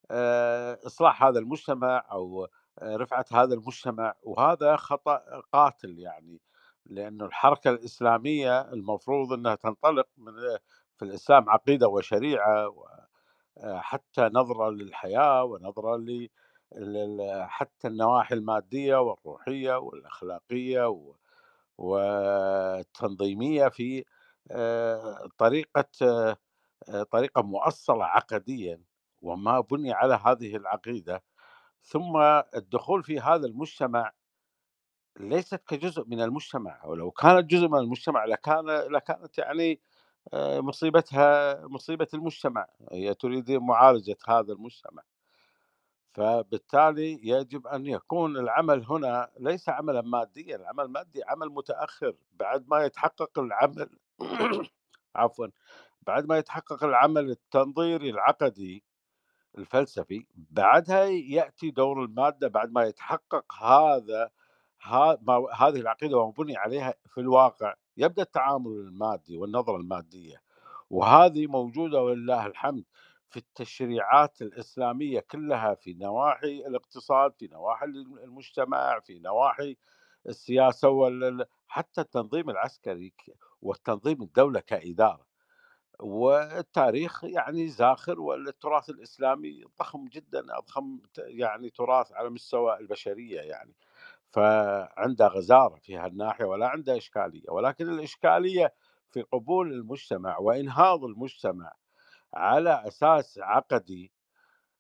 لإصلاح 0.10 1.24
هذا 1.24 1.40
المجتمع 1.40 2.06
أو 2.12 2.48
رفعة 2.84 3.26
هذا 3.32 3.54
المجتمع 3.54 4.14
وهذا 4.24 4.76
خطأ 4.76 5.42
قاتل 5.54 6.00
يعني. 6.00 6.42
لأنه 6.86 7.26
الحركة 7.26 7.70
الإسلامية 7.70 8.62
المفروض 8.62 9.34
أنها 9.34 9.56
تنطلق 9.56 10.08
من 10.18 10.34
في 10.98 11.06
الإسلام 11.06 11.50
عقيدة 11.50 11.88
وشريعة 11.88 12.74
حتى 13.66 14.30
نظرة 14.34 14.70
للحياة 14.70 15.44
ونظرة 15.44 15.98
ل 15.98 16.30
حتى 17.48 17.88
النواحي 17.88 18.36
المادية 18.36 18.96
والروحية 19.02 19.78
والأخلاقية 19.80 20.96
والتنظيمية 21.78 23.68
في 23.68 24.06
طريقة 25.38 25.86
طريقة 27.12 27.42
مؤصلة 27.42 28.06
عقديا 28.06 28.82
وما 29.22 29.60
بني 29.60 29.94
على 29.94 30.20
هذه 30.26 30.56
العقيدة. 30.56 31.24
ثم 31.84 32.18
الدخول 32.56 33.04
في 33.04 33.20
هذا 33.20 33.48
المجتمع 33.48 34.12
ليست 35.20 35.62
كجزء 35.68 36.04
من 36.08 36.22
المجتمع 36.22 36.86
ولو 36.86 37.12
كانت 37.12 37.46
جزء 37.52 37.68
من 37.68 37.80
المجتمع 37.80 38.26
لكان 38.26 38.66
لكانت 38.68 39.38
يعني 39.38 39.80
مصيبتها 40.34 41.62
مصيبة 41.68 42.08
المجتمع. 42.14 42.68
هي 42.92 43.14
تريد 43.14 43.52
معالجة 43.52 44.18
هذا 44.28 44.54
المجتمع. 44.54 45.04
فبالتالي 46.14 47.20
يجب 47.30 47.68
أن 47.68 47.86
يكون 47.86 48.38
العمل 48.38 48.86
هنا 48.86 49.32
ليس 49.40 49.70
عملا 49.70 50.02
ماديا 50.02 50.56
العمل 50.56 50.86
المادي 50.86 51.24
عمل 51.24 51.50
متأخر. 51.50 52.16
بعد 52.34 52.66
ما 52.68 52.86
يتحقق 52.86 53.40
العمل 53.40 53.90
عفوا 55.16 55.48
بعد 56.02 56.26
ما 56.26 56.38
يتحقق 56.38 56.84
العمل 56.84 57.30
التنظيري 57.32 58.10
العقدي 58.10 58.84
الفلسفي 59.58 60.28
بعدها 60.36 61.04
يأتي 61.06 61.72
دور 61.72 62.04
المادة. 62.04 62.48
بعد 62.48 62.72
ما 62.72 62.84
يتحقق 62.84 63.54
هذا 63.64 64.30
هذه 65.60 65.80
العقيدة 65.80 66.18
وما 66.18 66.34
بني 66.38 66.58
عليها 66.58 66.94
في 67.08 67.20
الواقع 67.22 67.76
يبدأ 67.98 68.22
التعامل 68.22 68.72
المادي 68.72 69.38
والنظرة 69.38 69.76
المادية 69.78 70.42
وهذه 70.90 71.48
موجودة 71.48 72.02
ولله 72.04 72.46
الحمد 72.46 72.84
في 73.30 73.38
التشريعات 73.38 74.42
الإسلامية 74.42 75.20
كلها 75.20 75.76
في 75.76 75.94
نواحي 75.94 76.68
الاقتصاد 76.68 77.34
في 77.40 77.48
نواحي 77.48 77.86
المجتمع 77.86 79.00
في 79.00 79.20
نواحي 79.20 79.78
السياسة 80.28 81.10
حتى 81.68 82.02
التنظيم 82.02 82.50
العسكري 82.50 83.14
والتنظيم 83.62 84.22
الدولة 84.22 84.60
كإدارة 84.60 85.26
والتاريخ 86.00 87.24
يعني 87.24 87.68
زاخر 87.68 88.22
والتراث 88.22 88.90
الإسلامي 88.90 89.64
ضخم 89.80 90.06
جدا 90.06 90.58
أضخم 90.58 91.00
يعني 91.18 91.70
تراث 91.70 92.12
على 92.12 92.30
مستوى 92.30 92.78
البشرية 92.80 93.42
يعني. 93.42 93.76
فعنده 94.32 95.28
غزارة 95.28 95.76
في 95.76 95.98
هالناحية 95.98 96.46
ولا 96.46 96.68
عنده 96.68 96.98
إشكالية 96.98 97.50
ولكن 97.50 97.90
الإشكالية 97.90 98.74
في 99.12 99.22
قبول 99.22 99.74
المجتمع 99.74 100.38
وإنهاض 100.38 101.04
المجتمع 101.04 101.72
على 102.34 102.88
أساس 102.88 103.40
عقدي 103.40 104.12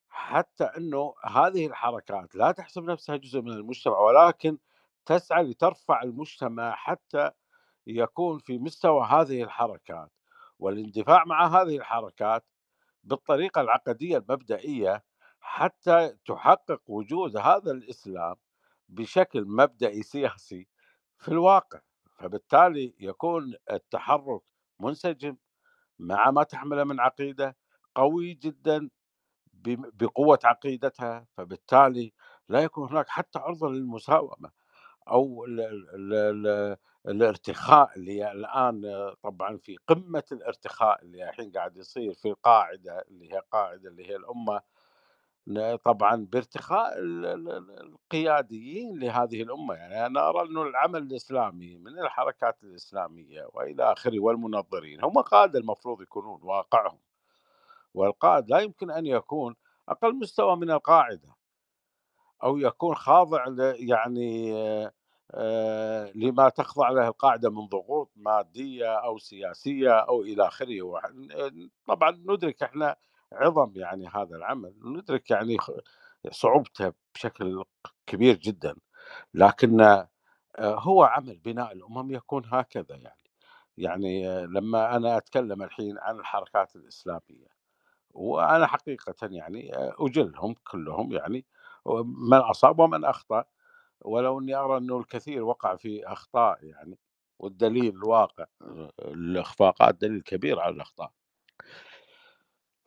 حتى 0.09 0.63
أنه 0.63 1.13
هذه 1.23 1.67
الحركات 1.67 2.35
لا 2.35 2.51
تحسب 2.51 2.84
نفسها 2.84 3.15
جزء 3.17 3.41
من 3.41 3.51
المجتمع 3.51 3.99
ولكن 3.99 4.57
تسعى 5.05 5.43
لترفع 5.43 6.01
المجتمع 6.03 6.76
حتى 6.76 7.31
يكون 7.88 8.39
في 8.39 8.57
مستوى 8.57 9.05
هذه 9.05 9.43
الحركات. 9.43 10.11
والاندفاع 10.59 11.26
مع 11.26 11.47
هذه 11.47 11.77
الحركات 11.77 12.45
بالطريقة 13.03 13.61
العقدية 13.61 14.17
المبدئية 14.17 15.03
حتى 15.39 16.17
تحقق 16.26 16.81
وجود 16.88 17.38
هذا 17.38 17.72
الإسلام 17.72 18.35
بشكل 18.90 19.45
مبدئي 19.45 20.03
سياسي 20.03 20.68
في 21.20 21.28
الواقع 21.30 21.80
فبالتالي 22.16 22.95
يكون 22.99 23.53
التحرك 23.72 24.41
منسجم 24.80 25.38
مع 25.99 26.32
ما 26.32 26.44
تحمله 26.44 26.84
من 26.84 26.99
عقيدة 26.99 27.57
قوي 27.95 28.34
جدا 28.34 28.90
بقوة 29.94 30.40
عقيدتها 30.44 31.28
فبالتالي 31.38 32.14
لا 32.49 32.60
يكون 32.60 32.90
هناك 32.90 33.10
حتى 33.10 33.40
عرضة 33.40 33.70
للمساومة 33.70 34.52
أو 35.07 35.45
ال 35.45 35.60
ال 35.62 36.14
ال 36.14 36.78
الارتخاء 37.07 37.91
اللي 37.98 38.32
الآن 38.32 38.84
طبعا 39.24 39.57
في 39.57 39.78
قمة 39.88 40.24
الارتخاء 40.32 41.02
اللي 41.03 41.30
الحين 41.30 41.52
قاعد 41.52 41.78
يصير 41.78 42.14
في 42.14 42.28
القاعدة 42.30 42.99
اللي 43.07 43.34
هي 43.34 43.41
قاعدة 43.52 43.90
اللي 43.90 44.10
هي 44.10 44.16
الأمة 44.16 44.62
طبعا 45.84 46.27
بارتخاء 46.31 46.93
القياديين 47.84 48.99
لهذه 48.99 49.41
الأمة. 49.41 49.76
يعني 49.76 50.05
أنا 50.05 50.30
أرى 50.30 50.41
إنه 50.49 50.61
العمل 50.61 51.03
الإسلامي 51.03 51.77
من 51.77 51.99
الحركات 51.99 52.63
الإسلامية 52.63 53.47
وإلى 53.53 53.91
آخره 53.91 54.19
والمنظرين 54.19 55.03
هم 55.03 55.22
قاده 55.22 55.59
المفروض 55.59 56.01
يكونون 56.01 56.39
واقعهم. 56.43 56.99
والقائد 57.93 58.49
لا 58.49 58.59
يمكن 58.59 58.91
أن 58.91 59.05
يكون 59.05 59.55
أقل 59.89 60.15
مستوى 60.15 60.55
من 60.55 60.72
القاعدة 60.72 61.35
أو 62.43 62.57
يكون 62.57 62.95
خاضع 62.95 63.45
يعني 63.76 64.53
آه، 65.31 66.11
لما 66.15 66.49
تخضع 66.49 66.89
له 66.89 67.07
القاعدة 67.07 67.49
من 67.49 67.67
ضغوط 67.67 68.11
مادية 68.15 68.95
أو 68.95 69.17
سياسية 69.17 69.91
أو 69.91 70.22
إلى 70.22 70.47
آخره. 70.47 71.01
طبعا 71.88 72.11
ندرك 72.11 72.63
إحنا 72.63 72.95
عظم 73.36 73.72
يعني 73.76 74.07
هذا 74.07 74.36
العمل 74.36 74.74
ندرك 74.84 75.32
يعني 75.32 75.57
صعوبته 76.32 76.94
بشكل 77.16 77.64
كبير 78.07 78.36
جدا. 78.36 78.76
لكن 79.34 79.82
آه، 79.82 80.10
هو 80.60 81.03
عمل 81.03 81.40
بناء 81.40 81.72
الأمم 81.74 82.12
يكون 82.12 82.44
هكذا 82.45 82.95
يعني. 82.95 83.32
يعني 83.78 84.30
آه، 84.30 84.45
لما 84.45 84.95
أنا 84.95 85.18
أتكلم 85.18 85.64
الحين 85.64 85.98
عن 85.99 86.20
الحركات 86.20 86.76
الإسلامية 86.76 87.48
وأنا 88.14 88.68
حقيقه 88.68 89.16
يعني 89.24 89.72
أجلهم 89.76 90.56
كلهم 90.72 91.14
يعني 91.14 91.45
من 92.06 92.38
أصاب 92.38 92.80
ومن 92.80 93.06
أخطأ. 93.06 93.45
ولو 94.02 94.40
إني 94.40 94.56
أرى 94.56 94.78
إنه 94.78 94.98
الكثير 94.98 95.44
وقع 95.44 95.76
في 95.76 96.07
أخطاء 96.07 96.66
يعني 96.66 96.99
والدليل 97.40 97.95
الواقع 97.95 98.45
الاخفاقات 98.99 99.95
دليل 99.95 100.22
كبير 100.22 100.60
على 100.60 100.76
الأخطاء. 100.76 101.12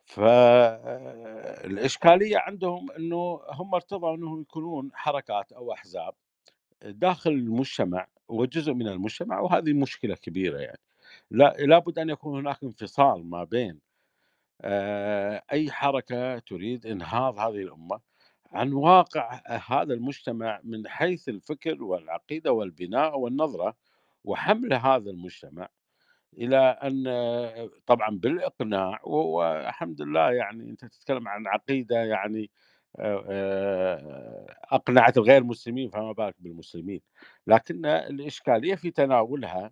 فالاشكاليه 0.09 2.37
عندهم 2.37 2.91
إنه 2.91 3.41
هم 3.49 3.75
ارتضوا 3.75 4.15
إنهم 4.15 4.41
يكونون 4.41 4.91
حركات 4.93 5.51
أو 5.51 5.73
أحزاب 5.73 6.13
داخل 6.83 7.31
المجتمع 7.31 8.07
وجزء 8.29 8.73
من 8.73 8.87
المجتمع 8.87 9.39
وهذه 9.39 9.73
مشكلة 9.73 10.15
كبيرة 10.15 10.57
يعني. 10.59 10.79
لا 11.31 11.55
لابد 11.59 11.99
أن 11.99 12.09
يكون 12.09 12.39
هناك 12.39 12.63
انفصال 12.63 13.29
ما 13.29 13.43
بين 13.43 13.79
آه، 14.61 15.43
أي 15.51 15.71
حركة 15.71 16.39
تريد 16.39 16.85
إنهاض 16.85 17.39
هذه 17.39 17.61
الأمة 17.61 17.99
عن 18.51 18.73
واقع 18.73 19.41
هذا 19.67 19.93
المجتمع 19.93 20.59
من 20.63 20.87
حيث 20.87 21.29
الفكر 21.29 21.83
والعقيدة 21.83 22.51
والبناء 22.51 23.19
والنظرة 23.19 23.75
وحمل 24.25 24.73
هذا 24.73 25.09
المجتمع. 25.11 25.69
إلى 26.37 26.57
أن 26.57 27.03
طبعا 27.85 28.09
بالإقناع 28.19 28.99
والحمد 29.03 30.01
لله 30.01 30.31
يعني 30.31 30.69
أنت 30.69 30.85
تتكلم 30.85 31.27
عن 31.27 31.47
عقيدة 31.47 31.95
يعني 32.03 32.51
أقنعت 34.73 35.17
الغير 35.17 35.43
مسلمين 35.43 35.89
فما 35.89 36.11
بالك 36.11 36.35
بالمسلمين 36.39 37.01
لكن 37.47 37.85
الإشكالية 37.85 38.75
في 38.75 38.91
تناولها 38.91 39.71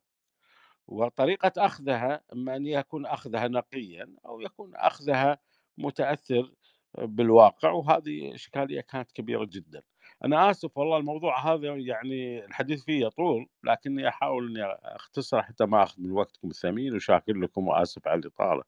وطريقة 0.88 1.51
أخذها 1.57 2.21
إما 2.34 2.55
أن 2.55 2.67
يكون 2.67 3.05
أخذها 3.05 3.47
نقيا 3.47 4.15
أو 4.25 4.41
يكون 4.41 4.75
أخذها 4.75 5.39
متأثر 5.77 6.53
بالواقع 6.99 7.71
وهذه 7.71 8.35
إشكالية 8.35 8.81
كانت 8.81 9.11
كبيرة 9.11 9.45
جدا. 9.45 9.84
أنا 10.26 10.52
آسف 10.52 10.77
والله 10.77 10.98
الموضوع 10.98 11.53
هذا 11.53 11.68
يعني 11.76 12.45
الحديث 12.45 12.84
فيه 12.84 13.06
يطول 13.06 13.48
لكني 13.64 14.07
أحاول 14.07 14.48
إني 14.49 14.65
أختصر 14.84 15.44
حتى 15.44 15.65
ما 15.65 15.84
أخذ 15.84 16.02
من 16.02 16.11
وقتكم 16.11 16.49
الثمين 16.49 16.95
وشاكر 16.95 17.34
لكم 17.34 17.68
وآسف 17.68 18.07
على 18.07 18.19
الإطالة. 18.19 18.64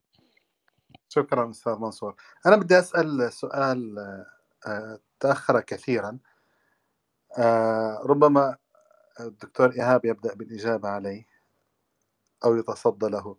شكرا 1.09 1.49
أستاذ 1.49 1.73
منصور. 1.75 2.15
أنا 2.45 2.55
بدي 2.55 2.79
أسأل 2.79 3.33
سؤال 3.33 3.99
آه، 4.67 4.99
تأخر 5.19 5.59
كثيرا 5.61 6.19
آه، 7.37 8.01
ربما 8.05 8.57
الدكتور 9.19 9.71
إيهاب 9.71 10.05
يبدأ 10.05 10.33
بالإجابة 10.35 10.89
عليه 10.89 11.25
أو 12.45 12.55
يتصدى 12.55 13.05
له. 13.09 13.35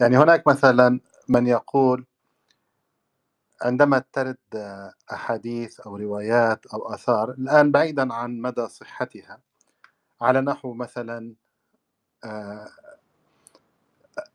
يعني 0.00 0.16
هناك 0.18 0.46
مثلا 0.46 1.00
من 1.28 1.46
يقول 1.46 2.06
عندما 3.62 4.04
ترد 4.12 4.38
أحاديث 5.12 5.80
أو 5.80 5.96
روايات 5.96 6.66
أو 6.66 6.94
آثار 6.94 7.30
الآن 7.30 7.72
بعيدا 7.72 8.14
عن 8.14 8.38
مدى 8.40 8.68
صحتها 8.68 9.40
على 10.20 10.40
نحو 10.40 10.74
مثلا 10.74 11.34
آه، 12.24 12.68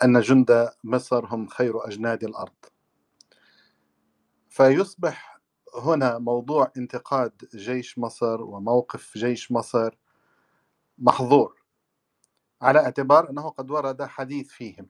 أن 0.04 0.20
جند 0.22 0.70
مصر 0.84 1.26
هم 1.26 1.48
خير 1.48 1.88
أجناد 1.88 2.24
الأرض. 2.24 2.54
فيصبح 4.50 5.40
هنا 5.84 6.18
موضوع 6.20 6.72
انتقاد 6.78 7.50
جيش 7.56 8.00
مصر 8.00 8.42
وموقف 8.42 9.18
جيش 9.18 9.52
مصر 9.52 9.98
محظور 10.98 11.64
على 12.62 12.80
اعتبار 12.80 13.30
أنه 13.30 13.50
قد 13.50 13.72
ورد 13.72 14.04
حديث 14.04 14.50
فيهم. 14.52 14.90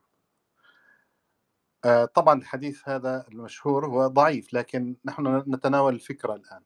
آه، 1.85 2.05
طبعا 2.05 2.39
الحديث 2.39 2.89
هذا 2.89 3.25
المشهور 3.31 3.85
هو 3.87 4.07
ضعيف 4.07 4.53
لكن 4.53 4.95
نحن 5.05 5.43
نتناول 5.47 5.93
الفكرة 5.93 6.33
الآن. 6.35 6.61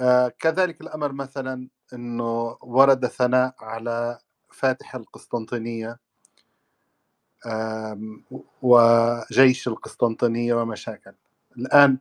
آه، 0.00 0.28
كذلك 0.28 0.80
الأمر 0.80 1.12
مثلا 1.12 1.68
أنه 1.92 2.58
ورد 2.60 3.06
ثناء 3.06 3.54
على 3.60 4.18
فاتح 4.52 4.94
القسطنطينية 4.94 5.98
وجيش 8.62 9.68
القسطنطينية 9.68 10.54
ومشاكل. 10.54 11.14
الآن 11.58 11.98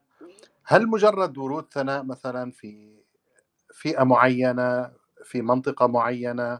هل 0.66 0.88
مجرد 0.88 1.38
ورود 1.38 1.74
ثناء 1.74 2.04
مثلا 2.04 2.52
في 2.52 3.04
فئة 3.74 4.04
معينة 4.04 4.92
في 5.24 5.42
منطقة 5.42 5.88
معينة 5.88 6.60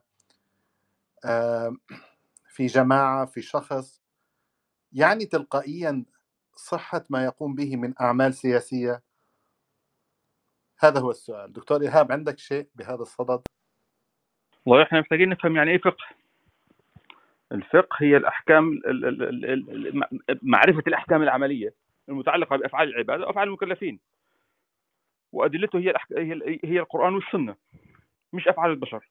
في 2.48 2.66
جماعة 2.66 3.26
في 3.26 3.42
شخص 3.42 4.03
يعني 4.94 5.26
تلقائيا 5.26 6.06
صحة 6.56 7.04
ما 7.10 7.26
يقوم 7.26 7.56
به 7.56 7.76
من 7.76 7.94
أعمال 8.02 8.34
سياسية؟ 8.34 9.02
هذا 10.80 11.00
هو 11.00 11.10
السؤال. 11.10 11.54
دكتور 11.54 11.82
إيهاب 11.82 12.12
عندك 12.12 12.38
شيء 12.40 12.68
بهذا 12.76 13.02
الصدد؟ 13.02 13.42
والله 14.66 14.84
إحنا 14.84 15.00
محتاجين 15.00 15.30
نفهم 15.30 15.56
يعني 15.56 15.72
إيه 15.72 15.78
فقه. 15.78 16.06
الفقه 17.52 17.98
هي 17.98 18.18
الأحكام 18.18 18.82
معرفة 20.42 20.84
الأحكام 20.88 21.22
العملية 21.22 21.74
المتعلقة 22.10 22.56
بأفعال 22.58 22.90
العباد 22.90 23.20
وافعال 23.20 23.48
المكلفين. 23.48 24.00
وأدلته 25.32 25.80
هي 25.80 25.94
هي 26.64 26.80
القرآن 26.80 27.16
والسنة 27.16 27.56
مش 28.34 28.48
أفعال 28.48 28.72
البشر. 28.72 29.10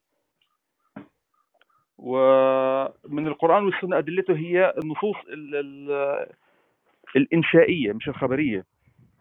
ومن 2.02 3.26
القرآن 3.26 3.64
والسنة 3.64 3.98
أدلته 3.98 4.36
هي 4.36 4.74
النصوص 4.82 5.16
الإنشائية 7.16 7.92
مش 7.92 8.08
الخبرية. 8.08 8.64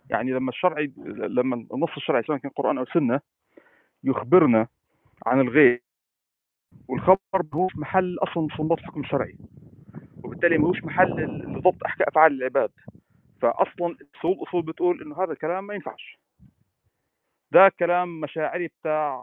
يعني 0.10 0.32
لما 0.32 0.50
الشرع 0.50 0.88
لما 1.08 1.56
النص 1.74 1.90
الشرعي 1.98 2.24
سواء 2.24 2.38
كان 2.38 2.52
قرآن 2.52 2.78
أو 2.78 2.86
سنة 2.86 3.20
يخبرنا 4.04 4.68
عن 5.26 5.42
الغيب 5.42 5.82
والخبر 6.88 7.18
ماهوش 7.54 7.76
محل 7.76 8.18
أصلا 8.20 8.48
استنباط 8.52 8.80
حكم 8.80 9.04
شرعي 9.04 9.36
وبالتالي 10.24 10.58
ماهوش 10.58 10.84
محل 10.84 11.42
لضبط 11.58 11.84
أحكام 11.86 12.08
أفعال 12.08 12.34
العباد. 12.34 12.72
فأصلا 13.42 13.98
أصول 14.20 14.38
أصول 14.48 14.62
بتقول 14.62 15.02
إنه 15.02 15.24
هذا 15.24 15.32
الكلام 15.32 15.68
ما 15.68 15.74
ينفعش. 15.74 16.20
ده 17.52 17.70
كلام 17.80 18.22
مشاعري 18.22 18.68
بتاع 18.68 19.22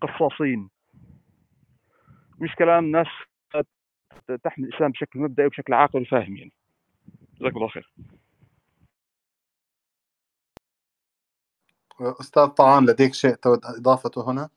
قصاصين. 0.00 0.70
مش 2.42 2.54
كلام 2.58 2.84
ناس 2.90 3.06
تحمل 4.44 4.64
الإسلام 4.68 4.90
بشكل 4.90 5.18
مبدئي 5.18 5.46
وبشكل 5.46 5.74
عاقل 5.74 6.02
وفاهم 6.02 6.36
يعني. 6.36 6.52
جزاك 7.40 7.56
الله 7.56 7.68
خير. 7.68 7.92
أستاذ 12.00 12.46
طعان 12.46 12.86
لديك 12.86 13.14
شيء 13.14 13.34
تود 13.34 13.60
إضافته 13.64 14.30
هنا؟ 14.30 14.48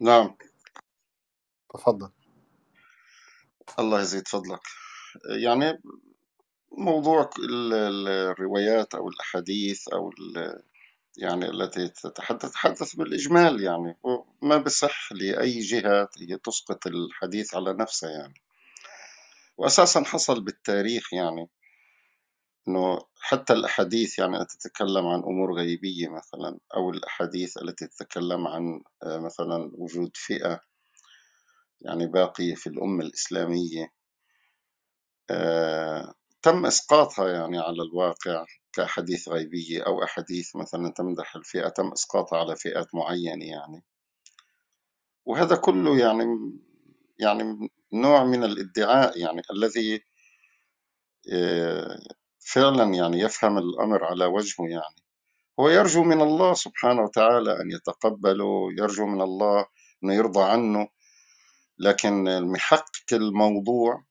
نعم. 0.00 0.36
تفضل. 1.74 2.10
الله 3.78 4.00
يزيد 4.00 4.28
فضلك. 4.28 4.60
يعني 5.42 5.82
موضوع 6.78 7.30
الروايات 7.38 8.94
أو 8.94 9.08
الأحاديث 9.08 9.88
أو 9.88 10.10
يعني 11.16 11.50
التي 11.50 11.88
تتحدث 11.88 12.50
تتحدث 12.50 12.96
بالإجمال 12.96 13.62
يعني 13.62 13.96
وما 14.02 14.56
بصح 14.56 15.12
لأي 15.12 15.60
جهة 15.60 16.08
هي 16.20 16.38
تسقط 16.38 16.86
الحديث 16.86 17.54
على 17.54 17.72
نفسها 17.72 18.10
يعني. 18.10 18.34
وأساسا 19.56 20.04
حصل 20.04 20.40
بالتاريخ 20.40 21.14
يعني 21.14 21.48
إنه 22.68 22.98
حتى 23.20 23.52
الأحاديث 23.52 24.18
يعني 24.18 24.44
تتكلم 24.44 25.06
عن 25.06 25.18
أمور 25.18 25.54
غيبية 25.54 26.08
مثلا 26.08 26.58
أو 26.76 26.90
الأحاديث 26.90 27.58
التي 27.58 27.86
تتكلم 27.86 28.48
عن 28.48 28.82
آه، 29.02 29.18
مثلا 29.18 29.70
وجود 29.74 30.10
فئة 30.14 30.60
يعني 31.80 32.06
باقية 32.06 32.54
في 32.54 32.66
الأمة 32.66 33.04
الإسلامية 33.04 33.92
آه، 35.30 36.14
تم 36.44 36.66
إسقاطها 36.66 37.28
يعني 37.28 37.58
على 37.58 37.82
الواقع 37.82 38.44
كأحاديث 38.72 39.28
غيبية 39.28 39.82
أو 39.86 40.04
أحاديث 40.04 40.56
مثلا 40.56 40.92
تمدح 40.92 41.36
الفئة 41.36 41.68
تم 41.68 41.92
إسقاطها 41.92 42.38
على 42.38 42.56
فئات 42.56 42.94
معينة 42.94 43.44
يعني. 43.44 43.84
وهذا 45.24 45.56
كله 45.56 45.98
يعني 45.98 46.24
يعني 47.18 47.70
نوع 47.92 48.24
من 48.24 48.44
الإدعاء 48.44 49.18
يعني 49.18 49.42
الذي 49.50 50.04
آه، 51.32 51.98
فعلا 52.38 52.94
يعني 52.94 53.20
يفهم 53.20 53.58
الأمر 53.58 54.04
على 54.04 54.24
وجهه 54.24 54.68
يعني. 54.68 55.04
هو 55.60 55.68
يرجو 55.68 56.02
من 56.02 56.20
الله 56.20 56.54
سبحانه 56.54 57.02
وتعالى 57.02 57.60
أن 57.60 57.70
يتقبله 57.70 58.72
يرجو 58.78 59.06
من 59.06 59.20
الله 59.20 59.66
أنه 60.04 60.14
يرضى 60.14 60.42
عنه 60.42 60.88
لكن 61.78 62.28
المحقق 62.28 63.12
الموضوع 63.12 64.04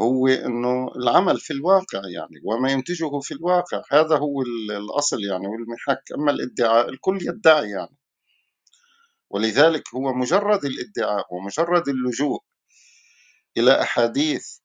هو 0.00 0.26
أنه 0.28 0.88
العمل 0.96 1.40
في 1.40 1.52
الواقع 1.52 2.00
يعني 2.14 2.40
وما 2.44 2.72
ينتجه 2.72 3.20
في 3.20 3.34
الواقع. 3.34 3.82
هذا 3.90 4.18
هو 4.18 4.42
الأصل 4.70 5.24
يعني 5.24 5.46
والمحك. 5.48 6.02
أما 6.14 6.30
الإدعاء 6.30 6.88
الكل 6.88 7.18
يدعي 7.22 7.70
يعني. 7.70 7.96
ولذلك 9.30 9.94
هو 9.94 10.12
مجرد 10.14 10.64
الإدعاء 10.64 11.34
ومجرد 11.34 11.88
اللجوء 11.88 12.40
إلى 13.56 13.82
أحاديث 13.82 14.58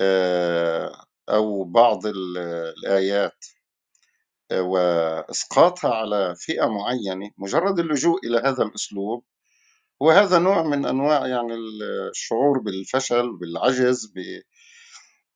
آه، 0.00 1.04
أو 1.28 1.64
بعض 1.64 2.06
الآيات 2.06 3.44
آه، 4.50 4.62
وإسقاطها 4.62 5.94
على 5.94 6.34
فئة 6.38 6.66
معينة 6.66 7.30
مجرد 7.38 7.78
اللجوء 7.78 8.26
إلى 8.26 8.38
هذا 8.38 8.62
الأسلوب 8.64 9.24
وهذا 10.00 10.38
نوع 10.38 10.62
من 10.62 10.86
أنواع 10.86 11.26
يعني 11.26 11.54
الشعور 12.10 12.58
بالفشل 12.58 13.36
بالعجز 13.38 14.12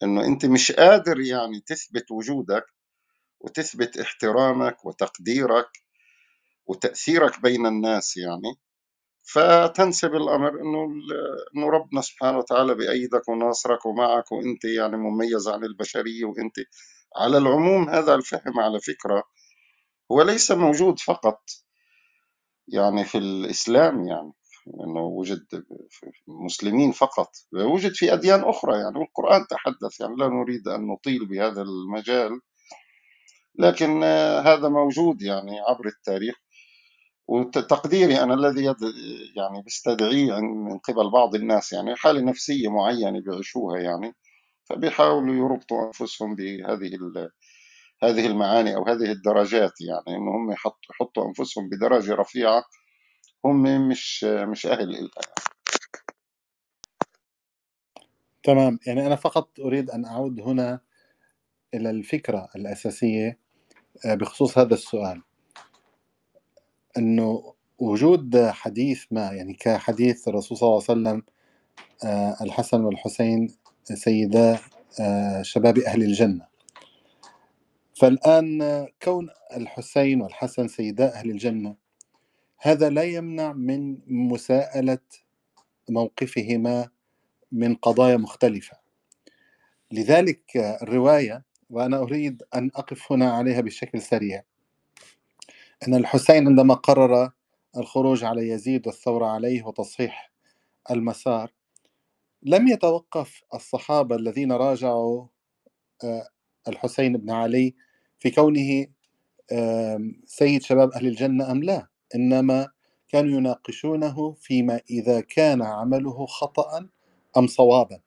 بأنه 0.03 0.25
أنت 0.27 0.47
مش 0.47 0.73
قادر 0.73 1.21
يعني 1.21 1.61
تثبت 1.67 2.11
وجودك 2.11 2.65
وتثبت 3.41 3.99
احترامك 3.99 4.85
وتقديرك 4.85 5.71
وتأثيرك 6.67 7.43
بين 7.43 7.67
الناس 7.67 8.17
يعني. 8.17 8.55
فتنسب 9.33 10.15
الأمر 10.15 10.49
إنه 10.63 10.87
إنه 11.57 11.71
ربنا 11.71 12.01
سبحانه 12.01 12.39
وتعالى 12.39 12.75
بأيدك 12.75 13.29
وناصرك 13.29 13.87
ومعك 13.87 14.33
وأنت 14.33 14.65
يعني 14.65 14.97
مميز 14.97 15.49
عن 15.49 15.65
البشرية 15.65 16.25
وأنت 16.25 16.57
على 17.17 17.39
العموم 17.39 17.89
هذا 17.91 18.15
الفهم 18.15 18.61
على 18.61 18.81
فكرة 18.81 19.23
هو 20.13 20.23
ليس 20.23 20.51
موجود 20.53 20.99
فقط 21.01 21.41
يعني 22.69 23.05
في 23.05 23.19
الإسلام 23.19 24.09
يعني. 24.09 24.33
إنه 24.85 25.01
وجد 25.01 25.47
في 25.91 26.11
المسلمين 26.29 26.93
فقط 26.93 27.31
وجد 27.53 27.93
في 27.95 28.13
أديان 28.13 28.41
أخرى 28.41 28.79
يعني 28.79 28.99
والقران 28.99 29.47
تحدث 29.51 30.01
يعني 30.01 30.15
لا 30.17 30.29
نريد 30.29 30.69
أن 30.69 30.87
نطيل 30.87 31.27
بهذا 31.27 31.63
المجال 31.63 32.41
لكن 33.59 34.05
هذا 34.45 34.69
موجود 34.69 35.23
يعني 35.23 35.61
عبر 35.61 35.87
التاريخ. 35.87 36.35
وتقديري 37.29 38.23
أنا 38.23 38.35
الذي 38.35 38.65
يعني 39.37 39.63
بستدعيه 39.67 40.41
من 40.41 40.79
قبل 40.79 41.11
بعض 41.11 41.35
الناس 41.35 41.73
يعني 41.73 41.97
حالة 41.97 42.21
نفسية 42.21 42.69
معينة 42.69 43.21
بيعيشوها 43.21 43.79
يعني 43.79 44.15
فبيحاولوا 44.65 45.35
يربطوا 45.35 45.87
أنفسهم 45.87 46.35
بهذه 46.35 46.99
هذه 48.03 48.27
المعاني 48.27 48.77
أو 48.77 48.87
هذه 48.87 49.13
الدرجات 49.13 49.73
يعني 49.81 50.17
إنه 50.17 50.31
هم 50.31 50.53
يحطوا 50.53 51.27
أنفسهم 51.29 51.69
بدرجة 51.69 52.15
رفيعة 52.15 52.65
هم 53.45 53.89
مش 53.89 54.25
مش 54.25 54.67
أهل 54.67 54.91
لها 54.93 55.11
تمام. 58.43 58.79
يعني 58.87 59.07
أنا 59.07 59.17
فقط 59.17 59.61
أريد 59.61 59.91
أن 59.91 60.05
أعود 60.05 60.41
هنا 60.41 60.81
إلى 61.75 61.91
الفكرة 61.91 62.49
الأساسية 62.57 63.39
آه، 64.07 64.15
بخصوص 64.15 64.59
هذا 64.59 64.75
السؤال. 64.75 65.23
أنه 66.99 67.55
وجود 67.79 68.47
حديث 68.47 69.05
ما 69.11 69.33
يعني 69.33 69.55
كحديث 69.55 70.29
الرسول 70.29 70.59
صلى 70.59 70.69
الله 70.69 70.85
عليه 70.89 71.01
وسلم 71.01 71.23
آه، 72.05 72.37
الحسن 72.45 72.81
والحسين 72.85 73.57
سيدا 73.85 74.59
آه، 75.01 75.43
شباب 75.43 75.79
أهل 75.79 76.03
الجنة. 76.03 76.47
فالآن 78.01 78.87
كون 79.03 79.29
الحسين 79.57 80.23
والحسن 80.23 80.69
سيدا 80.69 81.15
أهل 81.15 81.31
الجنة 81.31 81.88
هذا 82.59 82.91
لا 82.91 83.03
يمنع 83.03 83.53
من 83.53 83.99
مساءلة 84.07 84.99
موقفهما 85.91 86.89
من 87.53 87.75
قضايا 87.75 88.17
مختلفة. 88.17 88.77
لذلك 89.93 90.57
الرواية 90.57 91.45
وأنا 91.71 91.99
أريد 91.99 92.43
أن 92.55 92.71
أقف 92.75 93.13
هنا 93.13 93.33
عليها 93.33 93.61
بشكل 93.61 94.03
سريع. 94.03 94.43
أن 95.89 95.95
الحسين 95.95 96.47
عندما 96.47 96.75
قرر 96.75 97.31
الخروج 97.77 98.25
على 98.25 98.49
يزيد 98.49 98.87
والثورة 98.87 99.27
عليه 99.27 99.63
وتصحيح 99.63 100.33
المسار 100.91 101.53
لم 102.43 102.69
يتوقف 102.69 103.43
الصحابة 103.55 104.17
الذين 104.17 104.53
راجعوا 104.53 105.27
آه، 106.05 106.29
الحسين 106.69 107.17
بن 107.17 107.31
علي 107.31 107.75
في 108.19 108.31
كونه 108.31 108.87
سيد 110.25 110.63
شباب 110.63 110.91
أهل 110.93 111.07
الجنة 111.07 111.51
أم 111.51 111.63
لا. 111.63 111.89
إنما 112.15 112.69
كانوا 113.09 113.39
يناقشونه 113.39 114.33
فيما 114.33 114.81
إذا 114.91 115.21
كان 115.21 115.63
عمله 115.63 116.27
خطأ 116.27 116.89
أم 117.37 117.47
صوابا. 117.47 118.01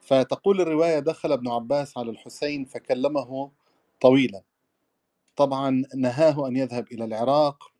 فتقول 0.00 0.60
الرواية 0.60 0.98
دخل 0.98 1.32
ابن 1.32 1.48
عباس 1.48 1.98
على 1.98 2.10
الحسين 2.10 2.64
فكلمه 2.64 3.50
طويلا. 4.00 4.42
طبعا 5.36 5.82
نهاه 5.96 6.48
أن 6.48 6.56
يذهب 6.56 6.86
إلى 6.92 7.04
العراق 7.04 7.72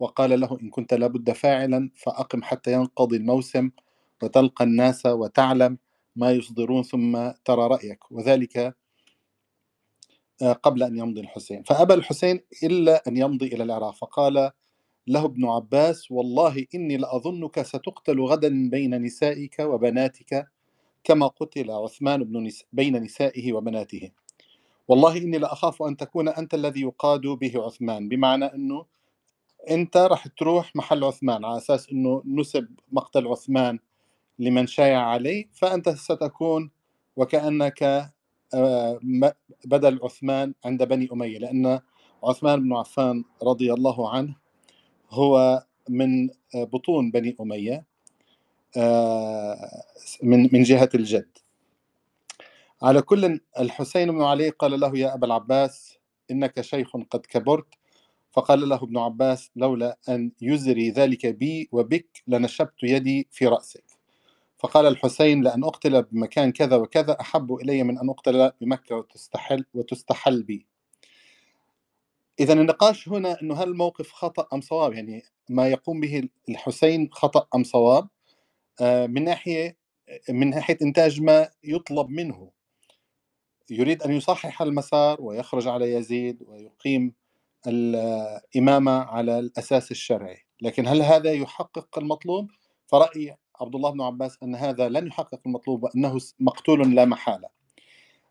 وقال 0.00 0.40
له 0.40 0.58
إن 0.62 0.70
كنت 0.70 0.94
لابد 0.94 1.32
فاعلا 1.32 1.90
فأقم 1.96 2.42
حتى 2.42 2.72
ينقضي 2.72 3.16
الموسم 3.16 3.70
وتلقى 4.22 4.64
الناس 4.64 5.06
وتعلم 5.06 5.78
ما 6.16 6.30
يصدرون 6.32 6.82
ثم 6.82 7.30
ترى 7.44 7.66
رأيك. 7.68 8.12
وذلك 8.12 8.76
قبل 10.42 10.82
أن 10.82 10.98
يمضي 10.98 11.20
الحسين. 11.20 11.62
فأبى 11.62 11.94
الحسين 11.94 12.40
إلا 12.62 13.02
أن 13.08 13.16
يمضي 13.16 13.46
إلى 13.46 13.64
العراق. 13.64 13.94
فقال 13.94 14.50
له 15.06 15.24
ابن 15.24 15.44
عباس 15.44 16.10
والله 16.10 16.66
إني 16.74 16.96
لأظنك 16.96 17.62
ستقتل 17.62 18.20
غدا 18.20 18.70
بين 18.70 19.02
نسائك 19.02 19.58
وبناتك 19.60 20.46
كما 21.04 21.26
قتل 21.26 21.70
عثمان 21.70 22.24
بن 22.24 22.42
نس... 22.42 22.64
بين 22.72 23.02
نسائه 23.02 23.52
وبناته. 23.52 24.10
والله 24.88 25.16
إني 25.16 25.38
لأخاف 25.38 25.82
أن 25.82 25.96
تكون 25.96 26.28
أنت 26.28 26.54
الذي 26.54 26.80
يقاد 26.80 27.20
به 27.20 27.52
عثمان 27.64 28.08
بمعنى 28.08 28.44
أنه 28.44 28.86
أنت 29.70 29.96
راح 29.96 30.26
تروح 30.26 30.76
محل 30.76 31.04
عثمان 31.04 31.44
على 31.44 31.56
أساس 31.56 31.90
أنه 31.90 32.22
نسب 32.26 32.68
مقتل 32.92 33.26
عثمان 33.26 33.78
لمن 34.38 34.66
شايع 34.66 35.00
عليه 35.00 35.48
فأنت 35.52 35.88
ستكون 35.88 36.70
وكأنك 37.16 37.82
آه، 37.82 38.12
بدل 39.64 40.00
عثمان 40.02 40.54
عند 40.64 40.82
بني 40.82 41.08
أمية 41.12 41.38
لأن 41.38 41.80
عثمان 42.24 42.62
بن 42.62 42.72
عفان 42.72 43.24
رضي 43.42 43.72
الله 43.72 44.10
عنه 44.10 44.36
هو 45.10 45.64
من 45.88 46.28
بطون 46.54 47.10
بني 47.10 47.36
أمية 47.40 47.84
آه، 48.76 49.82
من 50.22 50.48
من 50.52 50.62
جهة 50.62 50.90
الجد. 50.94 51.28
على 52.82 53.02
كل 53.02 53.40
الحسين 53.58 54.12
بن 54.12 54.22
علي 54.22 54.48
قال 54.48 54.80
له 54.80 54.98
يا 54.98 55.14
أبا 55.14 55.26
العباس 55.26 55.98
إنك 56.30 56.60
شيخ 56.60 56.96
قد 57.10 57.20
كبرت. 57.20 57.66
فقال 58.32 58.68
له 58.68 58.76
ابن 58.76 58.98
عباس 58.98 59.50
لولا 59.56 59.98
أن 60.08 60.32
يزري 60.42 60.90
ذلك 60.90 61.26
بي 61.26 61.68
وبك 61.72 62.22
لنشبت 62.28 62.82
يدي 62.82 63.28
في 63.30 63.46
رأسك. 63.46 63.84
فقال 64.58 64.86
الحسين 64.86 65.42
لأن 65.42 65.64
أقتل 65.64 66.02
بمكان 66.02 66.52
كذا 66.52 66.76
وكذا 66.76 67.20
أحب 67.20 67.54
إلي 67.54 67.82
من 67.82 67.98
أن 67.98 68.10
أقتل 68.10 68.50
بمكة 68.60 68.96
وتستحل, 68.96 69.64
وتستحل 69.74 70.42
بي. 70.42 70.66
إذا 72.40 72.52
النقاش 72.52 73.08
هنا 73.08 73.42
أنه 73.42 73.54
هل 73.54 73.68
الموقف 73.68 74.12
خطأ 74.12 74.48
أم 74.52 74.60
صواب؟ 74.60 74.92
يعني 74.92 75.22
ما 75.50 75.68
يقوم 75.68 76.00
به 76.00 76.28
الحسين 76.48 77.08
خطأ 77.12 77.46
أم 77.54 77.64
صواب؟ 77.64 78.08
آه، 78.80 79.06
من 79.06 79.24
ناحية 79.24 79.76
من 80.30 80.50
ناحية 80.50 80.78
إنتاج 80.82 81.20
ما 81.20 81.50
يطلب 81.64 82.08
منه. 82.10 82.50
يريد 83.70 84.02
أن 84.02 84.12
يصحح 84.12 84.62
المسار 84.62 85.22
ويخرج 85.22 85.68
على 85.68 85.92
يزيد 85.92 86.42
ويقيم 86.42 87.14
الإمامة 87.66 88.92
على 88.92 89.38
الأساس 89.38 89.90
الشرعي. 89.90 90.38
لكن 90.62 90.86
هل 90.86 91.02
هذا 91.02 91.32
يحقق 91.32 91.98
المطلوب؟ 91.98 92.50
فرأي 92.86 93.36
عبد 93.60 93.74
الله 93.74 93.90
بن 93.90 94.00
عباس 94.00 94.38
أن 94.42 94.54
هذا 94.54 94.88
لن 94.88 95.06
يحقق 95.06 95.40
المطلوب 95.46 95.82
وأنه 95.82 96.18
مقتول 96.40 96.94
لا 96.94 97.04
محالة. 97.04 97.48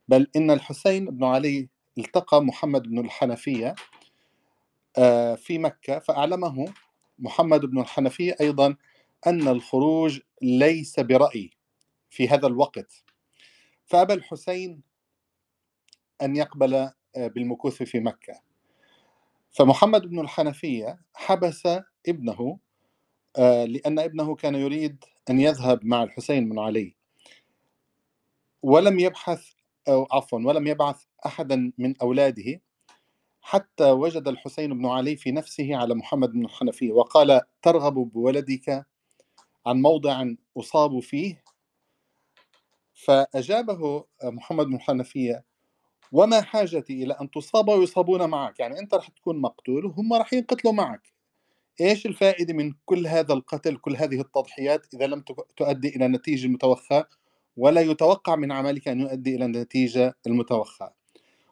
بل 0.08 0.28
إن 0.36 0.52
الحسين 0.52 1.06
بن 1.06 1.24
علي 1.24 1.70
التقى 1.98 2.44
محمد 2.44 2.84
بن 2.84 3.00
الحنفية 3.00 3.76
آه، 4.98 5.36
في 5.36 5.58
مكة 5.58 6.00
فأعلمه 6.00 6.66
محمد 7.20 7.62
بن 7.62 7.80
الحنفية 7.80 8.36
أيضا 8.42 8.76
أن 9.28 9.48
الخروج 9.48 10.20
ليس 10.42 11.00
برأي 11.00 11.50
في 12.10 12.30
هذا 12.30 12.48
الوقت. 12.48 13.04
فأبى 13.86 14.14
الحسين 14.14 14.82
أن 16.22 16.36
يقبل 16.36 16.74
آه، 16.74 16.94
بالمكوث 17.16 17.84
في 17.84 18.00
مكة. 18.00 18.42
فمحمد 19.52 20.02
بن 20.02 20.20
الحنفية 20.20 21.00
حبس 21.14 21.64
ابنه 22.08 22.60
لأن 23.38 24.00
ابنه 24.00 24.36
كان 24.36 24.56
يريد 24.56 25.04
أن 25.30 25.40
يذهب 25.40 25.86
مع 25.86 26.04
الحسين 26.04 26.50
بن 26.50 26.60
علي. 26.60 26.96
ولم 28.64 29.00
يبحث 29.00 29.52
أو 29.88 30.08
عفوا 30.12 30.40
ولم 30.40 30.68
يبعث 30.68 31.04
أحدا 31.26 31.72
من 31.78 31.98
أولاده 32.02 32.62
حتى 33.42 33.92
وجد 33.92 34.28
الحسين 34.28 34.78
بن 34.78 34.86
علي 34.86 35.16
في 35.16 35.32
نفسه 35.32 35.76
على 35.76 35.96
محمد 35.96 36.32
بن 36.32 36.46
الحنفية 36.46 36.92
وقال 36.92 37.42
ترغب 37.62 37.94
بولدك 37.94 38.86
عن 39.66 39.82
موضع 39.82 40.26
أصاب 40.58 41.00
فيه. 41.00 41.44
فأجابه 42.94 44.06
محمد 44.24 44.66
بن 44.66 44.76
الحنفية 44.76 45.44
وما 46.12 46.42
حاجتي 46.42 47.04
إلى 47.04 47.14
أن 47.14 47.32
تصاب 47.32 47.68
ويصابون 47.68 48.30
معك 48.30 48.60
يعني 48.60 48.80
أنت 48.80 48.94
رح 48.94 49.08
تكون 49.10 49.42
مقتول 49.42 49.86
وهم 49.86 50.14
رح 50.14 50.34
ينقتلوا 50.34 50.74
معك. 50.74 51.15
إيش 51.82 52.06
الفائدة 52.06 52.54
من 52.54 52.74
كل 52.86 53.08
هذا 53.08 53.34
القتل 53.34 53.78
كل 53.78 53.96
هذه 53.96 54.22
التضحيات 54.22 54.94
إذا 54.94 55.08
لم 55.08 55.24
تؤدي 55.58 55.96
إلى 55.96 56.06
النتيجة 56.06 56.46
المتوخاة 56.46 57.08
ولا 57.58 57.82
يتوقع 57.82 58.36
من 58.36 58.52
عملك 58.52 58.88
أن 58.88 59.00
يؤدي 59.00 59.36
إلى 59.36 59.46
النتيجة 59.46 60.16
المتوخاة 60.28 60.94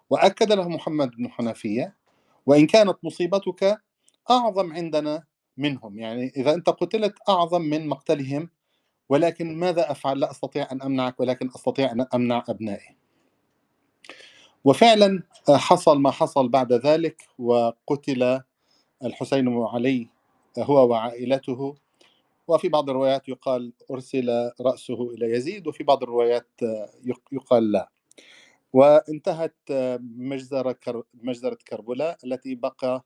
وأكد 0.09 0.51
له 0.51 0.69
محمد 0.69 1.11
بن 1.11 1.31
حنفية 1.31 1.95
وإن 2.45 2.67
كانت 2.67 2.97
مصيبتك 3.03 3.81
أعظم 4.31 4.73
عندنا 4.73 5.23
منهم. 5.57 5.99
يعني 5.99 6.31
إذا 6.37 6.53
أنت 6.53 6.69
قتلت 6.69 7.15
أعظم 7.29 7.61
من 7.61 7.87
مقتلهم 7.87 8.49
ولكن 9.09 9.55
ماذا 9.55 9.91
أفعل؟ 9.91 10.19
لا 10.19 10.31
أستطيع 10.31 10.71
أن 10.71 10.81
أمنعك 10.81 11.19
ولكن 11.19 11.49
أستطيع 11.55 11.91
أن 11.91 12.05
أمنع 12.13 12.43
أبنائي. 12.49 12.95
وفعلا 14.63 15.23
حصل 15.49 15.99
ما 16.01 16.11
حصل 16.11 16.49
بعد 16.49 16.73
ذلك 16.73 17.27
وقتل 17.39 18.41
الحسين 19.03 19.45
بن 19.45 19.65
علي 19.73 20.12
هو 20.59 20.89
وعائلته. 20.89 21.75
وفي 22.47 22.69
بعض 22.69 22.89
الروايات 22.89 23.29
يقال 23.29 23.73
أرسل 23.91 24.51
رأسه 24.61 25.11
إلى 25.11 25.31
يزيد 25.31 25.67
وفي 25.67 25.83
بعض 25.83 26.03
الروايات 26.03 26.47
يقال 27.31 27.71
لا. 27.71 27.89
وانتهت 28.73 29.55
مجزرة 30.17 30.79
مجزرة 31.13 31.57
كربلاء 31.67 32.17
التي 32.25 32.55
بقى 32.55 33.05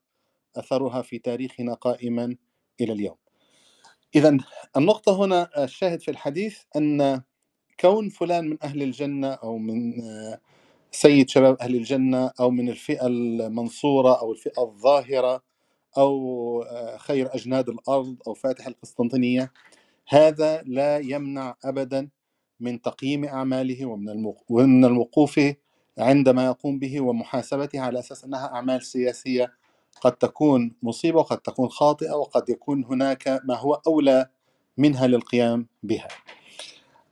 أثرها 0.56 1.02
في 1.02 1.20
تاريخنا 1.20 1.74
قائما 1.74 2.36
إلى 2.82 2.94
اليوم. 2.94 3.16
إذا 4.16 4.38
النقطة 4.78 5.26
هنا 5.26 5.64
الشاهد 5.64 6.02
في 6.02 6.12
الحديث 6.12 6.60
أن 6.76 7.22
كون 7.80 8.10
فلان 8.10 8.50
من 8.50 8.58
أهل 8.64 8.84
الجنة 8.84 9.28
أو 9.34 9.58
من 9.58 9.94
سيد 10.92 11.30
شباب 11.30 11.58
أهل 11.62 11.76
الجنة 11.76 12.32
أو 12.40 12.50
من 12.50 12.70
الفئة 12.70 13.08
المنصورة 13.08 14.20
أو 14.22 14.32
الفئة 14.32 14.62
الظاهرة 14.62 15.44
أو 15.98 16.66
خير 16.98 17.36
أجناد 17.36 17.70
الأرض 17.70 18.16
أو 18.28 18.34
فاتح 18.34 18.68
القسطنطينية. 18.68 19.52
هذا 20.08 20.62
لا 20.62 20.98
يمنع 20.98 21.56
أبدا 21.64 22.10
من 22.60 22.82
تقييم 22.82 23.26
أعماله 23.26 23.86
ومن 24.50 24.86
الوقوف 24.86 25.40
عندما 25.98 26.46
يقوم 26.46 26.80
به 26.80 27.02
ومحاسبته 27.02 27.80
على 27.80 28.00
أساس 28.00 28.24
أنها 28.24 28.46
أعمال 28.48 28.84
سياسية. 28.86 29.54
قد 30.02 30.12
تكون 30.12 30.76
مصيبة 30.84 31.20
وقد 31.20 31.38
تكون 31.38 31.70
خاطئة 31.70 32.12
وقد 32.12 32.50
يكون 32.50 32.86
هناك 32.86 33.42
ما 33.44 33.56
هو 33.58 33.74
أولى 33.88 34.30
منها 34.78 35.08
للقيام 35.08 35.68
بها. 35.84 36.08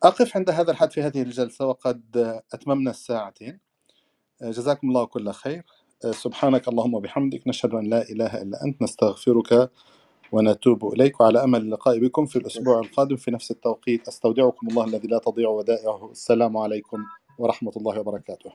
أقف 0.04 0.38
عند 0.38 0.50
هذا 0.50 0.72
الحد 0.72 0.92
في 0.92 1.02
هذه 1.02 1.22
الجلسة 1.22 1.66
وقد 1.68 2.18
أتممنا 2.54 2.92
الساعتين. 2.92 3.60
جزاكم 4.42 4.88
الله 4.88 5.06
كل 5.06 5.32
خير. 5.32 5.66
سبحانك 6.04 6.68
اللهم 6.68 6.94
وبحمدك 6.94 7.48
نشهد 7.48 7.74
أن 7.74 7.90
لا 7.90 8.10
إله 8.10 8.42
إلا 8.42 8.64
أنت 8.66 8.82
نستغفرك 8.82 9.72
ونتوب 10.32 10.94
إليك 10.94 11.22
وعلى 11.22 11.44
أمل 11.44 11.62
اللقاء 11.62 12.00
بكم 12.00 12.26
في 12.26 12.36
الأسبوع 12.36 12.80
القادم 12.80 13.16
في 13.16 13.32
نفس 13.32 13.52
التوقيت. 13.52 14.08
أستودعكم 14.08 14.68
الله 14.68 14.86
الذي 14.86 15.08
لا 15.08 15.20
تضيع 15.20 15.50
ودائعه. 15.50 16.12
السلام 16.12 16.58
عليكم 16.58 17.04
ورحمة 17.40 17.72
الله 17.78 18.00
وبركاته. 18.00 18.44